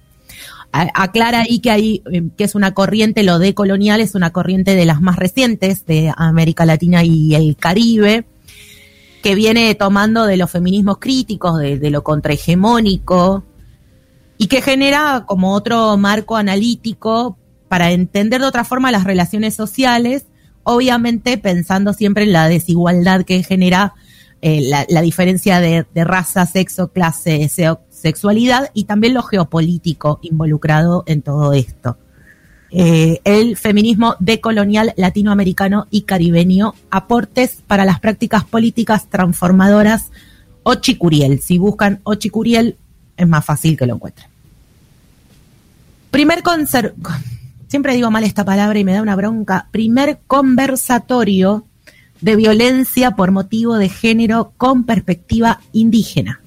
Aclara 0.72 1.41
ahí 1.41 1.60
que 1.60 1.72
hay, 1.72 2.03
eh, 2.11 2.23
que 2.38 2.44
es 2.44 2.56
una 2.56 2.73
corriente, 2.73 3.23
lo 3.23 3.39
decolonial 3.39 4.02
es 4.02 4.15
una 4.15 4.31
corriente 4.31 4.76
de 4.76 4.85
las 4.85 5.02
más 5.02 5.15
recientes 5.15 5.85
de 5.85 6.11
América 6.15 6.65
Latina 6.65 7.03
y 7.03 7.34
el 7.35 7.56
Caribe, 7.56 8.26
que 9.23 9.35
viene 9.35 9.73
tomando 9.76 10.26
de 10.26 10.38
los 10.38 10.52
feminismos 10.52 10.98
críticos, 10.99 11.60
de, 11.60 11.89
lo 11.89 12.03
contrahegemónico, 12.03 13.44
y 14.38 14.48
que 14.48 14.61
genera 14.61 15.23
como 15.26 15.53
otro 15.53 15.98
marco 15.98 16.35
analítico 16.35 17.38
para 17.68 17.91
entender 17.91 18.41
de 18.41 18.48
otra 18.48 18.64
forma 18.64 18.91
las 18.91 19.03
relaciones 19.03 19.56
sociales, 19.56 20.26
obviamente 20.64 21.38
pensando 21.38 21.94
siempre 21.94 22.26
en 22.26 22.34
la 22.34 22.48
desigualdad 22.48 23.23
que 23.23 23.41
genera 23.41 23.95
eh, 24.41 24.61
la, 24.61 25.02
diferencia 25.02 25.60
de, 25.60 25.88
de 25.94 26.03
raza, 26.03 26.45
sexo, 26.45 26.91
clase, 26.91 27.49
sexualidad 28.01 28.69
y 28.73 28.83
también 28.83 29.13
lo 29.13 29.23
geopolítico 29.23 30.19
involucrado 30.21 31.03
en 31.07 31.21
todo 31.21 31.53
esto. 31.53 31.97
Eh, 32.69 33.21
el 33.23 33.55
feminismo 33.55 34.15
decolonial 34.19 34.93
latinoamericano 34.97 35.87
y 35.89 36.01
caribeño, 36.01 36.73
aportes 36.91 37.63
para 37.65 37.85
las 37.85 37.99
prácticas 37.99 38.43
políticas 38.43 39.09
transformadoras, 39.09 40.11
Ochicuriel. 40.63 41.39
Si 41.39 41.57
buscan 41.57 42.01
Ochicuriel, 42.03 42.75
es 43.15 43.27
más 43.27 43.45
fácil 43.45 43.77
que 43.77 43.87
lo 43.87 43.95
encuentren. 43.95 44.27
Primer 46.11 46.43
siempre 47.67 47.95
digo 47.95 48.11
mal 48.11 48.23
esta 48.23 48.43
palabra 48.43 48.77
y 48.77 48.83
me 48.83 48.93
da 48.93 49.01
una 49.01 49.15
bronca. 49.15 49.69
Primer 49.71 50.19
conversatorio 50.27 51.65
de 52.19 52.35
violencia 52.35 53.11
por 53.11 53.31
motivo 53.31 53.77
de 53.77 53.89
género 53.89 54.51
con 54.57 54.83
perspectiva 54.83 55.61
indígena. 55.71 56.41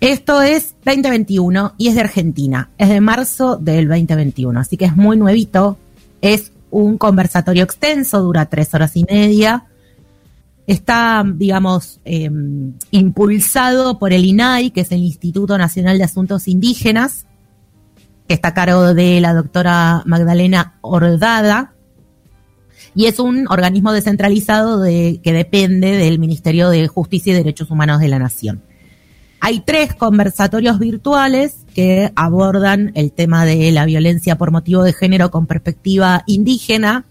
Esto 0.00 0.42
es 0.42 0.76
2021 0.84 1.74
y 1.76 1.88
es 1.88 1.96
de 1.96 2.00
Argentina. 2.02 2.70
Es 2.78 2.88
de 2.88 3.00
marzo 3.00 3.56
del 3.56 3.88
2021, 3.88 4.60
así 4.60 4.76
que 4.76 4.84
es 4.84 4.96
muy 4.96 5.16
nuevito. 5.16 5.76
Es 6.20 6.52
un 6.70 6.98
conversatorio 6.98 7.64
extenso, 7.64 8.20
dura 8.20 8.46
tres 8.46 8.72
horas 8.74 8.96
y 8.96 9.04
media. 9.04 9.64
Está, 10.68 11.24
digamos, 11.26 12.00
eh, 12.04 12.30
impulsado 12.92 13.98
por 13.98 14.12
el 14.12 14.24
INAI, 14.24 14.70
que 14.70 14.82
es 14.82 14.92
el 14.92 15.00
Instituto 15.00 15.58
Nacional 15.58 15.98
de 15.98 16.04
Asuntos 16.04 16.46
Indígenas, 16.46 17.26
que 18.28 18.34
está 18.34 18.48
a 18.48 18.54
cargo 18.54 18.94
de 18.94 19.20
la 19.20 19.34
doctora 19.34 20.02
Magdalena 20.04 20.74
Ordada, 20.82 21.72
y 22.94 23.06
es 23.06 23.18
un 23.18 23.46
organismo 23.48 23.92
descentralizado 23.92 24.80
de, 24.80 25.20
que 25.22 25.32
depende 25.32 25.92
del 25.92 26.18
Ministerio 26.18 26.68
de 26.68 26.86
Justicia 26.86 27.32
y 27.32 27.36
Derechos 27.36 27.70
Humanos 27.70 28.00
de 28.00 28.08
la 28.08 28.18
Nación. 28.18 28.62
Hay 29.40 29.60
tres 29.60 29.94
conversatorios 29.94 30.78
virtuales 30.78 31.64
que 31.74 32.12
abordan 32.16 32.90
el 32.94 33.12
tema 33.12 33.44
de 33.44 33.70
la 33.70 33.84
violencia 33.84 34.36
por 34.36 34.50
motivo 34.50 34.82
de 34.82 34.92
género 34.92 35.30
con 35.30 35.46
perspectiva 35.46 36.24
indígena, 36.26 37.04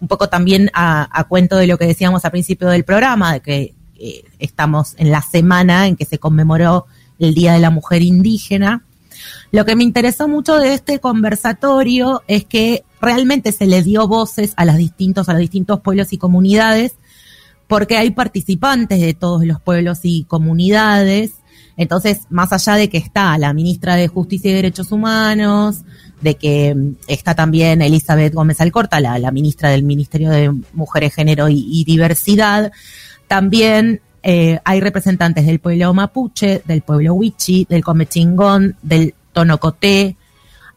un 0.00 0.08
poco 0.08 0.28
también 0.28 0.70
a, 0.74 1.24
cuento 1.28 1.56
de 1.56 1.68
lo 1.68 1.78
que 1.78 1.86
decíamos 1.86 2.24
al 2.24 2.32
principio 2.32 2.68
del 2.68 2.84
programa, 2.84 3.34
de 3.34 3.40
que 3.40 3.74
eh, 3.96 4.24
estamos 4.40 4.94
en 4.98 5.12
la 5.12 5.22
semana 5.22 5.86
en 5.86 5.94
que 5.94 6.04
se 6.04 6.18
conmemoró 6.18 6.86
el 7.20 7.34
Día 7.34 7.52
de 7.52 7.60
la 7.60 7.70
Mujer 7.70 8.02
Indígena. 8.02 8.84
Lo 9.52 9.64
que 9.64 9.76
me 9.76 9.84
interesó 9.84 10.26
mucho 10.26 10.58
de 10.58 10.74
este 10.74 10.98
conversatorio 10.98 12.22
es 12.26 12.44
que 12.44 12.84
realmente 13.00 13.52
se 13.52 13.66
le 13.66 13.84
dio 13.84 14.08
voces 14.08 14.54
a 14.56 14.64
los 14.64 14.76
distintos, 14.76 15.28
a 15.28 15.32
los 15.32 15.40
distintos 15.40 15.80
pueblos 15.80 16.12
y 16.12 16.18
comunidades, 16.18 16.96
porque 17.68 17.96
hay 17.96 18.10
participantes 18.10 19.00
de 19.00 19.14
todos 19.14 19.44
los 19.44 19.60
pueblos 19.60 20.00
y 20.02 20.24
comunidades. 20.24 21.34
Entonces, 21.76 22.20
más 22.30 22.52
allá 22.52 22.74
de 22.74 22.88
que 22.88 22.98
está 22.98 23.36
la 23.38 23.52
ministra 23.52 23.96
de 23.96 24.08
Justicia 24.08 24.50
y 24.50 24.54
Derechos 24.54 24.92
Humanos, 24.92 25.82
de 26.20 26.36
que 26.36 26.74
mm, 26.74 26.96
está 27.08 27.34
también 27.34 27.82
Elizabeth 27.82 28.34
Gómez 28.34 28.60
Alcorta, 28.60 29.00
la, 29.00 29.30
ministra 29.30 29.70
del 29.70 29.82
Ministerio 29.82 30.30
de 30.30 30.52
Mujeres, 30.72 31.14
Género 31.14 31.48
y, 31.48 31.84
Diversidad, 31.84 32.72
también 33.26 34.00
eh, 34.22 34.60
hay 34.64 34.80
representantes 34.80 35.46
del 35.46 35.58
pueblo 35.58 35.94
mapuche, 35.94 36.62
del 36.66 36.82
pueblo 36.82 37.14
huichi, 37.14 37.66
del 37.68 37.82
comechingón, 37.82 38.76
del 38.82 39.14
tonocoté, 39.32 40.16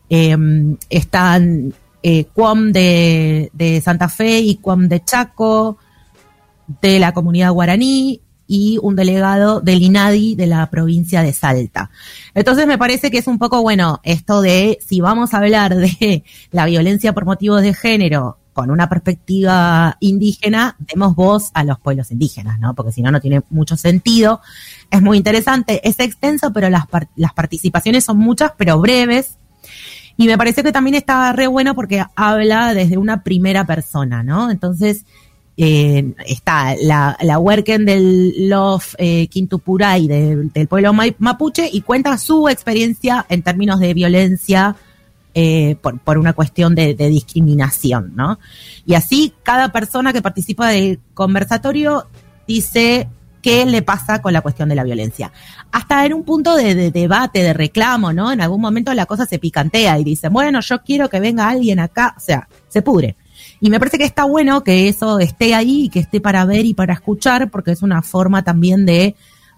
eh, 0.10 0.38
están 0.90 1.74
eh, 2.02 2.26
de, 2.72 3.50
de 3.52 3.82
Santa 3.82 4.10
Fe 4.10 4.40
y 4.40 4.56
Cuom 4.56 4.88
de 4.88 5.04
Chaco, 5.04 5.78
de 6.82 7.00
la 7.00 7.14
comunidad 7.14 7.52
guaraní 7.52 8.22
y 8.48 8.80
un 8.82 8.96
delegado 8.96 9.62
del 9.62 9.82
INADI 9.82 10.36
de 10.36 10.48
la 10.48 10.70
provincia 10.70 11.24
de 11.24 11.34
Salta. 11.34 11.90
Entonces 12.34 12.68
me 12.68 12.78
parece 12.78 13.12
que 13.12 13.18
es 13.18 13.28
un 13.28 13.40
poco 13.40 13.62
bueno 13.62 14.00
esto 14.04 14.42
de 14.42 14.80
si 14.86 15.02
vamos 15.02 15.34
a 15.34 15.38
hablar 15.38 15.76
de 15.76 16.24
la 16.52 16.66
violencia 16.66 17.14
por 17.14 17.26
motivos 17.26 17.62
de 17.62 17.74
género 17.74 18.38
con 18.56 18.72
una 18.72 18.88
perspectiva 18.88 19.98
indígena, 20.00 20.78
demos 20.80 21.14
voz 21.14 21.52
a 21.54 21.66
los 21.66 21.78
pueblos 21.78 22.10
indígenas, 22.12 22.58
¿no? 22.58 22.74
Porque 22.74 22.94
si 22.94 23.02
no, 23.02 23.12
no 23.12 23.20
tiene 23.20 23.42
mucho 23.50 23.76
sentido. 23.76 24.40
Es 24.90 25.02
muy 25.02 25.18
interesante, 25.18 25.82
es 25.84 26.00
extenso, 26.00 26.54
pero 26.54 26.70
las, 26.70 26.86
las 27.18 27.34
participaciones 27.34 28.06
son 28.06 28.18
muchas, 28.18 28.54
pero 28.58 28.80
breves. 28.80 29.40
Y 30.16 30.28
me 30.28 30.38
parece 30.38 30.64
que 30.64 30.72
también 30.72 30.96
está 30.96 31.34
re 31.34 31.48
bueno 31.48 31.76
porque 31.76 32.06
habla 32.16 32.74
desde 32.74 32.98
una 32.98 33.24
primera 33.24 33.66
persona, 33.66 34.24
¿no? 34.24 34.50
Entonces, 34.50 35.06
está 36.26 36.76
la, 36.82 37.18
la 37.22 37.40
Huerquen 37.40 37.86
del 37.86 38.50
Love 38.50 38.96
eh, 38.98 39.28
Quintupuray 39.28 40.08
de- 40.08 40.50
del 40.54 40.68
pueblo 40.68 40.92
ma- 40.92 41.06
mapuche 41.20 41.70
y 41.72 41.82
cuenta 41.82 42.18
su 42.18 42.50
experiencia 42.50 43.26
en 43.30 43.42
términos 43.42 43.80
de 43.80 43.94
violencia 43.94 44.76
eh, 45.34 45.76
por, 45.82 46.00
por 46.00 46.18
una 46.18 46.34
cuestión 46.34 46.76
de, 46.76 46.94
discriminación, 46.94 48.14
¿no? 48.16 48.40
Y 48.86 48.94
así 48.96 49.34
cada 49.44 49.72
persona 49.72 50.14
que 50.14 50.22
participa 50.22 50.70
del 50.70 51.00
conversatorio 51.14 52.08
dice 52.48 53.08
qué 53.42 53.66
le 53.66 53.82
pasa 53.82 54.22
con 54.22 54.34
la 54.34 54.42
cuestión 54.42 54.70
de 54.70 54.76
la 54.76 54.84
violencia. 54.84 55.32
Hasta 55.72 56.06
en 56.06 56.14
un 56.14 56.24
punto 56.24 56.56
de, 56.56 56.74
de 56.74 56.90
debate, 56.92 57.44
de 57.44 57.54
reclamo, 57.54 58.12
¿no? 58.12 58.32
En 58.32 58.42
algún 58.42 58.60
momento 58.62 58.94
la 58.94 59.06
cosa 59.06 59.26
se 59.26 59.40
picantea 59.40 60.00
y 60.00 60.04
dicen, 60.04 60.34
bueno, 60.34 60.62
yo 60.62 60.82
quiero 60.84 61.10
que 61.10 61.20
venga 61.20 61.48
alguien 61.50 61.80
acá, 61.80 62.14
o 62.18 62.20
sea, 62.20 62.48
se 62.68 62.82
pudre. 62.82 63.16
Y 63.66 63.72
me 63.72 63.80
parece 63.80 63.98
que 63.98 64.04
está 64.04 64.26
bueno 64.26 64.64
que 64.64 64.88
eso 64.88 65.18
esté 65.18 65.56
ahí 65.56 65.90
que 65.90 65.98
esté 65.98 66.22
para 66.22 66.46
ver 66.46 66.68
y 66.68 66.76
para 66.76 66.94
escuchar, 66.94 67.50
porque 67.50 67.72
es 67.72 67.82
una 67.82 68.04
forma 68.04 68.44
también 68.44 68.86
de, 68.86 69.16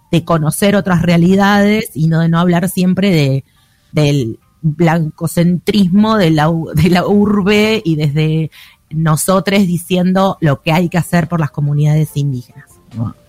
de 0.10 0.24
conocer 0.24 0.78
otras 0.78 1.02
realidades 1.02 1.92
y 1.94 2.08
no 2.08 2.22
de 2.22 2.30
no 2.30 2.40
hablar 2.40 2.70
siempre 2.70 3.12
de, 3.12 3.44
del 3.92 4.40
blancocentrismo 4.62 6.16
de 6.16 6.32
la, 6.32 6.50
de 6.74 6.90
la 6.90 7.06
urbe 7.06 7.82
y 7.84 7.98
desde 7.98 8.50
nosotros 8.92 9.68
diciendo 9.68 10.38
lo 10.40 10.62
que 10.62 10.72
hay 10.72 10.88
que 10.88 11.00
hacer 11.00 11.28
por 11.28 11.42
las 11.42 11.52
comunidades 11.52 12.12
indígenas. 12.16 12.70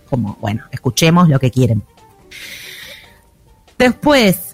Como, 0.09 0.37
bueno, 0.39 0.63
escuchemos 0.71 1.27
lo 1.27 1.41
que 1.41 1.51
quieren. 1.51 1.83
Después, 3.77 4.48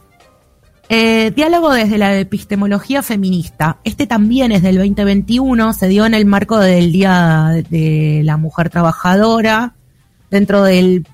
eh, 0.89 1.31
diálogo 1.35 1.73
desde 1.73 1.97
la 1.97 2.17
epistemología 2.17 3.01
feminista. 3.01 3.79
Este 3.83 4.05
también 4.05 4.51
es 4.51 4.61
del 4.61 4.77
2021, 4.77 5.73
se 5.73 5.87
dio 5.87 6.05
en 6.05 6.13
el 6.13 6.25
marco 6.25 6.59
del 6.59 6.91
Día 6.91 7.63
de 7.69 8.21
la 8.23 8.37
Mujer 8.37 8.69
Trabajadora, 8.69 9.75
dentro 10.29 10.63
del 10.63 11.07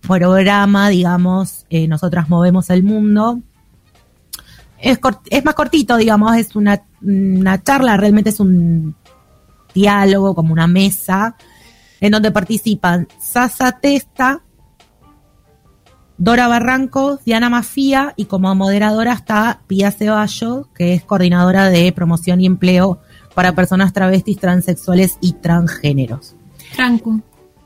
programa, 0.00 0.88
digamos, 0.88 1.66
eh, 1.68 1.86
Nosotras 1.88 2.28
Movemos 2.28 2.70
el 2.70 2.82
Mundo. 2.82 3.40
Es, 4.80 4.98
más 5.44 5.54
cortito, 5.54 5.96
digamos, 5.96 6.36
es 6.36 6.56
una, 6.56 6.82
una 7.02 7.62
charla, 7.62 7.96
realmente 7.96 8.30
es 8.30 8.40
un 8.40 8.94
diálogo, 9.74 10.34
como 10.34 10.52
una 10.52 10.66
mesa, 10.66 11.36
en 12.00 12.12
donde 12.12 12.30
participan 12.30 13.08
Sasa 13.20 13.72
Testa, 13.72 14.40
Dora 16.18 16.48
Barranco, 16.48 17.20
Diana 17.24 17.48
Mafía 17.48 18.12
y 18.16 18.24
como 18.24 18.52
moderadora 18.56 19.12
está 19.12 19.60
Pía 19.68 19.92
Ceballo, 19.92 20.68
que 20.74 20.92
es 20.94 21.04
coordinadora 21.04 21.68
de 21.70 21.92
promoción 21.92 22.40
y 22.40 22.46
empleo 22.46 23.00
para 23.34 23.54
personas 23.54 23.92
travestis, 23.92 24.38
transexuales 24.38 25.16
y 25.20 25.34
transgéneros. 25.34 26.34
Trancu. 26.74 27.22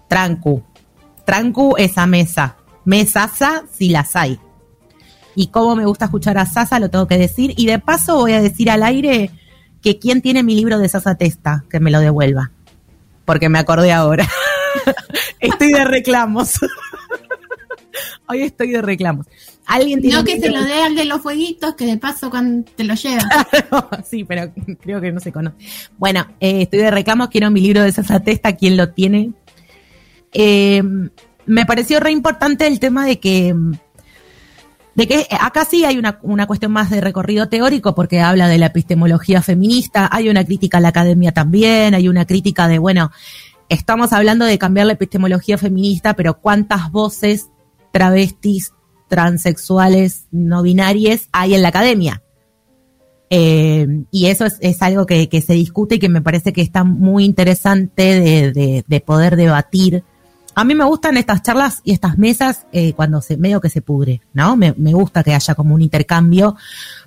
Trancu. 0.06 0.62
Trancu 1.24 1.76
esa 1.78 2.06
mesa. 2.06 2.56
Mesasa 2.84 3.64
si 3.72 3.88
las 3.88 4.14
hay. 4.16 4.38
Y 5.34 5.46
cómo 5.46 5.74
me 5.74 5.86
gusta 5.86 6.04
escuchar 6.04 6.36
a 6.36 6.44
Sasa, 6.44 6.78
lo 6.78 6.90
tengo 6.90 7.06
que 7.06 7.16
decir. 7.16 7.54
Y 7.56 7.64
de 7.64 7.78
paso 7.78 8.16
voy 8.16 8.32
a 8.34 8.42
decir 8.42 8.70
al 8.70 8.82
aire 8.82 9.30
que 9.80 9.98
quién 9.98 10.20
tiene 10.20 10.42
mi 10.42 10.54
libro 10.54 10.78
de 10.78 10.90
Sasa 10.90 11.14
Testa, 11.14 11.64
que 11.70 11.80
me 11.80 11.90
lo 11.90 12.00
devuelva. 12.00 12.50
Porque 13.24 13.48
me 13.48 13.58
acordé 13.58 13.92
ahora. 13.92 14.28
estoy 15.40 15.72
de 15.72 15.84
reclamos. 15.86 16.60
Hoy 18.28 18.42
estoy 18.42 18.70
de 18.70 18.82
reclamos. 18.82 19.26
Alguien 19.66 20.00
tiene 20.00 20.16
No 20.16 20.24
que 20.24 20.40
se 20.40 20.50
lo 20.50 20.62
dé 20.62 20.82
al 20.82 20.94
de 20.94 21.04
los 21.04 21.20
fueguitos, 21.20 21.74
que 21.74 21.86
de 21.86 21.96
paso 21.96 22.30
cuando 22.30 22.70
te 22.74 22.84
lo 22.84 22.94
lleva. 22.94 23.22
sí, 24.04 24.24
pero 24.24 24.52
creo 24.80 25.00
que 25.00 25.12
no 25.12 25.20
se 25.20 25.32
conoce. 25.32 25.56
Bueno, 25.98 26.26
eh, 26.40 26.62
estoy 26.62 26.80
de 26.80 26.90
reclamos, 26.90 27.28
quiero 27.28 27.50
mi 27.50 27.60
libro 27.60 27.82
de 27.82 27.92
Sasa 27.92 28.20
Testa, 28.20 28.56
¿quién 28.56 28.76
lo 28.76 28.90
tiene? 28.90 29.32
Eh, 30.32 30.82
me 31.46 31.66
pareció 31.66 32.00
re 32.00 32.10
importante 32.10 32.66
el 32.66 32.80
tema 32.80 33.04
de 33.06 33.18
que 33.18 33.54
de 34.94 35.08
que 35.08 35.26
acá 35.40 35.64
sí 35.64 35.84
hay 35.84 35.98
una, 35.98 36.18
una 36.22 36.46
cuestión 36.46 36.72
más 36.72 36.90
de 36.90 37.00
recorrido 37.00 37.48
teórico 37.48 37.94
porque 37.94 38.20
habla 38.20 38.48
de 38.48 38.58
la 38.58 38.66
epistemología 38.66 39.40
feminista, 39.40 40.08
hay 40.12 40.28
una 40.28 40.44
crítica 40.44 40.78
a 40.78 40.80
la 40.80 40.88
academia 40.88 41.32
también, 41.32 41.94
hay 41.94 42.08
una 42.08 42.26
crítica 42.26 42.68
de, 42.68 42.78
bueno, 42.78 43.10
estamos 43.70 44.12
hablando 44.12 44.44
de 44.44 44.58
cambiar 44.58 44.86
la 44.86 44.92
epistemología 44.92 45.56
feminista, 45.56 46.14
pero 46.14 46.38
¿cuántas 46.38 46.90
voces 46.90 47.48
travestis, 47.92 48.72
transexuales, 49.08 50.26
no 50.30 50.62
binarias 50.62 51.28
hay 51.32 51.54
en 51.54 51.62
la 51.62 51.68
academia? 51.68 52.22
Eh, 53.30 53.86
y 54.10 54.26
eso 54.26 54.44
es, 54.60 54.82
algo 54.82 55.06
que, 55.06 55.28
se 55.40 55.54
discute 55.54 55.94
y 55.94 55.98
que 55.98 56.08
me 56.10 56.20
parece 56.20 56.52
que 56.52 56.60
está 56.60 56.84
muy 56.84 57.24
interesante 57.24 58.20
de, 58.20 58.52
de- 58.52 58.84
de 58.86 59.00
poder 59.00 59.36
debatir. 59.36 60.04
A 60.54 60.64
mí 60.64 60.74
me 60.74 60.84
gustan 60.84 61.16
estas 61.16 61.40
charlas 61.40 61.80
y 61.82 61.92
estas 61.92 62.18
mesas 62.18 62.66
eh, 62.72 62.92
cuando 62.92 63.22
se 63.22 63.38
medio 63.38 63.58
que 63.62 63.70
se 63.70 63.80
pudre, 63.80 64.20
¿no? 64.34 64.54
Me, 64.54 64.74
me 64.76 64.92
gusta 64.92 65.22
que 65.22 65.32
haya 65.34 65.54
como 65.54 65.74
un 65.74 65.80
intercambio, 65.80 66.56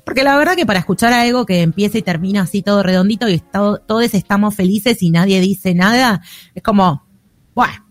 porque 0.03 0.23
la 0.23 0.35
verdad 0.35 0.55
que 0.55 0.65
para 0.65 0.79
escuchar 0.79 1.13
algo 1.13 1.45
que 1.45 1.61
empieza 1.61 1.99
y 1.99 2.01
termina 2.01 2.41
así 2.41 2.63
todo 2.63 2.81
redondito 2.81 3.29
y 3.29 3.37
todo- 3.37 3.77
todos 3.77 4.11
estamos 4.15 4.55
felices 4.55 5.03
y 5.03 5.11
nadie 5.11 5.39
dice 5.41 5.75
nada, 5.75 6.21
es 6.55 6.63
como, 6.63 7.05
bueno, 7.53 7.85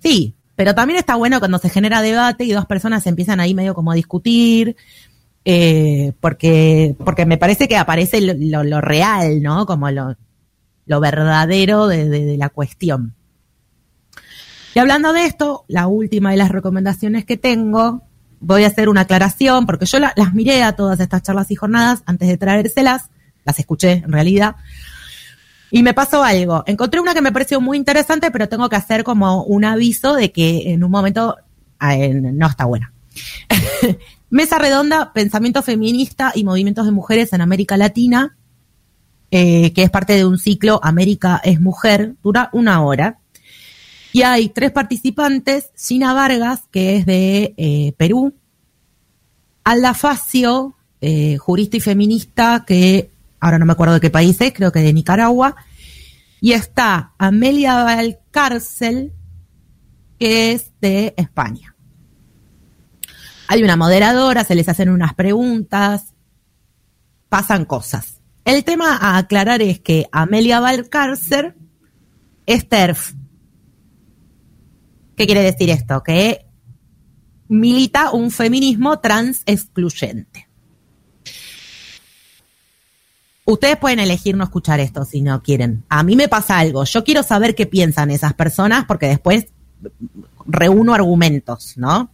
sí, 0.00 0.34
pero 0.56 0.74
también 0.74 0.98
está 0.98 1.16
bueno 1.16 1.38
cuando 1.40 1.58
se 1.58 1.68
genera 1.68 2.00
debate 2.02 2.44
y 2.44 2.52
dos 2.52 2.66
personas 2.66 3.06
empiezan 3.06 3.40
ahí 3.40 3.54
medio 3.54 3.74
como 3.74 3.90
a 3.92 3.94
discutir, 3.94 4.76
eh, 5.44 6.12
porque, 6.20 6.94
porque 7.04 7.26
me 7.26 7.36
parece 7.38 7.68
que 7.68 7.76
aparece 7.76 8.20
lo, 8.20 8.62
lo- 8.64 8.80
real, 8.80 9.42
¿no? 9.42 9.66
Como 9.66 9.90
lo, 9.90 10.16
lo 10.86 11.00
verdadero 11.00 11.86
de, 11.86 12.08
de- 12.08 12.36
la 12.36 12.48
cuestión. 12.48 13.14
Y 14.74 14.78
hablando 14.78 15.12
de 15.12 15.26
esto, 15.26 15.64
la 15.68 15.86
última 15.86 16.30
de 16.32 16.36
las 16.36 16.50
recomendaciones 16.50 17.24
que 17.24 17.36
tengo, 17.36 18.02
voy 18.40 18.64
a 18.64 18.68
hacer 18.68 18.88
una 18.88 19.02
aclaración, 19.02 19.66
porque 19.66 19.86
yo 19.86 19.98
la- 19.98 20.12
las 20.16 20.34
miré 20.34 20.62
a 20.62 20.72
todas 20.72 20.98
estas 21.00 21.22
charlas 21.22 21.50
y 21.50 21.54
jornadas 21.54 22.02
antes 22.06 22.28
de 22.28 22.36
traérselas, 22.36 23.10
las 23.44 23.58
escuché 23.58 23.92
en 24.04 24.12
realidad, 24.12 24.56
y 25.74 25.82
me 25.82 25.92
pasó 25.92 26.22
algo. 26.22 26.62
Encontré 26.68 27.00
una 27.00 27.14
que 27.14 27.20
me 27.20 27.32
pareció 27.32 27.60
muy 27.60 27.76
interesante, 27.76 28.30
pero 28.30 28.48
tengo 28.48 28.68
que 28.68 28.76
hacer 28.76 29.02
como 29.02 29.42
un 29.42 29.64
aviso 29.64 30.14
de 30.14 30.30
que 30.30 30.70
en 30.70 30.84
un 30.84 30.90
momento 30.92 31.36
eh, 31.80 32.14
no 32.14 32.46
está 32.46 32.64
buena. 32.64 32.92
Mesa 34.30 34.56
redonda, 34.60 35.12
pensamiento 35.12 35.62
feminista 35.62 36.30
y 36.32 36.44
movimientos 36.44 36.86
de 36.86 36.92
mujeres 36.92 37.32
en 37.32 37.40
América 37.40 37.76
Latina, 37.76 38.36
eh, 39.32 39.72
que 39.72 39.82
es 39.82 39.90
parte 39.90 40.12
de 40.12 40.24
un 40.24 40.38
ciclo 40.38 40.78
América 40.80 41.40
es 41.42 41.60
Mujer, 41.60 42.14
dura 42.22 42.50
una 42.52 42.80
hora. 42.84 43.18
Y 44.12 44.22
hay 44.22 44.50
tres 44.50 44.70
participantes, 44.70 45.70
Gina 45.76 46.14
Vargas, 46.14 46.68
que 46.70 46.98
es 46.98 47.04
de 47.04 47.52
eh, 47.56 47.94
Perú, 47.96 48.32
Alda 49.64 49.92
Facio, 49.92 50.76
eh, 51.00 51.36
jurista 51.36 51.78
y 51.78 51.80
feminista, 51.80 52.62
que 52.64 53.10
ahora 53.44 53.58
no 53.58 53.66
me 53.66 53.72
acuerdo 53.72 53.94
de 53.94 54.00
qué 54.00 54.10
país 54.10 54.40
es, 54.40 54.52
creo 54.52 54.72
que 54.72 54.80
de 54.80 54.92
Nicaragua, 54.92 55.56
y 56.40 56.52
está 56.52 57.12
Amelia 57.18 57.84
Valcárcel, 57.84 59.12
que 60.18 60.52
es 60.52 60.72
de 60.80 61.14
España. 61.16 61.76
Hay 63.48 63.62
una 63.62 63.76
moderadora, 63.76 64.44
se 64.44 64.54
les 64.54 64.68
hacen 64.68 64.88
unas 64.88 65.14
preguntas, 65.14 66.14
pasan 67.28 67.66
cosas. 67.66 68.20
El 68.44 68.64
tema 68.64 68.96
a 68.96 69.18
aclarar 69.18 69.60
es 69.60 69.80
que 69.80 70.06
Amelia 70.10 70.60
Valcárcel 70.60 71.54
es 72.46 72.68
TERF, 72.68 73.12
¿Qué 75.16 75.26
quiere 75.26 75.42
decir 75.42 75.70
esto? 75.70 76.02
Que 76.02 76.46
milita 77.48 78.10
un 78.10 78.30
feminismo 78.30 78.98
trans 78.98 79.42
excluyente. 79.46 80.43
Ustedes 83.46 83.76
pueden 83.76 83.98
elegir 83.98 84.36
no 84.36 84.44
escuchar 84.44 84.80
esto 84.80 85.04
si 85.04 85.20
no 85.20 85.42
quieren. 85.42 85.84
A 85.88 86.02
mí 86.02 86.16
me 86.16 86.28
pasa 86.28 86.58
algo. 86.58 86.84
Yo 86.84 87.04
quiero 87.04 87.22
saber 87.22 87.54
qué 87.54 87.66
piensan 87.66 88.10
esas 88.10 88.32
personas 88.32 88.86
porque 88.86 89.06
después 89.06 89.46
reúno 90.46 90.94
argumentos, 90.94 91.74
¿no? 91.76 92.10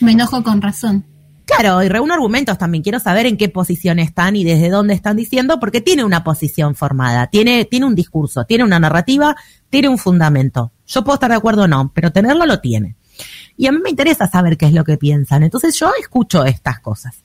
Me 0.00 0.12
enojo 0.12 0.42
con 0.42 0.62
razón. 0.62 1.04
Claro, 1.44 1.82
y 1.82 1.88
reúno 1.88 2.14
argumentos 2.14 2.56
también. 2.56 2.82
Quiero 2.82 3.00
saber 3.00 3.26
en 3.26 3.36
qué 3.36 3.48
posición 3.48 3.98
están 3.98 4.36
y 4.36 4.44
desde 4.44 4.70
dónde 4.70 4.94
están 4.94 5.16
diciendo, 5.16 5.60
porque 5.60 5.80
tiene 5.80 6.04
una 6.04 6.24
posición 6.24 6.74
formada, 6.74 7.26
tiene, 7.26 7.64
tiene 7.66 7.84
un 7.84 7.94
discurso, 7.94 8.44
tiene 8.44 8.64
una 8.64 8.78
narrativa, 8.78 9.36
tiene 9.68 9.88
un 9.88 9.98
fundamento. 9.98 10.72
Yo 10.86 11.04
puedo 11.04 11.14
estar 11.14 11.30
de 11.30 11.36
acuerdo 11.36 11.64
o 11.64 11.68
no, 11.68 11.92
pero 11.94 12.12
tenerlo 12.12 12.46
lo 12.46 12.60
tiene. 12.60 12.96
Y 13.56 13.66
a 13.66 13.72
mí 13.72 13.78
me 13.82 13.90
interesa 13.90 14.26
saber 14.28 14.56
qué 14.56 14.66
es 14.66 14.72
lo 14.72 14.84
que 14.84 14.96
piensan. 14.96 15.42
Entonces 15.42 15.78
yo 15.78 15.90
escucho 16.00 16.44
estas 16.44 16.80
cosas. 16.80 17.21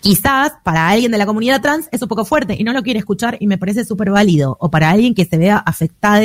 Quizás 0.00 0.52
para 0.62 0.88
alguien 0.88 1.10
de 1.10 1.18
la 1.18 1.26
comunidad 1.26 1.60
trans 1.60 1.88
es 1.90 2.00
un 2.02 2.08
poco 2.08 2.24
fuerte 2.24 2.54
y 2.58 2.64
no 2.64 2.72
lo 2.72 2.82
quiere 2.82 3.00
escuchar 3.00 3.36
y 3.40 3.46
me 3.46 3.58
parece 3.58 3.84
súper 3.84 4.10
válido. 4.10 4.56
O 4.60 4.70
para 4.70 4.90
alguien 4.90 5.14
que 5.14 5.24
se 5.24 5.38
vea 5.38 5.58
afectada 5.58 6.22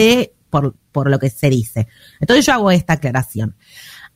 por, 0.50 0.76
por 0.92 1.10
lo 1.10 1.18
que 1.18 1.30
se 1.30 1.50
dice. 1.50 1.88
Entonces 2.20 2.46
yo 2.46 2.54
hago 2.54 2.72
esta 2.72 2.94
aclaración. 2.94 3.56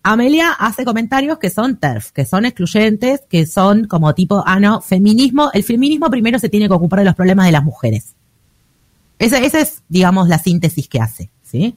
Amelia 0.03 0.51
hace 0.51 0.85
comentarios 0.85 1.39
que 1.39 1.49
son 1.49 1.77
TERF, 1.77 2.11
que 2.11 2.25
son 2.25 2.45
excluyentes, 2.45 3.21
que 3.27 3.47
son 3.47 3.87
como 3.87 4.13
tipo, 4.13 4.43
ah, 4.45 4.59
no, 4.59 4.81
feminismo. 4.81 5.49
El 5.51 5.63
feminismo 5.63 6.11
primero 6.11 6.37
se 6.37 6.47
tiene 6.47 6.67
que 6.67 6.73
ocupar 6.75 6.99
de 6.99 7.05
los 7.05 7.15
problemas 7.15 7.47
de 7.47 7.51
las 7.51 7.63
mujeres. 7.63 8.13
Esa, 9.17 9.39
esa 9.39 9.61
es, 9.61 9.81
digamos, 9.87 10.27
la 10.27 10.37
síntesis 10.37 10.87
que 10.87 10.99
hace, 10.99 11.31
¿sí? 11.41 11.75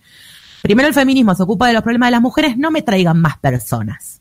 Primero 0.61 0.89
el 0.89 0.95
feminismo 0.95 1.35
se 1.35 1.43
ocupa 1.43 1.69
de 1.69 1.73
los 1.73 1.83
problemas 1.83 2.09
de 2.09 2.11
las 2.11 2.21
mujeres, 2.21 2.59
no 2.59 2.71
me 2.71 2.83
traigan 2.83 3.19
más 3.19 3.39
personas. 3.39 4.21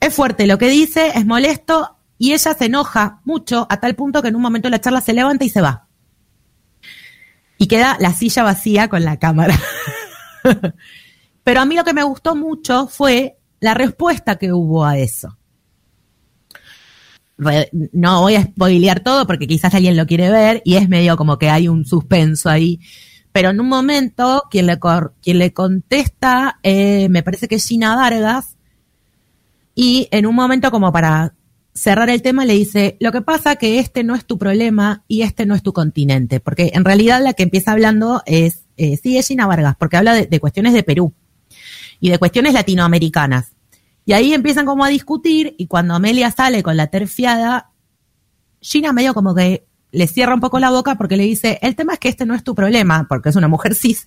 Es 0.00 0.14
fuerte 0.14 0.46
lo 0.46 0.56
que 0.56 0.68
dice, 0.68 1.12
es 1.14 1.26
molesto, 1.26 1.96
y 2.24 2.32
ella 2.32 2.54
se 2.54 2.64
enoja 2.64 3.20
mucho 3.26 3.66
a 3.68 3.80
tal 3.80 3.94
punto 3.94 4.22
que 4.22 4.28
en 4.28 4.36
un 4.36 4.40
momento 4.40 4.70
la 4.70 4.80
charla 4.80 5.02
se 5.02 5.12
levanta 5.12 5.44
y 5.44 5.50
se 5.50 5.60
va. 5.60 5.88
Y 7.58 7.66
queda 7.66 7.98
la 8.00 8.14
silla 8.14 8.42
vacía 8.42 8.88
con 8.88 9.04
la 9.04 9.18
cámara. 9.18 9.60
Pero 11.44 11.60
a 11.60 11.66
mí 11.66 11.74
lo 11.74 11.84
que 11.84 11.92
me 11.92 12.02
gustó 12.02 12.34
mucho 12.34 12.86
fue 12.86 13.36
la 13.60 13.74
respuesta 13.74 14.36
que 14.36 14.54
hubo 14.54 14.86
a 14.86 14.96
eso. 14.96 15.36
No 17.92 18.22
voy 18.22 18.36
a 18.36 18.44
spoilear 18.44 19.00
todo 19.00 19.26
porque 19.26 19.46
quizás 19.46 19.74
alguien 19.74 19.94
lo 19.94 20.06
quiere 20.06 20.30
ver 20.30 20.62
y 20.64 20.76
es 20.76 20.88
medio 20.88 21.18
como 21.18 21.36
que 21.38 21.50
hay 21.50 21.68
un 21.68 21.84
suspenso 21.84 22.48
ahí. 22.48 22.80
Pero 23.32 23.50
en 23.50 23.60
un 23.60 23.68
momento, 23.68 24.44
quien 24.50 24.64
le, 24.64 24.78
quien 25.20 25.38
le 25.40 25.52
contesta, 25.52 26.58
eh, 26.62 27.06
me 27.10 27.22
parece 27.22 27.48
que 27.48 27.56
es 27.56 27.66
Gina 27.66 27.94
Vargas, 27.96 28.56
y 29.74 30.08
en 30.10 30.24
un 30.24 30.34
momento 30.34 30.70
como 30.70 30.90
para 30.90 31.34
cerrar 31.74 32.08
el 32.08 32.22
tema 32.22 32.44
le 32.44 32.54
dice, 32.54 32.96
lo 33.00 33.12
que 33.12 33.20
pasa 33.20 33.56
que 33.56 33.80
este 33.80 34.04
no 34.04 34.14
es 34.14 34.24
tu 34.24 34.38
problema 34.38 35.04
y 35.08 35.22
este 35.22 35.44
no 35.44 35.54
es 35.54 35.62
tu 35.62 35.72
continente, 35.72 36.40
porque 36.40 36.70
en 36.74 36.84
realidad 36.84 37.22
la 37.22 37.34
que 37.34 37.42
empieza 37.42 37.72
hablando 37.72 38.22
es, 38.26 38.64
eh, 38.76 38.96
sí, 38.96 39.18
es 39.18 39.26
Gina 39.26 39.46
Vargas, 39.46 39.76
porque 39.76 39.96
habla 39.96 40.14
de, 40.14 40.40
cuestiones 40.40 40.72
de 40.72 40.84
Perú 40.84 41.12
y 42.00 42.10
de 42.10 42.18
cuestiones 42.18 42.54
latinoamericanas. 42.54 43.52
Y 44.06 44.12
ahí 44.12 44.34
empiezan 44.34 44.66
como 44.66 44.84
a 44.84 44.88
discutir 44.88 45.54
y 45.58 45.66
cuando 45.66 45.94
Amelia 45.94 46.30
sale 46.30 46.62
con 46.62 46.76
la 46.76 46.86
terfiada, 46.88 47.70
Gina 48.60 48.92
medio 48.92 49.12
como 49.12 49.34
que 49.34 49.66
le 49.90 50.06
cierra 50.06 50.34
un 50.34 50.40
poco 50.40 50.58
la 50.58 50.70
boca 50.70 50.96
porque 50.96 51.16
le 51.16 51.24
dice, 51.24 51.58
el 51.62 51.74
tema 51.74 51.94
es 51.94 51.98
que 51.98 52.08
este 52.08 52.26
no 52.26 52.34
es 52.34 52.44
tu 52.44 52.54
problema, 52.54 53.06
porque 53.08 53.30
es 53.30 53.36
una 53.36 53.48
mujer 53.48 53.74
cis, 53.74 54.06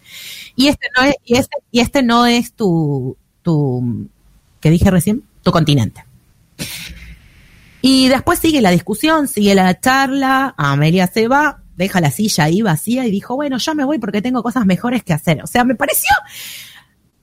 y 0.55 0.67
este 0.67 0.87
no 0.97 1.03
es, 1.03 1.15
y 1.25 1.35
este, 1.35 1.57
este 1.71 2.03
no 2.03 2.25
es 2.25 2.53
tu, 2.53 3.17
tu, 3.41 4.07
que 4.61 4.69
dije 4.69 4.89
recién, 4.89 5.23
tu 5.43 5.51
continente. 5.51 6.05
Y 7.89 8.09
después 8.09 8.39
sigue 8.39 8.59
la 8.59 8.71
discusión, 8.71 9.29
sigue 9.29 9.55
la 9.55 9.79
charla, 9.79 10.53
Amelia 10.57 11.07
se 11.07 11.29
va, 11.29 11.63
deja 11.77 12.01
la 12.01 12.11
silla 12.11 12.43
ahí 12.43 12.61
vacía 12.61 13.05
y 13.05 13.11
dijo, 13.11 13.37
bueno, 13.37 13.59
yo 13.59 13.75
me 13.75 13.85
voy 13.85 13.97
porque 13.97 14.21
tengo 14.21 14.43
cosas 14.43 14.65
mejores 14.65 15.05
que 15.05 15.13
hacer. 15.13 15.41
O 15.41 15.47
sea, 15.47 15.63
me 15.63 15.73
pareció, 15.73 16.09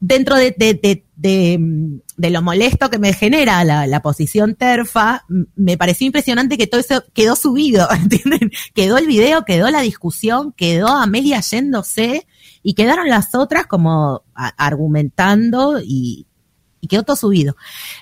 dentro 0.01 0.37
de, 0.37 0.55
de, 0.57 0.73
de, 1.17 2.01
de, 2.17 2.31
lo 2.31 2.41
molesto 2.41 2.89
que 2.89 2.99
me 2.99 3.13
genera 3.13 3.63
la, 3.63 4.01
posición 4.01 4.55
terfa, 4.55 5.27
me 5.55 5.77
pareció 5.77 6.07
impresionante 6.07 6.57
que 6.57 6.67
todo 6.67 6.81
eso 6.81 7.05
quedó 7.13 7.37
subido, 7.37 7.87
¿entienden? 7.93 8.51
Quedó 8.73 8.97
el 8.97 9.07
video, 9.07 9.45
quedó 9.45 9.69
la 9.69 9.83
discusión, 9.83 10.53
quedó 10.53 10.89
Amelia 10.89 11.43
yéndose 11.43 12.27
y 12.63 12.73
quedaron 12.73 13.11
las 13.11 13.35
otras 13.35 13.67
como 13.67 14.23
argumentando 14.33 15.79
y 15.85 16.27
quedó 16.89 17.03
todo 17.03 17.17
subido. 17.17 17.55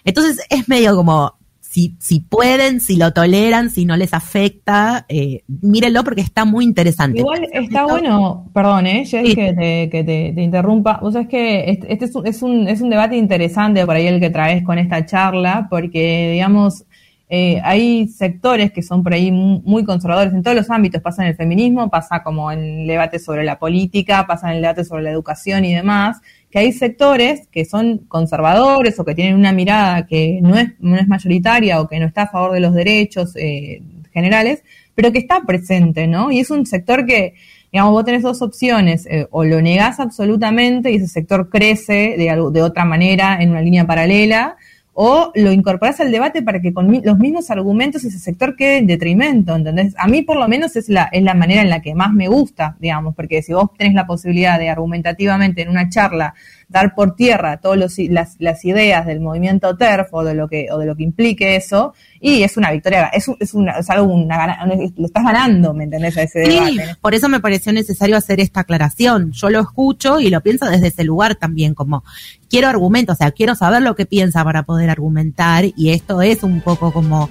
Entonces 0.04 0.46
es 0.48 0.68
medio 0.68 0.94
como, 0.94 1.41
si, 1.72 1.96
si 2.00 2.20
pueden, 2.20 2.80
si 2.80 2.96
lo 2.98 3.14
toleran, 3.14 3.70
si 3.70 3.86
no 3.86 3.96
les 3.96 4.12
afecta, 4.12 5.06
eh, 5.08 5.42
mírenlo 5.62 6.04
porque 6.04 6.20
está 6.20 6.44
muy 6.44 6.66
interesante. 6.66 7.20
Igual 7.20 7.48
está 7.50 7.86
bueno, 7.86 8.50
perdón, 8.52 8.86
¿eh? 8.86 9.06
Jess, 9.06 9.26
Sí. 9.26 9.34
que, 9.34 9.54
te, 9.54 9.88
que 9.88 10.04
te, 10.04 10.32
te 10.34 10.42
interrumpa. 10.42 10.98
Vos 11.00 11.14
sabés 11.14 11.28
que 11.28 11.70
este, 11.70 11.90
este 11.90 12.04
es, 12.04 12.14
un, 12.14 12.26
es, 12.26 12.42
un, 12.42 12.68
es 12.68 12.82
un 12.82 12.90
debate 12.90 13.16
interesante 13.16 13.86
por 13.86 13.96
ahí 13.96 14.06
el 14.06 14.20
que 14.20 14.28
traes 14.28 14.62
con 14.64 14.78
esta 14.78 15.06
charla, 15.06 15.66
porque, 15.70 16.32
digamos, 16.32 16.84
eh, 17.34 17.62
hay 17.64 18.08
sectores 18.08 18.72
que 18.72 18.82
son 18.82 19.02
por 19.02 19.14
ahí 19.14 19.32
mu- 19.32 19.62
muy 19.64 19.84
conservadores 19.84 20.34
en 20.34 20.42
todos 20.42 20.54
los 20.54 20.68
ámbitos. 20.68 21.00
Pasa 21.00 21.22
en 21.22 21.28
el 21.30 21.34
feminismo, 21.34 21.88
pasa 21.88 22.22
como 22.22 22.52
en 22.52 22.80
el 22.82 22.86
debate 22.86 23.18
sobre 23.18 23.42
la 23.42 23.58
política, 23.58 24.26
pasa 24.26 24.50
en 24.50 24.56
el 24.56 24.60
debate 24.60 24.84
sobre 24.84 25.02
la 25.04 25.10
educación 25.10 25.64
y 25.64 25.74
demás, 25.74 26.20
que 26.50 26.58
hay 26.58 26.72
sectores 26.72 27.48
que 27.50 27.64
son 27.64 28.00
conservadores 28.06 29.00
o 29.00 29.04
que 29.06 29.14
tienen 29.14 29.34
una 29.36 29.52
mirada 29.52 30.06
que 30.06 30.40
no 30.42 30.58
es, 30.58 30.72
no 30.80 30.96
es 30.96 31.08
mayoritaria 31.08 31.80
o 31.80 31.88
que 31.88 31.98
no 31.98 32.06
está 32.06 32.24
a 32.24 32.28
favor 32.28 32.52
de 32.52 32.60
los 32.60 32.74
derechos 32.74 33.34
eh, 33.36 33.80
generales, 34.12 34.62
pero 34.94 35.10
que 35.10 35.18
está 35.20 35.40
presente, 35.46 36.06
¿no? 36.06 36.30
Y 36.30 36.40
es 36.40 36.50
un 36.50 36.66
sector 36.66 37.06
que, 37.06 37.32
digamos, 37.72 37.92
vos 37.92 38.04
tenés 38.04 38.22
dos 38.22 38.42
opciones, 38.42 39.06
eh, 39.06 39.26
o 39.30 39.42
lo 39.44 39.62
negás 39.62 40.00
absolutamente 40.00 40.90
y 40.92 40.96
ese 40.96 41.08
sector 41.08 41.48
crece 41.48 42.14
de, 42.18 42.28
algo, 42.28 42.50
de 42.50 42.60
otra 42.62 42.84
manera 42.84 43.38
en 43.40 43.52
una 43.52 43.62
línea 43.62 43.86
paralela, 43.86 44.56
o 44.94 45.32
lo 45.34 45.52
incorporás 45.52 46.00
al 46.00 46.10
debate 46.10 46.42
para 46.42 46.60
que 46.60 46.72
con 46.72 47.00
los 47.02 47.18
mismos 47.18 47.50
argumentos 47.50 48.04
ese 48.04 48.18
sector 48.18 48.56
quede 48.56 48.78
en 48.78 48.86
detrimento, 48.86 49.56
¿entendés? 49.56 49.94
A 49.98 50.06
mí 50.06 50.22
por 50.22 50.36
lo 50.36 50.46
menos 50.48 50.76
es 50.76 50.88
la, 50.88 51.08
es 51.12 51.22
la 51.22 51.34
manera 51.34 51.62
en 51.62 51.70
la 51.70 51.80
que 51.80 51.94
más 51.94 52.12
me 52.12 52.28
gusta, 52.28 52.76
digamos, 52.78 53.14
porque 53.14 53.42
si 53.42 53.54
vos 53.54 53.70
tenés 53.76 53.94
la 53.94 54.06
posibilidad 54.06 54.58
de 54.58 54.68
argumentativamente 54.68 55.62
en 55.62 55.70
una 55.70 55.88
charla 55.88 56.34
dar 56.68 56.94
por 56.94 57.14
tierra 57.14 57.58
todas 57.58 57.98
las, 58.08 58.36
las 58.38 58.64
ideas 58.64 59.06
del 59.06 59.20
movimiento 59.20 59.76
TERF 59.76 60.12
o 60.12 60.24
de 60.24 60.34
lo 60.34 60.48
que, 60.48 60.68
o 60.70 60.78
de 60.78 60.86
lo 60.86 60.96
que 60.96 61.02
implique 61.04 61.56
eso, 61.56 61.94
y 62.24 62.42
es 62.44 62.56
una 62.56 62.70
victoria, 62.70 63.06
es, 63.12 63.26
es, 63.40 63.52
una, 63.52 63.72
es 63.72 63.90
algo, 63.90 64.14
una, 64.14 64.36
gana- 64.36 64.64
lo 64.96 65.06
estás 65.06 65.24
ganando, 65.24 65.74
¿me 65.74 65.84
entendés? 65.84 66.16
A 66.16 66.22
ese 66.22 66.44
Sí, 66.44 66.50
debate. 66.76 66.96
por 67.00 67.14
eso 67.14 67.28
me 67.28 67.40
pareció 67.40 67.72
necesario 67.72 68.16
hacer 68.16 68.38
esta 68.38 68.60
aclaración. 68.60 69.32
Yo 69.32 69.50
lo 69.50 69.60
escucho 69.60 70.20
y 70.20 70.30
lo 70.30 70.40
pienso 70.40 70.66
desde 70.66 70.86
ese 70.86 71.02
lugar 71.04 71.34
también, 71.34 71.74
como 71.74 72.04
quiero 72.48 72.68
argumentos, 72.68 73.16
o 73.16 73.18
sea, 73.18 73.32
quiero 73.32 73.54
saber 73.56 73.82
lo 73.82 73.96
que 73.96 74.06
piensa 74.06 74.44
para 74.44 74.62
poder 74.62 74.88
argumentar 74.88 75.64
y 75.76 75.90
esto 75.90 76.22
es 76.22 76.42
un 76.44 76.60
poco 76.60 76.92
como 76.92 77.28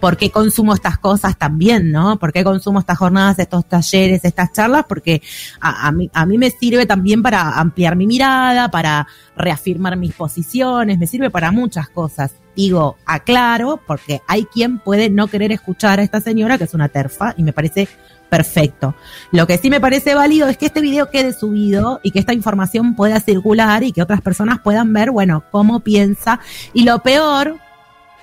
por 0.00 0.16
qué 0.16 0.30
consumo 0.30 0.72
estas 0.72 0.96
cosas 0.96 1.36
también, 1.36 1.92
¿no? 1.92 2.18
¿Por 2.18 2.32
qué 2.32 2.42
consumo 2.42 2.78
estas 2.78 2.96
jornadas, 2.96 3.38
estos 3.38 3.68
talleres, 3.68 4.24
estas 4.24 4.50
charlas? 4.52 4.86
Porque 4.88 5.20
a, 5.60 5.86
a 5.88 5.92
mí, 5.92 6.08
a 6.14 6.24
mí 6.24 6.38
me 6.38 6.50
sirve 6.50 6.86
también 6.86 7.22
para 7.22 7.58
ampliar 7.58 7.96
mi 7.96 8.06
mirada, 8.06 8.70
para 8.70 9.06
reafirmar 9.36 9.96
mis 9.98 10.14
posiciones, 10.14 10.98
me 10.98 11.06
sirve 11.06 11.28
para 11.28 11.52
muchas 11.52 11.90
cosas. 11.90 12.32
Digo, 12.60 12.98
aclaro, 13.06 13.80
porque 13.86 14.20
hay 14.26 14.44
quien 14.44 14.80
puede 14.80 15.08
no 15.08 15.28
querer 15.28 15.50
escuchar 15.50 15.98
a 15.98 16.02
esta 16.02 16.20
señora, 16.20 16.58
que 16.58 16.64
es 16.64 16.74
una 16.74 16.90
terfa, 16.90 17.32
y 17.38 17.42
me 17.42 17.54
parece 17.54 17.88
perfecto. 18.28 18.94
Lo 19.32 19.46
que 19.46 19.56
sí 19.56 19.70
me 19.70 19.80
parece 19.80 20.14
válido 20.14 20.46
es 20.46 20.58
que 20.58 20.66
este 20.66 20.82
video 20.82 21.08
quede 21.08 21.32
subido 21.32 22.00
y 22.02 22.10
que 22.10 22.18
esta 22.18 22.34
información 22.34 22.96
pueda 22.96 23.18
circular 23.18 23.82
y 23.82 23.92
que 23.92 24.02
otras 24.02 24.20
personas 24.20 24.60
puedan 24.60 24.92
ver, 24.92 25.10
bueno, 25.10 25.42
cómo 25.50 25.80
piensa. 25.80 26.40
Y 26.74 26.82
lo 26.82 26.98
peor, 26.98 27.56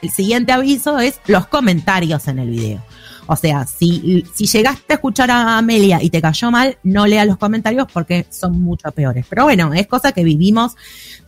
el 0.04 0.12
siguiente 0.12 0.52
aviso 0.52 1.00
es 1.00 1.20
los 1.26 1.48
comentarios 1.48 2.28
en 2.28 2.38
el 2.38 2.52
video. 2.52 2.84
O 3.28 3.36
sea, 3.36 3.66
si, 3.66 4.26
si 4.34 4.46
llegaste 4.46 4.94
a 4.94 4.96
escuchar 4.96 5.32
a 5.32 5.58
Amelia 5.58 6.02
y 6.02 6.10
te 6.10 6.22
cayó 6.22 6.50
mal, 6.50 6.78
no 6.84 7.06
leas 7.06 7.28
los 7.28 7.38
comentarios 7.38 7.88
porque 7.92 8.26
son 8.30 8.62
mucho 8.62 8.92
peores. 8.92 9.26
Pero 9.30 9.44
bueno, 9.44 9.74
es 9.74 9.88
cosa 9.88 10.12
que 10.12 10.24
vivimos 10.24 10.76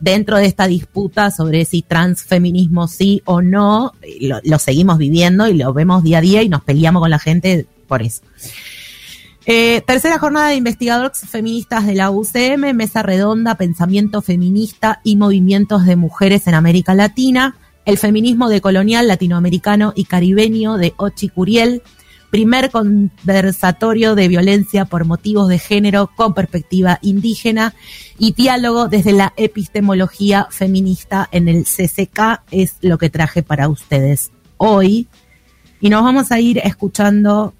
dentro 0.00 0.38
de 0.38 0.46
esta 0.46 0.66
disputa 0.66 1.30
sobre 1.30 1.64
si 1.64 1.82
transfeminismo 1.82 2.88
sí 2.88 3.22
o 3.24 3.42
no. 3.42 3.92
Lo, 4.20 4.40
lo 4.42 4.58
seguimos 4.58 4.98
viviendo 4.98 5.46
y 5.46 5.54
lo 5.54 5.72
vemos 5.72 6.02
día 6.02 6.18
a 6.18 6.22
día 6.22 6.42
y 6.42 6.48
nos 6.48 6.62
peleamos 6.62 7.00
con 7.00 7.10
la 7.10 7.18
gente 7.18 7.66
por 7.86 8.02
eso. 8.02 8.22
Eh, 9.46 9.82
tercera 9.86 10.18
jornada 10.18 10.50
de 10.50 10.56
investigadores 10.56 11.18
feministas 11.28 11.86
de 11.86 11.94
la 11.94 12.10
UCM, 12.10 12.74
mesa 12.74 13.02
redonda, 13.02 13.56
pensamiento 13.56 14.22
feminista 14.22 15.00
y 15.02 15.16
movimientos 15.16 15.86
de 15.86 15.96
mujeres 15.96 16.46
en 16.46 16.54
América 16.54 16.94
Latina, 16.94 17.56
el 17.90 17.98
feminismo 17.98 18.48
decolonial 18.48 19.08
latinoamericano 19.08 19.92
y 19.96 20.04
caribeño 20.04 20.76
de 20.76 20.94
Ochi 20.96 21.28
Curiel, 21.28 21.82
primer 22.30 22.70
conversatorio 22.70 24.14
de 24.14 24.28
violencia 24.28 24.84
por 24.84 25.04
motivos 25.04 25.48
de 25.48 25.58
género 25.58 26.08
con 26.14 26.32
perspectiva 26.32 27.00
indígena 27.02 27.74
y 28.16 28.32
diálogo 28.32 28.86
desde 28.86 29.10
la 29.10 29.32
epistemología 29.36 30.46
feminista 30.52 31.28
en 31.32 31.48
el 31.48 31.64
CCK 31.64 32.42
es 32.52 32.76
lo 32.80 32.96
que 32.96 33.10
traje 33.10 33.42
para 33.42 33.68
ustedes 33.68 34.30
hoy. 34.56 35.08
Y 35.80 35.90
nos 35.90 36.04
vamos 36.04 36.30
a 36.30 36.38
ir 36.38 36.58
escuchando 36.58 37.54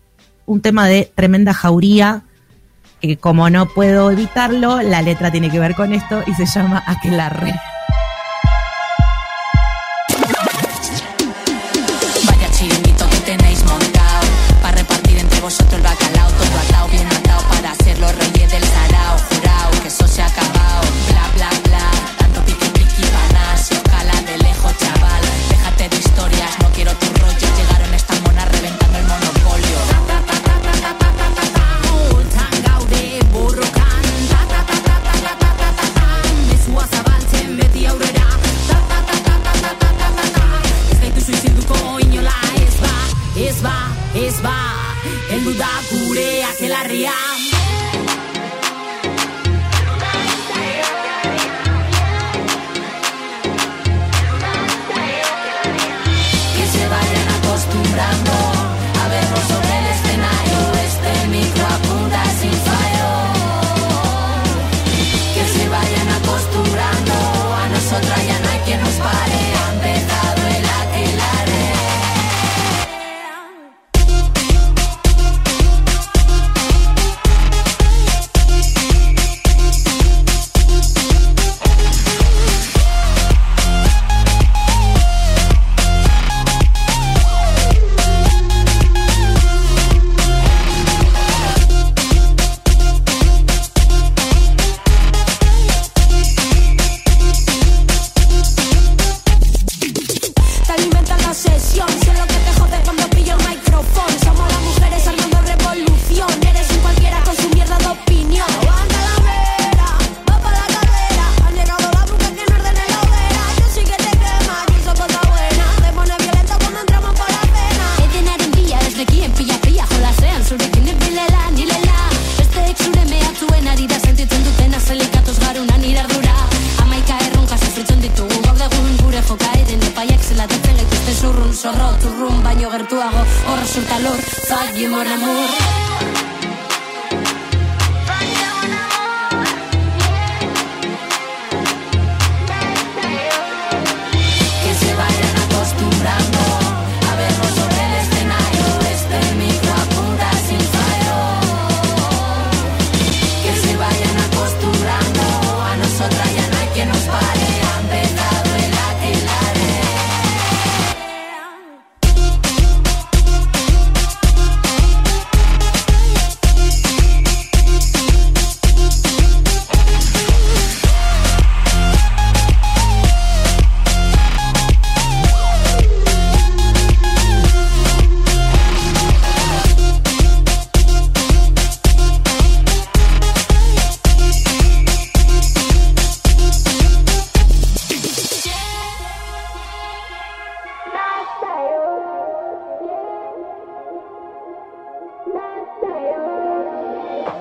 un 0.47 0.61
tema 0.61 0.87
de 0.87 1.11
tremenda 1.13 1.53
jauría, 1.55 2.23
que 3.01 3.17
como 3.17 3.51
no 3.51 3.67
puedo 3.67 4.13
evitarlo, 4.13 4.81
la 4.81 5.03
letra 5.03 5.33
tiene 5.33 5.51
que 5.51 5.59
ver 5.59 5.75
con 5.75 5.93
esto 5.93 6.23
y 6.29 6.35
se 6.35 6.47
llama 6.47 6.85
Aquelarre. 6.87 7.70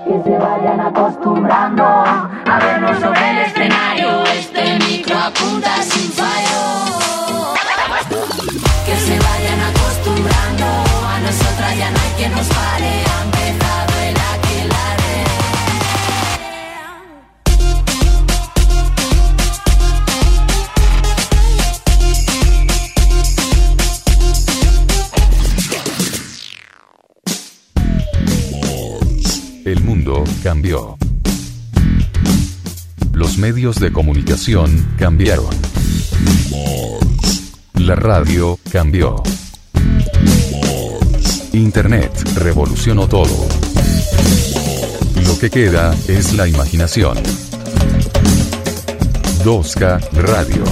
Que 0.10 0.19
se 0.23 0.38
vayan 0.40 0.80
acostumbrando 0.80 1.84
a 1.84 2.60
vernos 2.60 2.99
sobre 2.99 3.30
el 3.30 3.38
escenario. 3.45 4.23
Este 4.23 4.80
micro 4.80 5.15
apunta 5.15 5.84
sin 5.84 6.11
fallo. 6.11 7.53
Que 8.88 8.95
se 8.98 9.19
vayan 9.19 9.61
acostumbrando 9.69 10.65
a 10.65 11.19
nosotras 11.19 11.77
ya 11.77 11.91
no 11.91 11.99
hay 11.99 12.11
quien 12.18 12.31
nos 12.31 12.48
pare. 12.48 13.09
Medios 33.51 33.80
de 33.80 33.91
comunicación 33.91 34.93
cambiaron. 34.99 35.49
La 37.73 37.95
radio 37.95 38.59
cambió. 38.71 39.23
Internet 41.53 42.11
revolucionó 42.35 43.09
todo. 43.09 43.47
Lo 45.26 45.39
que 45.39 45.49
queda 45.49 45.95
es 46.07 46.34
la 46.34 46.47
imaginación. 46.47 47.17
2K 49.43 50.11
Radio. 50.11 50.63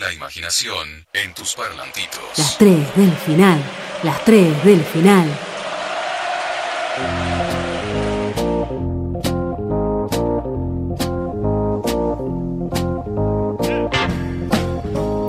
La 0.00 0.12
imaginación 0.14 1.04
en 1.12 1.34
tus 1.34 1.54
parlantitos. 1.54 2.38
Las 2.38 2.56
tres 2.56 2.96
del 2.96 3.12
final. 3.12 3.62
Las 4.02 4.24
tres 4.24 4.64
del 4.64 4.82
final. 4.84 5.28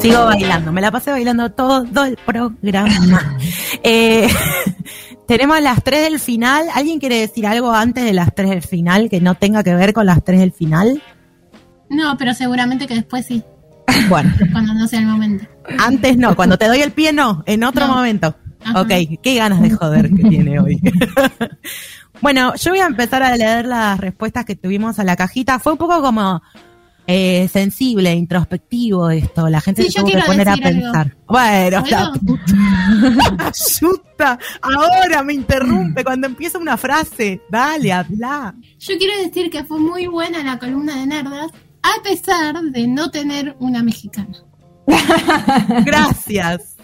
Sigo 0.02 0.26
bailando, 0.26 0.72
me 0.72 0.82
la 0.82 0.92
pasé 0.92 1.12
bailando 1.12 1.52
todo 1.52 1.86
el 2.06 2.18
programa. 2.26 3.38
Eh, 3.84 4.28
tenemos 5.28 5.62
las 5.62 5.82
tres 5.84 6.04
del 6.04 6.20
final. 6.20 6.66
¿Alguien 6.74 7.00
quiere 7.00 7.16
decir 7.20 7.48
algo 7.48 7.72
antes 7.72 8.04
de 8.04 8.12
las 8.14 8.34
tres 8.36 8.50
del 8.50 8.62
final 8.62 9.10
que 9.10 9.22
no 9.22 9.36
tenga 9.36 9.64
que 9.64 9.74
ver 9.74 9.94
con 9.94 10.06
las 10.06 10.24
tres 10.24 10.40
del 10.42 10.52
final? 10.52 11.02
No, 11.90 12.18
pero 12.18 12.34
seguramente 12.34 12.88
que 12.88 12.96
después 12.96 13.26
sí, 13.26 13.42
Bueno, 14.10 14.32
cuando 14.52 14.74
no 14.74 14.86
sea 14.88 15.00
el 15.00 15.06
momento. 15.06 15.46
antes 15.80 16.18
no, 16.18 16.36
cuando 16.36 16.58
te 16.58 16.68
doy 16.68 16.82
el 16.82 16.92
pie 16.92 17.14
no, 17.14 17.44
en 17.46 17.64
otro 17.64 17.88
No. 17.88 17.96
momento. 17.96 18.36
Ajá. 18.66 18.82
Ok, 18.82 18.90
qué 19.24 19.36
ganas 19.36 19.62
de 19.62 19.70
joder 19.72 20.10
que 20.14 20.24
tiene 20.26 20.60
hoy. 20.60 20.82
bueno, 22.22 22.54
yo 22.56 22.72
voy 22.72 22.80
a 22.82 22.86
empezar 22.88 23.24
a 23.24 23.36
leer 23.38 23.66
las 23.66 23.98
respuestas 24.00 24.44
que 24.44 24.56
tuvimos 24.58 25.00
a 25.00 25.04
la 25.06 25.16
cajita. 25.16 25.60
Fue 25.60 25.72
un 25.72 25.78
poco 25.78 26.02
como 26.02 26.42
eh, 27.10 27.50
sensible, 27.52 28.14
introspectivo 28.14 29.10
esto. 29.10 29.50
La 29.50 29.62
gente 29.62 29.84
Sí, 29.84 29.92
se 29.92 30.00
tuvo 30.02 30.12
que 30.12 30.22
poner 30.22 30.48
a 30.48 30.54
algo. 30.54 30.64
pensar. 30.64 31.16
Bueno, 31.28 31.84
la 31.90 32.12
puta. 32.14 32.54
Ahora 34.62 35.24
me 35.24 35.34
interrumpe 35.34 36.04
cuando 36.04 36.28
empieza 36.28 36.58
una 36.58 36.78
frase. 36.78 37.42
Dale, 37.50 37.92
habla. 37.92 38.54
Yo 38.80 38.98
quiero 38.98 39.22
decir 39.24 39.50
que 39.50 39.64
fue 39.64 39.80
muy 39.80 40.08
buena 40.08 40.44
la 40.44 40.60
columna 40.60 40.98
de 40.98 41.08
Nerdas, 41.08 41.52
a 41.82 42.04
pesar 42.04 42.62
de 42.62 42.88
no 42.88 43.10
tener 43.12 43.56
una 43.60 43.84
mexicana. 43.84 44.38
Gracias. 45.86 46.76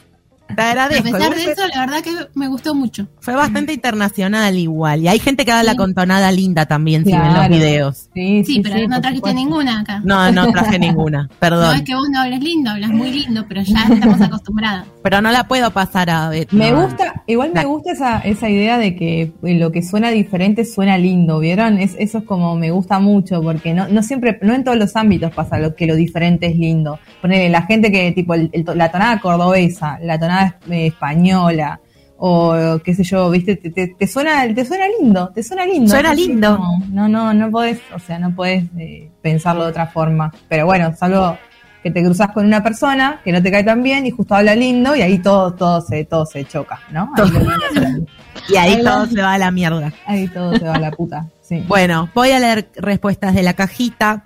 Te 0.53 0.61
A 0.61 0.69
agradezco. 0.69 1.03
pesar 1.03 1.21
Igual 1.21 1.35
de 1.37 1.51
eso, 1.51 1.61
la 1.73 1.79
verdad 1.85 2.01
que 2.03 2.11
me 2.35 2.47
gustó 2.47 2.75
mucho. 2.75 3.07
Fue 3.19 3.33
bastante 3.35 3.73
internacional 3.73 4.55
igual. 4.57 5.01
Y 5.01 5.07
hay 5.07 5.19
gente 5.19 5.43
que 5.43 5.51
da 5.51 5.63
la 5.63 5.71
Sí. 5.71 5.77
contonada 5.77 6.31
linda 6.31 6.65
también, 6.65 7.03
si 7.03 7.11
ven 7.11 7.21
los 7.23 7.33
Claro. 7.33 7.53
videos. 7.55 8.09
Sí, 8.13 8.43
Sí, 8.45 8.61
pero 8.61 8.75
no 8.87 9.01
trajiste 9.01 9.29
supuesto. 9.29 9.35
ninguna 9.39 9.79
acá. 9.81 10.01
No, 10.05 10.31
no 10.31 10.51
traje 10.51 10.77
ninguna, 10.79 11.23
No 11.31 11.39
perdón. 11.39 11.75
es 11.75 11.81
que 11.81 11.95
vos 11.95 12.07
no 12.11 12.21
hables 12.21 12.41
lindo, 12.41 12.69
hablas 12.69 12.91
muy 12.91 13.11
lindo, 13.11 13.45
pero 13.49 13.63
ya 13.63 13.83
estamos 13.91 14.21
acostumbradas. 14.21 14.85
Pero 15.03 15.21
no 15.21 15.31
la 15.31 15.47
puedo 15.47 15.71
pasar 15.71 16.09
a 16.09 16.29
Beth. 16.29 16.51
Me 16.51 16.71
no. 16.71 16.83
gusta, 16.83 17.23
igual 17.27 17.49
me 17.49 17.61
La- 17.61 17.65
gusta 17.67 17.91
esa, 17.91 18.19
esa 18.19 18.49
idea 18.49 18.77
de 18.77 18.95
que 18.95 19.21
eh, 19.43 19.53
lo 19.55 19.71
que 19.71 19.81
suena 19.81 20.09
diferente 20.11 20.63
suena 20.63 20.97
lindo, 20.97 21.39
¿vieron? 21.39 21.79
Es, 21.79 21.95
eso 21.99 22.19
es 22.19 22.23
como 22.23 22.55
me 22.55 22.71
gusta 22.71 22.99
mucho, 22.99 23.41
porque 23.41 23.73
no, 23.73 23.87
no 23.87 24.03
siempre, 24.03 24.37
no 24.41 24.53
en 24.53 24.63
todos 24.63 24.77
los 24.77 24.95
ámbitos 24.95 25.33
pasa 25.33 25.57
lo 25.59 25.75
que 25.75 25.87
lo 25.87 25.95
diferente 25.95 26.45
es 26.47 26.55
lindo. 26.55 26.99
Ponele, 27.21 27.49
la 27.49 27.63
gente 27.63 27.91
que, 27.91 28.11
tipo, 28.11 28.35
el- 28.35 28.49
el 28.53 28.63
la 28.75 28.91
tonada 28.91 29.19
cordobesa, 29.19 29.97
la 30.01 30.19
tonada 30.19 30.34
eh, 30.43 30.87
española, 30.87 31.79
o 32.17 32.79
qué 32.83 32.93
sé 32.95 33.03
yo, 33.03 33.29
viste, 33.29 33.55
te, 33.57 33.69
te- 33.71 33.95
te 33.99 34.07
suena, 34.07 34.47
te 34.53 34.65
suena 34.65 34.85
lindo, 34.99 35.29
te 35.35 35.43
suena 35.43 35.65
lindo. 35.65 35.89
Suena 35.91 36.13
lindo. 36.13 36.59
No, 36.89 37.07
no, 37.09 37.33
no 37.33 37.51
podés, 37.51 37.79
o 37.93 37.99
sea, 37.99 38.17
no 38.19 38.33
podés 38.33 38.63
eh, 38.77 39.09
pensarlo 39.21 39.63
de 39.63 39.69
otra 39.71 39.87
forma. 39.87 40.31
Pero 40.47 40.65
bueno, 40.65 40.93
salvo 40.97 41.37
que 41.83 41.91
te 41.91 42.03
cruzas 42.03 42.31
con 42.31 42.45
una 42.45 42.63
persona 42.63 43.19
que 43.23 43.31
no 43.31 43.43
te 43.43 43.51
cae 43.51 43.63
tan 43.63 43.83
bien 43.83 44.05
y 44.07 44.11
justo 44.11 44.33
habla 44.33 44.55
lindo 44.55 44.95
y 44.95 45.01
ahí 45.01 45.19
todo, 45.19 45.53
todo 45.53 45.81
se, 45.81 46.03
todo 46.05 46.25
se 46.25 46.43
choca, 46.45 46.79
¿no? 46.91 47.11
Ahí, 47.15 47.29
Y 48.49 48.55
ahí 48.57 48.73
Ahí 48.75 48.83
todo 48.83 49.05
la- 49.05 49.11
se 49.11 49.21
va 49.21 49.33
a 49.33 49.37
la 49.37 49.51
mierda. 49.51 49.93
ahí 50.07 50.27
todo 50.29 50.55
se 50.57 50.65
va 50.65 50.75
a 50.75 50.79
la 50.79 50.91
puta. 50.91 51.27
Sí. 51.41 51.63
Bueno, 51.67 52.09
voy 52.15 52.31
a 52.31 52.39
leer 52.39 52.69
respuestas 52.77 53.35
de 53.35 53.43
la 53.43 53.53
cajita. 53.53 54.23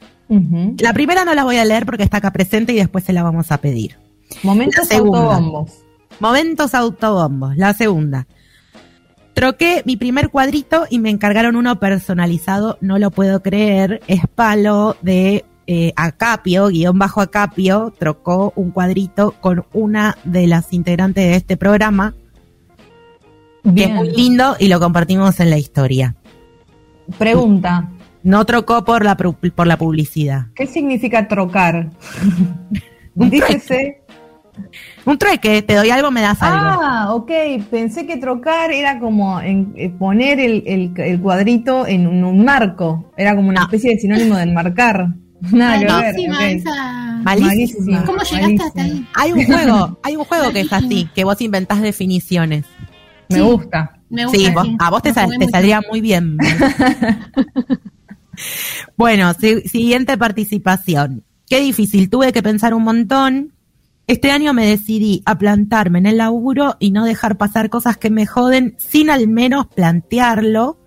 La 0.80 0.94
primera 0.94 1.26
no 1.26 1.34
la 1.34 1.44
voy 1.44 1.58
a 1.58 1.66
leer 1.66 1.86
porque 1.88 2.04
está 2.04 2.18
acá 2.18 2.32
presente 2.32 2.72
y 2.72 2.76
después 2.76 3.04
se 3.04 3.14
la 3.14 3.24
vamos 3.24 3.52
a 3.52 3.58
pedir. 3.58 3.98
Momentos 4.44 4.90
autobombos. 4.92 5.72
Momentos 6.20 6.76
autobombos. 6.76 7.56
La 7.58 7.74
segunda. 7.74 8.28
Troqué 9.34 9.84
mi 9.86 9.96
primer 9.96 10.30
cuadrito 10.30 10.86
y 10.90 11.00
me 11.00 11.10
encargaron 11.10 11.56
uno 11.56 11.80
personalizado, 11.80 12.78
no 12.82 13.00
lo 13.00 13.10
puedo 13.10 13.42
creer. 13.42 14.02
Es 14.08 14.22
palo 14.36 14.98
de 15.02 15.46
eh, 15.66 15.94
Acapio, 15.96 16.68
guion 16.68 16.98
bajo 17.00 17.22
Acapio, 17.22 17.94
trocó 17.98 18.52
un 18.56 18.72
cuadrito 18.72 19.36
con 19.40 19.66
una 19.72 20.18
de 20.26 20.48
las 20.48 20.74
integrantes 20.74 21.24
de 21.24 21.36
este 21.36 21.58
programa, 21.58 22.16
que 23.64 23.70
es 23.70 23.74
Bien. 23.74 23.96
muy 23.96 24.12
lindo 24.12 24.56
y 24.60 24.68
lo 24.68 24.80
compartimos 24.80 25.40
en 25.40 25.52
la 25.52 25.58
historia. 25.58 26.16
Pregunta. 27.18 27.90
No 28.24 28.46
trocó 28.46 28.84
por 28.84 29.06
la, 29.06 29.16
por 29.16 29.68
la 29.68 29.78
publicidad. 29.78 30.48
¿Qué 30.56 30.68
significa 30.68 31.28
trocar? 31.28 31.92
Dícese. 33.16 34.02
Un 35.06 35.18
trueque, 35.18 35.62
te 35.62 35.76
doy 35.76 35.90
algo, 35.90 36.12
me 36.12 36.22
das 36.22 36.42
algo. 36.42 36.82
Ah, 36.82 37.14
ok. 37.14 37.32
Pensé 37.72 38.06
que 38.06 38.18
trocar 38.18 38.72
era 38.72 39.00
como 39.00 39.40
en- 39.42 39.74
eh, 39.76 39.90
poner 39.90 40.40
el, 40.40 40.64
el- 40.68 40.94
el 40.98 41.20
cuadrito 41.20 41.88
en 41.88 42.08
un, 42.08 42.24
un 42.24 42.46
marco. 42.46 43.12
Era 43.18 43.36
como 43.36 43.50
una 43.50 43.62
No. 43.62 43.66
especie 43.66 43.96
de 43.96 44.00
sinónimo 44.02 44.36
de 44.36 44.44
enmarcar. 44.44 45.08
Nada 45.52 45.80
que 45.80 45.86
ver. 45.86 45.94
Malísima 45.94 46.50
esa. 46.50 47.20
Malísima. 47.24 48.04
¿Cómo 48.06 48.20
llegaste 48.24 48.64
hasta 48.64 48.82
ahí? 48.82 49.06
Hay 49.16 49.32
un 49.34 49.46
juego, 49.46 50.00
hay 50.04 50.16
un 50.16 50.26
juego 50.26 50.52
que 50.52 50.62
es 50.62 50.74
así, 50.74 51.10
que 51.16 51.24
vos 51.24 51.40
inventás 51.42 51.82
definiciones. 51.82 52.66
Me 53.30 53.38
Sí. 53.38 53.42
gusta. 53.42 53.92
Me 54.10 54.26
gusta. 54.26 54.38
Sí, 54.40 54.50
vos- 54.54 54.68
a 54.80 54.90
vos 54.90 55.02
te, 55.04 55.14
sal- 55.14 55.30
te 55.38 55.48
saldría 55.48 55.82
muy 55.90 56.02
bien. 56.02 56.38
bueno, 58.98 59.34
si- 59.40 59.62
siguiente 59.62 60.18
participación. 60.18 61.24
Qué 61.48 61.60
difícil, 61.62 62.10
tuve 62.10 62.32
que 62.32 62.44
pensar 62.44 62.74
un 62.74 62.84
montón. 62.84 63.54
Este 64.10 64.32
año 64.32 64.56
me 64.56 64.66
decidí 64.66 65.22
a 65.28 65.38
plantarme 65.38 66.00
en 66.00 66.08
el 66.08 66.18
laburo 66.18 66.78
y 66.80 66.90
no 66.90 67.06
dejar 67.06 67.38
pasar 67.38 67.70
cosas 67.70 67.96
que 67.96 68.10
me 68.10 68.26
joden 68.26 68.74
sin 68.80 69.12
al 69.12 69.28
menos 69.28 69.68
plantearlo. 69.68 70.80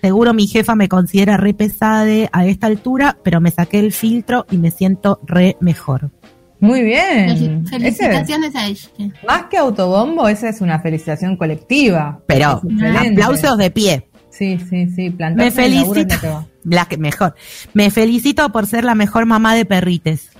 Seguro 0.00 0.32
mi 0.32 0.46
jefa 0.46 0.74
me 0.74 0.88
considera 0.88 1.36
re 1.36 1.52
pesade 1.52 2.30
a 2.32 2.46
esta 2.46 2.68
altura, 2.68 3.18
pero 3.22 3.42
me 3.42 3.50
saqué 3.50 3.78
el 3.78 3.92
filtro 3.92 4.46
y 4.50 4.56
me 4.56 4.70
siento 4.70 5.20
re 5.26 5.58
mejor. 5.60 6.12
Muy 6.60 6.82
bien. 6.82 7.66
Felicitaciones 7.66 8.56
a 8.56 8.66
ella. 8.66 8.88
más 9.28 9.44
que 9.50 9.58
autobombo, 9.58 10.26
esa 10.26 10.48
es 10.48 10.62
una 10.62 10.80
felicitación 10.80 11.36
colectiva. 11.36 12.22
Pero 12.26 12.62
aplausos 12.98 13.58
de 13.58 13.70
pie. 13.70 14.08
Sí, 14.30 14.58
sí, 14.70 14.88
sí. 14.88 15.10
Me 15.10 15.12
Plantarse 15.12 15.50
felicito. 15.50 16.14
va. 16.24 16.46
La 16.64 16.86
que 16.86 16.96
mejor. 16.96 17.34
Me 17.74 17.90
felicito 17.90 18.50
por 18.50 18.66
ser 18.66 18.84
la 18.84 18.94
mejor 18.94 19.26
mamá 19.26 19.54
de 19.54 19.66
perrites. 19.66 20.30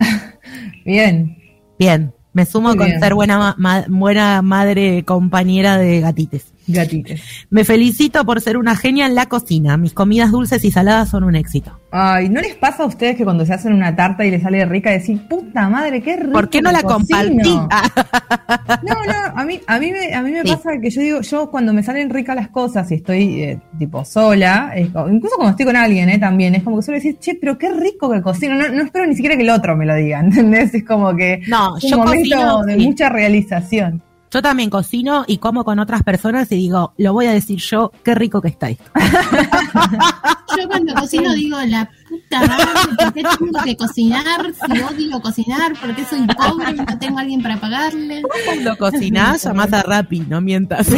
Bien. 0.84 1.38
Bien. 1.82 2.12
Me 2.32 2.46
sumo 2.46 2.68
Muy 2.68 2.76
con 2.78 2.86
bien. 2.86 3.00
ser 3.00 3.12
buena, 3.12 3.38
ma- 3.38 3.54
ma- 3.58 3.84
buena 3.88 4.40
madre 4.40 5.04
compañera 5.04 5.78
de 5.78 6.00
gatites. 6.00 6.51
Gatites. 6.66 7.20
Me 7.50 7.64
felicito 7.64 8.24
por 8.24 8.40
ser 8.40 8.56
una 8.56 8.76
genia 8.76 9.06
en 9.06 9.14
la 9.14 9.26
cocina. 9.26 9.76
Mis 9.76 9.92
comidas 9.92 10.30
dulces 10.30 10.64
y 10.64 10.70
saladas 10.70 11.08
son 11.08 11.24
un 11.24 11.34
éxito. 11.34 11.78
Ay, 11.90 12.28
¿no 12.28 12.40
les 12.40 12.54
pasa 12.54 12.84
a 12.84 12.86
ustedes 12.86 13.16
que 13.16 13.24
cuando 13.24 13.44
se 13.44 13.52
hacen 13.52 13.72
una 13.74 13.94
tarta 13.94 14.24
y 14.24 14.30
les 14.30 14.42
sale 14.42 14.64
rica 14.64 14.90
decir, 14.90 15.26
puta 15.28 15.68
madre, 15.68 16.00
qué 16.02 16.16
rico? 16.16 16.32
¿Por 16.32 16.48
qué 16.48 16.62
no 16.62 16.70
la 16.72 16.82
cocino"? 16.82 17.42
compartí? 17.42 17.58
Ah, 17.70 18.80
No, 18.82 18.94
no, 18.94 19.40
a 19.40 19.44
mí, 19.44 19.60
a 19.66 19.78
mí 19.78 19.90
me, 19.92 20.14
a 20.14 20.22
mí 20.22 20.30
me 20.30 20.42
Sí. 20.42 20.48
pasa 20.50 20.70
que 20.80 20.90
yo 20.90 21.00
digo, 21.00 21.20
yo 21.20 21.50
cuando 21.50 21.72
me 21.72 21.82
salen 21.82 22.08
ricas 22.10 22.34
las 22.36 22.48
cosas 22.48 22.90
y 22.90 22.94
estoy 22.94 23.42
eh, 23.42 23.58
tipo 23.78 24.04
sola, 24.04 24.72
incluso 24.76 25.36
cuando 25.36 25.50
estoy 25.50 25.66
con 25.66 25.76
alguien, 25.76 26.08
eh, 26.08 26.18
también, 26.18 26.54
es 26.54 26.62
como 26.62 26.76
que 26.76 26.82
suelo 26.82 26.96
decir, 26.98 27.18
che, 27.18 27.34
pero 27.34 27.58
qué 27.58 27.72
rico 27.72 28.10
que 28.10 28.22
cocino. 28.22 28.54
No, 28.54 28.68
no 28.68 28.82
espero 28.82 29.06
ni 29.06 29.14
siquiera 29.14 29.36
que 29.36 29.42
el 29.42 29.50
otro 29.50 29.76
me 29.76 29.84
lo 29.86 29.94
diga, 29.94 30.20
¿entendés? 30.20 30.72
Es 30.74 30.84
como 30.84 31.14
que 31.14 31.40
No, 31.48 31.74
un 31.74 31.80
yo 31.80 31.98
momento 31.98 32.36
cocino, 32.36 32.62
de 32.64 32.74
sí. 32.76 32.86
mucha 32.86 33.08
realización. 33.08 34.02
Yo 34.32 34.40
también 34.40 34.70
cocino 34.70 35.24
y 35.26 35.36
como 35.36 35.62
con 35.62 35.78
otras 35.78 36.02
personas 36.02 36.50
y 36.52 36.56
digo, 36.56 36.94
lo 36.96 37.12
voy 37.12 37.26
a 37.26 37.32
decir 37.32 37.58
yo, 37.58 37.92
qué 38.02 38.14
rico 38.14 38.40
que 38.40 38.48
está 38.48 38.70
esto. 38.70 38.84
Yo 40.56 40.68
cuando 40.68 40.94
cocino 40.94 41.32
digo, 41.32 41.58
la 41.66 41.90
puta 42.08 42.46
madre, 42.46 42.66
¿por 42.98 43.12
qué 43.14 43.22
tengo 43.38 43.62
que 43.64 43.76
cocinar? 43.76 44.52
Si 44.54 44.80
odio 44.80 45.20
cocinar, 45.20 45.72
¿por 45.78 45.94
qué 45.94 46.04
soy 46.04 46.26
pobre? 46.26 46.74
No 46.74 46.98
tengo 46.98 47.18
a 47.18 47.22
alguien 47.22 47.42
para 47.42 47.58
pagarle. 47.58 48.22
Cuando 48.44 48.76
cocinás, 48.76 49.42
llamás 49.44 49.72
a 49.72 49.82
Rappi, 49.82 50.20
no 50.20 50.40
mientas. 50.40 50.88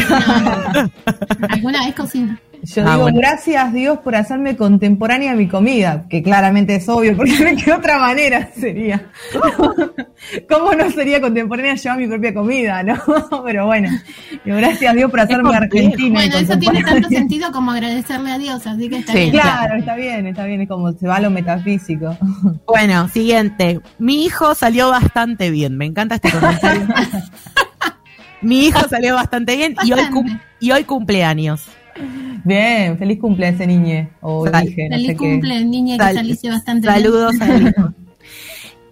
Alguna 1.49 1.85
vez 1.85 1.95
cocino. 1.95 2.37
Yo 2.67 2.83
Ah, 2.87 2.91
digo, 2.93 3.03
bueno. 3.03 3.19
gracias 3.19 3.73
Dios 3.73 3.99
por 3.99 4.17
hacerme 4.17 4.57
contemporánea 4.57 5.33
a 5.33 5.35
mi 5.35 5.49
comida, 5.49 6.07
que 6.09 6.23
claramente 6.23 6.77
es 6.77 6.89
obvio, 6.89 7.17
porque 7.17 7.33
de 7.37 7.57
qué 7.57 7.73
otra 7.73 7.99
manera 7.99 8.49
sería. 8.59 9.11
¿Cómo 10.49 10.73
no 10.75 10.91
sería 10.91 11.21
contemporánea 11.21 11.75
yo 11.75 11.93
a 11.93 11.97
mi 11.97 12.07
propia 12.07 12.33
comida, 12.33 12.83
no? 12.83 12.97
Pero 13.45 13.67
bueno, 13.67 13.91
digo, 14.45 14.57
gracias 14.57 14.95
Dios 14.95 15.11
por 15.11 15.21
hacerme 15.21 15.55
argentina. 15.55 16.21
Bueno, 16.21 16.37
eso 16.39 16.59
tiene 16.59 16.83
tanto 16.83 17.09
sentido 17.09 17.53
como 17.53 17.71
agradecerle 17.73 18.31
a 18.33 18.39
Dios, 18.39 18.67
así 18.67 18.89
que 18.89 18.97
está 18.99 19.13
Sí, 19.13 19.19
bien. 19.19 19.31
Claro, 19.33 19.77
está 19.77 19.95
bien, 19.97 20.27
está 20.27 20.45
bien, 20.45 20.61
es 20.63 20.69
como 20.69 20.93
se 20.93 21.07
va 21.07 21.17
a 21.17 21.21
lo 21.21 21.31
metafísico. 21.31 22.17
Bueno, 22.67 23.09
siguiente. 23.09 23.81
Mi 23.99 24.25
hijo 24.25 24.55
salió 24.55 24.89
bastante 24.91 25.51
bien. 25.51 25.77
Me 25.77 25.87
encanta 25.87 26.15
este 26.17 26.31
comentario. 26.31 26.87
Mi 28.43 28.67
hijo 28.67 28.89
salió 28.89 29.15
bastante 29.15 29.57
bien 29.57 29.75
y 29.85 29.93
hoy, 29.93 30.01
y 30.61 30.71
hoy 30.73 30.85
cumpleaños. 30.85 31.63
Bien, 32.45 32.99
feliz 32.99 33.19
cumple 33.21 33.47
a 33.47 33.49
ese 33.51 33.67
niñe, 33.67 34.11
o 34.21 34.47
Sal- 34.47 34.67
dije, 34.67 34.89
no 34.89 34.97
Feliz 34.97 35.07
sé 35.09 35.13
qué. 35.13 35.19
cumple, 35.19 35.65
niña, 35.65 35.97
que 35.97 36.03
Sal- 36.05 36.15
saliste 36.17 36.49
bastante 36.51 36.89
bien. 36.89 37.03
Saludos 37.03 37.41
al 37.41 37.63
hijo. 37.69 37.93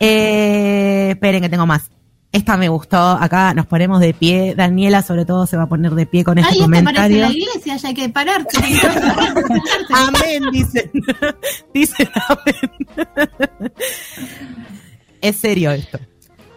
Eh, 0.04 1.10
esperen 1.10 1.40
que 1.42 1.48
tengo 1.48 1.64
más. 1.64 1.88
Esta 2.32 2.56
me 2.56 2.68
gustó. 2.68 2.98
Acá 2.98 3.54
nos 3.54 3.66
ponemos 3.66 4.00
de 4.00 4.12
pie. 4.14 4.54
Daniela, 4.56 5.00
sobre 5.02 5.24
todo, 5.24 5.46
se 5.46 5.56
va 5.56 5.64
a 5.64 5.68
poner 5.68 5.92
de 5.92 6.06
pie 6.06 6.24
con 6.24 6.38
este 6.38 6.54
Ay, 6.54 6.58
parece 6.58 6.82
comentario. 6.82 7.20
la 7.20 7.30
iglesia, 7.32 7.76
ya 7.76 7.88
hay 7.88 7.94
que 7.94 8.08
pararte. 8.08 8.58
Amén, 9.94 10.42
dicen. 10.50 10.90
dicen 11.74 12.08
amén. 12.28 13.72
es 15.20 15.36
serio 15.36 15.70
esto. 15.70 16.00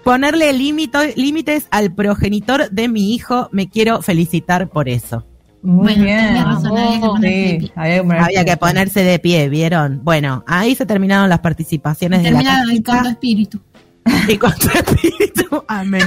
Ponerle 0.03 0.51
límites 0.53 1.67
al 1.69 1.93
progenitor 1.93 2.69
de 2.71 2.87
mi 2.87 3.13
hijo, 3.13 3.49
me 3.51 3.69
quiero 3.69 4.01
felicitar 4.01 4.69
por 4.69 4.89
eso. 4.89 5.27
Muy 5.65 5.95
Bueno, 5.95 6.03
bien. 6.03 6.37
había 6.37 6.45
que 6.45 7.07
ponerse 7.07 7.33
de 7.33 7.49
Sí, 7.49 7.57
pie. 7.59 7.71
había 7.75 7.95
que 7.95 8.01
ponerse 8.03 8.25
Había 8.25 8.39
de 8.39 8.45
que 8.45 8.51
pie. 8.51 8.57
ponerse 8.57 9.03
de 9.03 9.19
pie, 9.19 9.49
¿vieron? 9.49 9.99
Bueno, 10.03 10.43
ahí 10.47 10.75
se 10.75 10.85
terminaron 10.85 11.29
las 11.29 11.39
participaciones 11.39 12.23
de 12.23 12.31
la 12.31 12.63
el 12.71 12.83
corto 12.83 13.09
espíritu. 13.09 13.59
y 14.29 14.37
con 14.37 14.53
tu 14.53 14.67
espíritu. 14.67 15.63
Amén. 15.67 16.03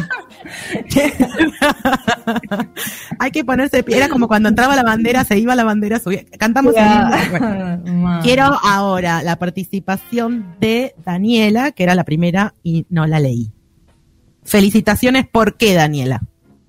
Hay 3.19 3.31
que 3.31 3.45
ponerse 3.45 3.83
pie. 3.83 3.97
Era 3.97 4.09
como 4.09 4.29
cuando 4.29 4.49
entraba 4.49 4.77
la 4.77 4.83
bandera, 4.85 5.25
se 5.25 5.39
iba 5.39 5.55
la 5.57 5.65
bandera, 5.65 5.99
subía. 5.99 6.23
Cantamos 6.39 6.75
el. 6.77 7.31
Bueno. 7.31 7.83
Ma. 8.01 8.21
Quiero 8.21 8.45
ahora 8.63 9.23
la 9.23 9.37
participación 9.37 10.55
de 10.61 10.95
Daniela, 11.05 11.73
que 11.73 11.83
era 11.83 11.95
la 11.95 12.05
primera 12.05 12.55
y 12.63 12.87
no 12.91 13.07
la 13.07 13.21
leí. 13.21 13.51
Felicitaciones, 14.45 15.27
¿por 15.27 15.57
qué, 15.57 15.75
Daniela? 15.75 16.23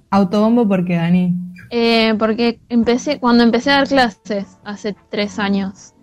Autobombo 0.10 0.68
porque 0.68 0.95
Dani. 0.95 1.36
Eh, 1.70 2.16
porque 2.18 2.60
empecé, 2.70 3.20
cuando 3.20 3.44
empecé 3.44 3.70
a 3.72 3.76
dar 3.78 3.88
clases 3.88 4.58
hace 4.64 4.96
tres 5.10 5.38
años, 5.40 5.94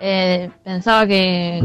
eh, 0.00 0.50
pensaba 0.64 1.06
que, 1.06 1.62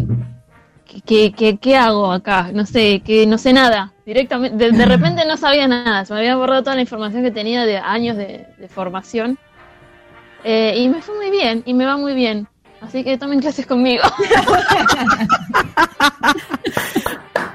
que, 0.86 1.02
que- 1.02 1.32
que- 1.34 1.58
¿qué 1.58 1.76
hago 1.78 2.12
acá? 2.12 2.50
No 2.54 2.66
sé, 2.66 3.02
que 3.02 3.28
no 3.28 3.38
sé 3.38 3.54
nada. 3.54 3.94
Directamente, 4.06 4.58
de, 4.58 4.72
de 4.72 4.86
repente 4.86 5.26
no 5.28 5.38
sabía 5.38 5.68
nada. 5.68 6.04
Se 6.06 6.14
me 6.14 6.20
había 6.22 6.36
borrado 6.36 6.64
toda 6.64 6.76
la 6.76 6.82
información 6.82 7.22
que 7.24 7.30
tenía 7.32 7.66
de 7.66 7.78
años 7.78 8.18
de, 8.18 8.48
de 8.58 8.68
formación. 8.68 9.38
Eh, 10.44 10.74
y 10.78 10.90
me 10.90 11.02
fue 11.02 11.16
muy 11.16 11.30
bien, 11.30 11.62
y 11.66 11.74
me 11.76 11.86
va 11.86 11.98
muy 11.98 12.14
bien. 12.16 12.48
Así 12.82 13.04
que 13.04 13.18
tomen 13.18 13.42
clases 13.42 13.66
conmigo. 13.68 14.04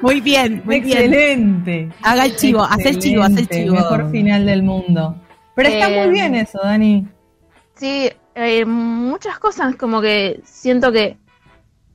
Muy 0.03 0.21
bien, 0.21 0.61
muy 0.67 0.81
bien. 0.81 0.99
Excelente. 0.99 1.89
Haga 2.03 2.27
el 2.27 2.37
chivo, 2.37 2.63
haz 2.63 2.85
el 2.85 2.99
chivo, 2.99 3.23
haz 3.23 3.37
el 3.39 3.49
chivo. 3.49 3.75
Mejor 3.77 4.11
final 4.11 4.45
del 4.45 4.63
mundo. 4.63 5.17
Pero 5.55 5.69
está 5.69 5.91
Eh, 5.91 6.01
muy 6.05 6.13
bien 6.13 6.35
eso, 6.35 6.59
Dani. 6.63 7.07
Sí, 7.77 8.11
eh, 8.35 8.65
muchas 8.65 9.39
cosas 9.39 9.77
como 9.77 10.01
que 10.01 10.41
siento 10.45 10.91
que 10.93 11.17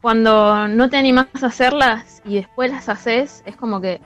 cuando 0.01 0.67
no 0.67 0.89
te 0.89 0.97
animas 0.97 1.27
a 1.41 1.47
hacerlas 1.47 2.21
y 2.25 2.35
después 2.35 2.71
las 2.71 2.87
haces, 2.89 3.43
es 3.45 3.55
como 3.55 3.81
que 3.81 3.99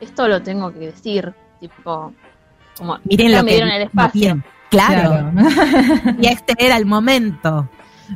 esto 0.00 0.28
lo 0.28 0.42
tengo 0.42 0.72
que 0.72 0.78
decir, 0.80 1.32
tipo, 1.60 2.12
como 2.78 2.98
Miren 3.04 3.32
lo 3.32 3.38
me 3.42 3.50
que 3.50 3.54
dieron 3.54 3.70
el 3.70 3.82
espacio. 3.82 4.20
bien. 4.20 4.44
Claro. 4.70 5.30
Y 6.20 6.26
este 6.28 6.54
era 6.58 6.76
el 6.76 6.86
momento. 6.86 7.68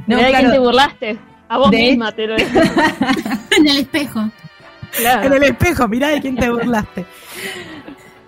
No, 0.07 0.17
Mirá 0.17 0.19
de 0.19 0.25
quién 0.33 0.41
claro. 0.41 0.53
te 0.53 0.59
burlaste. 0.59 1.19
A 1.49 1.59
vos 1.59 1.71
De 1.71 1.77
misma 1.79 2.13
te 2.13 2.27
lo. 2.27 2.37
En 3.57 3.69
el 3.69 3.77
espejo. 3.79 4.31
Claro. 4.99 5.27
En 5.27 5.33
el 5.35 5.43
espejo, 5.45 5.87
mirá 5.89 6.09
de 6.09 6.21
quién 6.21 6.37
te 6.37 6.49
burlaste. 6.51 7.05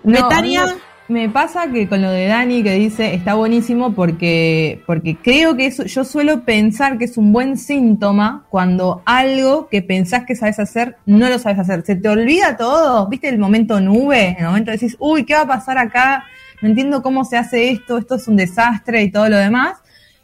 No, 0.03 0.13
Betania. 0.13 0.75
Me 1.09 1.27
pasa 1.27 1.71
que 1.71 1.89
con 1.89 2.03
lo 2.03 2.11
de 2.11 2.27
Dani 2.27 2.61
que 2.61 2.73
dice 2.73 3.15
está 3.15 3.33
buenísimo 3.33 3.95
porque, 3.95 4.83
porque 4.85 5.17
creo 5.17 5.57
que 5.57 5.65
eso, 5.65 5.85
yo 5.85 6.05
suelo 6.05 6.45
pensar 6.45 6.99
que 6.99 7.05
es 7.05 7.17
un 7.17 7.33
buen 7.33 7.57
síntoma 7.57 8.45
cuando 8.51 9.01
algo 9.05 9.69
que 9.69 9.81
pensás 9.81 10.25
que 10.25 10.35
sabes 10.35 10.59
hacer 10.59 10.97
no 11.07 11.27
lo 11.27 11.39
sabes 11.39 11.57
hacer. 11.57 11.83
Se 11.83 11.95
te 11.95 12.09
olvida 12.09 12.55
todo, 12.57 13.07
¿viste 13.09 13.27
el 13.27 13.39
momento 13.39 13.81
nube? 13.81 14.35
El 14.37 14.45
momento 14.45 14.69
decís, 14.69 14.95
uy, 14.99 15.25
¿qué 15.25 15.33
va 15.33 15.41
a 15.41 15.47
pasar 15.47 15.79
acá? 15.79 16.25
No 16.61 16.69
entiendo 16.69 17.01
cómo 17.01 17.25
se 17.25 17.37
hace 17.37 17.71
esto, 17.71 17.97
esto 17.97 18.13
es 18.13 18.27
un 18.27 18.35
desastre 18.35 19.01
y 19.01 19.09
todo 19.09 19.29
lo 19.29 19.37
demás. 19.37 19.77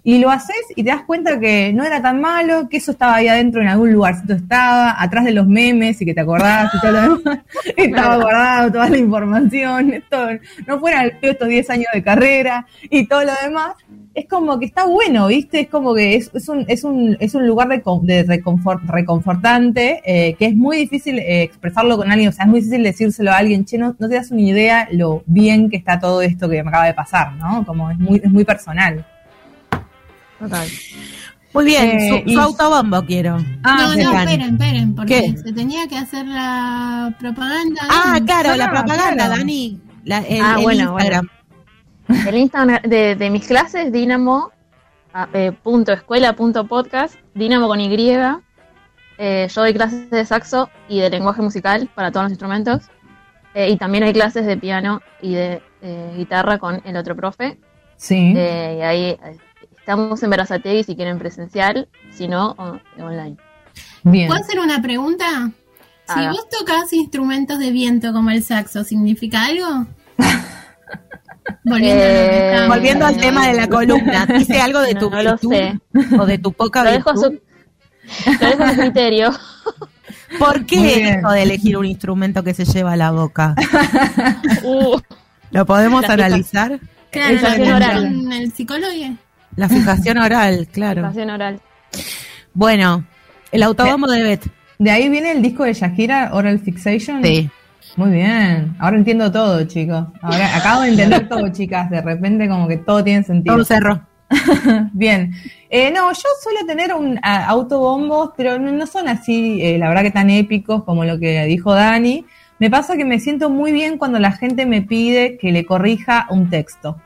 Y 0.07 0.19
lo 0.19 0.29
haces 0.29 0.55
y 0.75 0.83
te 0.83 0.91
das 0.91 1.01
cuenta 1.01 1.39
que 1.39 1.73
no 1.73 1.83
era 1.83 1.99
tan 1.99 2.21
malo, 2.21 2.69
que 2.69 2.77
eso 2.77 2.91
estaba 2.91 3.15
ahí 3.15 3.27
adentro 3.27 3.59
en 3.59 3.67
algún 3.67 3.91
lugarcito 3.91 4.33
estaba, 4.33 5.01
atrás 5.01 5.25
de 5.25 5.31
los 5.31 5.47
memes 5.47 5.99
y 5.99 6.05
que 6.05 6.13
te 6.13 6.21
acordás 6.21 6.71
y 6.75 6.79
todo 6.79 6.91
lo 6.91 7.01
demás. 7.01 7.39
estaba 7.75 8.17
guardado 8.17 8.71
toda 8.71 8.87
la 8.87 8.97
información, 8.99 9.91
no 10.67 10.79
fuera 10.79 11.05
el 11.05 11.17
estos 11.23 11.47
10 11.47 11.69
años 11.71 11.87
de 11.91 12.03
carrera 12.03 12.67
y 12.83 13.07
todo 13.07 13.23
lo 13.23 13.31
demás. 13.43 13.73
Es 14.13 14.27
como 14.27 14.59
que 14.59 14.65
está 14.65 14.85
bueno, 14.85 15.25
¿viste? 15.25 15.61
Es 15.61 15.69
como 15.69 15.95
que 15.95 16.15
es, 16.15 16.29
es 16.35 16.47
un, 16.49 16.65
es 16.67 16.83
un, 16.83 17.17
es 17.19 17.33
un 17.33 17.47
lugar 17.47 17.67
de, 17.67 17.77
de 18.03 18.27
reconfort- 18.27 18.85
reconfortante 18.85 20.01
eh, 20.05 20.35
que 20.35 20.45
es 20.45 20.55
muy 20.55 20.77
difícil 20.77 21.17
eh, 21.17 21.41
expresarlo 21.41 21.97
con 21.97 22.11
alguien, 22.11 22.29
o 22.29 22.31
sea, 22.31 22.45
es 22.45 22.51
muy 22.51 22.59
difícil 22.59 22.83
decírselo 22.83 23.31
a 23.31 23.37
alguien, 23.37 23.65
che, 23.65 23.79
no, 23.79 23.95
no 23.97 24.07
te 24.07 24.13
das 24.13 24.29
una 24.29 24.41
idea 24.41 24.87
lo 24.91 25.23
bien 25.25 25.67
que 25.71 25.77
está 25.77 25.99
todo 25.99 26.21
esto 26.21 26.47
que 26.47 26.61
me 26.61 26.69
acaba 26.69 26.85
de 26.85 26.93
pasar, 26.93 27.33
¿no? 27.37 27.65
Como 27.65 27.89
es 27.89 27.97
muy, 27.97 28.21
es 28.23 28.31
muy 28.31 28.45
personal. 28.45 29.03
Total. 30.39 30.67
Muy 31.53 31.65
bien, 31.65 31.89
Eh, 31.97 32.09
su, 32.09 32.29
y- 32.29 32.33
su 32.33 32.39
autobombo 32.41 33.01
quiero. 33.05 33.37
Ah, 33.63 33.77
no, 33.95 34.03
no, 34.11 34.19
esperen, 34.19 34.41
esperen, 34.41 34.95
porque 34.95 35.21
¿Qué? 35.33 35.37
se 35.37 35.53
tenía 35.53 35.87
que 35.87 35.97
hacer 35.97 36.25
la 36.25 37.15
propaganda. 37.19 37.81
Ah, 37.89 38.19
claro, 38.25 38.55
la 38.57 38.65
Ah, 38.65 38.69
propaganda, 38.71 39.13
claro. 39.25 39.37
Dani. 39.37 39.79
La, 40.03 40.19
el, 40.19 40.41
Ah, 40.41 40.55
el 40.57 40.63
bueno, 40.63 40.81
Instagram. 40.91 41.29
El 42.27 42.35
Instagram 42.35 42.81
de, 42.83 43.15
de 43.15 43.29
mis 43.29 43.47
clases, 43.47 43.91
dinamo, 43.91 44.51
eh, 45.33 45.53
punto 45.63 45.93
escuela 45.93 46.33
punto 46.33 46.67
podcast, 46.67 47.15
dinamo 47.33 47.67
con 47.67 47.79
Y. 47.79 48.11
Eh, 49.17 49.47
yo 49.49 49.61
doy 49.61 49.73
clases 49.73 50.09
de 50.09 50.25
saxo 50.25 50.69
y 50.89 50.99
de 50.99 51.09
lenguaje 51.09 51.41
musical 51.41 51.89
para 51.95 52.11
todos 52.11 52.25
los 52.25 52.31
instrumentos. 52.33 52.81
Eh, 53.53 53.69
y 53.69 53.77
también 53.77 54.03
hay 54.03 54.11
clases 54.11 54.45
de 54.45 54.57
piano 54.57 55.01
y 55.21 55.33
de 55.35 55.61
eh, 55.81 56.13
guitarra 56.17 56.57
con 56.57 56.81
el 56.83 56.97
otro 56.97 57.15
profe. 57.15 57.57
Sí. 57.95 58.33
Eh, 58.35 58.75
y 58.79 58.81
ahí 58.81 59.03
eh, 59.05 59.37
estamos 59.85 60.21
en 60.23 60.31
Berazategui 60.31 60.83
si 60.83 60.95
quieren 60.95 61.19
presencial, 61.19 61.87
si 62.11 62.27
no, 62.27 62.55
online. 62.97 63.37
Bien. 64.01 64.27
¿Puedo 64.27 64.41
hacer 64.41 64.59
una 64.59 64.81
pregunta? 64.81 65.51
Si 66.07 66.19
Haga. 66.19 66.31
vos 66.31 66.49
tocas 66.49 66.91
instrumentos 66.91 67.59
de 67.59 67.69
viento 67.71 68.11
como 68.11 68.31
el 68.31 68.43
saxo, 68.43 68.83
¿significa 68.83 69.45
algo? 69.45 69.85
Volviendo, 71.63 72.03
Eh, 72.03 72.65
Volviendo 72.67 73.05
al 73.05 73.15
no, 73.15 73.21
tema 73.21 73.47
de 73.47 73.53
la 73.53 73.67
columna, 73.67 74.25
dice 74.25 74.59
algo 74.59 74.81
de 74.81 74.95
no, 74.95 74.99
tu 74.99 75.09
no 75.11 75.21
lo 75.21 75.31
virtud 75.31 75.53
sé. 75.53 75.79
o 76.19 76.25
de 76.25 76.37
tu 76.39 76.51
poca 76.53 76.83
Lo 76.83 76.91
dejo, 76.91 77.13
virtud. 77.13 77.39
su, 78.25 78.31
lo 78.41 78.47
dejo 78.49 78.63
a 78.63 78.69
su 78.73 78.79
criterio. 78.81 79.31
¿Por 80.39 80.65
qué 80.65 81.09
esto 81.09 81.29
de 81.29 81.43
elegir 81.43 81.77
un 81.77 81.85
instrumento 81.85 82.43
que 82.43 82.55
se 82.55 82.65
lleva 82.65 82.93
a 82.93 82.97
la 82.97 83.11
boca? 83.11 83.53
Uh, 84.63 84.99
¿Lo 85.51 85.65
podemos 85.67 86.03
analizar? 86.05 86.79
Claro, 87.11 87.37
con 87.39 88.33
el 88.33 88.51
psicólogo. 88.51 89.15
La 89.55 89.69
fijación 89.69 90.17
oral, 90.17 90.67
claro. 90.71 91.01
educación 91.01 91.29
oral. 91.29 91.59
Bueno, 92.53 93.05
el 93.51 93.63
autobombo 93.63 94.07
de 94.07 94.23
Bet. 94.23 94.47
De 94.79 94.91
ahí 94.91 95.09
viene 95.09 95.31
el 95.31 95.41
disco 95.41 95.63
de 95.63 95.73
Shakira, 95.73 96.31
Oral 96.33 96.59
Fixation. 96.59 97.23
Sí. 97.23 97.49
Muy 97.95 98.11
bien. 98.11 98.75
Ahora 98.79 98.97
entiendo 98.97 99.31
todo, 99.31 99.63
chicos. 99.63 100.05
Ahora 100.21 100.57
acabo 100.57 100.81
de 100.81 100.89
entender 100.89 101.29
todo, 101.29 101.47
chicas. 101.49 101.89
De 101.89 102.01
repente 102.01 102.49
como 102.49 102.67
que 102.67 102.77
todo 102.77 103.03
tiene 103.03 103.23
sentido. 103.23 103.55
Todo 103.55 103.65
cerró. 103.65 104.01
Bien. 104.93 105.31
Eh, 105.69 105.91
no, 105.91 106.11
yo 106.11 106.29
suelo 106.41 106.65
tener 106.65 106.93
un 106.93 107.19
a, 107.21 107.45
autobombos, 107.45 108.31
pero 108.35 108.59
no, 108.59 108.71
no 108.71 108.85
son 108.87 109.07
así, 109.07 109.61
eh, 109.61 109.77
la 109.77 109.87
verdad 109.87 110.03
que 110.03 110.11
tan 110.11 110.29
épicos 110.29 110.83
como 110.83 111.05
lo 111.05 111.19
que 111.19 111.45
dijo 111.45 111.73
Dani. 111.73 112.25
Me 112.59 112.69
pasa 112.69 112.95
que 112.95 113.05
me 113.05 113.19
siento 113.19 113.49
muy 113.49 113.71
bien 113.71 113.97
cuando 113.97 114.17
la 114.19 114.31
gente 114.31 114.65
me 114.65 114.81
pide 114.81 115.37
que 115.37 115.51
le 115.51 115.65
corrija 115.65 116.27
un 116.29 116.49
texto. 116.49 116.97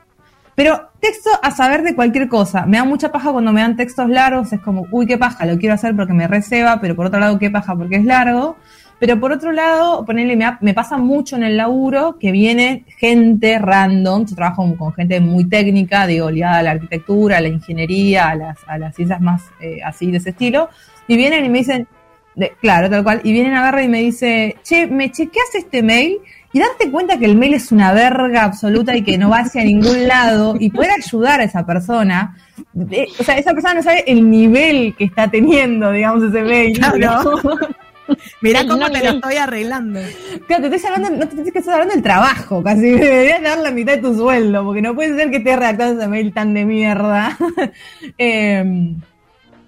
Pero 0.54 0.90
texto 1.00 1.30
a 1.42 1.50
saber 1.50 1.82
de 1.82 1.94
cualquier 1.94 2.28
cosa. 2.28 2.66
Me 2.66 2.76
da 2.76 2.84
mucha 2.84 3.10
paja 3.10 3.32
cuando 3.32 3.52
me 3.52 3.60
dan 3.62 3.76
textos 3.76 4.08
largos. 4.08 4.52
Es 4.52 4.60
como, 4.60 4.86
uy, 4.90 5.06
qué 5.06 5.16
paja, 5.16 5.46
lo 5.46 5.58
quiero 5.58 5.74
hacer 5.74 5.96
porque 5.96 6.12
me 6.12 6.26
receba, 6.26 6.80
pero 6.80 6.94
por 6.94 7.06
otro 7.06 7.18
lado, 7.20 7.38
qué 7.38 7.50
paja 7.50 7.74
porque 7.76 7.96
es 7.96 8.04
largo. 8.04 8.56
Pero 8.98 9.18
por 9.18 9.32
otro 9.32 9.52
lado, 9.52 10.04
ponerle, 10.04 10.36
me, 10.36 10.44
me 10.60 10.74
pasa 10.74 10.98
mucho 10.98 11.36
en 11.36 11.44
el 11.44 11.56
laburo 11.56 12.18
que 12.20 12.32
viene 12.32 12.84
gente 12.98 13.58
random. 13.58 14.26
Yo 14.26 14.36
trabajo 14.36 14.76
con, 14.76 14.92
gente 14.92 15.20
muy 15.20 15.48
técnica, 15.48 16.06
digo, 16.06 16.30
ligada 16.30 16.58
a 16.58 16.62
la 16.62 16.70
arquitectura, 16.72 17.38
a 17.38 17.40
la 17.40 17.48
ingeniería, 17.48 18.28
a 18.28 18.34
las, 18.34 18.58
a 18.66 18.76
las 18.76 18.94
ciencias 18.94 19.22
más 19.22 19.44
eh, 19.62 19.78
así 19.82 20.10
de 20.10 20.18
ese 20.18 20.30
estilo. 20.30 20.68
Y 21.08 21.16
vienen 21.16 21.46
y 21.46 21.48
me 21.48 21.58
dicen, 21.60 21.88
de- 22.34 22.52
claro, 22.60 22.90
tal 22.90 23.02
cual. 23.02 23.22
Y 23.24 23.32
vienen 23.32 23.54
a 23.54 23.62
verla 23.62 23.82
y 23.82 23.88
me 23.88 24.00
dice, 24.02 24.56
che, 24.62 24.86
¿me 24.86 25.10
chequeas 25.10 25.54
este 25.54 25.82
mail? 25.82 26.18
Y 26.52 26.58
darte 26.58 26.90
cuenta 26.90 27.18
que 27.18 27.26
el 27.26 27.36
mail 27.36 27.54
es 27.54 27.70
una 27.70 27.92
verga 27.92 28.44
absoluta 28.44 28.96
y 28.96 29.02
que 29.02 29.16
no 29.16 29.30
va 29.30 29.38
hacia 29.38 29.62
ningún 29.62 30.08
lado 30.08 30.56
y 30.58 30.70
poder 30.70 30.90
ayudar 30.92 31.40
a 31.40 31.44
esa 31.44 31.64
persona. 31.64 32.36
eh, 32.90 33.06
o 33.18 33.22
sea, 33.22 33.38
esa 33.38 33.52
persona 33.52 33.74
no 33.74 33.82
sabe 33.82 34.04
el 34.06 34.28
nivel 34.28 34.94
que 34.96 35.04
está 35.04 35.30
teniendo, 35.30 35.92
digamos, 35.92 36.24
ese 36.24 36.42
mail. 36.42 36.78
Claro. 36.78 37.40
¿no? 37.42 37.54
Mirá 38.40 38.66
cómo 38.66 38.88
no 38.88 38.90
te 38.90 39.04
lo 39.04 39.10
estoy 39.10 39.36
arreglando. 39.36 40.00
Claro, 40.46 40.68
te 40.68 40.76
estoy 40.76 40.92
hablando, 40.92 41.24
no 41.24 41.28
te 41.28 41.52
que 41.52 41.58
estás 41.58 41.74
hablando 41.74 41.94
del 41.94 42.02
trabajo, 42.02 42.62
casi 42.62 42.90
deberías 42.90 43.42
dar 43.42 43.58
la 43.58 43.70
mitad 43.70 43.94
de 43.94 44.02
tu 44.02 44.14
sueldo, 44.14 44.64
porque 44.64 44.82
no 44.82 44.94
puede 44.94 45.16
ser 45.16 45.30
que 45.30 45.38
estés 45.38 45.56
redactando 45.56 46.00
ese 46.00 46.08
mail 46.08 46.32
tan 46.32 46.54
de 46.54 46.64
mierda. 46.64 47.36
Eh, 48.18 48.94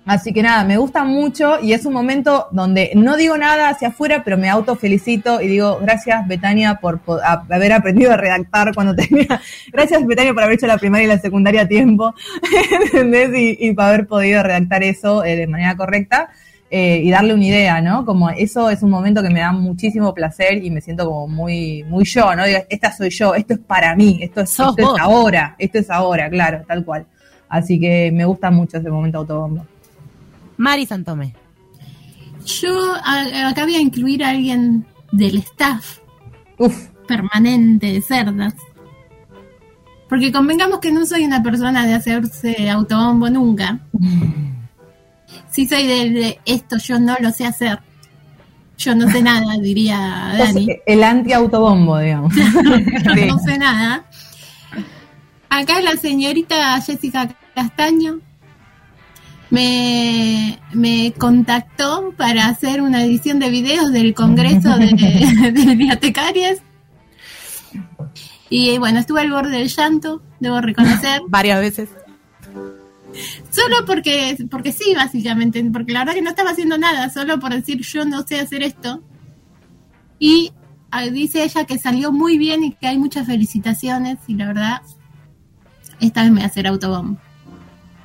así 0.05 0.33
que 0.33 0.43
nada, 0.43 0.65
me 0.65 0.77
gusta 0.77 1.05
mucho 1.05 1.59
y 1.61 1.73
es 1.73 1.87
un 1.87 1.93
momento 1.93 2.49
donde 2.51 2.91
no 2.95 3.17
digo 3.17 3.37
nada 3.39 3.69
hacia 3.69 3.89
afuera, 3.89 4.23
pero 4.25 4.37
me 4.37 4.49
auto 4.49 4.75
felicito 4.77 5.41
y 5.41 5.47
digo 5.49 5.79
gracias 5.81 6.27
Betania 6.27 6.77
por, 6.81 7.01
a- 7.25 7.45
haber 7.51 7.73
aprendido 7.73 8.13
a 8.13 8.17
redactar 8.17 8.75
cuando 8.75 8.95
tenía, 8.97 9.41
gracias 9.73 10.05
Betania 10.07 10.35
por 10.35 10.43
haber 10.43 10.57
hecho 10.57 10.67
la 10.67 10.79
primaria 10.79 11.05
y 11.05 11.09
la 11.09 11.19
secundaria 11.19 11.63
a 11.63 11.69
tiempo, 11.69 12.15
¿entendés? 12.85 13.31
Y, 13.37 13.57
y 13.69 13.73
por 13.75 13.85
haber 13.85 14.07
podido 14.07 14.43
redactar 14.43 14.83
eso 14.83 15.25
eh, 15.25 15.37
de 15.37 15.47
manera 15.47 15.77
correcta 15.77 16.31
eh, 16.71 17.01
y 17.05 17.11
darle 17.11 17.35
una 17.35 17.45
idea, 17.45 17.81
¿no? 17.83 18.05
Como 18.07 18.31
eso 18.31 18.71
es 18.71 18.83
un 18.83 18.91
momento 18.91 19.23
que 19.23 19.29
me 19.31 19.41
da 19.41 19.53
muchísimo 19.53 20.15
placer 20.15 20.65
y 20.65 20.71
me 20.71 20.81
siento 20.81 21.05
como 21.05 21.29
muy, 21.29 21.83
muy 21.85 22.05
yo, 22.05 22.35
¿no? 22.35 22.45
Digo, 22.47 22.61
esta 22.71 22.91
soy 22.93 23.11
yo, 23.11 23.35
esto 23.35 23.55
es 23.55 23.61
para 23.61 23.95
mí, 23.95 24.19
esto 24.23 24.41
es 24.41 24.59
ahora, 25.01 25.55
esto 25.59 25.79
es 25.79 25.91
ahora, 25.91 26.31
claro, 26.31 26.63
tal 26.67 26.83
cual. 26.85 27.07
Así 27.49 27.79
que 27.79 28.11
me 28.11 28.25
gusta 28.25 28.51
mucho 28.51 28.79
ese 28.79 28.89
momento 28.89 29.19
autobombo. 29.19 29.67
Mari 30.63 30.87
Santomé. 30.87 31.35
Yo 32.61 32.95
a- 32.95 33.49
acá 33.49 33.65
voy 33.65 33.75
a 33.75 33.81
incluir 33.81 34.23
a 34.23 34.31
alguien 34.31 34.87
del 35.11 35.39
staff 35.39 35.99
Uf, 36.59 36.89
permanente 37.09 37.93
de 37.93 38.01
cerdas. 38.01 38.55
Porque 40.09 40.31
convengamos 40.31 40.79
que 40.79 40.93
no 40.93 41.05
soy 41.05 41.25
una 41.25 41.43
persona 41.43 41.85
de 41.87 41.95
hacerse 41.95 42.71
autobombo 42.71 43.29
nunca. 43.29 43.81
Sí 45.51 45.67
soy 45.67 45.87
de, 45.87 46.11
de 46.11 46.41
esto, 46.45 46.77
yo 46.79 47.01
no 47.01 47.17
lo 47.21 47.33
sé 47.33 47.45
hacer. 47.47 47.81
Yo 48.79 48.95
no 48.95 49.11
sé 49.11 49.21
nada, 49.23 49.55
diría 49.61 50.35
Dani. 50.39 50.69
el 50.87 51.03
anti-autobombo, 51.03 51.99
digamos. 51.99 52.33
Yo 53.17 53.27
no 53.27 53.39
sé 53.39 53.59
nada. 53.59 54.05
Acá 55.49 55.81
la 55.81 55.97
señorita 55.97 56.81
Jessica 56.81 57.29
Castaño 57.55 58.21
me, 59.53 60.59
me 60.73 61.13
contactó 61.19 62.15
para 62.17 62.47
hacer 62.47 62.81
una 62.81 63.05
edición 63.05 63.39
de 63.39 63.51
videos 63.51 63.93
del 63.93 64.15
Congreso 64.15 64.79
de, 64.79 64.87
de 65.53 65.63
Bibliotecarias. 65.67 66.63
Y 68.49 68.79
bueno, 68.79 68.99
estuve 68.99 69.21
al 69.21 69.31
borde 69.31 69.59
del 69.59 69.69
llanto, 69.69 70.23
debo 70.41 70.63
reconocer. 70.63 71.21
Varias 71.29 71.61
veces. 71.61 71.91
Solo 73.51 73.85
porque, 73.87 74.39
porque 74.51 74.73
sí, 74.73 74.95
básicamente, 74.95 75.63
porque 75.71 75.93
la 75.93 75.99
verdad 75.99 76.15
que 76.15 76.23
no 76.23 76.31
estaba 76.31 76.53
haciendo 76.53 76.79
nada, 76.79 77.11
solo 77.11 77.39
por 77.39 77.53
decir 77.53 77.83
yo 77.83 78.07
no 78.07 78.27
sé 78.27 78.41
hacer 78.41 78.63
esto. 78.63 79.03
Y 80.19 80.53
ah, 80.91 81.05
dice 81.05 81.45
ella 81.45 81.67
que 81.67 81.77
salió 81.79 82.11
muy 82.11 82.39
bien 82.39 82.65
y 82.65 82.73
que 82.73 82.87
hay 82.87 82.97
muchas 82.97 83.27
felicitaciones 83.27 84.17
y 84.27 84.35
la 84.35 84.47
verdad, 84.47 84.81
esta 86.01 86.23
vez 86.23 86.31
me 86.31 86.37
voy 86.37 86.45
a 86.45 86.47
hacer 86.47 86.67
autobomb. 86.67 87.19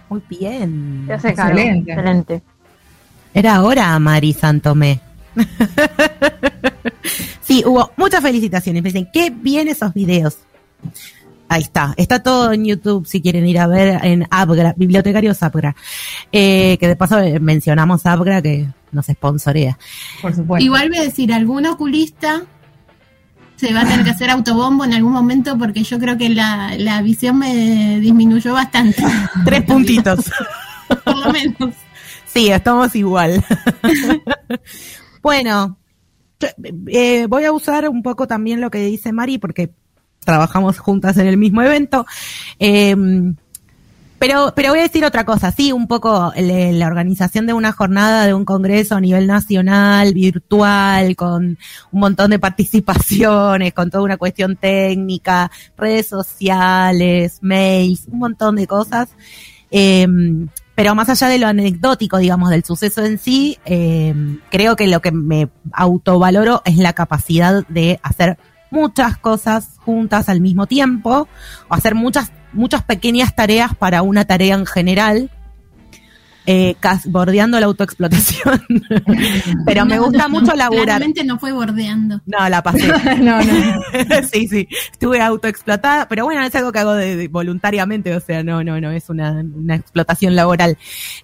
Muy 0.10 0.22
bien. 0.30 1.04
Te 1.08 1.14
hace 1.14 1.34
cargo. 1.34 1.58
Excelente. 1.58 1.92
Excelente. 1.92 2.42
Era 3.34 3.56
ahora, 3.56 3.98
Mari 4.00 4.34
Santomé. 4.34 5.02
sí, 7.42 7.64
hubo 7.66 7.92
muchas 7.98 8.22
felicitaciones. 8.22 8.82
Me 8.82 8.90
dicen, 8.90 9.10
qué 9.14 9.30
bien 9.30 9.68
esos 9.68 9.94
videos. 9.94 10.40
Ahí 11.50 11.62
está, 11.62 11.94
está 11.96 12.22
todo 12.22 12.52
en 12.52 12.66
YouTube 12.66 13.08
si 13.08 13.22
quieren 13.22 13.46
ir 13.46 13.60
a 13.60 13.68
ver 13.68 14.04
en 14.04 14.28
Abgra, 14.30 14.74
Bibliotecarios 14.76 15.42
Abgra. 15.44 15.76
Eh, 16.32 16.78
que 16.78 16.88
de 16.88 16.96
paso 16.96 17.20
eh, 17.20 17.40
mencionamos 17.40 18.06
Abgra 18.06 18.42
que 18.42 18.68
nos 18.92 19.06
sponsorea. 19.06 19.78
Por 20.22 20.36
supuesto. 20.36 20.66
Igual 20.66 20.90
voy 20.90 20.98
a 20.98 21.04
decir, 21.04 21.32
algún 21.32 21.66
oculista 21.66 22.44
se 23.58 23.74
va 23.74 23.82
a 23.82 23.86
tener 23.86 24.06
que 24.06 24.12
hacer 24.12 24.30
autobombo 24.30 24.86
en 24.86 24.94
algún 24.94 25.12
momento 25.12 25.58
porque 25.58 25.84
yo 25.84 26.00
creo 26.00 26.18
que 26.18 26.30
la, 26.30 26.76
la 26.78 27.02
visión 27.02 27.40
me 27.40 28.00
disminuyó 28.00 28.54
bastante. 28.54 29.04
Tres 29.46 29.64
puntitos. 29.64 30.32
Por 31.04 31.18
lo 31.18 31.34
menos. 31.34 31.76
Sí, 32.26 32.50
estamos 32.50 32.96
igual. 32.96 33.44
bueno, 35.22 35.78
eh, 36.88 37.26
voy 37.28 37.44
a 37.46 37.52
usar 37.52 37.90
un 37.90 38.04
poco 38.04 38.28
también 38.28 38.62
lo 38.62 38.70
que 38.70 38.80
dice 38.80 39.12
Mari 39.12 39.40
porque 39.40 39.74
trabajamos 40.24 40.78
juntas 40.78 41.18
en 41.18 41.28
el 41.28 41.38
mismo 41.38 41.62
evento. 41.64 42.06
Eh, 42.60 42.96
pero, 44.20 44.54
pero 44.56 44.70
voy 44.70 44.80
a 44.80 44.84
decir 44.84 45.06
otra 45.06 45.26
cosa, 45.26 45.52
sí, 45.52 45.72
un 45.72 45.88
poco 45.88 46.32
le- 46.36 46.74
la 46.74 46.88
organización 46.88 47.46
de 47.46 47.54
una 47.54 47.72
jornada 47.72 48.26
de 48.26 48.34
un 48.34 48.46
congreso 48.46 48.96
a 48.96 49.02
nivel 49.02 49.28
nacional, 49.28 50.14
virtual, 50.14 51.16
con 51.16 51.58
un 51.92 52.00
montón 52.00 52.32
de 52.32 52.40
participaciones, 52.40 53.74
con 53.74 53.90
toda 53.90 54.04
una 54.04 54.18
cuestión 54.18 54.56
técnica, 54.56 55.52
redes 55.78 56.08
sociales, 56.08 57.40
mails, 57.42 58.08
un 58.12 58.20
montón 58.20 58.56
de 58.56 58.68
cosas. 58.68 59.10
Eh, 59.72 60.08
pero 60.76 60.94
más 60.94 61.10
allá 61.10 61.28
de 61.28 61.40
lo 61.40 61.48
anecdótico, 61.48 62.18
digamos, 62.20 62.52
del 62.52 62.64
suceso 62.64 63.04
en 63.04 63.18
sí, 63.18 63.58
eh, 63.66 64.14
creo 64.52 64.76
que 64.76 64.88
lo 64.88 65.02
que 65.02 65.12
me 65.12 65.50
autovaloro 65.74 66.62
es 66.66 66.78
la 66.78 66.94
capacidad 66.94 67.66
de 67.68 68.00
hacer 68.04 68.38
muchas 68.70 69.18
cosas 69.18 69.70
juntas 69.80 70.30
al 70.30 70.40
mismo 70.40 70.68
tiempo, 70.68 71.28
o 71.68 71.74
hacer 71.74 71.96
muchas, 71.96 72.32
muchas 72.54 72.84
pequeñas 72.84 73.36
tareas 73.36 73.76
para 73.76 74.02
una 74.02 74.26
tarea 74.26 74.56
en 74.56 74.66
general, 74.66 75.30
eh, 76.50 76.76
bordeando 77.08 77.60
la 77.60 77.66
autoexplotación. 77.66 78.62
Pero 79.66 79.86
me 79.86 80.00
gusta 80.00 80.24
no, 80.24 80.30
mucho 80.30 80.52
no, 80.52 80.56
laburar. 80.56 80.86
Claramente 80.86 81.24
no 81.26 81.38
fue 81.38 81.52
bordeando. 81.52 82.22
No, 82.26 82.48
la 82.48 82.64
pasé. 82.64 82.88
no, 83.20 83.42
no. 83.44 83.44
sí, 84.32 84.48
sí, 84.48 84.68
estuve 84.92 85.22
autoexplotada, 85.22 86.08
pero 86.08 86.24
bueno, 86.24 86.42
es 86.44 86.56
algo 86.56 86.72
que 86.72 86.80
hago 86.80 86.94
de, 86.94 87.16
de- 87.18 87.28
voluntariamente, 87.28 88.16
o 88.16 88.20
sea, 88.22 88.44
no, 88.44 88.64
no, 88.64 88.80
no, 88.80 88.92
es 88.92 89.10
una, 89.10 89.32
una 89.32 89.76
explotación 89.76 90.36
laboral. 90.36 90.78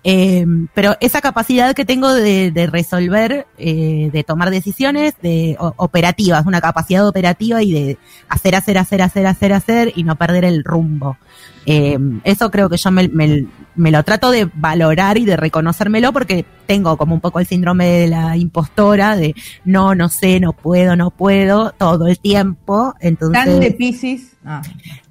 Eh, 0.03 0.45
pero 0.73 0.97
esa 0.99 1.21
capacidad 1.21 1.73
que 1.73 1.85
tengo 1.85 2.13
de, 2.13 2.51
de 2.51 2.67
resolver, 2.67 3.47
eh, 3.57 4.09
de 4.11 4.23
tomar 4.25 4.49
decisiones 4.49 5.13
de 5.21 5.55
o- 5.57 5.73
operativas, 5.77 6.45
una 6.45 6.59
capacidad 6.59 7.07
operativa 7.07 7.63
y 7.63 7.71
de 7.71 7.97
hacer, 8.27 8.55
hacer, 8.55 8.77
hacer, 8.77 9.01
hacer, 9.01 9.25
hacer, 9.25 9.53
hacer 9.53 9.93
y 9.95 10.03
no 10.03 10.17
perder 10.17 10.43
el 10.43 10.65
rumbo. 10.65 11.17
Eh, 11.65 11.97
eso 12.23 12.51
creo 12.51 12.69
que 12.69 12.77
yo 12.77 12.91
me, 12.91 13.07
me- 13.07 13.45
me 13.75 13.89
lo 13.91 14.03
trato 14.03 14.29
de 14.31 14.49
valorar 14.53 15.17
y 15.17 15.25
de 15.25 15.35
reconocérmelo 15.37 16.11
porque 16.13 16.45
tengo 16.67 16.95
como 16.97 17.15
un 17.15 17.21
poco 17.21 17.39
el 17.39 17.47
síndrome 17.47 17.85
de 17.87 18.07
la 18.07 18.37
impostora, 18.37 19.15
de 19.15 19.33
no, 19.65 19.95
no 19.95 20.09
sé, 20.09 20.39
no 20.39 20.53
puedo, 20.53 20.95
no 20.95 21.09
puedo, 21.09 21.71
todo 21.71 22.07
el 22.07 22.19
tiempo. 22.19 22.93
Entonces, 22.99 23.43
Tan 23.45 23.59
de 23.59 23.71
Pisces. 23.71 24.33
Ah, 24.45 24.61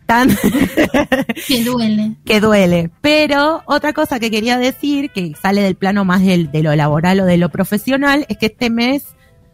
tan 0.07 0.29
Que 1.49 1.65
duele. 1.65 2.17
que 2.25 2.41
duele. 2.41 2.91
Pero 3.01 3.63
otra 3.67 3.93
cosa 3.93 4.21
que 4.21 4.31
quería 4.31 4.59
decir, 4.59 5.11
que 5.11 5.33
sale 5.41 5.63
del 5.63 5.75
plano 5.75 6.05
más 6.05 6.21
del- 6.23 6.51
de 6.53 6.63
lo 6.63 6.75
laboral 6.77 7.21
o 7.21 7.25
de 7.25 7.37
lo 7.39 7.49
profesional, 7.49 8.27
es 8.29 8.37
que 8.37 8.47
este 8.47 8.71
mes 8.71 9.05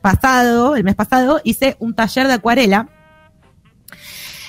pasado, 0.00 0.76
el 0.76 0.84
mes 0.84 0.94
pasado, 0.94 1.40
hice 1.44 1.76
un 1.78 1.94
taller 1.94 2.26
de 2.26 2.34
acuarela. 2.34 2.88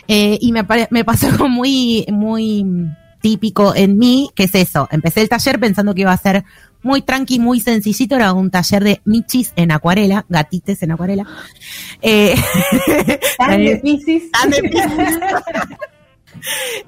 Eh, 0.10 0.40
y 0.42 0.52
me, 0.52 0.66
me 0.90 1.06
pasó 1.06 1.28
algo 1.30 1.48
muy, 1.48 2.06
muy 2.12 2.66
típico 3.22 3.76
en 3.76 3.98
mí, 3.98 4.32
que 4.36 4.44
es 4.44 4.56
eso. 4.56 4.88
Empecé 4.92 5.22
el 5.22 5.30
taller 5.30 5.60
pensando 5.60 5.94
que 5.94 6.02
iba 6.02 6.12
a 6.12 6.18
ser 6.18 6.44
muy 6.82 7.02
tranqui, 7.02 7.40
muy 7.40 7.60
sencillito. 7.60 8.16
Era 8.16 8.34
un 8.34 8.50
taller 8.50 8.84
de 8.84 9.02
michis 9.06 9.54
en 9.56 9.72
acuarela, 9.72 10.26
gatites 10.28 10.82
en 10.84 10.92
acuarela. 10.92 11.26
Eh, 12.02 12.36
tan 13.38 13.64
de 13.64 13.76
Pisces. 13.78 14.32
Tan 14.32 14.50
de 14.50 14.62
Piscis. 14.64 15.20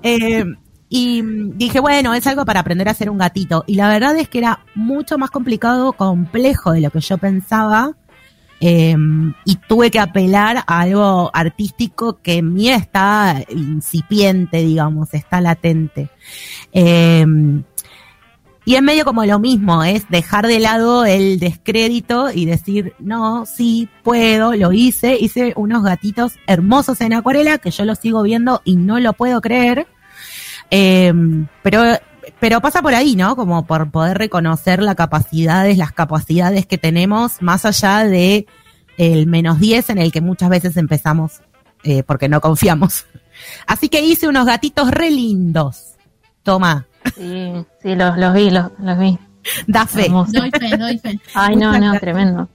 Eh, 0.02 0.46
y 0.88 1.22
dije, 1.24 1.80
bueno, 1.82 2.14
es 2.14 2.26
algo 2.28 2.46
para 2.46 2.62
aprender 2.62 2.88
a 2.88 2.92
hacer 2.92 3.10
un 3.10 3.18
gatito. 3.18 3.66
Y 3.68 3.76
la 3.76 3.90
verdad 3.90 4.16
es 4.18 4.30
que 4.30 4.38
era 4.38 4.66
mucho 4.76 5.18
más 5.18 5.30
complicado, 5.30 5.94
complejo 5.94 6.72
de 6.72 6.82
lo 6.82 6.90
que 6.90 7.02
yo 7.02 7.18
pensaba. 7.18 7.92
Eh, 8.64 8.96
y 9.44 9.56
tuve 9.68 9.90
que 9.90 10.00
apelar 10.00 10.64
a 10.68 10.82
algo 10.82 11.32
artístico 11.34 12.20
que 12.22 12.36
en 12.36 12.54
mí 12.54 12.70
está 12.70 13.44
incipiente, 13.50 14.58
digamos, 14.64 15.14
está 15.14 15.42
latente. 15.42 16.10
Eh, 16.72 17.26
y 18.64 18.76
es 18.76 18.82
medio 18.84 19.06
como 19.06 19.26
lo 19.26 19.40
mismo, 19.40 19.84
es 19.84 20.08
dejar 20.10 20.46
de 20.46 20.60
lado 20.60 21.04
el 21.06 21.40
descrédito 21.40 22.32
y 22.32 22.46
decir, 22.46 22.94
no, 23.00 23.48
sí, 23.48 23.90
puedo, 24.04 24.54
lo 24.54 24.72
hice, 24.72 25.18
hice 25.20 25.54
unos 25.56 25.84
gatitos 25.84 26.34
hermosos 26.46 27.02
en 27.02 27.14
acuarela 27.14 27.58
que 27.58 27.72
yo 27.72 27.86
los 27.86 27.98
sigo 27.98 28.22
viendo 28.22 28.62
y 28.64 28.76
no 28.76 29.00
lo 29.00 29.14
puedo 29.14 29.42
creer. 29.42 29.88
Eh, 30.70 31.12
pero, 31.64 31.84
pero 32.40 32.62
pasa 32.62 32.82
por 32.82 32.94
ahí, 32.96 33.16
¿no? 33.16 33.36
Como 33.36 33.66
por 33.66 33.92
poder 33.92 34.18
reconocer 34.18 34.82
las 34.82 34.96
capacidades, 34.96 35.78
las 35.78 35.92
capacidades 35.92 36.66
que 36.66 36.78
tenemos 36.78 37.42
más 37.42 37.66
allá 37.66 38.04
de 38.06 38.48
el 38.98 39.28
menos 39.28 39.60
10 39.60 39.90
en 39.92 39.98
el 40.00 40.12
que 40.12 40.22
muchas 40.22 40.50
veces 40.50 40.78
empezamos 40.78 41.42
eh, 41.84 42.04
porque 42.04 42.30
no 42.30 42.42
confiamos. 42.42 43.06
Así 43.68 43.90
que 43.90 44.02
hice 44.02 44.28
unos 44.28 44.46
gatitos 44.46 44.92
re 44.92 45.10
lindos. 45.12 45.96
Toma, 46.44 46.86
Sí, 47.16 47.52
sí, 47.82 47.96
los, 47.96 48.16
los 48.18 48.34
vi, 48.34 48.52
los, 48.52 48.72
los 48.80 49.00
vi. 49.00 49.18
da 49.68 49.88
fe. 49.88 50.06
Hermoso. 50.06 50.32
Doy 50.34 50.52
fe, 50.52 50.78
doy 50.78 50.98
fe. 51.00 51.20
Ay, 51.34 51.56
no, 51.56 51.68
Muchas 51.70 51.80
no, 51.82 51.86
gracias. 51.92 52.02
tremendo. 52.02 52.50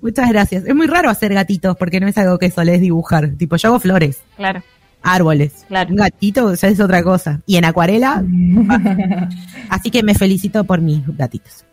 Muchas 0.00 0.28
gracias. 0.28 0.64
Es 0.66 0.74
muy 0.74 0.86
raro 0.88 1.08
hacer 1.08 1.32
gatitos 1.32 1.76
porque 1.76 2.00
no 2.00 2.08
es 2.08 2.18
algo 2.18 2.36
que 2.38 2.50
solés 2.50 2.80
dibujar. 2.80 3.30
Tipo, 3.38 3.54
yo 3.56 3.68
hago 3.68 3.78
flores, 3.80 4.20
Claro, 4.36 4.62
árboles. 5.02 5.64
Claro. 5.68 5.90
Un 5.90 5.96
gatito 5.96 6.54
ya 6.54 6.68
es 6.68 6.80
otra 6.80 7.02
cosa. 7.02 7.40
Y 7.46 7.56
en 7.56 7.64
acuarela. 7.64 8.22
así 9.68 9.90
que 9.90 10.02
me 10.02 10.14
felicito 10.14 10.64
por 10.64 10.80
mis 10.80 11.00
gatitos. 11.16 11.64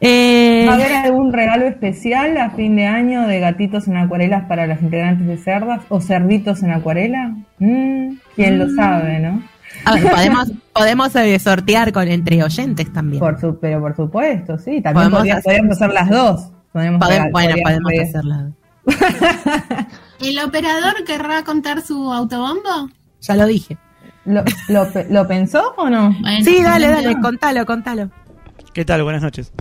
Eh, 0.00 0.66
¿Va 0.68 0.72
a 0.72 0.74
haber 0.74 0.92
algún 0.92 1.32
regalo 1.32 1.66
especial 1.66 2.36
a 2.36 2.50
fin 2.50 2.76
de 2.76 2.86
año 2.86 3.26
de 3.26 3.40
gatitos 3.40 3.88
en 3.88 3.96
acuarelas 3.96 4.44
para 4.46 4.66
las 4.66 4.82
integrantes 4.82 5.26
de 5.26 5.38
cerdas 5.38 5.80
o 5.88 6.00
cerditos 6.02 6.62
en 6.62 6.70
acuarela? 6.72 7.34
Mm, 7.58 8.16
¿Quién 8.34 8.58
lo 8.58 8.68
sabe, 8.74 9.20
no? 9.20 9.42
a 9.86 9.94
ver, 9.94 10.10
podemos, 10.10 10.52
podemos 10.74 11.16
eh, 11.16 11.38
sortear 11.38 11.92
con 11.92 12.08
entre 12.08 12.42
oyentes 12.42 12.92
también. 12.92 13.20
Por 13.20 13.40
su, 13.40 13.58
pero 13.58 13.80
por 13.80 13.96
supuesto, 13.96 14.58
sí. 14.58 14.82
También 14.82 14.94
Podemos 15.10 15.18
podría- 15.20 15.34
hacer- 15.36 15.44
podríamos 15.44 15.76
hacer 15.76 15.92
las 15.94 16.10
dos. 16.10 16.52
Podemos 16.72 17.00
Podem- 17.00 17.08
regal- 17.08 17.30
bueno, 17.32 17.54
podríamos 17.62 17.62
podemos 17.62 17.92
regal- 17.92 18.08
hacerla. 18.08 19.88
¿El 20.20 20.38
operador 20.38 21.04
querrá 21.04 21.44
contar 21.44 21.82
su 21.82 22.12
autobombo? 22.12 22.90
Ya 23.20 23.34
lo 23.36 23.46
dije. 23.46 23.76
¿Lo, 24.24 24.42
lo, 24.68 24.92
pe- 24.92 25.06
¿Lo 25.10 25.26
pensó 25.28 25.74
o 25.76 25.88
no? 25.88 26.14
Bueno, 26.20 26.44
Sí, 26.44 26.62
dale, 26.62 26.88
dale, 26.88 27.14
contalo, 27.20 27.64
contalo. 27.66 28.10
¿Qué 28.72 28.84
tal? 28.84 29.02
Buenas 29.04 29.22
noches. 29.22 29.52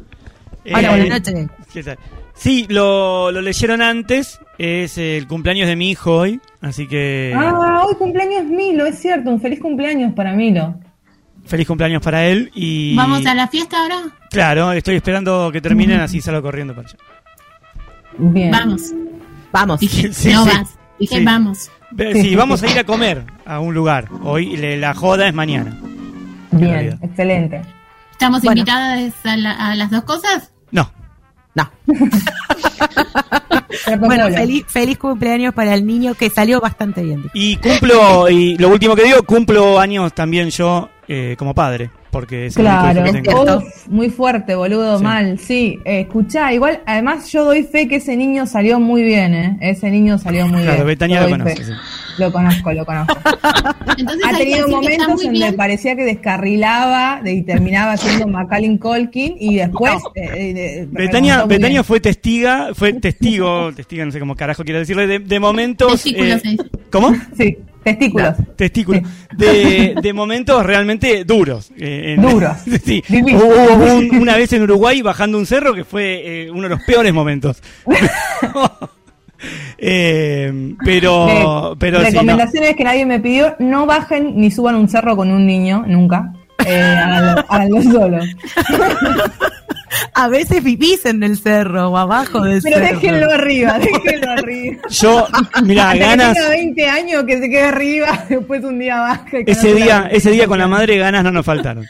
Hola, 0.65 0.81
Eh, 0.81 0.89
buenas 0.89 1.09
noches. 1.09 1.47
¿Qué 1.71 1.83
tal? 1.83 1.99
Sí, 2.33 2.65
lo, 2.69 3.31
lo 3.31 3.41
leyeron 3.41 3.81
antes. 3.81 4.39
Es 4.57 4.97
el 4.97 5.27
cumpleaños 5.27 5.67
de 5.67 5.75
mi 5.75 5.91
hijo 5.91 6.15
hoy. 6.17 6.39
Así 6.61 6.87
que 6.87 7.33
Ah, 7.35 7.83
hoy 7.85 7.95
cumpleaños 7.95 8.45
Milo, 8.45 8.85
es 8.85 8.97
cierto, 8.99 9.29
un 9.29 9.39
feliz 9.39 9.59
cumpleaños 9.59 10.13
para 10.13 10.33
Milo. 10.33 10.75
feliz 11.45 11.67
cumpleaños 11.67 12.01
para 12.01 12.25
él. 12.25 12.51
Y 12.55 12.95
¿Vamos 12.95 13.25
a 13.25 13.35
la 13.35 13.47
fiesta 13.47 13.77
ahora? 13.81 14.01
Claro, 14.31 14.71
estoy 14.71 14.95
esperando 14.95 15.51
que 15.51 15.61
terminen, 15.61 15.99
así 16.01 16.19
salgo 16.21 16.41
corriendo 16.41 16.73
para 16.73 16.87
allá. 16.87 16.97
Bien. 18.17 18.51
Vamos. 18.51 18.81
Vamos. 19.55 19.79
Dije, 19.79 20.11
Sí, 20.13 20.33
no 20.33 20.43
sí. 20.43 20.49
vas. 20.53 20.69
Dije, 20.99 21.17
Sí. 21.19 21.23
vamos. 21.23 21.71
Sí, 22.13 22.35
vamos 22.35 22.61
a 22.61 22.67
ir 22.69 22.77
a 22.77 22.83
comer 22.83 23.23
a 23.45 23.59
un 23.61 23.73
lugar. 23.73 24.09
Hoy 24.23 24.57
le- 24.57 24.75
la 24.77 24.93
joda 24.93 25.29
es 25.29 25.33
mañana. 25.33 25.77
Bien, 26.51 26.99
excelente. 27.01 27.61
¿Estamos 28.11 28.41
Bueno. 28.41 28.59
invitadas 28.59 29.13
a, 29.23 29.37
la- 29.37 29.51
a 29.53 29.75
las 29.75 29.89
dos 29.91 30.03
cosas? 30.03 30.51
No, 30.71 30.91
No. 31.53 31.69
Bueno, 33.99 34.27
feliz, 34.29 34.65
feliz 34.67 34.97
cumpleaños 34.97 35.53
para 35.53 35.73
el 35.73 35.85
niño 35.85 36.13
que 36.15 36.29
salió 36.29 36.59
bastante 36.59 37.01
bien. 37.03 37.21
dijo. 37.23 37.31
Y 37.33 37.55
cumplo, 37.57 38.29
y 38.29 38.57
lo 38.57 38.69
último 38.69 38.95
que 38.95 39.03
digo, 39.03 39.23
cumplo 39.23 39.79
años 39.79 40.13
también 40.13 40.49
yo 40.49 40.89
eh, 41.07 41.35
como 41.37 41.53
padre, 41.53 41.91
porque 42.15 42.45
es 42.45 42.55
Claro, 42.55 43.03
que 43.03 43.11
tengo. 43.11 43.61
muy 43.89 44.09
fuerte, 44.09 44.55
boludo, 44.55 44.99
Sí. 44.99 45.03
mal, 45.03 45.37
sí. 45.37 45.79
Eh, 45.83 45.99
escuchá, 45.99 46.53
igual, 46.53 46.79
además 46.85 47.29
yo 47.29 47.43
doy 47.43 47.63
fe 47.63 47.89
que 47.89 47.97
ese 47.97 48.15
niño 48.15 48.45
salió 48.47 48.79
muy 48.79 49.03
bien, 49.03 49.33
¿eh? 49.33 49.57
Ese 49.59 49.91
niño 49.91 50.17
salió 50.17 50.47
muy 50.47 50.61
Claro, 50.61 50.75
bien. 50.77 50.87
Betania 50.87 51.21
lo 51.23 51.29
conoce. 51.29 51.65
sí. 51.65 51.71
Lo 52.17 52.31
conozco, 52.31 52.71
lo 52.71 52.85
conozco. 52.85 53.17
Entonces 53.97 54.25
ha 54.25 54.37
tenido 54.37 54.65
momentos 54.69 55.25
en 55.25 55.33
donde 55.33 55.51
parecía 55.57 55.97
que 55.97 56.05
descarrilaba 56.05 57.19
de- 57.21 57.33
y 57.33 57.41
terminaba 57.41 57.97
siendo 57.97 58.27
Macaulay 58.27 58.77
Culkin 58.77 59.35
y 59.37 59.55
después... 59.57 59.91
eh, 60.15 60.29
eh, 60.55 60.87
Betania, 60.89 61.43
Betania 61.43 61.83
fue 61.83 61.99
testiga, 61.99 62.69
fue 62.73 62.93
testigo, 62.93 63.73
testiga, 63.73 64.05
no 64.05 64.13
sé 64.13 64.19
cómo 64.21 64.35
carajo 64.37 64.63
quiero 64.63 64.79
decirle, 64.79 65.05
de, 65.05 65.19
de 65.19 65.39
momentos. 65.41 66.01
Testículos 66.01 66.41
se 67.35 67.57
testículos. 67.85 68.35
Testículo. 68.57 69.01
De, 69.37 69.95
de 70.01 70.13
momentos 70.13 70.65
realmente 70.65 71.23
duros. 71.23 71.71
eh, 71.77 72.15
en- 72.17 72.21
Duros. 72.21 72.57
sí. 72.83 73.01
Hubo 73.09 73.95
un- 73.95 74.17
una 74.17 74.35
vez 74.35 74.51
en 74.51 74.63
Uruguay 74.63 75.01
bajando 75.01 75.37
un 75.37 75.45
cerro 75.45 75.73
que 75.73 75.85
fue 75.85 76.43
eh, 76.45 76.51
uno 76.51 76.63
de 76.63 76.69
los 76.69 76.83
peores 76.83 77.13
momentos. 77.13 77.61
Eh, 79.77 80.73
pero, 80.83 81.75
pero 81.77 81.97
sí, 81.99 82.05
no. 82.05 82.09
Recomendaciones 82.11 82.75
que 82.75 82.83
nadie 82.83 83.05
me 83.05 83.19
pidió, 83.19 83.55
no 83.59 83.85
bajen 83.85 84.33
ni 84.37 84.49
suban 84.49 84.75
un 84.75 84.87
cerro 84.87 85.15
con 85.15 85.29
un 85.29 85.45
niño, 85.45 85.83
nunca. 85.87 86.33
Eh, 86.65 86.79
háganlo, 86.81 87.45
háganlo 87.49 87.81
solos. 87.83 88.25
A 90.13 90.27
veces 90.27 90.61
vivís 90.63 91.05
en 91.05 91.23
el 91.23 91.37
cerro 91.37 91.89
o 91.89 91.97
abajo 91.97 92.41
del 92.41 92.61
Pero 92.61 92.77
cerro. 92.77 92.99
déjenlo 92.99 93.31
arriba, 93.31 93.79
déjenlo 94.03 94.31
arriba. 94.31 94.81
Yo, 94.89 95.27
mira, 95.63 95.93
ganas. 95.95 96.33
que 96.33 96.39
tenga 96.39 96.49
20 96.49 96.89
años 96.89 97.23
que 97.25 97.39
se 97.39 97.49
quede 97.49 97.63
arriba, 97.63 98.25
después 98.29 98.63
un 98.63 98.79
día 98.79 98.99
baja. 98.99 99.39
y 99.39 99.45
que 99.45 99.51
Ese 99.51 99.69
no 99.71 99.75
día, 99.75 99.99
la- 100.01 100.07
ese 100.07 100.31
día 100.31 100.47
con 100.47 100.57
la 100.59 100.67
madre 100.67 100.97
ganas 100.97 101.23
no 101.23 101.31
nos 101.31 101.45
faltaron. 101.45 101.85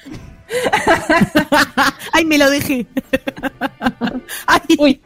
Ay, 2.13 2.25
me 2.25 2.37
lo 2.37 2.49
dejé. 2.49 2.85
Ay, 4.47 4.99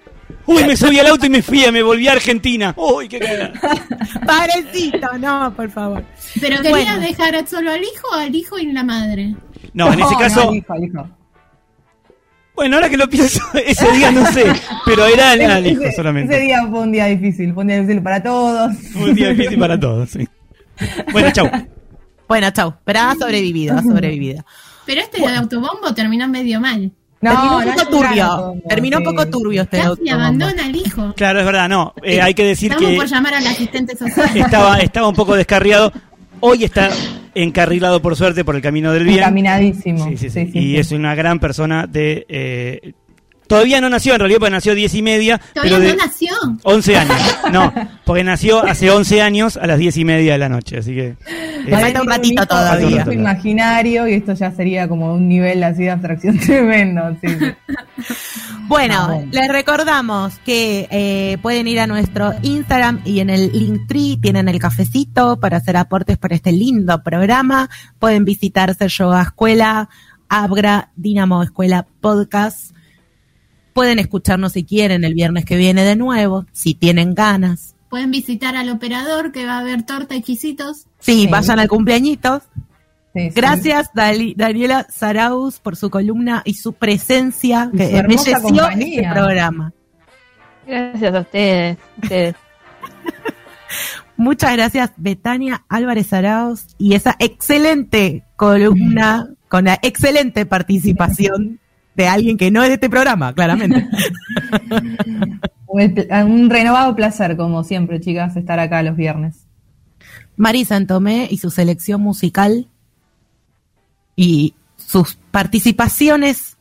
Uy, 0.45 0.63
me 0.63 0.75
subí 0.75 0.97
al 0.99 1.07
auto 1.07 1.27
y 1.27 1.29
me 1.29 1.43
fui, 1.43 1.63
me 1.71 1.83
volví 1.83 2.07
a 2.07 2.13
Argentina. 2.13 2.73
Uy, 2.75 3.07
qué 3.07 3.19
cagada. 3.19 3.53
Padrecito, 4.25 5.17
no, 5.19 5.53
por 5.55 5.69
favor. 5.69 6.03
Pero 6.41 6.57
quería 6.57 6.71
Bueno. 6.95 6.99
dejar 7.01 7.47
solo 7.47 7.71
al 7.71 7.81
hijo, 7.83 8.13
al 8.15 8.33
hijo 8.33 8.57
y 8.57 8.71
la 8.71 8.83
madre. 8.83 9.35
No, 9.73 9.91
en 9.93 9.99
ese 9.99 10.15
caso, 10.15 10.49
al 10.49 10.55
hijo, 10.55 10.73
al 10.73 10.83
hijo. 10.83 11.09
bueno, 12.55 12.75
ahora 12.75 12.89
que 12.89 12.97
lo 12.97 13.07
pienso, 13.09 13.41
ese 13.65 13.91
día 13.93 14.11
no 14.11 14.25
sé, 14.31 14.45
pero 14.85 15.05
era 15.05 15.31
al, 15.31 15.41
al 15.41 15.65
hijo 15.67 15.79
Ese- 15.81 15.87
Ese 15.89 15.95
solamente. 15.97 16.39
día 16.39 16.65
fue 16.69 16.79
un 16.81 16.91
día 16.91 17.05
difícil, 17.05 17.53
fue 17.53 17.61
un 17.63 17.67
día 17.67 17.79
difícil 17.79 18.01
para 18.03 18.21
todos. 18.21 18.71
Un 18.95 19.15
día 19.15 19.29
difícil 19.29 19.57
para 19.59 19.79
todos, 19.79 20.09
sí. 20.09 20.27
Bueno, 21.11 21.31
chau. 21.31 21.49
Bueno, 22.27 22.49
chau. 22.51 22.73
Pero 22.83 22.99
ha 22.99 23.15
sobrevivido, 23.15 23.77
ha 23.77 23.81
sobrevivido. 23.81 24.43
Pero 24.85 25.01
este 25.01 25.19
de 25.21 25.27
autobombo 25.35 25.93
terminó 25.93 26.27
medio 26.27 26.59
mal. 26.59 26.91
Terminó 27.21 27.57
un 27.57 27.65
no 27.65 27.73
poco 27.73 27.85
turbio. 27.89 28.53
Terminó 28.69 28.97
un 28.99 29.03
poco 29.03 29.27
turbio 29.29 29.61
este 29.63 29.77
Casi 29.77 29.89
autobombo. 29.89 30.13
abandona 30.15 30.65
al 30.65 30.75
hijo. 30.75 31.13
Claro, 31.15 31.39
es 31.39 31.45
verdad, 31.45 31.67
no. 31.69 31.93
eh, 32.01 32.21
hay 32.21 32.33
que 32.33 32.43
decir 32.45 32.71
Estamos 32.71 32.91
que 32.91 32.97
por 32.97 33.07
llamar 33.07 33.33
al 33.35 33.47
asistente 33.47 33.95
social. 33.97 34.29
estaba, 34.37 34.79
estaba 34.79 35.07
un 35.09 35.15
poco 35.15 35.35
descarriado. 35.35 35.91
Hoy 36.41 36.63
está 36.63 36.89
encarrilado, 37.35 38.01
por 38.01 38.15
suerte, 38.15 38.43
por 38.45 38.55
el 38.55 38.61
camino 38.61 38.91
del 38.91 39.03
bien. 39.03 39.19
Encaminadísimo. 39.19 40.09
Sí, 40.17 40.29
sí, 40.29 40.49
y 40.53 40.77
es 40.77 40.91
una 40.91 41.15
gran 41.15 41.39
persona 41.39 41.87
de... 41.87 42.25
eh, 42.29 42.93
todavía 43.49 43.81
no 43.81 43.89
nació, 43.89 44.13
en 44.13 44.19
realidad, 44.19 44.39
porque 44.39 44.51
nació 44.51 44.73
10 44.75 44.93
y 44.95 45.01
media. 45.01 45.37
Todavía 45.53 45.77
pero 45.77 45.79
de 45.89 45.97
no 45.97 46.05
nació. 46.05 46.31
11 46.63 46.97
años. 46.97 47.17
No, 47.51 47.73
porque 48.05 48.23
nació 48.23 48.63
hace 48.63 48.91
11 48.91 49.21
años 49.23 49.57
a 49.57 49.65
las 49.65 49.79
10 49.79 49.97
y 49.97 50.05
media 50.05 50.33
de 50.33 50.37
la 50.37 50.49
noche. 50.49 50.77
Así 50.77 50.93
que... 50.93 51.15
eh, 51.65 51.71
Falta 51.71 52.01
un 52.01 52.07
ratito 52.07 52.45
todavía. 52.45 53.03
un 53.07 53.13
imaginario 53.13 54.07
y 54.07 54.13
esto 54.13 54.33
ya 54.33 54.51
sería 54.51 54.87
como 54.87 55.13
un 55.15 55.27
nivel 55.27 55.63
así 55.63 55.83
de 55.83 55.89
abstracción 55.91 56.37
tremendo. 56.45 57.01
Sí, 57.21 57.27
sí. 57.39 57.45
Bueno, 58.67 59.07
bueno. 59.07 59.27
les 59.31 59.47
recordamos 59.47 60.35
que 60.45 60.87
eh, 60.91 61.37
pueden 61.41 61.67
ir 61.67 61.79
a 61.79 61.87
nuestro 61.87 62.33
Instagram 62.43 63.01
y 63.03 63.19
en 63.19 63.31
el 63.31 63.51
Linktree 63.51 64.17
tienen 64.21 64.47
el 64.47 64.59
cafecito 64.59 65.39
para 65.39 65.57
hacer 65.57 65.75
aportes 65.75 66.17
para 66.19 66.35
este 66.35 66.51
lindo 66.51 67.01
programa. 67.01 67.67
Pueden 67.97 68.25
visitarse 68.25 68.87
Yoga 68.89 69.23
Escuela, 69.23 69.89
Abra, 70.27 70.91
Dinamo 70.95 71.41
Escuela 71.41 71.87
Podcast. 71.99 72.75
Pueden 73.73 73.99
escucharnos 73.99 74.53
si 74.53 74.63
quieren 74.63 75.03
el 75.03 75.13
viernes 75.13 75.45
que 75.45 75.57
viene 75.57 75.83
de 75.83 75.95
nuevo, 75.95 76.45
si 76.51 76.73
tienen 76.73 77.13
ganas. 77.13 77.75
Pueden 77.89 78.11
visitar 78.11 78.55
al 78.55 78.69
operador 78.69 79.31
que 79.31 79.45
va 79.45 79.53
a 79.57 79.59
haber 79.59 79.83
torta 79.83 80.15
y 80.15 80.21
chisitos. 80.21 80.85
Sí, 80.99 81.23
Sí. 81.23 81.27
vayan 81.27 81.59
al 81.59 81.67
cumpleañitos. 81.67 82.43
Sí, 83.15 83.21
sí. 83.21 83.29
Gracias, 83.35 83.89
Dali- 83.95 84.35
Daniela 84.35 84.85
Saraus, 84.89 85.59
por 85.59 85.75
su 85.75 85.89
columna 85.89 86.43
y 86.45 86.53
su 86.53 86.73
presencia 86.73 87.69
Y 87.73 87.77
que 87.77 87.89
su 87.89 87.95
embelleció 87.97 88.69
este 88.69 89.07
programa. 89.11 89.73
Gracias 90.67 91.15
a 91.15 91.19
ustedes. 91.21 91.77
ustedes. 92.03 92.35
Muchas 94.17 94.53
gracias, 94.53 94.91
Betania 94.97 95.63
Álvarez 95.69 96.11
Arauz, 96.13 96.65
y 96.77 96.93
esa 96.93 97.15
excelente 97.19 98.23
columna 98.35 99.29
con 99.47 99.65
la 99.65 99.79
excelente 99.81 100.45
participación 100.45 101.59
de 101.99 102.07
alguien 102.07 102.37
que 102.37 102.49
no 102.49 102.63
es 102.63 102.69
de 102.69 102.75
este 102.75 102.89
programa, 102.89 103.35
claramente. 103.35 103.85
Un, 105.67 106.49
renovado 106.49 106.95
placer, 106.95 107.35
como 107.35 107.65
siempre, 107.65 107.99
chicas, 107.99 108.37
estar 108.37 108.57
acá 108.57 108.81
los 108.83 108.95
viernes. 108.95 109.45
Mari 110.37 110.63
Santomé 110.63 111.27
y 111.29 111.39
su 111.39 111.51
selección 111.51 111.99
musical 111.99 112.69
y 114.15 114.53
sus 114.77 115.15
participaciones 115.29 116.55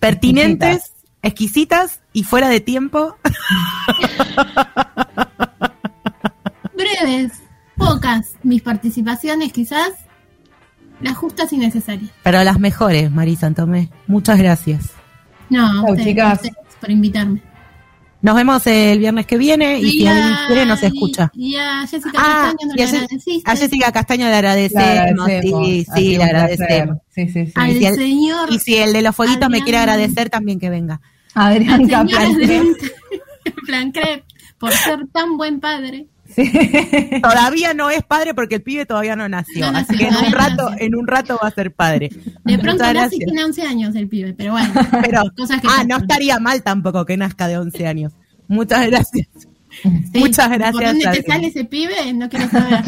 pertinentes, 0.00 0.92
exquisitas 1.22 2.02
y 2.12 2.24
fuera 2.24 2.50
de 2.50 2.60
tiempo. 2.60 3.16
Breves, 6.76 7.32
pocas. 7.74 8.34
Mis 8.42 8.60
participaciones 8.60 9.54
quizás 9.54 9.92
las 11.00 11.16
justas 11.16 11.52
y 11.52 11.58
necesarias. 11.58 12.10
Pero 12.22 12.42
las 12.44 12.58
mejores, 12.58 13.10
Mari 13.10 13.36
Santomé. 13.36 13.90
Muchas 14.06 14.38
gracias. 14.38 14.90
No, 15.50 15.66
Chau, 15.82 15.90
ustedes, 15.92 16.06
chicas. 16.08 16.30
a 16.30 16.34
ustedes 16.34 16.54
por 16.80 16.90
invitarme. 16.90 17.42
Nos 18.22 18.34
vemos 18.34 18.66
el 18.66 18.98
viernes 18.98 19.26
que 19.26 19.36
viene 19.36 19.78
y 19.78 19.90
si 19.90 20.06
a- 20.06 20.10
alguien 20.12 20.34
quiere 20.48 20.66
nos 20.66 20.82
escucha. 20.82 21.30
Y, 21.34 21.52
y 21.52 21.56
a 21.56 21.86
Jessica 21.86 22.10
Ah, 22.16 22.52
Castaño 22.52 22.68
no 22.68 22.74
y 22.74 22.76
le 22.76 22.82
a, 22.84 23.52
a 23.52 23.56
Jessica 23.56 23.92
Castaño 23.92 24.24
le 24.24 24.30
Le 24.30 24.36
agradecemos. 24.36 25.26
Sí, 25.28 25.86
sí, 25.94 26.16
le 26.16 26.24
agradecemos. 26.24 26.96
Sí, 27.14 27.28
sí, 27.28 27.46
sí. 27.46 27.52
Al 27.54 27.70
Y 27.70 27.78
si 27.78 27.84
el- 27.86 27.94
señor. 27.94 28.52
Y 28.52 28.58
si 28.58 28.76
el 28.76 28.92
de 28.92 29.02
los 29.02 29.14
fueguitos 29.14 29.48
me 29.50 29.60
quiere 29.62 29.78
agradecer, 29.78 30.30
también 30.30 30.58
que 30.58 30.70
venga. 30.70 31.00
Adrián 31.34 31.86
Caplan. 31.86 32.34
Plancret, 33.66 34.24
por 34.58 34.72
ser 34.72 35.06
tan 35.12 35.36
buen 35.36 35.60
padre. 35.60 36.06
Sí. 36.34 36.50
Todavía 37.22 37.74
no 37.74 37.90
es 37.90 38.02
padre 38.02 38.34
porque 38.34 38.56
el 38.56 38.62
pibe 38.62 38.86
todavía 38.86 39.16
no 39.16 39.28
nació. 39.28 39.66
No 39.66 39.72
nació, 39.72 39.94
así 39.94 39.98
que 40.04 40.08
en 40.08 40.16
un 40.16 40.30
no 40.30 40.36
rato, 40.38 40.70
nació. 40.70 40.86
en 40.86 40.94
un 40.94 41.06
rato 41.06 41.38
va 41.42 41.48
a 41.48 41.50
ser 41.50 41.72
padre. 41.72 42.10
De 42.44 42.58
pronto 42.58 42.84
nace 42.92 43.16
y 43.16 43.18
tiene 43.18 43.44
11 43.44 43.62
años 43.62 43.94
el 43.94 44.08
pibe, 44.08 44.34
pero 44.34 44.52
bueno. 44.52 44.72
Pero, 45.02 45.22
Cosas 45.36 45.60
que 45.60 45.66
ah, 45.68 45.70
pasan. 45.70 45.88
no 45.88 45.96
estaría 45.98 46.38
mal 46.38 46.62
tampoco 46.62 47.04
que 47.04 47.16
nazca 47.16 47.48
de 47.48 47.58
11 47.58 47.86
años. 47.86 48.12
Muchas 48.48 48.86
gracias. 48.86 49.28
Sí, 49.82 50.18
Muchas 50.18 50.48
¿Por 50.48 50.58
gracias. 50.58 50.92
dónde 50.92 51.20
te 51.20 51.22
sale 51.26 51.46
ese 51.48 51.64
pibe? 51.64 52.12
No 52.14 52.28
quiero 52.28 52.48
saber. 52.48 52.84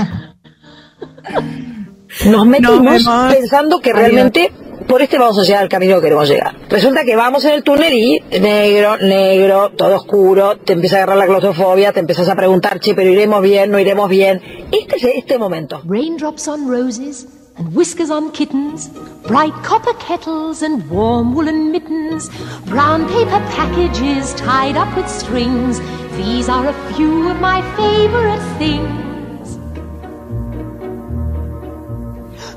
Nos 2.27 2.47
metimos 2.47 3.05
pensando 3.31 3.81
que 3.81 3.93
realmente 3.93 4.53
por 4.89 5.03
este 5.03 5.19
vamos 5.19 5.39
a 5.39 5.43
llegar 5.43 5.63
al 5.63 5.69
camino 5.69 5.97
que 5.97 6.03
queremos 6.03 6.29
llegar. 6.29 6.57
Resulta 6.69 7.05
que 7.05 7.15
vamos 7.15 7.45
en 7.45 7.53
el 7.53 7.63
túnel 7.63 7.93
y 7.93 8.21
negro, 8.41 8.97
negro, 8.97 9.71
todo 9.77 9.97
oscuro, 9.97 10.57
te 10.57 10.73
empieza 10.73 10.97
a 10.97 10.99
agarrar 11.01 11.19
la 11.19 11.27
claustrofobia, 11.27 11.93
te 11.93 12.01
empiezas 12.01 12.29
a 12.29 12.35
preguntar, 12.35 12.81
che, 12.81 12.95
pero 12.95 13.11
iremos 13.11 13.43
bien, 13.43 13.71
no 13.71 13.79
iremos 13.79 14.09
bien. 14.09 14.41
Este 14.73 14.97
es 14.97 15.05
este 15.05 15.39
momento. 15.39 15.83
Raindrops 15.85 16.49
on 16.49 16.67
roses 16.69 17.27
and 17.59 17.75
whiskers 17.75 18.11
on 18.11 18.33
kittens, 18.33 18.91
bright 19.27 19.53
copper 19.63 19.95
kettles 19.99 20.63
and 20.63 20.89
warm 20.91 21.35
woolen 21.35 21.71
mittens, 21.71 22.31
brown 22.67 23.07
paper 23.09 23.41
packages 23.55 24.35
tied 24.37 24.77
up 24.77 24.89
with 24.97 25.09
strings. 25.09 25.81
These 26.17 26.49
are 26.49 26.67
a 26.67 26.95
few 26.95 27.29
of 27.29 27.39
my 27.41 27.61
favorite 27.77 28.43
things. 28.59 29.18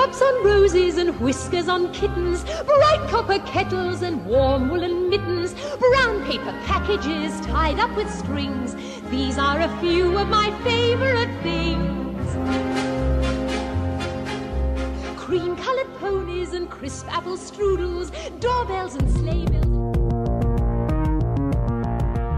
Raindrops 0.00 0.22
on 0.22 0.44
roses 0.44 0.96
and 0.96 1.20
whiskers 1.20 1.68
on 1.68 1.92
kittens, 1.92 2.42
bright 2.64 3.06
copper 3.10 3.38
kettles 3.40 4.00
and 4.00 4.24
warm 4.24 4.70
woolen 4.70 5.10
mittens, 5.10 5.52
brown 5.78 6.24
paper 6.24 6.54
packages 6.64 7.38
tied 7.42 7.78
up 7.78 7.94
with 7.94 8.10
strings. 8.10 8.74
These 9.10 9.36
are 9.36 9.60
a 9.60 9.68
few 9.80 10.16
of 10.16 10.26
my 10.28 10.50
favorite 10.64 11.30
things. 11.42 12.26
Cream 15.18 15.54
colored 15.56 15.94
ponies 15.98 16.54
and 16.54 16.70
crisp 16.70 17.06
apple 17.12 17.36
strudels, 17.36 18.10
doorbells 18.40 18.94
and 18.94 19.10
sleigh 19.10 19.44
bells. 19.44 19.96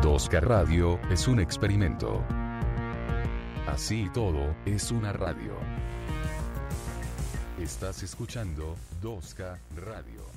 2K 0.02 0.40
Radio 0.40 0.98
es 1.12 1.28
un 1.28 1.38
experimento. 1.38 2.24
Así 3.68 4.10
todo 4.12 4.56
es 4.66 4.90
una 4.90 5.12
radio. 5.12 5.71
Estás 7.62 8.02
escuchando 8.02 8.74
2K 9.00 9.56
Radio. 9.76 10.31